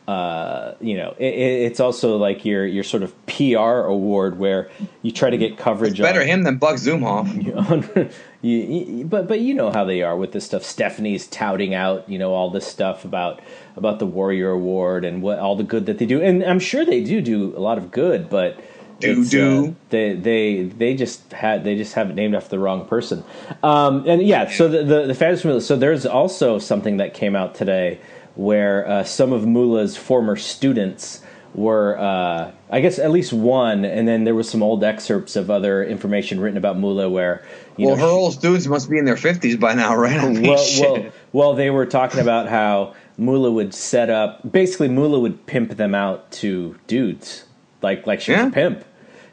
uh, 0.08 0.74
you 0.80 0.96
know, 0.96 1.14
it, 1.18 1.34
it- 1.34 1.62
it's 1.66 1.80
also 1.80 2.16
like 2.16 2.44
your 2.44 2.66
your 2.66 2.82
sort 2.84 3.02
of 3.02 3.14
PR 3.26 3.58
award 3.86 4.38
where 4.38 4.68
you 5.02 5.12
try 5.12 5.30
to 5.30 5.36
get 5.38 5.56
coverage. 5.58 5.98
Better 6.00 6.20
on, 6.22 6.26
him 6.26 6.42
than 6.42 6.56
Buck 6.56 6.76
Zumhofe. 6.76 8.12
you, 8.42 8.56
you- 8.58 9.04
but 9.04 9.28
but 9.28 9.40
you 9.40 9.54
know 9.54 9.70
how 9.70 9.84
they 9.84 10.02
are 10.02 10.16
with 10.16 10.32
this 10.32 10.44
stuff. 10.44 10.64
Stephanie's 10.64 11.26
touting 11.28 11.74
out, 11.74 12.08
you 12.08 12.18
know, 12.18 12.32
all 12.32 12.50
this 12.50 12.66
stuff 12.66 13.04
about 13.04 13.40
about 13.76 13.98
the 14.00 14.06
Warrior 14.06 14.50
Award 14.50 15.04
and 15.04 15.22
what 15.22 15.38
all 15.38 15.54
the 15.56 15.64
good 15.64 15.86
that 15.86 15.98
they 15.98 16.06
do, 16.06 16.20
and 16.20 16.42
I'm 16.42 16.60
sure 16.60 16.84
they 16.84 17.04
do 17.04 17.20
do 17.20 17.56
a 17.56 17.60
lot 17.60 17.78
of 17.78 17.90
good, 17.90 18.28
but. 18.28 18.60
Do 18.98 19.24
do. 19.24 19.66
uh, 19.68 19.72
they 19.88 20.12
they 20.12 20.62
they 20.64 20.94
just 20.94 21.32
had 21.32 21.64
they 21.64 21.74
just 21.74 21.94
have 21.94 22.10
it 22.10 22.14
named 22.16 22.34
after 22.34 22.50
the 22.50 22.58
wrong 22.58 22.84
person, 22.84 23.24
um, 23.62 24.04
and 24.06 24.20
yeah. 24.20 24.50
So 24.50 24.68
the 24.68 24.84
the, 24.84 25.06
the. 25.06 25.60
So 25.62 25.76
there's 25.76 26.04
also 26.04 26.58
something 26.58 26.98
that 26.98 27.14
came 27.14 27.34
out 27.34 27.54
today 27.54 27.98
where 28.34 28.86
uh, 28.88 29.04
some 29.04 29.32
of 29.32 29.46
Moolah's 29.46 29.96
former 29.96 30.36
students 30.36 31.22
were, 31.54 31.98
uh, 31.98 32.52
I 32.70 32.80
guess, 32.80 32.98
at 33.00 33.10
least 33.10 33.32
one, 33.32 33.84
and 33.84 34.06
then 34.06 34.22
there 34.24 34.34
was 34.36 34.48
some 34.48 34.62
old 34.62 34.84
excerpts 34.84 35.34
of 35.34 35.50
other 35.50 35.82
information 35.84 36.38
written 36.40 36.56
about 36.56 36.78
Moolah 36.78 37.10
where 37.10 37.44
you 37.76 37.86
Well, 37.88 37.96
know 37.96 38.02
her 38.02 38.08
old 38.08 38.34
students 38.34 38.66
must 38.68 38.88
be 38.88 38.98
in 38.98 39.04
their 39.04 39.16
50s 39.16 39.58
by 39.58 39.74
now, 39.74 39.96
right? 39.96 40.22
Well, 40.40 40.64
well, 40.80 41.06
well, 41.32 41.54
they 41.54 41.70
were 41.70 41.86
talking 41.86 42.20
about 42.20 42.48
how 42.48 42.94
Moolah 43.18 43.50
would 43.50 43.74
set 43.74 44.10
up. 44.10 44.50
Basically, 44.52 44.88
Moolah 44.88 45.18
would 45.18 45.44
pimp 45.46 45.76
them 45.76 45.94
out 45.94 46.30
to 46.32 46.76
dudes, 46.86 47.44
like 47.82 48.06
like 48.06 48.20
she 48.20 48.30
was 48.32 48.40
Yeah. 48.42 48.48
a 48.48 48.52
pimp. 48.52 48.84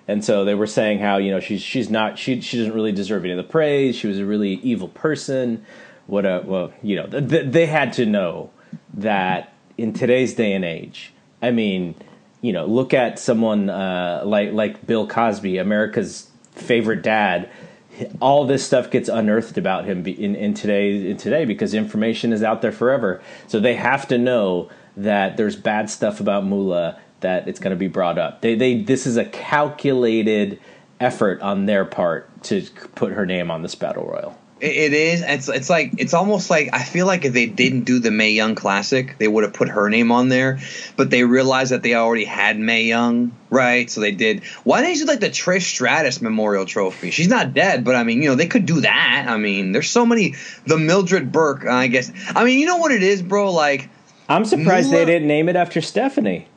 And 0.09 0.23
so 0.23 0.43
they 0.45 0.55
were 0.55 0.67
saying 0.67 0.99
how 0.99 1.17
you 1.17 1.29
know 1.31 1.39
she's 1.39 1.61
she's 1.61 1.89
not 1.89 2.17
she 2.17 2.39
she 2.41 2.57
doesn't 2.57 2.73
really 2.73 2.93
deserve 2.93 3.25
any 3.25 3.33
of 3.33 3.37
the 3.37 3.43
praise. 3.43 3.95
She 3.95 4.07
was 4.07 4.17
a 4.19 4.25
really 4.25 4.53
evil 4.53 4.87
person. 4.87 5.65
What 6.07 6.25
a 6.25 6.41
well 6.45 6.71
you 6.81 6.95
know 6.95 7.07
th- 7.07 7.51
they 7.51 7.65
had 7.67 7.93
to 7.93 8.05
know 8.05 8.49
that 8.93 9.53
in 9.77 9.93
today's 9.93 10.33
day 10.33 10.53
and 10.53 10.65
age. 10.65 11.13
I 11.41 11.51
mean, 11.51 11.95
you 12.41 12.53
know, 12.53 12.65
look 12.65 12.93
at 12.93 13.19
someone 13.19 13.69
uh, 13.69 14.21
like 14.25 14.51
like 14.53 14.85
Bill 14.85 15.07
Cosby, 15.07 15.57
America's 15.57 16.29
favorite 16.51 17.01
dad. 17.01 17.49
All 18.21 18.45
this 18.45 18.63
stuff 18.63 18.91
gets 18.91 19.09
unearthed 19.09 19.57
about 19.57 19.85
him 19.85 20.05
in, 20.05 20.35
in 20.35 20.53
today 20.53 21.09
in 21.09 21.17
today 21.17 21.45
because 21.45 21.73
information 21.73 22.31
is 22.31 22.43
out 22.43 22.61
there 22.61 22.71
forever. 22.71 23.21
So 23.47 23.59
they 23.59 23.75
have 23.75 24.07
to 24.09 24.17
know 24.17 24.69
that 24.95 25.37
there's 25.37 25.55
bad 25.55 25.89
stuff 25.89 26.19
about 26.19 26.45
Moolah 26.45 26.99
that 27.19 27.47
it's 27.47 27.59
going 27.59 27.71
to 27.71 27.77
be 27.77 27.87
brought 27.87 28.17
up. 28.17 28.41
They 28.41 28.55
they 28.55 28.81
this 28.81 29.07
is 29.07 29.17
a 29.17 29.25
calculated 29.25 30.59
effort 30.99 31.41
on 31.41 31.65
their 31.65 31.85
part 31.85 32.43
to 32.43 32.63
put 32.95 33.13
her 33.13 33.25
name 33.25 33.51
on 33.51 33.61
this 33.61 33.75
battle 33.75 34.05
royal. 34.05 34.37
It, 34.59 34.93
is. 34.93 35.21
It's 35.21 35.49
it's 35.49 35.69
like 35.69 35.93
it's 35.97 36.13
almost 36.13 36.49
like 36.49 36.69
I 36.73 36.83
feel 36.83 37.05
like 37.05 37.25
if 37.25 37.33
they 37.33 37.45
didn't 37.45 37.83
do 37.83 37.99
the 37.99 38.09
Mae 38.09 38.31
Young 38.31 38.55
Classic, 38.55 39.15
they 39.19 39.27
would 39.27 39.43
have 39.43 39.53
put 39.53 39.69
her 39.69 39.89
name 39.89 40.11
on 40.11 40.29
there. 40.29 40.59
But 40.95 41.11
they 41.11 41.23
realized 41.23 41.71
that 41.71 41.83
they 41.83 41.93
already 41.93 42.25
had 42.25 42.57
Mae 42.57 42.83
Young, 42.83 43.31
right? 43.51 43.89
So 43.89 44.01
they 44.01 44.11
did. 44.11 44.43
Why 44.63 44.81
didn't 44.81 44.95
you 44.95 45.05
do 45.05 45.11
like 45.11 45.19
the 45.19 45.29
Trish 45.29 45.63
Stratus 45.63 46.21
Memorial 46.21 46.65
Trophy? 46.65 47.11
She's 47.11 47.27
not 47.27 47.53
dead, 47.53 47.83
but 47.83 47.95
I 47.95 48.03
mean, 48.03 48.21
you 48.23 48.29
know, 48.29 48.35
they 48.35 48.47
could 48.47 48.65
do 48.65 48.81
that. 48.81 49.25
I 49.27 49.37
mean, 49.37 49.73
there's 49.73 49.89
so 49.89 50.05
many. 50.05 50.33
The 50.65 50.77
Mildred 50.77 51.31
Burke, 51.31 51.65
I 51.65 51.87
guess. 51.87 52.11
I 52.29 52.43
mean, 52.43 52.59
you 52.59 52.65
know 52.65 52.77
what 52.77 52.91
it 52.91 53.03
is, 53.03 53.21
bro? 53.21 53.51
Like. 53.51 53.89
I'm 54.29 54.43
surprised 54.43 54.89
Moolah- 54.89 55.05
they 55.05 55.13
didn't 55.13 55.27
name 55.27 55.49
it 55.49 55.55
after 55.55 55.81
Stephanie. 55.81 56.47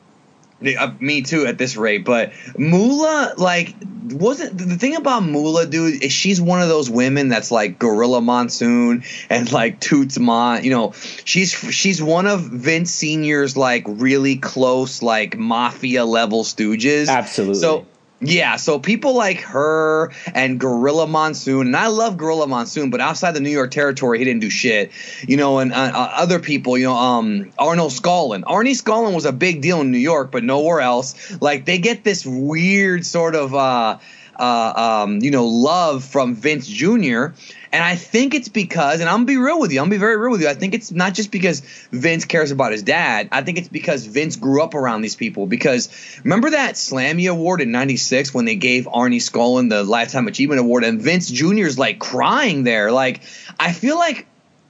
Uh, 0.63 0.93
me 1.01 1.23
too 1.23 1.47
at 1.47 1.57
this 1.57 1.77
rate, 1.77 2.05
but 2.05 2.33
Moolah 2.59 3.35
like 3.39 3.75
wasn't 4.13 4.59
the 4.59 4.77
thing 4.77 4.97
about 4.97 5.23
Moolah, 5.23 5.67
dude. 5.67 6.03
Is 6.03 6.13
she's 6.13 6.41
one 6.41 6.61
of 6.61 6.69
those 6.69 6.91
women 6.91 7.29
that's 7.29 7.51
like 7.51 7.79
Gorilla 7.79 8.21
Monsoon 8.21 9.05
and 9.31 9.51
like 9.53 9.81
Toots 9.81 10.19
Mondt. 10.19 10.65
You 10.65 10.71
know, 10.71 10.93
she's 11.25 11.53
she's 11.53 12.03
one 12.03 12.27
of 12.27 12.43
Vince 12.43 12.91
Senior's 12.91 13.57
like 13.57 13.85
really 13.87 14.37
close 14.37 15.03
like 15.03 15.37
mafia 15.37 16.05
level 16.05 16.45
stooges. 16.45 17.09
Absolutely. 17.09 17.61
So. 17.61 17.87
Yeah, 18.23 18.57
so 18.57 18.79
people 18.79 19.14
like 19.14 19.41
her 19.41 20.12
and 20.35 20.61
Gorilla 20.61 21.07
Monsoon, 21.07 21.68
and 21.68 21.77
I 21.77 21.87
love 21.87 22.18
Gorilla 22.18 22.47
Monsoon, 22.47 22.91
but 22.91 23.01
outside 23.01 23.33
the 23.33 23.41
New 23.41 23.51
York 23.51 23.71
territory, 23.71 24.18
he 24.18 24.25
didn't 24.27 24.43
do 24.43 24.51
shit. 24.51 24.93
You 25.27 25.39
know, 25.39 25.59
and 25.59 25.73
uh, 25.73 25.77
uh, 25.95 26.12
other 26.16 26.39
people, 26.39 26.77
you 26.77 26.85
know, 26.85 26.97
um, 26.97 27.51
Arnold 27.59 27.93
Skaaland. 27.93 28.43
Arnie 28.43 28.79
Skaaland 28.79 29.14
was 29.14 29.25
a 29.25 29.33
big 29.33 29.62
deal 29.62 29.81
in 29.81 29.91
New 29.91 29.99
York, 29.99 30.31
but 30.31 30.45
nowhere 30.45 30.81
else. 30.81 31.41
Like 31.41 31.64
they 31.64 31.79
get 31.79 32.05
this 32.05 32.27
weird 32.27 33.07
sort 33.07 33.35
of, 33.35 33.55
uh, 33.55 33.99
uh, 34.41 35.03
um, 35.05 35.20
you 35.20 35.30
know, 35.30 35.47
love 35.47 36.03
from 36.03 36.34
Vince 36.34 36.66
Jr. 36.66 37.26
And 37.72 37.84
I 37.84 37.95
think 37.95 38.34
it's 38.34 38.49
because, 38.49 39.01
and 39.01 39.09
I'm 39.09 39.18
gonna 39.18 39.26
be 39.26 39.36
real 39.36 39.61
with 39.61 39.70
you, 39.70 39.78
I'm 39.78 39.84
gonna 39.84 39.95
be 39.95 39.99
very 39.99 40.16
real 40.16 40.32
with 40.32 40.41
you. 40.41 40.49
I 40.49 40.55
think 40.55 40.74
it's 40.74 40.91
not 40.91 41.14
just 41.14 41.30
because 41.30 41.61
Vince 41.93 42.24
cares 42.24 42.51
about 42.51 42.72
his 42.72 42.82
dad. 42.82 43.28
I 43.30 43.43
think 43.43 43.59
it's 43.59 43.68
because 43.68 44.07
Vince 44.07 44.36
grew 44.36 44.62
up 44.62 44.74
around 44.74 45.03
these 45.03 45.14
people. 45.14 45.47
Because 45.47 46.18
remember 46.24 46.51
that 46.51 46.74
Slammy 46.74 47.30
Award 47.30 47.61
in 47.61 47.70
'96 47.70 48.34
when 48.34 48.47
they 48.47 48.57
gave 48.57 48.86
Arnie 48.86 49.16
Skaaland 49.16 49.68
the 49.68 49.84
Lifetime 49.84 50.26
Achievement 50.26 50.61
Award, 50.61 50.84
and 50.84 51.01
Vince 51.01 51.30
Jr.'s 51.30 51.78
like 51.78 51.99
crying 51.99 52.64
there. 52.64 52.91
Like 52.91 53.20
I 53.61 53.72
feel 53.72 53.99
like 53.99 54.26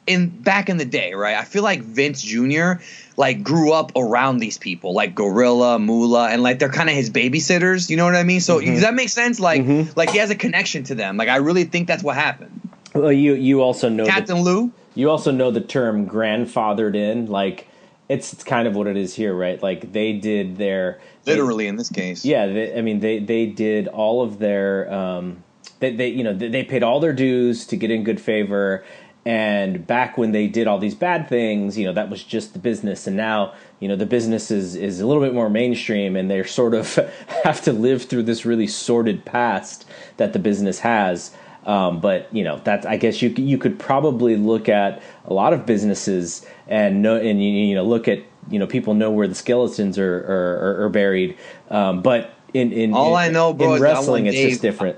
in 0.07 0.29
back 0.29 0.69
in 0.69 0.77
the 0.77 0.85
day, 0.85 1.15
right? 1.15 1.37
I 1.37 1.45
feel 1.45 1.63
like 1.63 1.83
Vince 1.83 2.21
Jr. 2.21 2.83
like 3.21 3.43
grew 3.43 3.71
up 3.73 3.93
around 3.97 4.39
these 4.39 4.57
people, 4.57 4.95
like 4.95 5.15
Gorilla, 5.15 5.79
Moolah, 5.79 6.31
and 6.31 6.43
like 6.43 6.59
they're 6.59 6.71
kind 6.71 6.89
of 6.89 6.97
his 6.97 7.11
babysitters. 7.11 7.91
You 7.91 7.99
know 7.99 8.07
what 8.07 8.17
I 8.17 8.23
mean? 8.23 8.41
So 8.41 8.61
does 8.61 8.81
that 8.81 8.95
make 8.95 9.11
sense? 9.11 9.39
Like, 9.39 9.63
like 9.95 10.09
he 10.09 10.19
has 10.19 10.31
a 10.31 10.35
connection 10.35 10.85
to 10.85 10.95
them. 10.95 11.19
Like 11.19 11.29
I 11.29 11.37
really 11.37 11.65
think 11.65 11.87
that's 11.87 12.03
what 12.03 12.17
happened. 12.17 12.59
Well, 12.95 13.13
you 13.13 13.35
you 13.35 13.61
also 13.61 13.91
know 13.91 14.05
the, 14.07 14.11
Captain 14.11 14.41
Lou. 14.41 14.73
you 14.95 15.11
also 15.11 15.31
know 15.31 15.51
the 15.51 15.61
term 15.61 16.09
grandfathered 16.09 16.97
in. 16.97 17.27
Like 17.27 17.69
it's, 18.09 18.33
it's 18.33 18.43
kind 18.43 18.67
of 18.67 18.75
what 18.75 18.87
it 18.87 18.97
is 18.97 19.15
here, 19.15 19.35
right? 19.35 19.63
Like 19.63 19.93
they 19.93 20.15
did 20.15 20.57
their 20.57 20.99
Literally 21.27 21.67
in 21.67 21.77
this 21.77 21.91
case. 21.91 22.25
Yeah, 22.25 22.47
they, 22.47 22.79
I 22.79 22.81
mean 22.81 23.01
they 23.01 23.19
they 23.19 23.45
did 23.47 23.87
all 23.87 24.23
of 24.23 24.39
their 24.39 24.91
um, 24.91 25.45
they, 25.81 25.95
they 25.95 26.09
you 26.09 26.25
know 26.25 26.33
they, 26.33 26.49
they 26.49 26.65
paid 26.65 26.83
all 26.83 27.01
their 27.01 27.13
dues 27.13 27.67
to 27.67 27.77
get 27.77 27.91
in 27.91 28.03
good 28.03 28.21
favor. 28.21 28.83
And 29.27 29.87
back 29.87 30.17
when 30.17 30.33
they 30.33 30.47
did 30.47 30.67
all 30.67 30.79
these 30.79 30.95
bad 30.95 31.29
things, 31.29 31.77
you 31.77 31.85
know 31.85 31.93
that 31.93 32.09
was 32.09 32.25
just 32.25 32.55
the 32.55 32.59
business. 32.59 33.07
And 33.07 33.17
now 33.17 33.53
you 33.79 33.89
know 33.89 33.97
the 33.97 34.07
business 34.07 34.51
is 34.51 34.75
is 34.75 35.01
a 35.01 35.07
little 35.07 35.23
bit 35.23 35.35
more 35.35 35.51
mainstream, 35.51 36.17
and 36.17 36.31
they're 36.31 36.47
sort 36.47 36.73
of 36.73 36.95
have 37.45 37.61
to 37.63 37.73
live 37.73 38.05
through 38.05 38.23
this 38.23 38.47
really 38.47 38.67
sordid 38.67 39.25
past 39.25 39.85
that 40.17 40.33
the 40.33 40.39
business 40.39 40.81
has. 40.81 41.33
Um, 41.67 42.01
but 42.01 42.35
you 42.35 42.43
know 42.43 42.59
that 42.65 42.87
I 42.87 42.97
guess 42.97 43.21
you 43.21 43.29
you 43.31 43.59
could 43.59 43.79
probably 43.79 44.37
look 44.37 44.69
at 44.69 45.03
a 45.27 45.35
lot 45.35 45.53
of 45.53 45.67
businesses 45.67 46.47
and 46.67 47.03
know 47.03 47.17
and 47.17 47.43
you, 47.43 47.75
know 47.75 47.85
look 47.85 48.09
at 48.09 48.21
you 48.49 48.59
know 48.59 48.67
people 48.67 48.95
know 48.95 49.11
where 49.11 49.29
the 49.29 49.35
skeletons 49.35 49.99
are 49.99 50.17
are, 50.21 50.85
are 50.85 50.89
buried. 50.89 51.37
Um, 51.69 52.01
but 52.01 52.35
in 52.55 52.73
in 52.73 52.95
All 52.95 53.11
in, 53.11 53.15
I 53.17 53.29
know, 53.29 53.53
bro, 53.53 53.75
in 53.75 53.83
wrestling, 53.83 54.27
it's 54.27 54.39
just 54.39 54.63
different. 54.63 54.97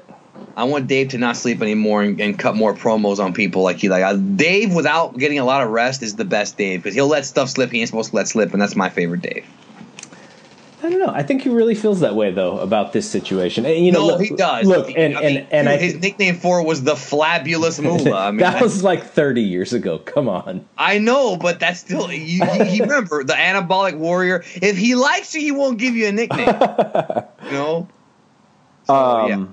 I 0.57 0.65
want 0.65 0.87
Dave 0.87 1.09
to 1.11 1.19
not 1.19 1.37
sleep 1.37 1.63
anymore 1.63 2.03
and, 2.03 2.21
and 2.21 2.39
cut 2.39 2.55
more 2.55 2.75
promos 2.75 3.19
on 3.19 3.33
people 3.33 3.63
like 3.63 3.79
he 3.79 3.89
like. 3.89 4.03
I, 4.03 4.17
Dave 4.17 4.75
without 4.75 5.17
getting 5.19 5.39
a 5.39 5.45
lot 5.45 5.63
of 5.63 5.71
rest 5.71 6.03
is 6.03 6.17
the 6.17 6.25
best 6.25 6.57
Dave 6.57 6.83
because 6.83 6.95
he'll 6.95 7.09
let 7.09 7.25
stuff 7.25 7.49
slip 7.51 7.71
he 7.71 7.81
ain't 7.81 7.89
supposed 7.89 8.11
to 8.11 8.17
let 8.17 8.29
slip, 8.29 8.53
and 8.53 8.61
that's 8.61 8.77
my 8.77 8.89
favorite 8.89 9.23
Dave. 9.23 9.47
I 10.85 10.91
don't 10.91 10.99
know. 10.99 11.13
I 11.15 11.23
think 11.23 11.43
he 11.43 11.49
really 11.49 11.77
feels 11.77 12.01
that 12.01 12.17
way 12.17 12.33
though 12.33 12.59
about 12.59 12.93
this 12.93 13.09
situation. 13.09 13.65
And, 13.65 13.87
you 13.87 13.93
know, 13.93 14.01
no, 14.01 14.07
look, 14.09 14.23
he 14.23 14.31
does. 14.31 14.67
Look, 14.67 14.89
He- 14.89 14.97
and 14.97 15.17
I 15.17 15.21
mean, 15.23 15.37
and 15.37 15.53
and 15.53 15.69
I 15.69 15.77
his 15.77 15.95
nickname 16.01 16.35
for 16.35 16.61
it 16.61 16.65
was 16.65 16.83
the 16.83 16.97
flabulous 16.97 17.79
Moolah. 17.81 18.27
I 18.27 18.31
mean, 18.33 18.41
that 18.41 18.61
was 18.61 18.83
like 18.83 19.05
thirty 19.05 19.43
years 19.43 19.73
ago. 19.73 19.99
Come 19.99 20.29
on. 20.29 20.67
I 20.77 20.99
know, 20.99 21.37
but 21.37 21.61
that's 21.61 21.79
still 21.79 22.11
you, 22.13 22.45
you, 22.45 22.65
you 22.65 22.83
remember 22.83 23.23
the 23.23 23.35
anabolic 23.35 23.97
warrior. 23.97 24.43
If 24.57 24.77
he 24.77 24.97
likes 24.97 25.35
you, 25.37 25.41
he 25.41 25.53
won't 25.53 25.79
give 25.79 25.95
you 25.95 26.09
a 26.09 26.13
nickname. 26.13 26.49
you 27.45 27.51
know. 27.53 27.89
So, 28.85 28.95
um, 28.95 29.29
yeah. 29.31 29.47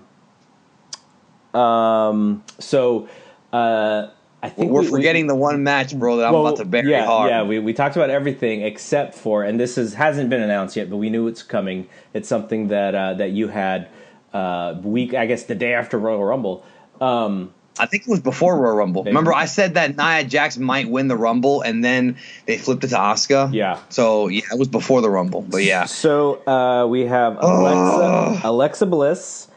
Um, 1.54 2.44
so, 2.60 3.08
uh, 3.54 4.08
I 4.42 4.50
think 4.50 4.72
We're 4.72 4.82
we- 4.82 4.86
we- 4.86 4.92
forgetting 4.92 5.28
the 5.28 5.36
one 5.36 5.64
match, 5.64 5.98
bro, 5.98 6.18
that 6.18 6.28
I'm 6.28 6.36
about 6.36 6.58
to 6.58 6.66
bury 6.66 6.90
yeah, 6.90 7.06
hard. 7.06 7.30
Yeah, 7.30 7.44
we, 7.44 7.60
we 7.60 7.74
talked 7.74 7.96
about 7.98 8.10
everything 8.10 8.62
except 8.62 9.14
for, 9.16 9.44
and 9.44 9.60
this 9.60 9.78
is 9.78 9.94
hasn't 9.96 10.30
been 10.30 10.42
announced 10.42 10.78
yet, 10.78 10.90
but 10.90 10.96
we 10.98 11.10
knew 11.10 11.28
it's 11.28 11.44
coming. 11.44 11.88
It's 12.14 12.30
something 12.30 12.70
that 12.70 12.96
uh, 12.96 13.16
that 13.16 13.32
you 13.32 13.50
had 13.50 13.90
uh, 14.34 14.76
week, 14.82 15.14
I 15.14 15.26
guess, 15.26 15.44
the 15.44 15.56
day 15.56 15.74
after 15.74 15.98
Royal 16.00 16.24
Rumble. 16.24 16.64
Um, 17.02 17.54
I 17.78 17.86
think 17.86 18.04
it 18.04 18.10
was 18.10 18.22
before 18.22 18.58
Royal 18.58 18.76
Rumble. 18.76 19.04
Maybe. 19.04 19.12
Remember, 19.12 19.34
I 19.34 19.46
said 19.46 19.74
that 19.74 19.98
Nia 19.98 20.24
Jax 20.24 20.58
might 20.58 20.90
win 20.90 21.10
the 21.10 21.18
Rumble, 21.18 21.62
and 21.62 21.84
then 21.84 22.16
they 22.46 22.58
flipped 22.58 22.84
it 22.86 22.90
to 22.90 22.96
Asuka. 22.98 23.54
Yeah. 23.54 23.80
So 23.90 24.30
yeah, 24.30 24.44
it 24.54 24.58
was 24.58 24.70
before 24.70 25.02
the 25.02 25.10
Rumble, 25.10 25.42
but 25.42 25.64
yeah. 25.64 25.84
So 25.84 26.36
uh, 26.48 26.88
we 26.88 27.06
have 27.08 27.38
Alexa, 27.42 28.42
Alexa 28.48 28.86
Bliss 28.86 29.49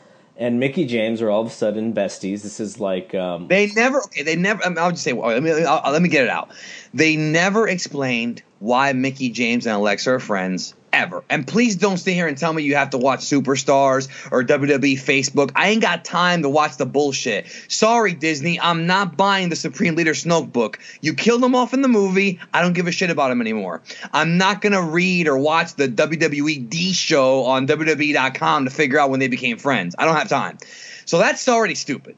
and 0.42 0.58
Mickie 0.58 0.86
James 0.86 1.22
are 1.22 1.30
all 1.30 1.42
of 1.42 1.46
a 1.46 1.50
sudden 1.50 1.94
besties. 1.94 2.42
This 2.42 2.58
is 2.58 2.80
like 2.80 3.14
um, 3.14 3.46
They 3.46 3.68
never. 3.68 4.02
Okay, 4.02 4.24
they 4.24 4.34
never. 4.34 4.64
I 4.64 4.68
mean, 4.70 4.78
I'll 4.78 4.90
just 4.90 5.04
say. 5.04 5.12
Well, 5.12 5.30
Let 5.30 5.42
me. 5.42 5.64
I'll, 5.64 5.92
let 5.92 6.02
me 6.02 6.08
get 6.08 6.24
it 6.24 6.30
out. 6.30 6.50
They 6.92 7.16
never 7.16 7.68
explained 7.68 8.42
why 8.58 8.92
Mickie 8.92 9.30
James 9.30 9.66
and 9.66 9.76
Alexa 9.76 10.10
are 10.10 10.18
friends 10.18 10.74
ever. 10.92 11.24
And 11.28 11.46
please 11.46 11.76
don't 11.76 11.96
stay 11.96 12.14
here 12.14 12.26
and 12.26 12.36
tell 12.36 12.52
me 12.52 12.62
you 12.62 12.76
have 12.76 12.90
to 12.90 12.98
watch 12.98 13.20
Superstars 13.20 14.08
or 14.30 14.44
WWE 14.44 14.94
Facebook. 14.94 15.52
I 15.56 15.68
ain't 15.68 15.82
got 15.82 16.04
time 16.04 16.42
to 16.42 16.48
watch 16.48 16.76
the 16.76 16.86
bullshit. 16.86 17.46
Sorry, 17.68 18.12
Disney. 18.12 18.60
I'm 18.60 18.86
not 18.86 19.16
buying 19.16 19.48
the 19.48 19.56
Supreme 19.56 19.94
Leader 19.94 20.12
Snoke 20.12 20.52
book. 20.52 20.78
You 21.00 21.14
killed 21.14 21.42
him 21.42 21.54
off 21.54 21.74
in 21.74 21.82
the 21.82 21.88
movie. 21.88 22.40
I 22.52 22.62
don't 22.62 22.72
give 22.72 22.86
a 22.86 22.92
shit 22.92 23.10
about 23.10 23.30
him 23.30 23.40
anymore. 23.40 23.82
I'm 24.12 24.38
not 24.38 24.60
gonna 24.60 24.82
read 24.82 25.28
or 25.28 25.38
watch 25.38 25.74
the 25.74 25.88
WWE 25.88 26.68
D 26.68 26.92
show 26.92 27.44
on 27.44 27.66
WWE.com 27.66 28.64
to 28.64 28.70
figure 28.70 28.98
out 28.98 29.10
when 29.10 29.20
they 29.20 29.28
became 29.28 29.58
friends. 29.58 29.94
I 29.98 30.04
don't 30.04 30.16
have 30.16 30.28
time. 30.28 30.58
So 31.04 31.18
that's 31.18 31.48
already 31.48 31.74
stupid. 31.74 32.16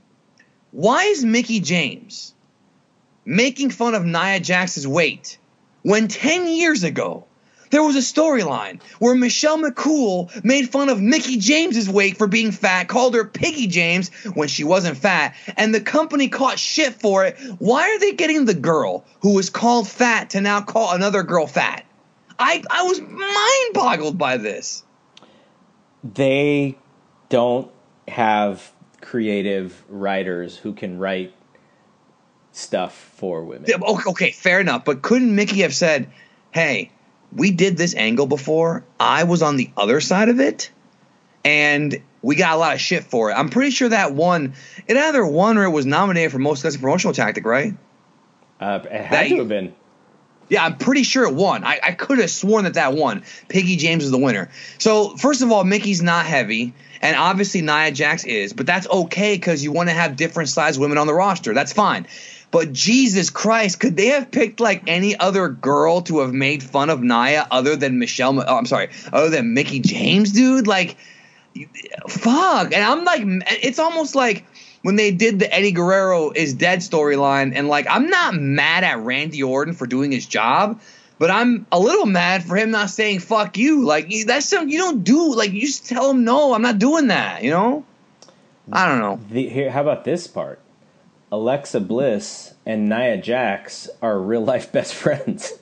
Why 0.70 1.05
is 1.05 1.25
Mickie 1.25 1.61
James 1.61 2.35
making 3.25 3.70
fun 3.70 3.95
of 3.95 4.05
Nia 4.05 4.41
Jax's 4.41 4.87
weight 4.87 5.39
when 5.83 6.09
10 6.09 6.49
years 6.49 6.85
ago 6.85 7.27
there 7.75 7.83
was 7.83 7.97
a 7.97 7.99
storyline 7.99 8.81
where 9.01 9.14
Michelle 9.14 9.59
McCool 9.59 10.45
made 10.45 10.70
fun 10.70 10.89
of 10.89 11.01
Mickie 11.01 11.39
James's 11.39 11.89
weight 11.89 12.16
for 12.16 12.27
being 12.27 12.53
fat, 12.53 12.89
called 12.89 13.14
her 13.14 13.25
Piggy 13.25 13.66
James 13.66 14.11
when 14.35 14.49
she 14.49 14.64
wasn't 14.64 14.97
fat, 14.97 15.35
and 15.57 15.75
the 15.75 15.81
company 15.81 16.29
caught 16.29 16.59
shit 16.59 16.95
for 16.95 17.25
it. 17.25 17.37
Why 17.59 17.83
are 17.91 17.99
they 17.99 18.12
getting 18.12 18.45
the 18.45 18.55
girl 18.55 19.05
who 19.20 19.35
was 19.35 19.51
called 19.51 19.89
fat 19.89 20.31
to 20.31 20.41
now 20.41 20.61
call 20.61 20.95
another 20.95 21.22
girl 21.22 21.47
fat? 21.47 21.85
I, 22.39 22.62
I 22.70 22.83
was 22.85 23.01
mind 23.01 23.75
boggled 23.75 24.18
by 24.18 24.37
this. 24.37 24.83
they 26.03 26.77
don't 27.29 27.70
have 28.09 28.72
creative 29.01 29.83
writers 29.89 30.57
who 30.57 30.72
can 30.72 30.99
write 30.99 31.33
stuff 32.53 32.95
for 33.16 33.45
women. 33.45 33.70
Okay, 33.70 34.11
okay, 34.11 34.31
fair 34.31 34.61
enough. 34.61 34.85
But 34.85 35.03
couldn't 35.03 35.35
Mickie 35.35 35.62
have 35.62 35.75
said, 35.75 36.11
"Hey, 36.53 36.91
we 37.35 37.51
did 37.51 37.76
this 37.76 37.95
angle 37.95 38.26
before. 38.26 38.85
I 38.99 39.24
was 39.24 39.43
on 39.43 39.57
the 39.57 39.70
other 39.76 40.01
side 40.01 40.28
of 40.28 40.41
it, 40.41 40.70
and 41.45 41.97
we 42.22 42.37
got 42.37 42.55
a 42.55 42.57
lot 42.59 42.74
of 42.74 42.80
shit 42.80 43.05
for 43.05 43.30
it." 43.30 43.35
I'm 43.35 43.49
pretty 43.49 43.70
sure 43.70 43.89
that 43.89 44.12
one, 44.14 44.55
It 44.87 44.97
either 44.97 45.24
won 45.24 45.57
or 45.59 45.64
it 45.64 45.70
was 45.70 45.87
nominated 45.87 46.30
for 46.32 46.39
most 46.39 46.61
successful 46.61 46.82
promotional 46.82 47.14
tactic, 47.14 47.47
right? 47.47 47.74
Uh, 48.61 48.80
it 48.85 48.93
had 48.93 49.11
That- 49.12 49.28
to 49.30 49.37
have 49.39 49.49
been. 49.49 49.72
Yeah, 50.51 50.62
I'm 50.62 50.76
pretty 50.76 51.05
sure 51.05 51.24
it 51.24 51.35
won. 51.35 51.64
I, 51.64 51.80
I 51.82 51.93
could 51.93 52.18
have 52.18 52.30
sworn 52.30 52.64
that 52.64 52.74
that 52.74 52.93
won. 52.93 53.22
Piggy 53.49 53.76
James 53.76 54.05
is 54.05 54.11
the 54.11 54.18
winner. 54.18 54.51
So 54.78 55.16
first 55.16 55.41
of 55.41 55.51
all, 55.51 55.64
Mickie's 55.64 56.03
not 56.03 56.26
heavy, 56.26 56.74
and 57.01 57.16
obviously 57.16 57.62
Nia 57.62 57.91
Jax 57.93 58.24
is, 58.24 58.53
but 58.53 58.66
that's 58.66 58.87
okay 58.87 59.37
because 59.37 59.64
you 59.64 59.72
want 59.72 59.89
to 59.89 59.95
have 59.95 60.16
different 60.16 60.51
size 60.51 60.78
women 60.78 60.99
on 60.99 61.07
the 61.07 61.14
roster. 61.14 61.55
That's 61.55 61.72
fine. 61.72 62.07
But 62.55 62.72
Jesus 62.72 63.30
Christ, 63.30 63.80
could 63.80 63.96
they 63.96 64.07
have 64.07 64.30
picked 64.30 64.61
like 64.61 64.84
any 64.86 65.18
other 65.18 65.48
girl 65.48 66.02
to 66.02 66.20
have 66.20 66.32
made 66.32 66.62
fun 66.62 66.88
of 66.88 67.02
Nia 67.02 67.48
other 67.50 67.74
than 67.74 67.98
Michelle? 67.98 68.38
Oh, 68.40 68.57
I'm 68.57 68.64
sorry, 68.64 68.90
other 69.12 69.28
than 69.28 69.55
Mickie 69.55 69.80
James, 69.80 70.30
dude. 70.30 70.68
Like, 70.68 70.96
fuck. 72.09 72.72
And 72.72 72.84
I'm 72.84 73.02
like, 73.02 73.22
it's 73.64 73.80
almost 73.80 74.14
like 74.14 74.46
when 74.82 74.94
they 74.94 75.11
did 75.11 75.40
the 75.40 75.52
Eddie 75.52 75.72
Guerrero 75.72 76.30
is 76.30 76.55
dead 76.55 76.78
storyline, 76.78 77.57
and 77.57 77.66
like, 77.66 77.88
I'm 77.90 78.07
not 78.07 78.36
mad 78.36 78.84
at 78.84 79.00
Randy 79.00 79.42
Orton 79.42 79.74
for 79.74 79.88
doing 79.88 80.12
his 80.12 80.24
job, 80.24 80.80
but 81.18 81.32
I'm 81.32 81.66
a 81.72 81.80
little 81.80 82.07
mad 82.07 82.44
for 82.44 82.57
him 82.57 82.70
not 82.70 82.88
saying 82.88 83.18
"fuck 83.18 83.59
you." 83.59 83.84
Like, 83.84 84.09
that's 84.26 84.46
something 84.48 84.70
you 84.70 84.78
don't 84.78 85.02
do. 85.02 85.34
Like, 85.34 85.50
you 85.50 85.62
just 85.62 85.88
tell 85.88 86.09
him 86.09 86.22
no, 86.22 86.55
I'm 86.55 86.62
not 86.62 86.78
doing 86.78 87.09
that. 87.09 87.42
You 87.42 87.50
know? 87.50 87.84
I 88.70 88.88
don't 88.88 89.00
know. 89.00 89.18
The, 89.28 89.48
here, 89.48 89.72
how 89.72 89.80
about 89.80 90.05
this 90.05 90.28
part? 90.28 90.61
Alexa 91.35 91.80
Bliss 91.80 92.55
and 92.64 92.89
Nia 92.89 93.16
Jax 93.16 93.89
are 94.01 94.18
real 94.20 94.45
life 94.45 94.70
best 94.70 94.95
friends. 95.03 95.53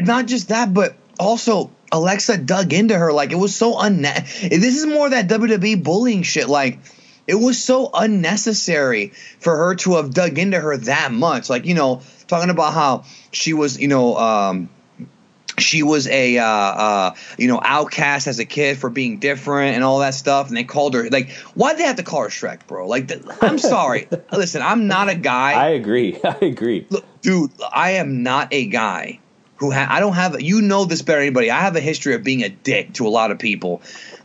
not 0.00 0.26
just 0.26 0.48
that, 0.48 0.72
but 0.72 0.96
also 1.20 1.70
Alexa 1.92 2.38
dug 2.38 2.72
into 2.72 2.96
her 2.98 3.12
like 3.12 3.30
it 3.30 3.36
was 3.36 3.54
so 3.54 3.74
unne- 3.74 4.48
This 4.48 4.76
is 4.76 4.86
more 4.86 5.10
that 5.10 5.28
WWE 5.28 5.84
bullying 5.84 6.22
shit. 6.22 6.48
Like 6.48 6.78
it 7.26 7.34
was 7.34 7.62
so 7.62 7.90
unnecessary 7.92 9.12
for 9.38 9.54
her 9.54 9.74
to 9.76 9.96
have 9.96 10.14
dug 10.14 10.38
into 10.38 10.58
her 10.58 10.76
that 10.78 11.12
much. 11.12 11.50
Like 11.50 11.66
you 11.66 11.74
know, 11.74 12.00
talking 12.26 12.50
about 12.50 12.72
how 12.72 13.04
she 13.32 13.52
was, 13.52 13.78
you 13.78 13.88
know. 13.88 14.16
um 14.16 14.70
she 15.58 15.82
was 15.82 16.06
a 16.08 16.38
uh, 16.38 16.44
uh, 16.44 17.14
you 17.38 17.48
know 17.48 17.60
outcast 17.62 18.26
as 18.26 18.38
a 18.38 18.44
kid 18.44 18.78
for 18.78 18.90
being 18.90 19.18
different 19.18 19.74
and 19.74 19.84
all 19.84 19.98
that 20.00 20.14
stuff, 20.14 20.48
and 20.48 20.56
they 20.56 20.64
called 20.64 20.94
her 20.94 21.08
like, 21.10 21.30
why'd 21.54 21.78
they 21.78 21.84
have 21.84 21.96
to 21.96 22.02
call 22.02 22.22
her 22.22 22.28
Shrek, 22.28 22.66
bro? 22.66 22.86
Like, 22.86 23.08
th- 23.08 23.22
I'm 23.40 23.58
sorry. 23.58 24.08
Listen, 24.32 24.62
I'm 24.62 24.86
not 24.86 25.08
a 25.08 25.14
guy. 25.14 25.52
I 25.52 25.68
agree. 25.68 26.18
I 26.24 26.38
agree. 26.42 26.86
Look, 26.90 27.04
dude, 27.20 27.50
I 27.72 27.92
am 27.92 28.22
not 28.22 28.48
a 28.52 28.66
guy 28.66 29.20
who 29.56 29.70
ha- 29.70 29.86
I 29.88 30.00
don't 30.00 30.14
have. 30.14 30.40
You 30.40 30.60
know 30.60 30.84
this 30.84 31.02
better 31.02 31.20
than 31.20 31.26
anybody. 31.28 31.50
I 31.50 31.60
have 31.60 31.76
a 31.76 31.80
history 31.80 32.14
of 32.14 32.24
being 32.24 32.42
a 32.42 32.48
dick 32.48 32.94
to 32.94 33.06
a 33.06 33.10
lot 33.10 33.30
of 33.30 33.38
people, 33.38 33.82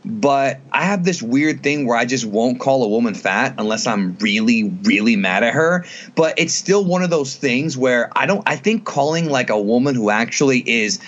but 0.08 0.60
I 0.72 0.84
have 0.84 1.04
this 1.04 1.22
weird 1.22 1.62
thing 1.62 1.86
where 1.86 1.96
I 1.96 2.06
just 2.06 2.24
won't 2.24 2.58
call 2.58 2.82
a 2.82 2.88
woman 2.88 3.12
fat 3.12 3.56
unless 3.58 3.86
I'm 3.86 4.16
really, 4.16 4.64
really 4.64 5.16
mad 5.16 5.44
at 5.44 5.52
her. 5.52 5.84
But 6.14 6.38
it's 6.38 6.54
still 6.54 6.82
one 6.82 7.02
of 7.02 7.10
those 7.10 7.36
things 7.36 7.76
where 7.76 8.10
I 8.16 8.24
don't. 8.24 8.42
I 8.46 8.56
think 8.56 8.86
calling 8.86 9.28
like 9.28 9.50
a 9.50 9.60
woman 9.60 9.94
who 9.94 10.08
actually 10.08 10.60
is. 10.66 10.98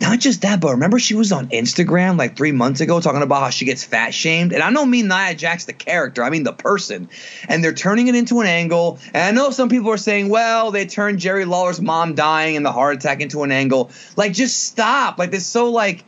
Not 0.00 0.20
just 0.20 0.42
that, 0.42 0.60
but 0.60 0.70
remember 0.70 1.00
she 1.00 1.16
was 1.16 1.32
on 1.32 1.48
Instagram 1.48 2.18
like 2.18 2.36
three 2.36 2.52
months 2.52 2.80
ago 2.80 3.00
talking 3.00 3.20
about 3.20 3.40
how 3.40 3.50
she 3.50 3.64
gets 3.64 3.82
fat 3.82 4.14
shamed. 4.14 4.52
And 4.52 4.62
I 4.62 4.72
don't 4.72 4.90
mean 4.90 5.08
Nia 5.08 5.34
Jax 5.34 5.64
the 5.64 5.72
character, 5.72 6.22
I 6.22 6.30
mean 6.30 6.44
the 6.44 6.52
person. 6.52 7.08
And 7.48 7.64
they're 7.64 7.72
turning 7.72 8.06
it 8.06 8.14
into 8.14 8.38
an 8.40 8.46
angle. 8.46 9.00
And 9.12 9.24
I 9.24 9.30
know 9.32 9.50
some 9.50 9.68
people 9.68 9.90
are 9.90 9.96
saying, 9.96 10.28
well, 10.28 10.70
they 10.70 10.86
turned 10.86 11.18
Jerry 11.18 11.44
Lawler's 11.44 11.80
mom 11.80 12.14
dying 12.14 12.56
and 12.56 12.64
the 12.64 12.70
heart 12.70 12.94
attack 12.94 13.20
into 13.20 13.42
an 13.42 13.50
angle. 13.50 13.90
Like, 14.14 14.34
just 14.34 14.62
stop. 14.68 15.18
Like, 15.18 15.32
this 15.32 15.46
so 15.46 15.72
like 15.72 16.04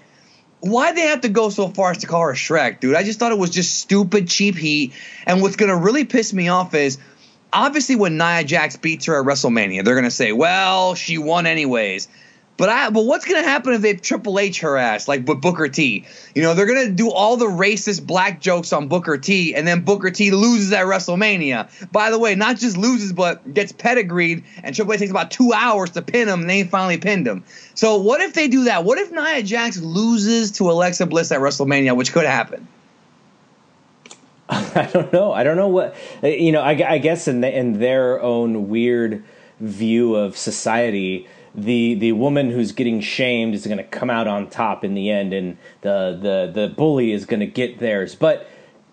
why 0.61 0.93
they 0.93 1.03
have 1.03 1.23
to 1.23 1.29
go 1.29 1.51
so 1.51 1.69
far 1.69 1.91
as 1.91 1.99
to 1.99 2.07
call 2.07 2.23
her 2.23 2.33
Shrek, 2.33 2.81
dude? 2.81 2.95
I 2.95 3.03
just 3.03 3.19
thought 3.19 3.33
it 3.33 3.39
was 3.39 3.51
just 3.51 3.79
stupid, 3.81 4.29
cheap 4.29 4.57
heat. 4.57 4.93
And 5.27 5.43
what's 5.43 5.57
gonna 5.57 5.77
really 5.77 6.05
piss 6.05 6.33
me 6.33 6.49
off 6.49 6.75
is 6.75 6.99
obviously 7.53 7.97
when 7.97 8.17
Nia 8.19 8.45
Jax 8.45 8.77
beats 8.77 9.07
her 9.07 9.19
at 9.21 9.27
WrestleMania, 9.27 9.85
they're 9.85 9.95
gonna 9.95 10.11
say, 10.11 10.33
"Well, 10.33 10.95
she 10.95 11.19
won 11.19 11.47
anyways." 11.47 12.09
But 12.61 12.69
I, 12.69 12.91
but 12.91 13.07
what's 13.07 13.25
gonna 13.25 13.43
happen 13.43 13.73
if 13.73 13.81
they 13.81 13.95
Triple 13.95 14.39
H 14.39 14.61
her 14.61 14.77
ass 14.77 15.09
like 15.09 15.27
with 15.27 15.41
Booker 15.41 15.67
T? 15.69 16.05
You 16.35 16.43
know, 16.43 16.53
they're 16.53 16.67
gonna 16.67 16.91
do 16.91 17.11
all 17.11 17.39
the 17.39 17.47
racist 17.47 18.07
black 18.07 18.39
jokes 18.39 18.71
on 18.75 18.87
Booker 18.87 19.17
T, 19.17 19.55
and 19.55 19.67
then 19.67 19.81
Booker 19.81 20.11
T 20.11 20.31
loses 20.31 20.71
at 20.71 20.85
WrestleMania. 20.85 21.91
By 21.91 22.11
the 22.11 22.19
way, 22.19 22.35
not 22.35 22.59
just 22.59 22.77
loses, 22.77 23.15
but 23.15 23.55
gets 23.55 23.73
pedigreed, 23.73 24.45
and 24.63 24.77
Triple 24.77 24.93
H 24.93 24.99
takes 24.99 25.11
about 25.11 25.31
two 25.31 25.55
hours 25.55 25.93
to 25.93 26.03
pin 26.03 26.29
him, 26.29 26.41
and 26.43 26.51
they 26.51 26.65
finally 26.65 26.99
pinned 26.99 27.27
him. 27.27 27.45
So 27.73 27.97
what 27.97 28.21
if 28.21 28.35
they 28.35 28.47
do 28.47 28.65
that? 28.65 28.85
What 28.85 28.99
if 28.99 29.11
Nia 29.11 29.43
Jax 29.43 29.79
loses 29.79 30.51
to 30.59 30.71
Alexa 30.71 31.07
Bliss 31.07 31.33
at 31.33 31.41
WrestleMania, 31.41 31.97
which 31.97 32.13
could 32.13 32.27
happen? 32.27 32.69
I 34.51 34.87
don't 34.93 35.11
know. 35.15 35.33
I 35.33 35.45
don't 35.45 35.57
know 35.57 35.69
what 35.69 35.97
you 36.23 36.53
know. 36.53 36.61
I, 36.61 36.73
I 36.73 36.99
guess 36.99 37.27
in 37.27 37.41
the, 37.41 37.59
in 37.59 37.79
their 37.79 38.21
own 38.21 38.69
weird 38.69 39.25
view 39.61 40.15
of 40.15 40.37
society, 40.37 41.27
the 41.55 41.94
the 41.94 42.12
woman 42.12 42.51
who's 42.51 42.72
getting 42.72 43.01
shamed 43.01 43.55
is 43.55 43.66
going 43.66 43.78
to 43.78 43.84
come 43.84 44.11
out 44.11 44.26
on 44.26 44.48
top 44.48 44.84
in 44.84 44.94
the 44.94 45.11
end, 45.11 45.32
and 45.32 45.59
the 45.82 46.18
the 46.20 46.51
the 46.53 46.68
bully 46.68 47.12
is 47.12 47.26
going 47.26 47.40
to 47.40 47.46
get 47.46 47.78
theirs. 47.78 48.14
But 48.14 48.46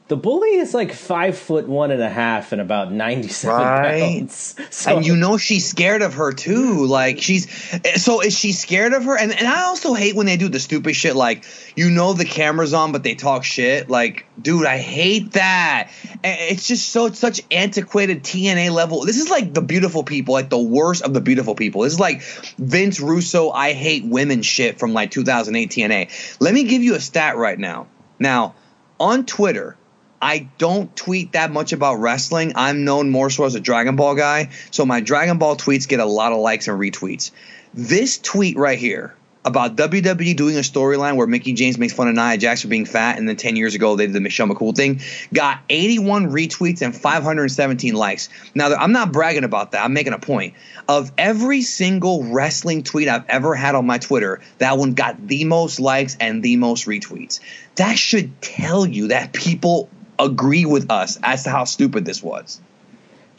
the 0.07 0.15
bully 0.15 0.55
is 0.55 0.73
like 0.73 0.93
five 0.93 1.37
foot 1.37 1.67
one 1.67 1.91
and 1.91 2.01
a 2.01 2.09
half 2.09 2.51
and 2.53 2.61
about 2.61 2.91
ninety 2.93 3.27
seven 3.27 3.57
Right. 3.65 4.01
pounds. 4.01 4.55
So 4.69 4.95
and 4.97 5.05
you 5.05 5.15
know 5.15 5.37
she's 5.37 5.67
scared 5.67 6.01
of 6.01 6.13
her 6.15 6.31
too. 6.31 6.85
Like 6.85 7.19
she's 7.21 7.47
so 8.01 8.21
is 8.21 8.37
she 8.37 8.51
scared 8.53 8.93
of 8.93 9.03
her? 9.05 9.17
And 9.17 9.31
and 9.33 9.47
I 9.47 9.63
also 9.63 9.93
hate 9.93 10.15
when 10.15 10.25
they 10.25 10.37
do 10.37 10.49
the 10.49 10.59
stupid 10.59 10.95
shit 10.95 11.15
like 11.15 11.43
you 11.75 11.89
know 11.89 12.13
the 12.13 12.25
camera's 12.25 12.73
on 12.73 12.91
but 12.91 13.03
they 13.03 13.15
talk 13.15 13.43
shit. 13.43 13.89
Like 13.89 14.25
dude, 14.41 14.65
I 14.65 14.77
hate 14.77 15.33
that. 15.33 15.89
It's 16.23 16.67
just 16.67 16.89
so 16.89 17.07
it's 17.07 17.19
such 17.19 17.41
antiquated 17.51 18.23
TNA 18.23 18.71
level. 18.71 19.03
This 19.05 19.17
is 19.17 19.29
like 19.29 19.53
the 19.53 19.61
beautiful 19.61 20.03
people, 20.03 20.33
like 20.33 20.49
the 20.49 20.57
worst 20.57 21.01
of 21.03 21.13
the 21.13 21.21
beautiful 21.21 21.55
people. 21.55 21.81
This 21.81 21.93
is 21.93 21.99
like 21.99 22.21
Vince 22.57 22.99
Russo 22.99 23.49
I 23.51 23.73
hate 23.73 24.05
women 24.05 24.41
shit 24.41 24.79
from 24.79 24.93
like 24.93 25.11
2008 25.11 25.69
TNA. 25.69 26.39
Let 26.39 26.53
me 26.53 26.63
give 26.63 26.81
you 26.83 26.95
a 26.95 26.99
stat 26.99 27.35
right 27.35 27.57
now. 27.59 27.87
Now, 28.19 28.55
on 28.99 29.25
Twitter, 29.25 29.75
I 30.21 30.49
don't 30.57 30.95
tweet 30.95 31.33
that 31.33 31.51
much 31.51 31.73
about 31.73 31.95
wrestling. 31.95 32.53
I'm 32.55 32.85
known 32.85 33.09
more 33.09 33.29
so 33.29 33.45
as 33.45 33.55
a 33.55 33.59
Dragon 33.59 33.95
Ball 33.95 34.15
guy, 34.15 34.49
so 34.71 34.85
my 34.85 34.99
Dragon 35.01 35.37
Ball 35.37 35.55
tweets 35.55 35.87
get 35.87 35.99
a 35.99 36.05
lot 36.05 36.31
of 36.31 36.39
likes 36.39 36.67
and 36.67 36.79
retweets. 36.79 37.31
This 37.73 38.17
tweet 38.17 38.57
right 38.57 38.79
here 38.79 39.13
about 39.45 39.77
WWE 39.77 40.35
doing 40.35 40.57
a 40.57 40.61
storyline 40.61 41.15
where 41.15 41.25
Mickie 41.25 41.53
James 41.53 41.77
makes 41.77 41.93
fun 41.93 42.09
of 42.09 42.15
Nia 42.15 42.37
Jax 42.37 42.63
for 42.63 42.67
being 42.67 42.85
fat, 42.85 43.17
and 43.17 43.29
then 43.29 43.37
10 43.37 43.55
years 43.55 43.75
ago 43.75 43.95
they 43.95 44.05
did 44.05 44.13
the 44.13 44.19
Michelle 44.19 44.47
McCool 44.47 44.75
thing, 44.75 44.99
got 45.31 45.59
81 45.69 46.31
retweets 46.31 46.81
and 46.81 46.93
517 46.93 47.93
likes. 47.93 48.27
Now, 48.53 48.73
I'm 48.73 48.91
not 48.91 49.13
bragging 49.13 49.45
about 49.45 49.71
that. 49.71 49.85
I'm 49.85 49.93
making 49.93 50.13
a 50.13 50.19
point. 50.19 50.55
Of 50.89 51.13
every 51.17 51.61
single 51.61 52.25
wrestling 52.25 52.83
tweet 52.83 53.07
I've 53.07 53.25
ever 53.29 53.55
had 53.55 53.75
on 53.75 53.85
my 53.85 53.99
Twitter, 53.99 54.41
that 54.57 54.77
one 54.77 54.93
got 54.93 55.27
the 55.27 55.45
most 55.45 55.79
likes 55.79 56.17
and 56.19 56.43
the 56.43 56.57
most 56.57 56.85
retweets. 56.85 57.39
That 57.75 57.97
should 57.97 58.41
tell 58.41 58.85
you 58.85 59.09
that 59.09 59.31
people 59.31 59.89
agree 60.19 60.65
with 60.65 60.89
us 60.91 61.17
as 61.23 61.43
to 61.43 61.49
how 61.49 61.63
stupid 61.63 62.05
this 62.05 62.21
was. 62.23 62.59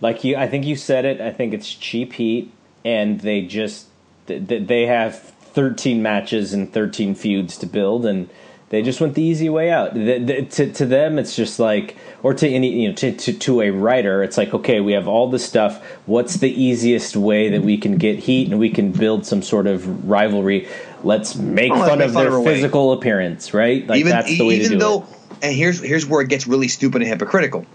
Like 0.01 0.23
you, 0.25 0.37
I 0.37 0.47
think 0.49 0.65
you 0.65 0.77
said 0.77 1.05
it. 1.05 1.21
I 1.21 1.33
think 1.33 1.53
it's 1.55 1.73
cheap 1.73 2.13
heat, 2.13 2.53
and 2.85 3.21
they 3.21 3.43
just 3.43 3.87
they 4.27 4.87
have 4.87 5.19
13 5.19 6.03
matches 6.03 6.53
and 6.53 6.73
13 6.73 7.15
feuds 7.15 7.57
to 7.59 7.67
build, 7.67 8.07
and 8.07 8.29
they 8.69 8.83
just 8.83 9.01
went 9.01 9.15
the 9.15 9.23
easy 9.23 9.49
way 9.49 9.71
out. 9.71 9.95
The, 9.95 10.19
the, 10.19 10.43
to, 10.43 10.73
to 10.75 10.87
them, 10.87 11.19
it's 11.19 11.35
just 11.35 11.59
like, 11.59 11.97
or 12.23 12.35
to 12.35 12.47
any, 12.47 12.83
you 12.83 12.89
know, 12.91 12.95
to, 12.97 13.13
to, 13.13 13.33
to 13.33 13.63
a 13.63 13.71
writer, 13.71 14.23
it's 14.23 14.37
like, 14.37 14.53
okay, 14.53 14.81
we 14.81 14.93
have 14.93 15.09
all 15.09 15.31
this 15.31 15.43
stuff. 15.45 15.83
What's 16.05 16.35
the 16.35 16.51
easiest 16.53 17.17
way 17.17 17.49
that 17.49 17.63
we 17.63 17.79
can 17.79 17.97
get 17.97 18.19
heat 18.19 18.51
and 18.51 18.61
we 18.61 18.69
can 18.69 18.93
build 18.93 19.25
some 19.25 19.41
sort 19.43 19.67
of 19.67 20.07
rivalry? 20.09 20.69
Let's 21.03 21.35
make 21.35 21.73
Oh, 21.73 21.79
fun 21.79 21.99
make 22.01 22.09
of 22.09 22.15
fun 22.15 22.25
their 22.27 22.37
of 22.37 22.45
weight. 22.45 22.55
physical 22.57 22.93
appearance, 22.93 23.55
right? 23.55 23.87
Like 23.87 24.01
even 24.01 24.11
that's 24.11 24.29
the 24.37 24.47
way 24.47 24.59
to 24.59 24.69
do 24.69 24.79
though, 24.79 25.03
it. 25.05 25.18
And 25.43 25.55
here's 25.55 25.81
here's 25.81 26.07
where 26.07 26.21
it 26.21 26.29
gets 26.29 26.47
really 26.47 26.69
stupid 26.69 27.03
and 27.03 27.11
hypocritical. 27.11 27.67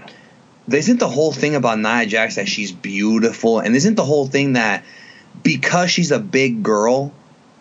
Isn't 0.71 0.99
the 0.99 1.09
whole 1.09 1.33
thing 1.33 1.55
about 1.55 1.79
Nia 1.79 2.05
Jax 2.05 2.35
that 2.35 2.47
she's 2.47 2.71
beautiful, 2.71 3.59
and 3.59 3.75
isn't 3.75 3.95
the 3.95 4.05
whole 4.05 4.27
thing 4.27 4.53
that 4.53 4.83
because 5.41 5.91
she's 5.91 6.11
a 6.11 6.19
big 6.19 6.63
girl, 6.63 7.11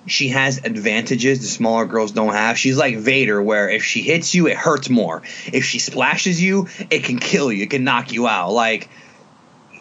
she 0.07 0.29
has 0.29 0.59
advantages 0.59 1.41
the 1.41 1.47
smaller 1.47 1.87
girls 1.87 2.13
don't 2.13 2.33
have. 2.33 2.59
She's 2.59 2.77
like 2.77 2.99
Vader, 2.99 3.43
where 3.43 3.69
if 3.69 3.85
she 3.85 4.03
hits 4.03 4.35
you, 4.35 4.47
it 4.47 4.57
hurts 4.57 4.89
more. 4.89 5.23
If 5.53 5.65
she 5.65 5.79
splashes 5.79 6.43
you, 6.43 6.69
it 6.91 7.05
can 7.05 7.19
kill 7.19 7.53
you. 7.53 7.65
It 7.65 7.71
can 7.71 7.85
knock 7.85 8.13
you 8.13 8.27
out. 8.27 8.53
Like, 8.53 8.89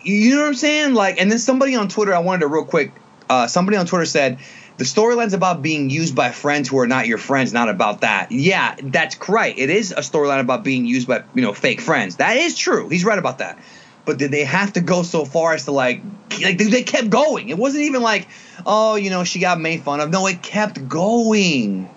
you 0.04 0.36
know 0.36 0.42
what 0.42 0.48
I'm 0.48 0.54
saying? 0.56 0.94
Like, 0.94 1.20
and 1.20 1.32
then 1.32 1.40
somebody 1.40 1.76
on 1.76 1.88
Twitter, 1.88 2.14
I 2.14 2.20
wanted 2.20 2.42
to 2.42 2.48
real 2.48 2.66
quick. 2.66 2.94
Uh, 3.30 3.48
somebody 3.48 3.78
on 3.78 3.86
Twitter 3.86 4.06
said 4.06 4.40
the 4.78 4.84
storyline's 4.84 5.34
about 5.34 5.62
being 5.62 5.90
used 5.90 6.16
by 6.16 6.32
friends 6.32 6.70
who 6.70 6.80
are 6.80 6.88
not 6.88 7.08
your 7.08 7.18
friends, 7.18 7.54
not 7.54 7.70
about 7.70 8.02
that. 8.02 8.32
Yeah, 8.32 8.76
that's 8.82 9.18
right. 9.30 9.58
It 9.58 9.70
is 9.70 9.92
a 9.92 10.02
storyline 10.02 10.40
about 10.40 10.64
being 10.64 10.86
used 10.86 11.08
by 11.08 11.24
you 11.36 11.42
know 11.42 11.54
fake 11.54 11.82
friends. 11.82 12.18
That 12.18 12.38
is 12.38 12.58
true. 12.58 12.90
He's 12.90 13.06
right 13.06 13.20
about 13.20 13.40
that. 13.40 13.60
But 14.04 14.18
did 14.18 14.32
they 14.32 14.46
have 14.46 14.74
to 14.74 14.82
go 14.82 15.04
so 15.04 15.26
far 15.26 15.54
as 15.54 15.66
to 15.66 15.72
like 15.72 16.02
like 16.42 16.58
they- 16.58 16.66
they 16.66 16.84
kept 16.84 17.10
going? 17.10 17.50
It 17.50 17.58
wasn't 17.58 17.84
even 17.84 18.02
like 18.02 18.28
oh 18.66 18.96
you 18.96 19.10
know 19.10 19.24
she 19.24 19.40
got 19.40 19.60
made 19.60 19.84
fun 19.84 20.00
of. 20.00 20.10
No, 20.10 20.26
it 20.28 20.42
kept 20.42 20.88
going. 20.88 21.90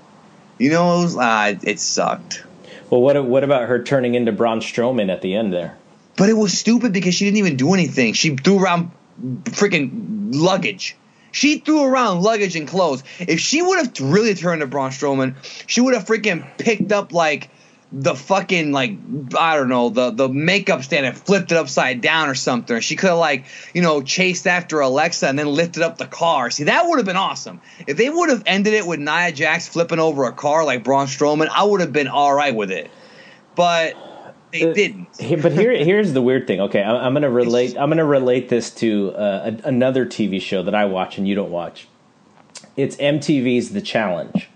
You 0.56 0.70
know, 0.70 1.00
it, 1.00 1.02
was, 1.02 1.16
uh, 1.16 1.54
it 1.64 1.80
sucked. 1.80 2.44
Well, 2.90 3.00
what 3.00 3.24
what 3.24 3.42
about 3.42 3.68
her 3.68 3.82
turning 3.82 4.14
into 4.14 4.30
Braun 4.30 4.60
Strowman 4.60 5.10
at 5.10 5.22
the 5.22 5.34
end 5.34 5.52
there? 5.52 5.76
But 6.16 6.28
it 6.28 6.34
was 6.34 6.56
stupid 6.56 6.92
because 6.92 7.14
she 7.14 7.24
didn't 7.24 7.38
even 7.38 7.56
do 7.56 7.74
anything. 7.74 8.12
She 8.12 8.36
threw 8.36 8.62
around 8.62 8.90
freaking 9.44 10.28
luggage. 10.32 10.96
She 11.34 11.58
threw 11.58 11.82
around 11.82 12.22
luggage 12.22 12.54
and 12.54 12.68
clothes. 12.68 13.02
If 13.18 13.40
she 13.40 13.60
would 13.60 13.78
have 13.78 14.00
really 14.00 14.36
turned 14.36 14.60
to 14.60 14.68
Braun 14.68 14.90
Strowman, 14.90 15.34
she 15.66 15.80
would 15.80 15.94
have 15.94 16.04
freaking 16.04 16.46
picked 16.58 16.92
up 16.92 17.12
like 17.12 17.50
the 17.90 18.14
fucking 18.14 18.70
like 18.70 18.92
I 19.36 19.56
don't 19.56 19.68
know 19.68 19.88
the 19.88 20.10
the 20.10 20.28
makeup 20.28 20.84
stand 20.84 21.06
and 21.06 21.16
flipped 21.16 21.50
it 21.50 21.58
upside 21.58 22.00
down 22.00 22.28
or 22.28 22.36
something. 22.36 22.78
She 22.78 22.94
could 22.94 23.10
have 23.10 23.18
like 23.18 23.46
you 23.74 23.82
know 23.82 24.00
chased 24.00 24.46
after 24.46 24.78
Alexa 24.78 25.26
and 25.26 25.36
then 25.36 25.48
lifted 25.48 25.82
up 25.82 25.98
the 25.98 26.06
car. 26.06 26.50
See 26.50 26.64
that 26.64 26.86
would 26.86 27.00
have 27.00 27.06
been 27.06 27.16
awesome. 27.16 27.60
If 27.84 27.96
they 27.96 28.08
would 28.08 28.30
have 28.30 28.44
ended 28.46 28.74
it 28.74 28.86
with 28.86 29.00
Nia 29.00 29.32
Jax 29.32 29.66
flipping 29.66 29.98
over 29.98 30.26
a 30.26 30.32
car 30.32 30.64
like 30.64 30.84
Braun 30.84 31.08
Strowman, 31.08 31.48
I 31.48 31.64
would 31.64 31.80
have 31.80 31.92
been 31.92 32.06
all 32.06 32.32
right 32.32 32.54
with 32.54 32.70
it. 32.70 32.92
But 33.56 33.96
they 34.54 34.70
Uh, 34.70 34.72
didn't. 34.72 35.08
But 35.42 35.52
here, 35.52 35.72
here's 35.84 36.12
the 36.12 36.22
weird 36.22 36.46
thing. 36.46 36.60
Okay, 36.62 36.82
I'm, 36.82 36.96
I'm 36.96 37.12
going 37.12 37.22
to 37.22 37.30
relate. 37.30 37.76
I'm 37.78 37.88
going 37.88 37.98
to 37.98 38.04
relate 38.04 38.48
this 38.48 38.70
to 38.76 39.12
uh, 39.14 39.52
a, 39.64 39.68
another 39.68 40.06
TV 40.06 40.40
show 40.40 40.62
that 40.62 40.74
I 40.74 40.84
watch 40.86 41.18
and 41.18 41.28
you 41.28 41.34
don't 41.34 41.50
watch. 41.50 41.88
It's 42.76 42.96
MTV's 42.96 43.70
The 43.70 43.80
Challenge, 43.82 44.48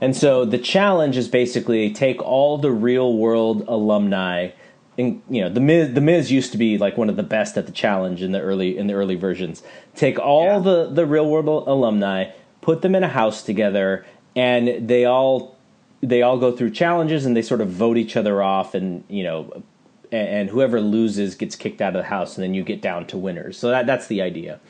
and 0.00 0.16
so 0.16 0.44
The 0.44 0.58
Challenge 0.58 1.16
is 1.16 1.28
basically 1.28 1.92
take 1.92 2.22
all 2.22 2.58
the 2.58 2.70
real 2.70 3.16
world 3.16 3.64
alumni. 3.68 4.50
In, 4.98 5.22
you 5.30 5.40
know, 5.40 5.48
the 5.48 5.60
Miz, 5.60 5.94
the 5.94 6.02
Miz 6.02 6.30
used 6.30 6.52
to 6.52 6.58
be 6.58 6.76
like 6.76 6.98
one 6.98 7.08
of 7.08 7.16
the 7.16 7.22
best 7.22 7.56
at 7.56 7.64
the 7.66 7.72
challenge 7.72 8.22
in 8.22 8.32
the 8.32 8.40
early 8.40 8.76
in 8.76 8.86
the 8.88 8.92
early 8.94 9.14
versions. 9.16 9.62
Take 9.96 10.18
all 10.18 10.44
Yeah. 10.44 10.58
the 10.58 10.90
the 10.90 11.06
real 11.06 11.26
world 11.28 11.66
alumni, 11.66 12.26
put 12.60 12.82
them 12.82 12.94
in 12.94 13.02
a 13.02 13.08
house 13.08 13.42
together, 13.42 14.04
and 14.36 14.86
they 14.88 15.06
all 15.06 15.51
they 16.02 16.20
all 16.22 16.36
go 16.36 16.54
through 16.54 16.70
challenges 16.70 17.24
and 17.24 17.36
they 17.36 17.42
sort 17.42 17.60
of 17.60 17.68
vote 17.68 17.96
each 17.96 18.16
other 18.16 18.42
off 18.42 18.74
and 18.74 19.04
you 19.08 19.22
know 19.22 19.62
and, 20.10 20.50
whoever 20.50 20.78
loses 20.78 21.34
gets 21.36 21.56
kicked 21.56 21.80
out 21.80 21.96
of 21.96 22.02
the 22.02 22.08
house 22.08 22.36
and 22.36 22.44
then 22.44 22.52
you 22.52 22.62
get 22.62 22.82
down 22.82 23.06
to 23.06 23.16
winners 23.16 23.56
so 23.56 23.70
that 23.70 23.86
that's 23.86 24.08
the 24.08 24.20
idea 24.20 24.60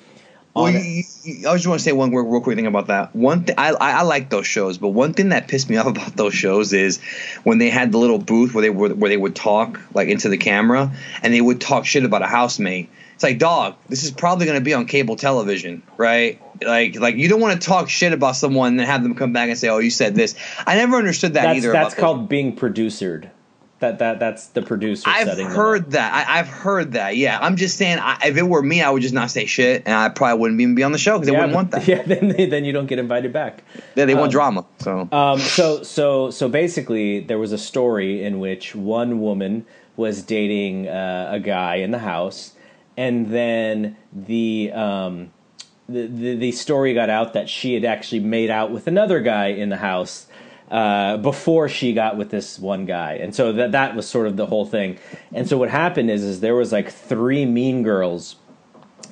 Well, 0.55 0.70
you, 0.70 1.03
you, 1.24 1.49
I 1.49 1.55
just 1.55 1.66
want 1.66 1.80
to 1.80 1.85
say 1.85 1.93
one 1.93 2.11
real, 2.11 2.24
real 2.24 2.43
quick 2.43 2.57
thing 2.57 2.66
about 2.66 2.89
that. 2.89 3.16
One 3.16 3.45
thing 3.45 3.55
I, 3.57 3.70
I 3.70 3.91
I 3.91 4.03
like 4.03 4.28
those 4.28 4.47
shows, 4.47 4.76
but 4.76 4.91
one 4.91 5.14
thing 5.14 5.30
that 5.30 5.49
pissed 5.49 5.70
me 5.70 5.76
off 5.78 5.87
about 5.87 6.14
those 6.14 6.35
shows 6.35 6.74
is 6.74 7.01
when 7.43 7.57
they 7.59 7.70
had 7.70 7.91
the 7.91 7.99
little 7.99 8.18
booth 8.18 8.53
where 8.53 8.62
they 8.62 8.70
were 8.70 8.91
where 8.95 9.09
they 9.09 9.16
would 9.16 9.35
talk 9.35 9.80
like 9.95 10.09
into 10.09 10.28
the 10.28 10.37
camera 10.37 10.93
and 11.22 11.33
they 11.33 11.41
would 11.41 11.61
talk 11.61 11.87
shit 11.87 12.05
about 12.05 12.20
a 12.20 12.26
housemate. 12.26 12.91
It's 13.23 13.31
like, 13.31 13.39
dog, 13.39 13.77
this 13.89 14.03
is 14.03 14.11
probably 14.11 14.47
going 14.47 14.59
to 14.59 14.64
be 14.64 14.75
on 14.75 14.85
cable 14.87 15.14
television, 15.14 15.85
right? 15.97 16.43
Like, 16.61 16.99
like 16.99 17.14
you 17.14 17.29
don't 17.29 17.41
want 17.41 17.61
to 17.61 17.64
talk 17.64 17.89
shit 17.89 18.12
about 18.12 18.35
someone 18.35 18.70
and 18.70 18.81
then 18.81 18.87
have 18.89 19.05
them 19.05 19.14
come 19.14 19.33
back 19.33 19.49
and 19.49 19.57
say, 19.57 19.68
"Oh, 19.68 19.79
you 19.79 19.91
said 19.91 20.16
this." 20.16 20.35
I 20.66 20.75
never 20.75 20.97
understood 20.97 21.35
that 21.35 21.45
that's 21.45 21.59
either. 21.59 21.70
that's 21.70 21.95
called 21.95 22.29
being 22.29 22.57
producered 22.57 23.31
that 23.79 24.01
that 24.01 24.18
that's 24.18 24.49
the 24.49 24.62
producer 24.62 25.09
setting. 25.09 25.47
I've 25.47 25.53
heard 25.53 25.91
that. 25.93 26.29
I, 26.29 26.41
I've 26.41 26.49
heard 26.49 26.93
that. 26.93 27.16
Yeah, 27.16 27.39
I'm 27.41 27.55
just 27.55 27.79
saying. 27.79 27.99
I, 28.01 28.18
if 28.25 28.37
it 28.37 28.43
were 28.43 28.61
me, 28.61 28.83
I 28.83 28.91
would 28.91 29.03
just 29.03 29.14
not 29.14 29.31
say 29.31 29.47
shit, 29.47 29.85
and 29.87 29.95
I 29.95 30.09
probably 30.09 30.41
wouldn't 30.41 30.61
even 30.61 30.75
be 30.75 30.83
on 30.83 30.91
the 30.91 30.99
show 30.99 31.18
because 31.18 31.29
they 31.29 31.33
yeah, 31.33 31.41
wouldn't 31.41 31.55
want 31.55 31.70
that. 31.70 31.87
yeah 31.87 32.03
then 32.03 32.29
they, 32.29 32.47
then 32.47 32.64
you 32.64 32.73
don't 32.73 32.87
get 32.87 32.99
invited 32.99 33.33
back 33.33 33.62
Yeah, 33.95 34.07
they 34.07 34.16
want 34.16 34.33
drama. 34.33 34.64
So 34.79 35.09
Um, 35.12 35.39
so 35.39 35.85
so 35.85 36.31
so 36.31 36.49
basically, 36.49 37.20
there 37.20 37.39
was 37.39 37.53
a 37.53 37.59
story 37.59 38.25
in 38.25 38.41
which 38.41 38.75
one 38.75 39.20
woman 39.20 39.64
was 39.97 40.23
dating 40.23 40.89
uh, 40.89 41.29
a 41.33 41.39
guy 41.39 41.77
in 41.77 41.91
the 41.91 41.99
house, 41.99 42.51
and 42.97 43.28
then 43.28 43.97
the, 44.12 44.72
um, 44.72 45.32
the 45.88 46.07
the 46.07 46.34
the 46.36 46.53
story 46.53 46.95
got 46.95 47.11
out 47.11 47.32
that 47.34 47.49
she 47.49 47.74
had 47.74 47.84
actually 47.84 48.20
made 48.20 48.51
out 48.51 48.70
with 48.70 48.86
another 48.86 49.20
guy 49.20 49.49
in 49.49 49.68
the 49.68 49.78
house. 49.78 50.26
Uh, 50.70 51.18
before 51.18 51.68
she 51.68 51.93
got 51.93 52.16
with 52.16 52.30
this 52.30 52.59
one 52.59 52.86
guy, 52.86 53.12
and 53.12 53.34
so 53.34 53.53
that 53.53 53.72
that 53.72 53.95
was 53.95 54.09
sort 54.09 54.26
of 54.26 54.38
the 54.38 54.47
whole 54.47 54.64
thing. 54.64 54.99
And 55.30 55.47
so 55.47 55.59
what 55.59 55.68
happened 55.68 56.11
is, 56.11 56.22
is 56.22 56.40
there 56.40 56.55
was 56.55 56.72
like 56.72 56.90
three 56.90 57.45
mean 57.45 57.82
girls 57.82 58.36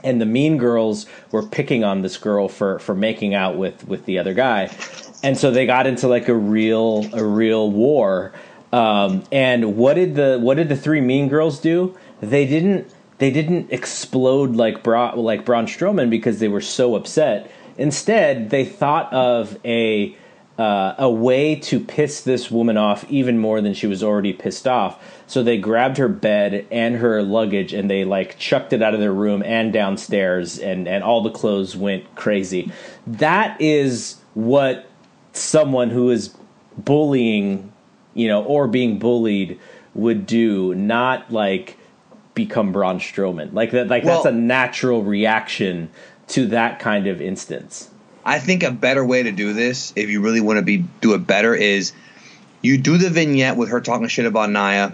and 0.02 0.20
the 0.20 0.26
mean 0.26 0.58
girls 0.58 1.06
were 1.30 1.42
picking 1.42 1.84
on 1.84 2.02
this 2.02 2.16
girl 2.16 2.48
for 2.48 2.78
for 2.78 2.94
making 2.94 3.34
out 3.34 3.56
with 3.56 3.86
with 3.86 4.04
the 4.06 4.18
other 4.18 4.34
guy 4.34 4.74
and 5.22 5.36
so 5.36 5.50
they 5.50 5.66
got 5.66 5.86
into 5.86 6.08
like 6.08 6.28
a 6.28 6.34
real 6.34 7.06
a 7.14 7.24
real 7.24 7.70
war 7.70 8.32
um, 8.72 9.24
and 9.32 9.76
what 9.76 9.94
did 9.94 10.14
the 10.14 10.38
what 10.40 10.56
did 10.56 10.68
the 10.68 10.76
three 10.76 11.00
mean 11.00 11.28
girls 11.28 11.58
do 11.60 11.96
they 12.20 12.46
didn't 12.46 12.92
they 13.20 13.30
didn't 13.30 13.70
explode 13.70 14.56
like 14.56 14.82
Bra- 14.82 15.14
like 15.14 15.44
Braun 15.44 15.66
Strowman 15.66 16.10
because 16.10 16.40
they 16.40 16.48
were 16.48 16.60
so 16.60 16.96
upset 16.96 17.50
instead 17.78 18.50
they 18.50 18.64
thought 18.64 19.12
of 19.12 19.58
a 19.64 20.16
uh, 20.58 20.94
a 20.98 21.10
way 21.10 21.54
to 21.54 21.80
piss 21.80 22.22
this 22.22 22.50
woman 22.50 22.76
off 22.76 23.10
even 23.10 23.38
more 23.38 23.62
than 23.62 23.72
she 23.72 23.86
was 23.86 24.02
already 24.02 24.34
pissed 24.34 24.68
off. 24.68 25.02
So 25.26 25.42
they 25.42 25.56
grabbed 25.56 25.96
her 25.96 26.08
bed 26.08 26.66
and 26.70 26.96
her 26.96 27.22
luggage 27.22 27.72
and 27.72 27.88
they 27.88 28.04
like 28.04 28.38
chucked 28.38 28.74
it 28.74 28.82
out 28.82 28.92
of 28.92 29.00
their 29.00 29.12
room 29.12 29.42
and 29.42 29.72
downstairs 29.72 30.58
and, 30.58 30.86
and 30.86 31.02
all 31.02 31.22
the 31.22 31.30
clothes 31.30 31.76
went 31.76 32.14
crazy. 32.14 32.70
That 33.06 33.58
is 33.58 34.20
what 34.34 34.86
someone 35.32 35.88
who 35.88 36.10
is 36.10 36.34
bullying, 36.76 37.72
you 38.12 38.28
know, 38.28 38.44
or 38.44 38.68
being 38.68 38.98
bullied 38.98 39.58
would 39.94 40.26
do, 40.26 40.74
not 40.74 41.32
like 41.32 41.78
become 42.46 42.72
Braun 42.72 42.98
Strowman. 42.98 43.52
Like 43.52 43.72
that 43.72 43.88
like 43.88 44.04
that's 44.04 44.24
a 44.24 44.32
natural 44.32 45.02
reaction 45.02 45.90
to 46.28 46.46
that 46.48 46.78
kind 46.78 47.06
of 47.06 47.20
instance. 47.20 47.90
I 48.24 48.38
think 48.38 48.62
a 48.62 48.70
better 48.70 49.04
way 49.04 49.22
to 49.22 49.32
do 49.32 49.52
this, 49.52 49.92
if 49.96 50.08
you 50.10 50.20
really 50.20 50.40
want 50.40 50.58
to 50.58 50.62
be 50.62 50.78
do 51.00 51.14
it 51.14 51.26
better, 51.26 51.54
is 51.54 51.92
you 52.62 52.78
do 52.78 52.98
the 52.98 53.10
vignette 53.10 53.56
with 53.56 53.70
her 53.70 53.80
talking 53.80 54.08
shit 54.08 54.26
about 54.26 54.50
Nia, 54.50 54.92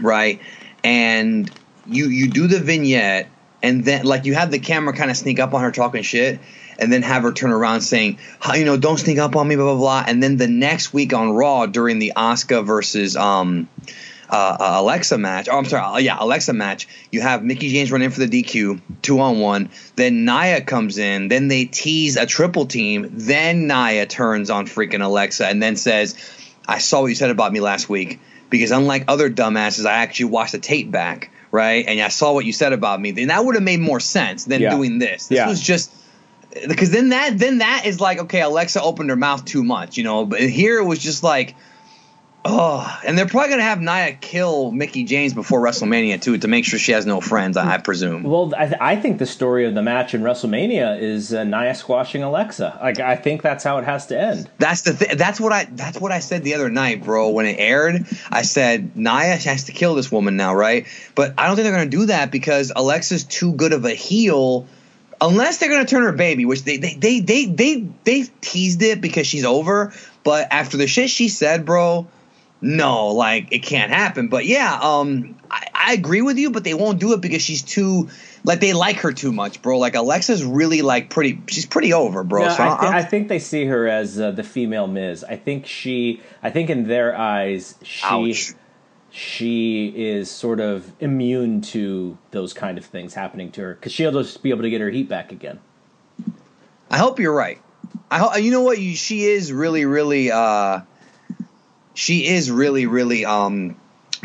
right? 0.00 0.40
And 0.84 1.50
you 1.86 2.06
you 2.06 2.28
do 2.30 2.46
the 2.46 2.60
vignette, 2.60 3.28
and 3.62 3.84
then 3.84 4.04
like 4.04 4.24
you 4.24 4.34
have 4.34 4.50
the 4.50 4.58
camera 4.58 4.94
kind 4.94 5.10
of 5.10 5.16
sneak 5.16 5.40
up 5.40 5.54
on 5.54 5.62
her 5.62 5.72
talking 5.72 6.02
shit, 6.02 6.40
and 6.78 6.92
then 6.92 7.02
have 7.02 7.22
her 7.22 7.32
turn 7.32 7.50
around 7.50 7.80
saying, 7.82 8.18
you 8.54 8.64
know, 8.64 8.76
don't 8.76 8.98
sneak 8.98 9.18
up 9.18 9.36
on 9.36 9.46
me, 9.46 9.56
blah 9.56 9.64
blah 9.64 9.76
blah." 9.76 10.04
And 10.06 10.22
then 10.22 10.36
the 10.36 10.48
next 10.48 10.92
week 10.92 11.12
on 11.12 11.32
Raw 11.32 11.66
during 11.66 11.98
the 11.98 12.12
Asuka 12.16 12.64
versus 12.64 13.16
um 13.16 13.68
uh, 14.32 14.56
uh, 14.58 14.80
Alexa 14.80 15.18
match. 15.18 15.48
Oh, 15.50 15.58
I'm 15.58 15.66
sorry, 15.66 15.82
uh, 15.82 15.98
yeah, 15.98 16.16
Alexa 16.18 16.54
match. 16.54 16.88
You 17.12 17.20
have 17.20 17.44
Mickie 17.44 17.68
James 17.68 17.92
run 17.92 18.00
in 18.00 18.10
for 18.10 18.24
the 18.24 18.42
DQ, 18.42 18.80
two 19.02 19.20
on 19.20 19.38
one. 19.40 19.68
Then 19.94 20.24
Nia 20.24 20.62
comes 20.62 20.96
in. 20.96 21.28
Then 21.28 21.48
they 21.48 21.66
tease 21.66 22.16
a 22.16 22.24
triple 22.24 22.64
team. 22.64 23.10
Then 23.12 23.66
Nia 23.66 24.06
turns 24.06 24.48
on 24.48 24.66
freaking 24.66 25.04
Alexa 25.04 25.46
and 25.46 25.62
then 25.62 25.76
says, 25.76 26.16
"I 26.66 26.78
saw 26.78 27.02
what 27.02 27.08
you 27.08 27.14
said 27.14 27.30
about 27.30 27.52
me 27.52 27.60
last 27.60 27.90
week." 27.90 28.20
Because 28.48 28.70
unlike 28.70 29.04
other 29.08 29.30
dumbasses, 29.30 29.86
I 29.86 29.92
actually 29.94 30.26
watched 30.26 30.52
the 30.52 30.58
tape 30.58 30.90
back, 30.90 31.30
right? 31.50 31.84
And 31.86 32.00
I 32.00 32.08
saw 32.08 32.32
what 32.32 32.44
you 32.46 32.52
said 32.52 32.72
about 32.72 33.00
me. 33.00 33.10
Then 33.10 33.28
that 33.28 33.44
would 33.44 33.54
have 33.54 33.64
made 33.64 33.80
more 33.80 34.00
sense 34.00 34.44
than 34.44 34.62
Yeah. 34.62 34.70
doing 34.70 34.98
this. 34.98 35.26
This 35.26 35.36
Yeah. 35.36 35.48
was 35.48 35.60
just 35.60 35.90
because 36.68 36.90
then 36.90 37.10
that 37.10 37.38
then 37.38 37.58
that 37.58 37.84
is 37.86 38.00
like 38.00 38.18
okay, 38.18 38.40
Alexa 38.40 38.80
opened 38.82 39.10
her 39.10 39.16
mouth 39.16 39.44
too 39.44 39.62
much, 39.62 39.96
you 39.98 40.04
know. 40.04 40.24
But 40.24 40.40
here 40.40 40.78
it 40.78 40.84
was 40.84 40.98
just 40.98 41.22
like, 41.22 41.54
oh, 42.44 43.00
and 43.04 43.16
they're 43.16 43.26
probably 43.26 43.50
gonna 43.50 43.62
have 43.62 43.80
Nia 43.80 44.12
kill 44.20 44.70
Mickie 44.72 45.04
James 45.04 45.32
before 45.34 45.60
WrestleMania 45.60 46.20
too 46.20 46.38
to 46.38 46.48
make 46.48 46.64
sure 46.64 46.78
she 46.78 46.92
has 46.92 47.06
no 47.06 47.20
friends. 47.20 47.56
I, 47.56 47.74
I 47.74 47.78
presume. 47.78 48.22
Well, 48.22 48.52
I, 48.56 48.66
th- 48.66 48.78
I 48.80 48.96
think 48.96 49.18
the 49.18 49.26
story 49.26 49.64
of 49.66 49.74
the 49.74 49.82
match 49.82 50.14
in 50.14 50.22
WrestleMania 50.22 51.00
is 51.00 51.32
uh, 51.32 51.44
Nia 51.44 51.74
squashing 51.74 52.22
Alexa. 52.22 52.78
Like 52.82 53.00
I 53.00 53.16
think 53.16 53.42
that's 53.42 53.64
how 53.64 53.78
it 53.78 53.84
has 53.84 54.06
to 54.06 54.20
end. 54.20 54.48
That's 54.58 54.82
the 54.82 54.94
th- 54.94 55.16
that's 55.16 55.40
what 55.40 55.52
I 55.52 55.64
that's 55.70 56.00
what 56.00 56.12
I 56.12 56.18
said 56.18 56.44
the 56.44 56.54
other 56.54 56.68
night, 56.68 57.04
bro. 57.04 57.30
When 57.30 57.46
it 57.46 57.56
aired, 57.58 58.06
I 58.30 58.42
said 58.42 58.96
Nia 58.96 59.36
has 59.36 59.64
to 59.64 59.72
kill 59.72 59.94
this 59.94 60.10
woman 60.10 60.36
now, 60.36 60.54
right? 60.54 60.86
But 61.14 61.34
I 61.38 61.46
don't 61.46 61.56
think 61.56 61.64
they're 61.64 61.74
gonna 61.76 61.90
do 61.90 62.06
that 62.06 62.30
because 62.30 62.72
Alexa's 62.74 63.24
too 63.24 63.52
good 63.52 63.72
of 63.72 63.84
a 63.84 63.90
heel. 63.90 64.66
Unless 65.20 65.58
they're 65.58 65.68
gonna 65.68 65.86
turn 65.86 66.02
her 66.02 66.12
baby, 66.12 66.44
which 66.44 66.64
they 66.64 66.78
they 66.78 66.94
they 66.94 67.20
they 67.20 67.46
they 67.46 67.88
they 68.02 68.22
teased 68.40 68.82
it 68.82 69.00
because 69.00 69.26
she's 69.26 69.44
over. 69.44 69.92
But 70.24 70.48
after 70.50 70.76
the 70.76 70.86
shit 70.88 71.10
she 71.10 71.28
said, 71.28 71.64
bro, 71.64 72.08
no, 72.62 73.08
like 73.08 73.48
it 73.52 73.58
can't 73.58 73.90
happen. 73.90 74.28
But 74.28 74.46
yeah, 74.46 74.78
um, 74.80 75.36
I, 75.50 75.66
I 75.74 75.92
agree 75.94 76.22
with 76.22 76.38
you, 76.38 76.50
but 76.50 76.62
they 76.62 76.74
won't 76.74 77.00
do 77.00 77.12
it 77.12 77.20
because 77.20 77.42
she's 77.42 77.62
too 77.62 78.08
like 78.44 78.60
they 78.60 78.72
like 78.72 78.98
her 78.98 79.12
too 79.12 79.32
much, 79.32 79.60
bro. 79.60 79.78
Like 79.78 79.96
Alexa's 79.96 80.44
really 80.44 80.80
like 80.80 81.10
pretty. 81.10 81.42
She's 81.48 81.66
pretty 81.66 81.92
over, 81.92 82.22
bro. 82.22 82.44
No, 82.46 82.54
so 82.54 82.62
I, 82.62 82.78
th- 82.80 82.92
I 82.92 83.02
think 83.02 83.28
they 83.28 83.40
see 83.40 83.64
her 83.66 83.88
as 83.88 84.18
uh, 84.18 84.30
the 84.30 84.44
female 84.44 84.86
Miz. 84.86 85.24
I 85.24 85.36
think 85.36 85.66
she. 85.66 86.20
I 86.42 86.50
think 86.50 86.70
in 86.70 86.86
their 86.86 87.18
eyes, 87.18 87.74
she 87.82 88.30
Ouch. 88.30 88.54
she 89.10 89.92
is 89.94 90.30
sort 90.30 90.60
of 90.60 90.92
immune 91.00 91.62
to 91.62 92.16
those 92.30 92.52
kind 92.52 92.78
of 92.78 92.84
things 92.84 93.14
happening 93.14 93.50
to 93.52 93.60
her 93.62 93.74
because 93.74 93.92
she'll 93.92 94.12
just 94.12 94.40
be 94.40 94.50
able 94.50 94.62
to 94.62 94.70
get 94.70 94.80
her 94.80 94.90
heat 94.90 95.08
back 95.08 95.32
again. 95.32 95.58
I 96.88 96.98
hope 96.98 97.18
you're 97.18 97.34
right. 97.34 97.60
I 98.08 98.18
ho- 98.18 98.36
you 98.36 98.52
know 98.52 98.62
what 98.62 98.78
you, 98.78 98.94
she 98.94 99.24
is 99.24 99.52
really 99.52 99.84
really 99.84 100.30
uh 100.30 100.82
she 101.94 102.26
is 102.26 102.50
really 102.50 102.86
really 102.86 103.24
um 103.24 103.76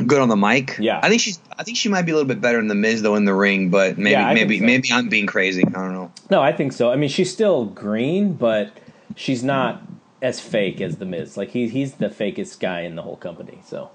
good 0.06 0.20
on 0.20 0.30
the 0.30 0.36
mic. 0.38 0.78
Yeah. 0.80 1.00
I 1.02 1.10
think 1.10 1.22
she's 1.22 1.40
I 1.58 1.64
think 1.64 1.78
she 1.78 1.90
might 1.90 2.04
be 2.04 2.12
a 2.12 2.16
little 2.16 2.28
bit 2.28 2.40
better 2.40 2.60
in 2.60 2.68
the 2.68 2.76
Miz 2.76 3.02
though 3.02 3.16
in 3.16 3.26
the 3.26 3.34
ring, 3.34 3.70
but 3.70 3.98
maybe 3.98 4.12
Yeah, 4.12 4.34
maybe 4.34 4.60
so. 4.60 4.66
maybe 4.66 4.90
I'm 4.92 5.10
being 5.10 5.26
crazy. 5.26 5.64
I 5.66 5.70
don't 5.72 5.94
know. 5.94 6.12
No, 6.30 6.42
I 6.42 6.52
think 6.54 6.72
so. 6.74 6.92
I 6.92 6.96
mean, 6.96 7.10
she's 7.10 7.32
still 7.32 7.66
green, 7.66 8.34
but 8.34 8.72
she's 9.16 9.44
not 9.44 9.82
as 10.22 10.40
fake 10.40 10.82
as 10.82 10.98
the 10.98 11.06
Miz. 11.06 11.36
Like 11.38 11.50
he 11.50 11.68
he's 11.68 11.94
the 11.96 12.10
fakest 12.10 12.60
guy 12.60 12.82
in 12.82 12.96
the 12.96 13.02
whole 13.02 13.18
company. 13.18 13.60
So, 13.66 13.90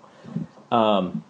um, 0.70 1.24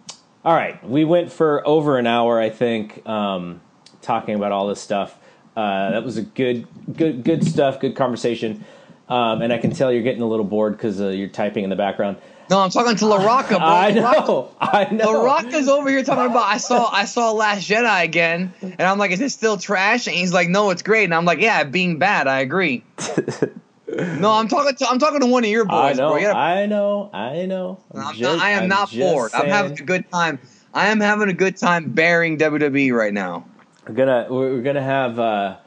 all 0.45 0.53
right, 0.53 0.83
we 0.87 1.05
went 1.05 1.31
for 1.31 1.65
over 1.67 1.97
an 1.97 2.07
hour, 2.07 2.39
I 2.39 2.49
think, 2.49 3.07
um, 3.07 3.61
talking 4.01 4.35
about 4.35 4.51
all 4.51 4.67
this 4.67 4.81
stuff. 4.81 5.17
Uh, 5.55 5.91
that 5.91 6.03
was 6.03 6.17
a 6.17 6.23
good 6.23 6.67
good 6.97 7.23
good 7.23 7.45
stuff, 7.45 7.79
good 7.79 7.95
conversation. 7.95 8.65
Um, 9.07 9.41
and 9.41 9.53
I 9.53 9.57
can 9.57 9.71
tell 9.71 9.91
you're 9.91 10.01
getting 10.01 10.21
a 10.21 10.27
little 10.27 10.45
bored 10.45 10.73
because 10.73 10.99
uh, 10.99 11.09
you're 11.09 11.27
typing 11.27 11.63
in 11.63 11.69
the 11.69 11.75
background. 11.75 12.17
No, 12.53 12.59
I'm 12.59 12.69
talking 12.69 12.95
to 12.95 13.07
La 13.07 13.15
Rocca, 13.15 13.57
bro. 13.57 13.65
I 13.65 13.89
know, 13.89 14.51
I 14.61 14.87
know. 14.91 15.11
La 15.11 15.23
Rocca's 15.23 15.67
over 15.67 15.89
here 15.89 16.03
talking 16.03 16.29
about 16.29 16.45
I 16.45 16.57
saw 16.57 16.87
I 16.87 17.05
saw 17.05 17.31
Last 17.31 17.67
Jedi 17.67 18.03
again, 18.03 18.53
and 18.61 18.79
I'm 18.79 18.99
like, 18.99 19.09
is 19.09 19.21
it 19.21 19.31
still 19.31 19.57
trash? 19.57 20.05
And 20.05 20.15
he's 20.15 20.31
like, 20.31 20.49
no, 20.49 20.69
it's 20.69 20.83
great. 20.83 21.05
And 21.05 21.15
I'm 21.15 21.25
like, 21.25 21.39
yeah, 21.39 21.63
being 21.63 21.97
bad, 21.97 22.27
I 22.27 22.41
agree. 22.41 22.83
no, 23.87 24.33
I'm 24.33 24.47
talking 24.47 24.75
to 24.75 24.87
I'm 24.87 24.99
talking 24.99 25.21
to 25.21 25.25
one 25.25 25.43
of 25.43 25.49
your 25.49 25.65
I 25.67 25.89
boys, 25.89 25.97
know, 25.97 26.11
bro. 26.11 26.21
Gotta 26.21 26.37
I 26.37 26.67
know, 26.67 27.09
I 27.11 27.47
know. 27.47 27.79
I'm 27.91 28.13
just- 28.15 28.21
not, 28.21 28.39
I 28.39 28.51
am 28.51 28.63
I'm 28.63 28.69
not 28.69 28.91
bored. 28.91 29.31
I'm 29.33 29.47
having 29.47 29.71
a 29.71 29.83
good 29.83 30.11
time. 30.11 30.37
I 30.75 30.89
am 30.89 30.99
having 30.99 31.29
a 31.29 31.33
good 31.33 31.57
time 31.57 31.89
bearing 31.89 32.37
WWE 32.37 32.95
right 32.95 33.13
now. 33.13 33.47
We're 33.87 33.95
gonna 33.95 34.27
we're, 34.29 34.51
we're 34.51 34.61
gonna 34.61 34.83
have 34.83 35.17
uh, 35.17 35.57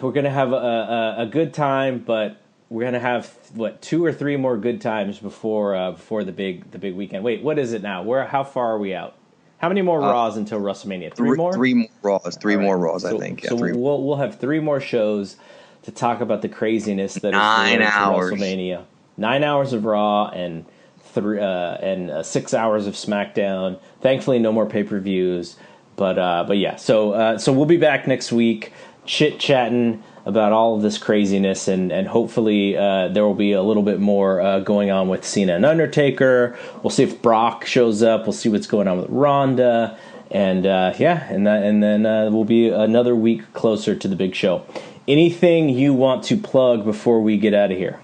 we're 0.00 0.12
gonna 0.12 0.30
have 0.30 0.52
a, 0.52 0.54
a, 0.54 1.14
a 1.22 1.26
good 1.26 1.52
time, 1.52 1.98
but 1.98 2.41
we're 2.72 2.84
gonna 2.84 2.98
have 2.98 3.26
what 3.52 3.82
two 3.82 4.02
or 4.02 4.12
three 4.12 4.36
more 4.36 4.56
good 4.56 4.80
times 4.80 5.18
before 5.18 5.76
uh, 5.76 5.92
before 5.92 6.24
the 6.24 6.32
big 6.32 6.70
the 6.70 6.78
big 6.78 6.94
weekend. 6.94 7.22
Wait, 7.22 7.42
what 7.42 7.58
is 7.58 7.74
it 7.74 7.82
now? 7.82 8.02
Where 8.02 8.24
how 8.24 8.44
far 8.44 8.72
are 8.72 8.78
we 8.78 8.94
out? 8.94 9.14
How 9.58 9.68
many 9.68 9.82
more 9.82 10.00
Raws 10.00 10.36
until 10.38 10.58
WrestleMania? 10.58 11.14
Three 11.14 11.28
Three 11.28 11.36
more. 11.36 11.50
Uh, 11.50 11.52
Three 11.52 11.74
more 11.74 11.88
Raws. 12.02 12.36
Three 12.40 12.56
right. 12.56 12.62
more 12.64 12.78
Raws. 12.78 13.02
So, 13.02 13.16
I 13.16 13.20
think. 13.20 13.42
Yeah, 13.42 13.50
so 13.50 13.58
three. 13.58 13.72
we'll 13.72 14.02
we'll 14.02 14.16
have 14.16 14.40
three 14.40 14.58
more 14.58 14.80
shows 14.80 15.36
to 15.82 15.92
talk 15.92 16.20
about 16.20 16.40
the 16.40 16.48
craziness 16.48 17.14
that 17.14 17.28
is 17.28 17.32
Nine 17.32 17.80
road 17.80 17.88
hours. 17.88 18.32
WrestleMania. 18.32 18.84
Nine 19.18 19.44
hours 19.44 19.74
of 19.74 19.84
Raw 19.84 20.28
and 20.28 20.64
three 21.00 21.38
uh, 21.38 21.74
and 21.74 22.10
uh, 22.10 22.22
six 22.22 22.54
hours 22.54 22.86
of 22.86 22.94
SmackDown. 22.94 23.78
Thankfully, 24.00 24.38
no 24.38 24.50
more 24.50 24.64
pay 24.64 24.82
per 24.82 24.98
views. 24.98 25.56
But 25.96 26.18
uh, 26.18 26.44
but 26.48 26.56
yeah, 26.56 26.76
so 26.76 27.12
uh, 27.12 27.38
so 27.38 27.52
we'll 27.52 27.66
be 27.66 27.76
back 27.76 28.08
next 28.08 28.32
week, 28.32 28.72
chit 29.04 29.38
chatting 29.38 30.02
about 30.24 30.52
all 30.52 30.76
of 30.76 30.82
this 30.82 30.98
craziness, 30.98 31.68
and 31.68 31.92
and 31.92 32.06
hopefully 32.08 32.76
uh, 32.76 33.08
there 33.08 33.24
will 33.24 33.34
be 33.34 33.52
a 33.52 33.62
little 33.62 33.82
bit 33.82 34.00
more 34.00 34.40
uh, 34.40 34.60
going 34.60 34.90
on 34.90 35.08
with 35.08 35.24
Cena 35.24 35.56
and 35.56 35.66
Undertaker. 35.66 36.56
We'll 36.82 36.90
see 36.90 37.02
if 37.02 37.20
Brock 37.20 37.66
shows 37.66 38.02
up. 38.02 38.22
We'll 38.22 38.32
see 38.32 38.48
what's 38.48 38.66
going 38.66 38.88
on 38.88 38.98
with 38.98 39.10
Ronda, 39.10 39.98
and 40.30 40.66
uh, 40.66 40.94
yeah, 40.98 41.26
and 41.32 41.46
that, 41.46 41.62
and 41.62 41.82
then 41.82 42.06
uh, 42.06 42.30
we'll 42.30 42.44
be 42.44 42.68
another 42.68 43.16
week 43.16 43.52
closer 43.52 43.94
to 43.94 44.08
the 44.08 44.16
big 44.16 44.34
show. 44.34 44.64
Anything 45.08 45.68
you 45.68 45.94
want 45.94 46.24
to 46.24 46.36
plug 46.36 46.84
before 46.84 47.20
we 47.20 47.36
get 47.36 47.54
out 47.54 47.72
of 47.72 47.78
here? 47.78 48.00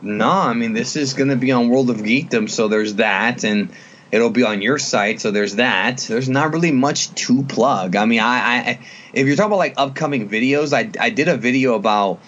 No, 0.00 0.30
I 0.30 0.54
mean 0.54 0.72
this 0.72 0.96
is 0.96 1.12
going 1.12 1.28
to 1.28 1.36
be 1.36 1.52
on 1.52 1.68
World 1.68 1.90
of 1.90 1.98
Geekdom, 1.98 2.48
so 2.48 2.68
there's 2.68 2.94
that, 2.94 3.44
and 3.44 3.70
it'll 4.10 4.30
be 4.30 4.44
on 4.44 4.62
your 4.62 4.78
site, 4.78 5.20
so 5.20 5.30
there's 5.30 5.56
that. 5.56 5.98
There's 5.98 6.28
not 6.28 6.52
really 6.52 6.72
much 6.72 7.14
to 7.26 7.42
plug. 7.42 7.96
I 7.96 8.04
mean, 8.04 8.20
I, 8.20 8.36
I 8.36 8.78
if 9.12 9.26
you're 9.26 9.36
talking 9.36 9.50
about 9.50 9.58
like 9.58 9.74
upcoming 9.76 10.28
videos, 10.28 10.72
I 10.72 10.90
I 11.02 11.10
did 11.10 11.28
a 11.28 11.36
video 11.36 11.74
about 11.74 12.20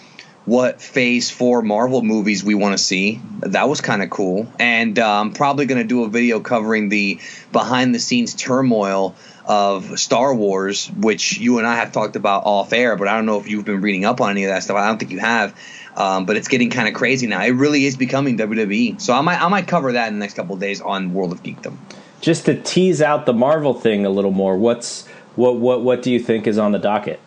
what 0.45 0.81
Phase 0.81 1.29
Four 1.29 1.61
Marvel 1.61 2.01
movies 2.01 2.43
we 2.43 2.55
want 2.55 2.73
to 2.73 2.83
see. 2.83 3.21
That 3.39 3.69
was 3.69 3.81
kind 3.81 4.01
of 4.01 4.09
cool, 4.09 4.51
and 4.59 4.97
uh, 4.97 5.19
I'm 5.19 5.33
probably 5.33 5.65
going 5.65 5.81
to 5.81 5.87
do 5.87 6.03
a 6.03 6.09
video 6.09 6.39
covering 6.39 6.89
the 6.89 7.19
behind 7.51 7.93
the 7.93 7.99
scenes 7.99 8.33
turmoil 8.33 9.15
of 9.45 9.99
Star 9.99 10.33
Wars, 10.33 10.87
which 10.87 11.37
you 11.37 11.57
and 11.57 11.67
I 11.67 11.75
have 11.75 11.91
talked 11.91 12.15
about 12.15 12.43
off 12.45 12.73
air, 12.73 12.95
but 12.95 13.07
I 13.07 13.15
don't 13.15 13.25
know 13.25 13.39
if 13.39 13.49
you've 13.49 13.65
been 13.65 13.81
reading 13.81 14.05
up 14.05 14.21
on 14.21 14.31
any 14.31 14.45
of 14.45 14.49
that 14.49 14.63
stuff. 14.63 14.77
I 14.77 14.87
don't 14.87 14.97
think 14.97 15.11
you 15.11 15.19
have. 15.19 15.55
Um, 15.95 16.25
but 16.25 16.37
it's 16.37 16.47
getting 16.47 16.69
kind 16.69 16.87
of 16.87 16.93
crazy 16.93 17.27
now. 17.27 17.43
It 17.43 17.51
really 17.51 17.85
is 17.85 17.97
becoming 17.97 18.37
WWE. 18.37 18.99
So 19.01 19.13
I 19.13 19.21
might 19.21 19.41
I 19.41 19.47
might 19.49 19.67
cover 19.67 19.91
that 19.91 20.07
in 20.07 20.15
the 20.15 20.19
next 20.19 20.35
couple 20.35 20.55
of 20.55 20.61
days 20.61 20.81
on 20.81 21.13
World 21.13 21.31
of 21.31 21.43
Geekdom. 21.43 21.77
Just 22.21 22.45
to 22.45 22.59
tease 22.61 23.01
out 23.01 23.25
the 23.25 23.33
Marvel 23.33 23.73
thing 23.73 24.05
a 24.05 24.09
little 24.09 24.31
more, 24.31 24.55
what's 24.57 25.07
what 25.35 25.57
what 25.57 25.81
what 25.81 26.01
do 26.01 26.11
you 26.11 26.19
think 26.19 26.47
is 26.47 26.57
on 26.57 26.71
the 26.71 26.79
docket? 26.79 27.19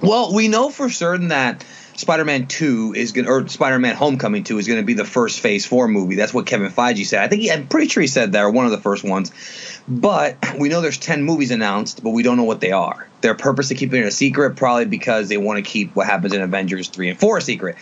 Well, 0.00 0.34
we 0.34 0.48
know 0.48 0.70
for 0.70 0.90
certain 0.90 1.28
that 1.28 1.64
Spider-Man 1.96 2.46
Two 2.48 2.92
is 2.96 3.12
going 3.12 3.26
to, 3.26 3.30
or 3.30 3.48
Spider-Man 3.48 3.94
Homecoming 3.94 4.44
Two 4.44 4.58
is 4.58 4.66
going 4.66 4.80
to 4.80 4.84
be 4.84 4.94
the 4.94 5.04
first 5.04 5.40
Phase 5.40 5.64
Four 5.64 5.88
movie. 5.88 6.16
That's 6.16 6.34
what 6.34 6.46
Kevin 6.46 6.70
Feige 6.70 7.06
said. 7.06 7.22
I 7.22 7.28
think 7.28 7.42
he, 7.42 7.52
I'm 7.52 7.66
pretty 7.68 7.88
sure 7.88 8.00
he 8.00 8.06
said 8.06 8.32
that 8.32 8.42
or 8.42 8.50
one 8.50 8.64
of 8.66 8.72
the 8.72 8.80
first 8.80 9.04
ones. 9.04 9.32
But 9.86 10.36
we 10.58 10.68
know 10.68 10.80
there's 10.80 10.98
ten 10.98 11.22
movies 11.22 11.50
announced, 11.50 12.02
but 12.02 12.10
we 12.10 12.22
don't 12.22 12.36
know 12.36 12.44
what 12.44 12.60
they 12.60 12.72
are. 12.72 13.06
They're 13.20 13.34
purposely 13.34 13.76
keeping 13.76 14.02
it 14.02 14.06
a 14.06 14.10
secret, 14.10 14.56
probably 14.56 14.86
because 14.86 15.28
they 15.28 15.36
want 15.36 15.64
to 15.64 15.70
keep 15.70 15.94
what 15.94 16.06
happens 16.06 16.34
in 16.34 16.40
Avengers 16.40 16.88
three 16.88 17.08
and 17.08 17.18
four 17.18 17.38
a 17.38 17.40
secret. 17.40 17.76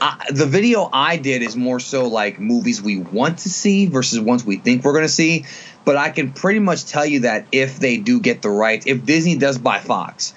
Uh, 0.00 0.16
the 0.30 0.46
video 0.46 0.88
I 0.92 1.16
did 1.16 1.42
is 1.42 1.56
more 1.56 1.80
so 1.80 2.06
like 2.06 2.38
movies 2.38 2.80
we 2.80 2.98
want 2.98 3.40
to 3.40 3.48
see 3.48 3.86
versus 3.86 4.20
ones 4.20 4.44
we 4.44 4.56
think 4.56 4.84
we're 4.84 4.92
going 4.92 5.04
to 5.04 5.08
see. 5.08 5.44
But 5.84 5.96
I 5.96 6.10
can 6.10 6.32
pretty 6.32 6.60
much 6.60 6.84
tell 6.84 7.04
you 7.04 7.20
that 7.20 7.46
if 7.50 7.78
they 7.78 7.96
do 7.96 8.20
get 8.20 8.42
the 8.42 8.50
rights, 8.50 8.86
if 8.86 9.04
Disney 9.04 9.36
does 9.36 9.58
buy 9.58 9.80
Fox, 9.80 10.34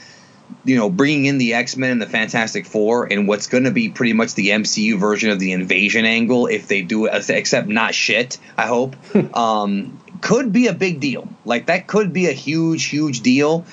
you 0.63 0.75
know, 0.75 0.89
bringing 0.89 1.25
in 1.25 1.37
the 1.37 1.53
X 1.53 1.77
Men 1.77 1.91
and 1.91 2.01
the 2.01 2.07
Fantastic 2.07 2.65
Four 2.65 3.11
and 3.11 3.27
what's 3.27 3.47
going 3.47 3.63
to 3.65 3.71
be 3.71 3.89
pretty 3.89 4.13
much 4.13 4.33
the 4.35 4.49
MCU 4.49 4.99
version 4.99 5.29
of 5.29 5.39
the 5.39 5.51
invasion 5.51 6.05
angle, 6.05 6.47
if 6.47 6.67
they 6.67 6.81
do 6.81 7.05
it, 7.05 7.29
except 7.29 7.67
not 7.67 7.93
shit, 7.93 8.37
I 8.57 8.67
hope, 8.67 8.95
um, 9.35 9.99
could 10.21 10.51
be 10.51 10.67
a 10.67 10.73
big 10.73 10.99
deal. 10.99 11.27
Like, 11.45 11.67
that 11.67 11.87
could 11.87 12.13
be 12.13 12.27
a 12.27 12.33
huge, 12.33 12.85
huge 12.85 13.21
deal. 13.21 13.65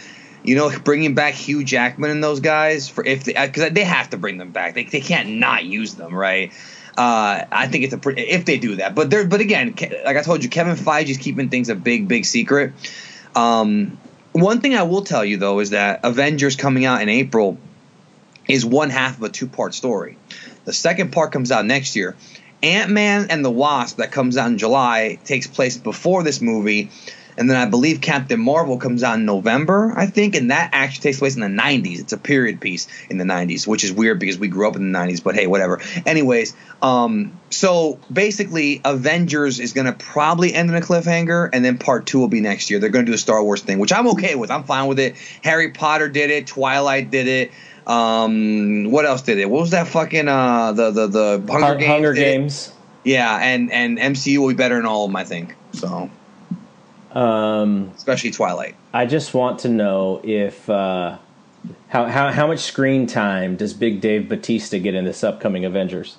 You 0.44 0.57
know, 0.57 0.70
bringing 0.78 1.15
back 1.15 1.35
Hugh 1.35 1.65
Jackman 1.65 2.11
and 2.11 2.23
those 2.24 2.40
guys 2.40 2.89
for 2.89 3.05
if 3.05 3.24
because 3.24 3.73
they, 3.73 3.85
have 3.85 4.11
to 4.11 4.16
bring 4.16 4.39
them 4.39 4.53
back. 4.53 4.74
They, 4.74 4.85
they 4.85 5.01
can't 5.01 5.28
not 5.31 5.65
use 5.65 5.94
them, 5.94 6.15
right? 6.15 6.53
Uh, 6.97 7.44
I 7.53 7.69
think 7.69 7.85
it's 7.85 7.93
a 7.93 7.98
pretty 7.98 8.23
if 8.23 8.44
they 8.44 8.59
do 8.59 8.77
that. 8.77 8.94
But 8.94 9.11
there, 9.11 9.27
but 9.27 9.40
again, 9.40 9.74
like 10.05 10.16
I 10.16 10.23
told 10.23 10.43
you, 10.43 10.48
Kevin 10.48 10.77
Feige's 10.77 11.19
keeping 11.19 11.48
things 11.48 11.69
a 11.69 11.74
big, 11.74 12.09
big 12.09 12.24
secret. 12.24 12.73
Um, 13.36 13.98
one 14.33 14.61
thing 14.61 14.75
I 14.75 14.83
will 14.83 15.03
tell 15.03 15.25
you 15.25 15.37
though 15.37 15.61
is 15.61 15.71
that 15.71 16.01
Avengers 16.05 16.57
coming 16.57 16.85
out 16.85 17.03
in 17.03 17.09
April 17.09 17.59
is 18.49 18.65
one 18.65 18.91
half 18.91 19.17
of 19.19 19.23
a 19.23 19.29
two 19.29 19.47
part 19.47 19.75
story. 19.75 20.17
The 20.65 20.73
second 20.73 21.13
part 21.13 21.33
comes 21.33 21.51
out 21.51 21.65
next 21.67 21.97
year, 21.97 22.17
Ant 22.63 22.91
Man 22.91 23.29
and 23.31 23.45
the 23.45 23.51
Wasp 23.51 23.99
that 23.99 24.11
comes 24.11 24.37
out 24.37 24.49
in 24.49 24.59
July 24.59 25.19
takes 25.25 25.47
place 25.47 25.77
before 25.77 26.23
this 26.23 26.41
movie, 26.41 26.91
and 27.39 27.48
then 27.48 27.56
I 27.56 27.66
believe 27.66 28.01
Captain 28.01 28.40
Marvel 28.40 28.78
comes 28.78 29.02
out 29.02 29.16
in 29.16 29.24
November, 29.24 29.93
I 29.97 30.06
think, 30.06 30.35
and 30.35 30.51
that 30.51 30.70
actually 30.73 31.02
takes 31.02 31.20
place 31.20 31.36
in 31.36 31.40
the 31.40 31.62
90s. 31.62 32.01
It's 32.01 32.12
a 32.12 32.19
period 32.19 32.60
piece 32.60 32.89
in 33.09 33.16
the 33.16 33.24
90s, 33.24 33.66
which 33.66 33.85
is 33.85 33.93
weird 33.93 34.19
because 34.19 34.39
we 34.39 34.48
grew 34.48 34.69
up 34.69 34.77
in 34.77 34.93
the 34.93 34.98
90s, 34.98 35.23
but 35.23 35.36
hey, 35.36 35.47
whatever. 35.47 35.81
Anyways, 36.05 36.55
um, 36.82 37.39
so 37.51 37.98
basically, 38.12 38.81
Avengers 38.85 39.60
is 39.60 39.73
going 39.73 39.86
to 39.86 39.93
probably 39.93 40.52
end 40.52 40.69
in 40.69 40.77
a 40.77 40.81
cliffhanger, 40.81 41.48
and 41.52 41.65
then 41.65 41.78
part 41.78 42.06
two 42.06 42.19
will 42.19 42.28
be 42.28 42.40
next 42.40 42.70
year. 42.70 42.81
They're 42.81 42.90
going 42.90 43.06
to 43.06 43.10
do 43.12 43.15
a 43.15 43.19
Star 43.19 43.43
Wars 43.43 43.62
thing, 43.62 43.78
which 43.78 43.93
I'm 43.93 44.09
okay 44.09 44.35
with. 44.35 44.51
I'm 44.51 44.65
fine 44.65 44.89
with 44.89 44.98
it. 44.98 45.16
Harry 45.44 45.70
Potter 45.70 46.09
did 46.09 46.31
it, 46.31 46.48
Twilight 46.48 47.10
did 47.10 47.28
it. 47.28 47.52
Um, 47.86 48.90
what 48.90 49.06
else 49.06 49.23
did 49.23 49.39
it? 49.39 49.48
What 49.48 49.60
was 49.60 49.70
that 49.70 49.89
fucking 49.89 50.28
uh 50.28 50.73
the 50.73 50.90
the 50.90 51.06
the 51.06 51.44
Hunger 51.48 51.66
Hun- 51.66 51.78
Games? 51.78 51.86
Hunger 51.90 52.12
it. 52.12 52.16
Games. 52.16 52.73
Yeah, 53.05 53.39
and 53.40 53.73
and 53.73 53.98
MCU 53.98 54.39
will 54.39 54.48
be 54.48 54.55
better 54.55 54.77
than 54.77 54.85
all 54.85 55.05
of 55.05 55.10
them, 55.10 55.16
I 55.16 55.24
think. 55.24 55.55
So, 55.73 56.10
Um, 57.12 57.93
especially 57.97 58.30
Twilight. 58.30 58.74
I 58.93 59.06
just 59.06 59.35
want 59.35 59.60
to 59.60 59.68
know 59.68 60.20
if 60.22 60.68
uh, 60.68 61.18
how, 61.89 62.05
how 62.06 62.30
how 62.30 62.47
much 62.47 62.60
screen 62.60 63.06
time 63.06 63.56
does 63.56 63.72
Big 63.74 64.01
Dave 64.01 64.28
Batista 64.28 64.78
get 64.78 64.94
in 64.94 65.05
this 65.05 65.24
upcoming 65.24 65.64
Avengers? 65.64 66.16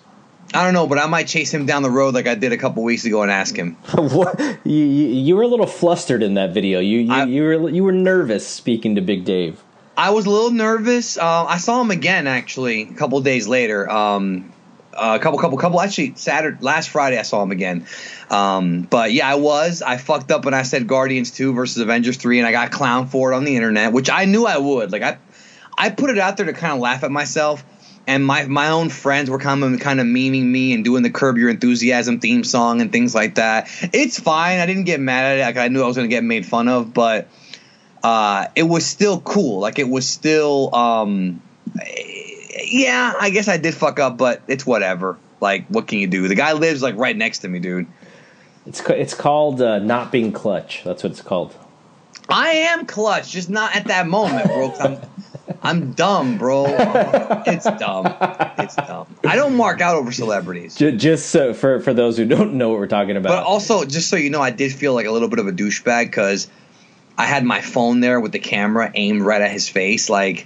I 0.51 0.63
don't 0.63 0.73
know, 0.73 0.87
but 0.87 0.97
I 0.97 1.05
might 1.05 1.27
chase 1.27 1.53
him 1.53 1.67
down 1.67 1.83
the 1.83 1.91
road 1.91 2.15
like 2.15 2.25
I 2.27 2.33
did 2.33 2.51
a 2.53 2.57
couple 2.57 2.81
weeks 2.83 3.05
ago 3.05 3.21
and 3.21 3.29
ask 3.31 3.55
him. 3.55 3.73
what 3.93 4.39
you, 4.63 4.73
you 4.83 5.07
you 5.09 5.35
were 5.35 5.43
a 5.43 5.47
little 5.47 5.67
flustered 5.67 6.23
in 6.23 6.33
that 6.33 6.53
video. 6.55 6.79
You 6.79 6.99
you, 7.01 7.13
I- 7.13 7.25
you 7.25 7.43
were 7.43 7.69
you 7.69 7.83
were 7.83 7.91
nervous 7.91 8.47
speaking 8.47 8.95
to 8.95 9.01
Big 9.01 9.25
Dave. 9.25 9.61
I 9.95 10.11
was 10.11 10.25
a 10.25 10.29
little 10.29 10.51
nervous. 10.51 11.17
Uh, 11.17 11.45
I 11.45 11.57
saw 11.57 11.81
him 11.81 11.91
again 11.91 12.25
actually 12.25 12.83
a 12.83 12.93
couple 12.93 13.19
days 13.21 13.47
later. 13.49 13.87
Um, 13.89 14.51
a 14.99 15.19
couple, 15.19 15.39
couple, 15.39 15.57
couple. 15.57 15.81
Actually, 15.81 16.15
Saturday, 16.15 16.57
last 16.61 16.89
Friday, 16.89 17.17
I 17.17 17.23
saw 17.23 17.41
him 17.43 17.51
again. 17.51 17.85
Um, 18.29 18.81
but 18.81 19.11
yeah, 19.11 19.29
I 19.29 19.35
was. 19.35 19.81
I 19.81 19.97
fucked 19.97 20.31
up 20.31 20.45
when 20.45 20.53
I 20.53 20.63
said 20.63 20.87
Guardians 20.87 21.31
Two 21.31 21.53
versus 21.53 21.77
Avengers 21.81 22.17
Three, 22.17 22.39
and 22.39 22.47
I 22.47 22.51
got 22.51 22.71
clown 22.71 23.07
for 23.07 23.31
it 23.31 23.35
on 23.35 23.43
the 23.43 23.55
internet, 23.55 23.93
which 23.93 24.09
I 24.09 24.25
knew 24.25 24.45
I 24.45 24.57
would. 24.57 24.91
Like 24.91 25.01
I, 25.01 25.17
I 25.77 25.89
put 25.89 26.09
it 26.09 26.17
out 26.17 26.37
there 26.37 26.45
to 26.45 26.53
kind 26.53 26.73
of 26.73 26.79
laugh 26.79 27.03
at 27.03 27.11
myself. 27.11 27.63
And 28.07 28.25
my, 28.25 28.45
my 28.45 28.69
own 28.69 28.89
friends 28.89 29.29
were 29.29 29.37
kind 29.37 29.63
of 29.63 29.79
kind 29.81 29.99
of 29.99 30.07
memeing 30.07 30.45
me 30.45 30.73
and 30.73 30.83
doing 30.83 31.03
the 31.03 31.11
Curb 31.11 31.37
Your 31.37 31.51
Enthusiasm 31.51 32.19
theme 32.19 32.43
song 32.43 32.81
and 32.81 32.91
things 32.91 33.13
like 33.13 33.35
that. 33.35 33.69
It's 33.93 34.19
fine. 34.19 34.59
I 34.59 34.65
didn't 34.65 34.85
get 34.85 34.99
mad 34.99 35.25
at 35.25 35.37
it. 35.37 35.41
Like 35.41 35.57
I 35.63 35.67
knew 35.67 35.83
I 35.83 35.85
was 35.85 35.95
going 35.95 36.09
to 36.09 36.15
get 36.15 36.23
made 36.23 36.43
fun 36.43 36.69
of, 36.69 36.91
but 36.91 37.27
uh, 38.01 38.47
it 38.55 38.63
was 38.63 38.83
still 38.87 39.21
cool. 39.21 39.59
Like 39.59 39.77
it 39.77 39.87
was 39.87 40.07
still, 40.07 40.73
um, 40.73 41.39
yeah, 42.71 43.13
I 43.19 43.29
guess 43.29 43.47
I 43.47 43.57
did 43.57 43.73
fuck 43.73 43.99
up, 43.99 44.17
but 44.17 44.41
it's 44.47 44.65
whatever. 44.65 45.17
Like, 45.41 45.67
what 45.67 45.87
can 45.87 45.99
you 45.99 46.07
do? 46.07 46.27
The 46.27 46.35
guy 46.35 46.53
lives 46.53 46.81
like 46.81 46.95
right 46.95 47.15
next 47.15 47.39
to 47.39 47.47
me, 47.47 47.59
dude. 47.59 47.87
It's 48.65 48.81
it's 48.81 49.13
called 49.13 49.61
uh, 49.61 49.79
not 49.79 50.11
being 50.11 50.31
clutch. 50.31 50.83
That's 50.83 51.03
what 51.03 51.11
it's 51.11 51.21
called. 51.21 51.55
I 52.27 52.49
am 52.49 52.85
clutch, 52.85 53.31
just 53.31 53.49
not 53.49 53.75
at 53.75 53.85
that 53.85 54.07
moment, 54.07 54.45
bro. 54.45 54.71
I'm, 54.79 54.97
I'm 55.63 55.91
dumb, 55.93 56.37
bro. 56.37 56.65
It's 57.47 57.65
dumb. 57.65 58.05
It's 58.59 58.75
dumb. 58.75 59.07
I 59.25 59.35
don't 59.35 59.55
mark 59.55 59.81
out 59.81 59.95
over 59.95 60.11
celebrities. 60.11 60.75
Just 60.75 61.31
so 61.31 61.53
for 61.53 61.79
for 61.79 61.93
those 61.93 62.17
who 62.17 62.25
don't 62.25 62.53
know 62.53 62.69
what 62.69 62.77
we're 62.77 62.87
talking 62.87 63.17
about. 63.17 63.29
But 63.29 63.43
also, 63.43 63.85
just 63.85 64.09
so 64.09 64.15
you 64.15 64.29
know, 64.29 64.41
I 64.41 64.51
did 64.51 64.71
feel 64.71 64.93
like 64.93 65.07
a 65.07 65.11
little 65.11 65.29
bit 65.29 65.39
of 65.39 65.47
a 65.47 65.51
douchebag 65.51 66.05
because 66.05 66.47
I 67.17 67.25
had 67.25 67.43
my 67.43 67.61
phone 67.61 68.01
there 68.01 68.19
with 68.19 68.31
the 68.31 68.39
camera 68.39 68.91
aimed 68.93 69.23
right 69.23 69.41
at 69.41 69.51
his 69.51 69.67
face. 69.67 70.09
Like, 70.09 70.45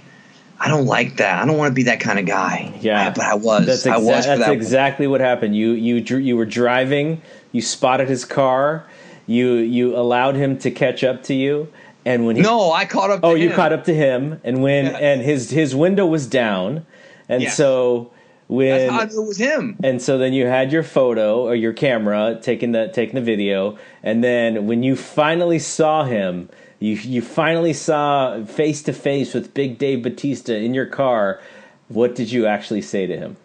I 0.64 0.68
don't 0.68 0.86
like 0.86 1.18
that. 1.18 1.42
I 1.42 1.46
don't 1.46 1.58
want 1.58 1.70
to 1.70 1.74
be 1.74 1.82
that 1.84 2.00
kind 2.00 2.18
of 2.18 2.24
guy. 2.26 2.72
Yeah, 2.80 3.08
I- 3.08 3.10
but 3.10 3.24
I 3.24 3.34
was. 3.34 3.66
That's, 3.66 3.86
I 3.86 3.98
was 3.98 4.24
that's 4.24 4.40
that. 4.40 4.52
exactly 4.52 5.06
what 5.06 5.20
happened. 5.20 5.54
You 5.54 5.72
you 5.72 5.96
you 6.18 6.36
were 6.36 6.46
driving. 6.46 7.20
You 7.52 7.60
spotted 7.60 8.08
his 8.08 8.24
car. 8.24 8.86
You 9.26 9.54
you 9.56 9.96
allowed 9.96 10.36
him 10.36 10.58
to 10.58 10.70
catch 10.70 11.04
up 11.04 11.22
to 11.24 11.34
you, 11.34 11.68
and 12.06 12.26
when 12.26 12.36
he 12.36 12.42
No, 12.42 12.72
I 12.72 12.84
caught 12.86 13.10
up. 13.10 13.20
To 13.20 13.26
oh 13.28 13.34
you 13.34 13.50
caught 13.50 13.72
up 13.72 13.84
to 13.84 13.94
him, 13.94 14.40
and 14.44 14.62
when 14.62 14.86
Yeah. 14.86 14.96
and 14.98 15.20
his 15.22 15.50
his 15.50 15.74
window 15.74 16.06
was 16.06 16.26
down, 16.26 16.86
and 17.28 17.44
so 17.48 18.10
when 18.48 18.78
That's 18.88 18.92
how 18.92 19.00
I 19.00 19.04
knew 19.06 19.22
it 19.22 19.26
was 19.28 19.36
him. 19.38 19.76
and 19.82 20.00
so 20.02 20.18
then 20.18 20.32
you 20.34 20.46
had 20.46 20.70
your 20.72 20.82
photo 20.82 21.42
or 21.44 21.54
your 21.54 21.72
camera 21.72 22.38
taking 22.42 22.72
the 22.72 22.88
taking 22.88 23.14
the 23.14 23.22
video, 23.22 23.78
and 24.02 24.22
then 24.24 24.66
when 24.66 24.82
you 24.82 24.94
finally 24.96 25.58
saw 25.58 26.04
him, 26.04 26.48
you 26.84 26.96
you 26.96 27.22
finally 27.22 27.72
saw 27.72 28.44
face 28.44 28.82
to 28.82 28.92
face 28.92 29.32
with 29.32 29.54
Big 29.54 29.78
Dave 29.78 30.02
Batista 30.02 30.52
in 30.52 30.74
your 30.74 30.86
car. 30.86 31.40
What 31.88 32.14
did 32.14 32.30
you 32.30 32.46
actually 32.46 32.82
say 32.82 33.06
to 33.06 33.16
him? 33.16 33.36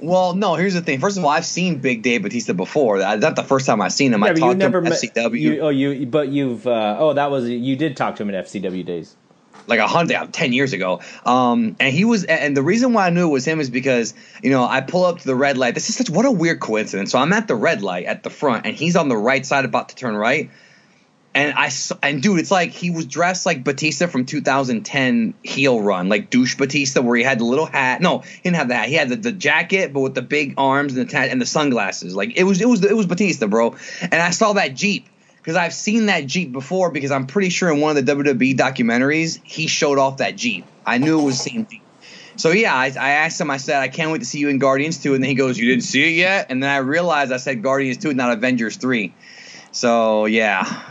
Well, 0.00 0.34
no. 0.34 0.54
Here's 0.54 0.74
the 0.74 0.80
thing. 0.80 1.00
First 1.00 1.18
of 1.18 1.24
all, 1.24 1.30
I've 1.30 1.46
seen 1.46 1.78
Big 1.78 2.02
Dave 2.02 2.22
Batista 2.22 2.52
before. 2.52 2.98
That's 2.98 3.22
not 3.22 3.36
the 3.36 3.42
first 3.42 3.66
time 3.66 3.80
I've 3.80 3.92
seen 3.92 4.12
him. 4.12 4.22
I 4.22 4.28
Yeah, 4.28 4.32
but 4.32 4.40
talked 4.40 4.60
to 4.60 4.66
him 4.66 4.84
met. 4.84 4.92
at 4.92 5.14
FCW 5.14 5.40
You, 5.40 5.60
oh, 5.60 5.68
you 5.68 6.06
but 6.06 6.28
you've 6.28 6.66
uh, 6.66 6.96
oh 6.98 7.12
that 7.12 7.30
was 7.30 7.48
you 7.48 7.76
did 7.76 7.96
talk 7.96 8.16
to 8.16 8.22
him 8.22 8.30
in 8.30 8.42
FCW 8.42 8.84
days. 8.84 9.16
like 9.66 9.80
a 9.80 9.86
hundred, 9.86 10.32
ten 10.32 10.54
years 10.54 10.72
ago. 10.72 11.00
Um, 11.26 11.76
and 11.80 11.94
he 11.94 12.06
was, 12.06 12.24
and 12.24 12.56
the 12.56 12.62
reason 12.62 12.94
why 12.94 13.06
I 13.06 13.10
knew 13.10 13.28
it 13.28 13.32
was 13.32 13.44
him 13.46 13.60
is 13.60 13.68
because 13.68 14.14
you 14.42 14.50
know 14.50 14.64
I 14.64 14.80
pull 14.80 15.04
up 15.04 15.18
to 15.18 15.26
the 15.26 15.36
red 15.36 15.58
light. 15.58 15.74
This 15.74 15.90
is 15.90 15.96
such 15.96 16.08
what 16.08 16.24
a 16.24 16.30
weird 16.30 16.60
coincidence. 16.60 17.12
So 17.12 17.18
I'm 17.18 17.34
at 17.34 17.48
the 17.48 17.56
red 17.56 17.82
light 17.82 18.06
at 18.06 18.22
the 18.22 18.30
front, 18.30 18.64
and 18.64 18.74
he's 18.74 18.96
on 18.96 19.08
the 19.08 19.16
right 19.16 19.44
side 19.44 19.66
about 19.66 19.90
to 19.90 19.96
turn 19.96 20.16
right. 20.16 20.50
And 21.34 21.54
I 21.54 21.70
and 22.02 22.22
dude, 22.22 22.40
it's 22.40 22.50
like 22.50 22.70
he 22.70 22.90
was 22.90 23.06
dressed 23.06 23.46
like 23.46 23.62
Batista 23.62 24.06
from 24.06 24.24
2010 24.24 25.34
heel 25.42 25.80
run, 25.80 26.08
like 26.08 26.30
douche 26.30 26.56
Batista, 26.56 27.00
where 27.00 27.16
he 27.16 27.22
had 27.22 27.38
the 27.38 27.44
little 27.44 27.66
hat. 27.66 28.00
No, 28.00 28.20
he 28.20 28.40
didn't 28.42 28.56
have 28.56 28.68
the 28.68 28.74
hat. 28.74 28.88
He 28.88 28.94
had 28.94 29.08
the, 29.10 29.16
the 29.16 29.32
jacket, 29.32 29.92
but 29.92 30.00
with 30.00 30.14
the 30.14 30.22
big 30.22 30.54
arms 30.56 30.96
and 30.96 31.06
the 31.06 31.12
ta- 31.12 31.28
and 31.30 31.40
the 31.40 31.46
sunglasses. 31.46 32.16
Like 32.16 32.36
it 32.36 32.44
was, 32.44 32.60
it 32.60 32.68
was, 32.68 32.82
it 32.84 32.96
was 32.96 33.06
Batista, 33.06 33.46
bro. 33.46 33.76
And 34.00 34.14
I 34.14 34.30
saw 34.30 34.54
that 34.54 34.74
Jeep 34.74 35.06
because 35.36 35.54
I've 35.54 35.74
seen 35.74 36.06
that 36.06 36.26
Jeep 36.26 36.50
before. 36.50 36.90
Because 36.90 37.10
I'm 37.10 37.26
pretty 37.26 37.50
sure 37.50 37.70
in 37.70 37.80
one 37.80 37.96
of 37.96 38.04
the 38.04 38.12
WWE 38.12 38.56
documentaries 38.56 39.38
he 39.44 39.66
showed 39.66 39.98
off 39.98 40.16
that 40.16 40.34
Jeep. 40.34 40.64
I 40.84 40.98
knew 40.98 41.20
it 41.20 41.24
was 41.24 41.42
the 41.42 41.50
same 41.50 41.66
Jeep. 41.66 41.82
So 42.36 42.52
yeah, 42.52 42.74
I, 42.74 42.86
I 42.86 43.10
asked 43.10 43.40
him. 43.40 43.50
I 43.50 43.58
said, 43.58 43.80
"I 43.80 43.88
can't 43.88 44.10
wait 44.10 44.20
to 44.20 44.24
see 44.24 44.38
you 44.38 44.48
in 44.48 44.58
Guardians 44.58 45.02
2. 45.02 45.14
And 45.14 45.22
then 45.22 45.28
he 45.28 45.34
goes, 45.34 45.58
"You 45.58 45.68
didn't 45.68 45.84
see 45.84 46.04
it 46.04 46.16
yet?" 46.16 46.46
And 46.50 46.62
then 46.62 46.70
I 46.70 46.78
realized 46.78 47.32
I 47.32 47.36
said 47.36 47.62
Guardians 47.62 47.98
2, 47.98 48.14
not 48.14 48.32
Avengers 48.32 48.76
3. 48.76 49.12
So 49.72 50.26
yeah, 50.26 50.82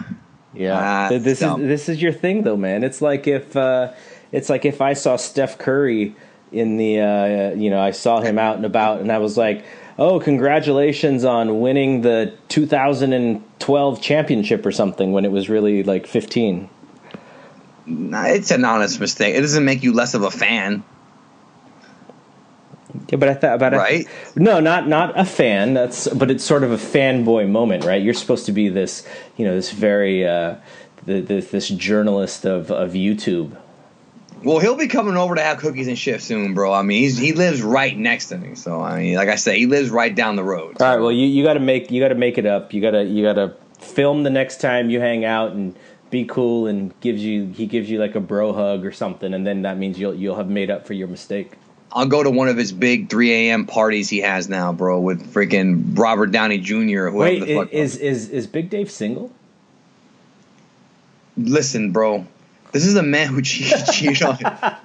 Yeah, 0.57 0.77
Ah, 0.79 1.09
Th- 1.09 1.21
this 1.21 1.39
dumb. 1.39 1.61
is 1.61 1.67
this 1.67 1.89
is 1.89 2.01
your 2.01 2.11
thing 2.13 2.43
though, 2.43 2.57
man. 2.57 2.83
It's 2.83 3.01
like 3.01 3.27
if 3.27 3.55
uh, 3.55 3.93
it's 4.31 4.49
like 4.49 4.65
if 4.65 4.81
I 4.81 4.93
saw 4.93 5.15
Steph 5.15 5.57
Curry 5.57 6.15
in 6.51 6.77
the 6.77 6.99
uh, 6.99 7.55
you 7.55 7.69
know 7.69 7.79
I 7.79 7.91
saw 7.91 8.21
him 8.21 8.39
out 8.39 8.55
and 8.55 8.65
about, 8.65 8.99
and 9.01 9.11
I 9.11 9.17
was 9.19 9.37
like, 9.37 9.63
oh, 9.99 10.19
congratulations 10.19 11.23
on 11.25 11.59
winning 11.59 12.01
the 12.01 12.33
2012 12.49 14.01
championship 14.01 14.65
or 14.65 14.71
something 14.71 15.11
when 15.11 15.25
it 15.25 15.31
was 15.31 15.49
really 15.49 15.83
like 15.83 16.07
15. 16.07 16.69
Nah, 17.85 18.25
it's 18.27 18.51
an 18.51 18.65
honest 18.65 18.99
mistake. 18.99 19.35
It 19.35 19.41
doesn't 19.41 19.63
make 19.63 19.83
you 19.83 19.93
less 19.93 20.13
of 20.13 20.23
a 20.23 20.31
fan. 20.31 20.83
Yeah, 23.09 23.17
but 23.17 23.29
I 23.29 23.33
thought 23.35 23.55
about 23.55 23.73
Right. 23.73 24.07
no, 24.35 24.59
not 24.59 24.87
not 24.87 25.17
a 25.17 25.23
fan. 25.25 25.73
That's 25.73 26.07
but 26.09 26.29
it's 26.29 26.43
sort 26.43 26.63
of 26.63 26.71
a 26.71 26.77
fanboy 26.77 27.47
moment, 27.49 27.85
right? 27.85 28.01
You're 28.01 28.13
supposed 28.13 28.45
to 28.47 28.51
be 28.51 28.69
this, 28.69 29.07
you 29.37 29.45
know, 29.45 29.55
this 29.55 29.71
very 29.71 30.27
uh, 30.27 30.55
the, 31.05 31.21
this, 31.21 31.51
this 31.51 31.69
journalist 31.69 32.45
of 32.45 32.69
of 32.71 32.91
YouTube. 32.91 33.55
Well, 34.43 34.59
he'll 34.59 34.75
be 34.75 34.87
coming 34.87 35.17
over 35.17 35.33
to 35.35 35.41
have 35.41 35.57
cookies 35.57 35.87
and 35.87 35.97
shit 35.97 36.21
soon, 36.21 36.53
bro. 36.53 36.71
I 36.71 36.83
mean, 36.83 37.01
he's, 37.01 37.17
he 37.17 37.33
lives 37.33 37.63
right 37.63 37.97
next 37.97 38.27
to 38.27 38.37
me. 38.37 38.53
So 38.55 38.81
I 38.81 38.99
mean, 38.99 39.15
like 39.15 39.29
I 39.29 39.35
said, 39.35 39.55
he 39.55 39.65
lives 39.65 39.89
right 39.89 40.13
down 40.13 40.35
the 40.35 40.43
road. 40.43 40.79
All 40.81 40.87
right. 40.87 41.01
Well, 41.01 41.11
you, 41.11 41.25
you 41.25 41.43
got 41.43 41.53
to 41.53 41.59
make 41.59 41.89
you 41.89 42.01
got 42.01 42.09
to 42.09 42.15
make 42.15 42.37
it 42.37 42.45
up. 42.45 42.73
You 42.73 42.81
got 42.81 42.91
to 42.91 43.03
you 43.03 43.23
got 43.23 43.33
to 43.33 43.55
film 43.79 44.23
the 44.23 44.29
next 44.29 44.59
time 44.61 44.89
you 44.89 44.99
hang 44.99 45.23
out 45.25 45.53
and 45.53 45.75
be 46.11 46.25
cool 46.25 46.67
and 46.67 46.97
gives 47.01 47.23
you 47.23 47.47
he 47.47 47.65
gives 47.65 47.89
you 47.89 47.99
like 47.99 48.15
a 48.15 48.19
bro 48.19 48.53
hug 48.53 48.85
or 48.85 48.91
something, 48.91 49.33
and 49.33 49.45
then 49.47 49.63
that 49.63 49.77
means 49.77 49.97
you'll 49.97 50.13
you'll 50.13 50.35
have 50.35 50.49
made 50.49 50.69
up 50.69 50.85
for 50.85 50.93
your 50.93 51.07
mistake. 51.07 51.53
I'll 51.91 52.05
go 52.05 52.21
to 52.21 52.29
one 52.29 52.49
of 52.49 52.57
his 52.57 52.71
big 52.71 53.09
3 53.09 53.31
a.m. 53.49 53.65
parties 53.65 54.09
he 54.09 54.19
has 54.19 54.49
now, 54.49 54.73
bro, 54.73 54.99
with 54.99 55.33
freaking 55.33 55.97
Robert 55.97 56.27
Downey 56.27 56.57
Jr. 56.57 56.75
or 56.75 57.11
whoever 57.11 57.17
Wait, 57.17 57.39
the 57.45 57.55
fuck. 57.55 57.73
is 57.73 57.97
is 57.97 58.29
is 58.29 58.47
Big 58.47 58.69
Dave 58.69 58.91
single? 58.91 59.31
Listen, 61.37 61.91
bro. 61.91 62.25
This 62.73 62.85
is 62.85 62.95
a 62.95 63.03
man 63.03 63.27
who 63.29 63.41
cheated, 63.43 63.85
cheated 63.93 64.23
on. 64.23 64.37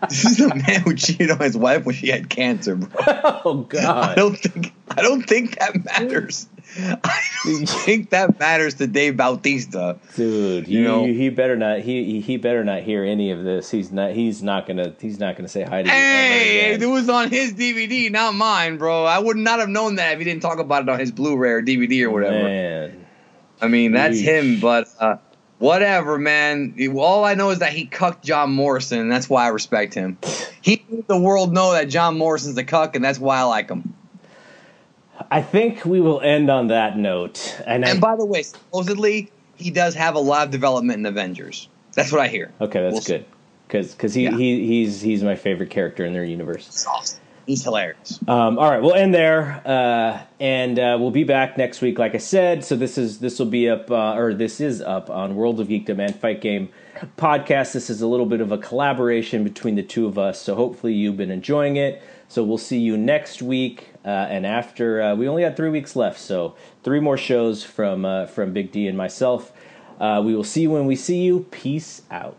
This 0.08 0.24
is 0.24 0.40
a 0.40 0.54
man 0.54 0.82
who 0.82 0.94
cheated 0.94 1.30
on 1.30 1.40
his 1.40 1.56
wife 1.56 1.84
when 1.84 1.94
she 1.94 2.08
had 2.08 2.28
cancer, 2.28 2.76
bro. 2.76 2.90
Oh 3.44 3.66
God! 3.68 4.10
I 4.10 4.14
don't 4.14 4.36
think. 4.36 4.72
I 4.88 5.02
don't 5.02 5.22
think 5.22 5.58
that 5.58 5.84
matters. 5.84 6.46
I 7.04 7.20
don't 7.44 7.68
think 7.68 8.10
that 8.10 8.38
matters 8.38 8.74
to 8.74 8.86
Dave 8.86 9.16
Bautista. 9.16 9.98
Dude, 10.14 10.68
You 10.68 10.78
he, 10.78 10.84
know- 10.84 11.04
he 11.04 11.28
better 11.28 11.56
not 11.56 11.80
he 11.80 12.20
he 12.20 12.36
better 12.36 12.64
not 12.64 12.82
hear 12.82 13.04
any 13.04 13.30
of 13.30 13.44
this. 13.44 13.70
He's 13.70 13.92
not 13.92 14.12
he's 14.12 14.42
not 14.42 14.66
gonna 14.66 14.94
he's 15.00 15.18
not 15.18 15.36
gonna 15.36 15.48
say 15.48 15.62
hi 15.62 15.82
to 15.82 15.88
you. 15.88 15.94
Hey, 15.94 16.78
it 16.80 16.86
was 16.86 17.08
on 17.08 17.30
his 17.30 17.52
DVD, 17.54 18.10
not 18.10 18.34
mine, 18.34 18.78
bro. 18.78 19.04
I 19.04 19.18
would 19.18 19.36
not 19.36 19.58
have 19.60 19.68
known 19.68 19.96
that 19.96 20.12
if 20.14 20.18
he 20.18 20.24
didn't 20.24 20.42
talk 20.42 20.58
about 20.58 20.82
it 20.82 20.88
on 20.88 20.98
his 20.98 21.10
Blu-ray 21.12 21.50
or 21.50 21.62
DVD 21.62 22.04
or 22.04 22.10
whatever. 22.10 22.42
Man. 22.44 23.06
I 23.60 23.68
mean, 23.68 23.92
that's 23.92 24.18
Yeesh. 24.18 24.24
him, 24.54 24.60
but 24.60 24.88
uh, 24.98 25.16
whatever, 25.58 26.18
man. 26.18 26.74
All 26.96 27.24
I 27.24 27.34
know 27.34 27.50
is 27.50 27.60
that 27.60 27.72
he 27.72 27.84
cucked 27.86 28.24
John 28.24 28.52
Morrison, 28.52 28.98
and 28.98 29.12
that's 29.12 29.28
why 29.30 29.44
I 29.44 29.48
respect 29.48 29.94
him. 29.94 30.18
He 30.62 30.84
made 30.88 31.06
the 31.06 31.18
world 31.18 31.52
know 31.52 31.72
that 31.72 31.84
John 31.88 32.18
Morrison's 32.18 32.56
a 32.58 32.64
cuck, 32.64 32.96
and 32.96 33.04
that's 33.04 33.18
why 33.18 33.38
I 33.38 33.42
like 33.44 33.68
him. 33.70 33.94
I 35.30 35.42
think 35.42 35.84
we 35.84 36.00
will 36.00 36.20
end 36.20 36.50
on 36.50 36.68
that 36.68 36.96
note. 36.98 37.56
And, 37.66 37.84
And 37.84 37.98
I, 37.98 38.00
by 38.00 38.16
the 38.16 38.24
way, 38.24 38.42
supposedly 38.42 39.30
he 39.56 39.70
does 39.70 39.94
have 39.94 40.14
a 40.14 40.18
lot 40.20 40.46
of 40.46 40.50
development 40.50 40.98
in 41.00 41.06
Avengers. 41.06 41.68
That's 41.94 42.10
what 42.10 42.20
I 42.22 42.28
hear. 42.28 42.50
okay, 42.60 42.80
that's 42.82 42.94
We'll 42.94 43.02
good 43.18 43.24
because 43.68 43.92
because 43.92 44.14
he, 44.14 44.24
Yeah. 44.24 44.36
he 44.36 44.66
he's 44.66 45.00
he's 45.00 45.22
my 45.22 45.36
favorite 45.36 45.70
character 45.70 46.04
in 46.04 46.12
their 46.12 46.24
universe. 46.24 46.66
It's 46.66 46.86
awesome. 46.86 47.18
He's 47.44 47.64
hilarious. 47.64 48.20
Um, 48.28 48.56
all 48.56 48.70
right, 48.70 48.80
we'll 48.80 48.94
end 48.94 49.12
there, 49.12 49.60
uh, 49.66 50.20
and 50.38 50.78
uh, 50.78 50.96
we'll 51.00 51.10
be 51.10 51.24
back 51.24 51.58
next 51.58 51.80
week, 51.80 51.98
like 51.98 52.14
I 52.14 52.18
said. 52.18 52.64
So 52.64 52.76
this 52.76 52.96
is 52.96 53.18
this 53.18 53.38
will 53.38 53.46
be 53.46 53.68
up, 53.68 53.90
uh, 53.90 54.14
or 54.14 54.32
this 54.32 54.60
is 54.60 54.80
up 54.80 55.10
on 55.10 55.34
World 55.34 55.58
of 55.60 55.66
Geekdom 55.68 55.98
and 55.98 56.14
Fight 56.14 56.40
Game 56.40 56.68
podcast. 57.18 57.72
This 57.72 57.90
is 57.90 58.00
a 58.00 58.06
little 58.06 58.26
bit 58.26 58.40
of 58.40 58.52
a 58.52 58.58
collaboration 58.58 59.42
between 59.44 59.74
the 59.74 59.82
two 59.82 60.06
of 60.06 60.18
us. 60.18 60.40
So 60.40 60.54
hopefully 60.54 60.94
you've 60.94 61.16
been 61.16 61.32
enjoying 61.32 61.76
it. 61.76 62.00
So 62.28 62.44
we'll 62.44 62.58
see 62.58 62.78
you 62.78 62.96
next 62.96 63.42
week, 63.42 63.91
uh, 64.04 64.08
and 64.08 64.46
after 64.46 65.00
uh, 65.00 65.14
we 65.14 65.28
only 65.28 65.42
had 65.42 65.56
three 65.56 65.70
weeks 65.70 65.94
left, 65.94 66.18
so 66.18 66.56
three 66.82 67.00
more 67.00 67.16
shows 67.16 67.62
from 67.62 68.04
uh, 68.04 68.26
from 68.26 68.52
Big 68.52 68.72
D 68.72 68.88
and 68.88 68.96
myself. 68.96 69.52
Uh, 70.00 70.20
we 70.24 70.34
will 70.34 70.44
see 70.44 70.62
you 70.62 70.70
when 70.70 70.86
we 70.86 70.96
see 70.96 71.22
you. 71.22 71.46
Peace 71.50 72.02
out. 72.10 72.36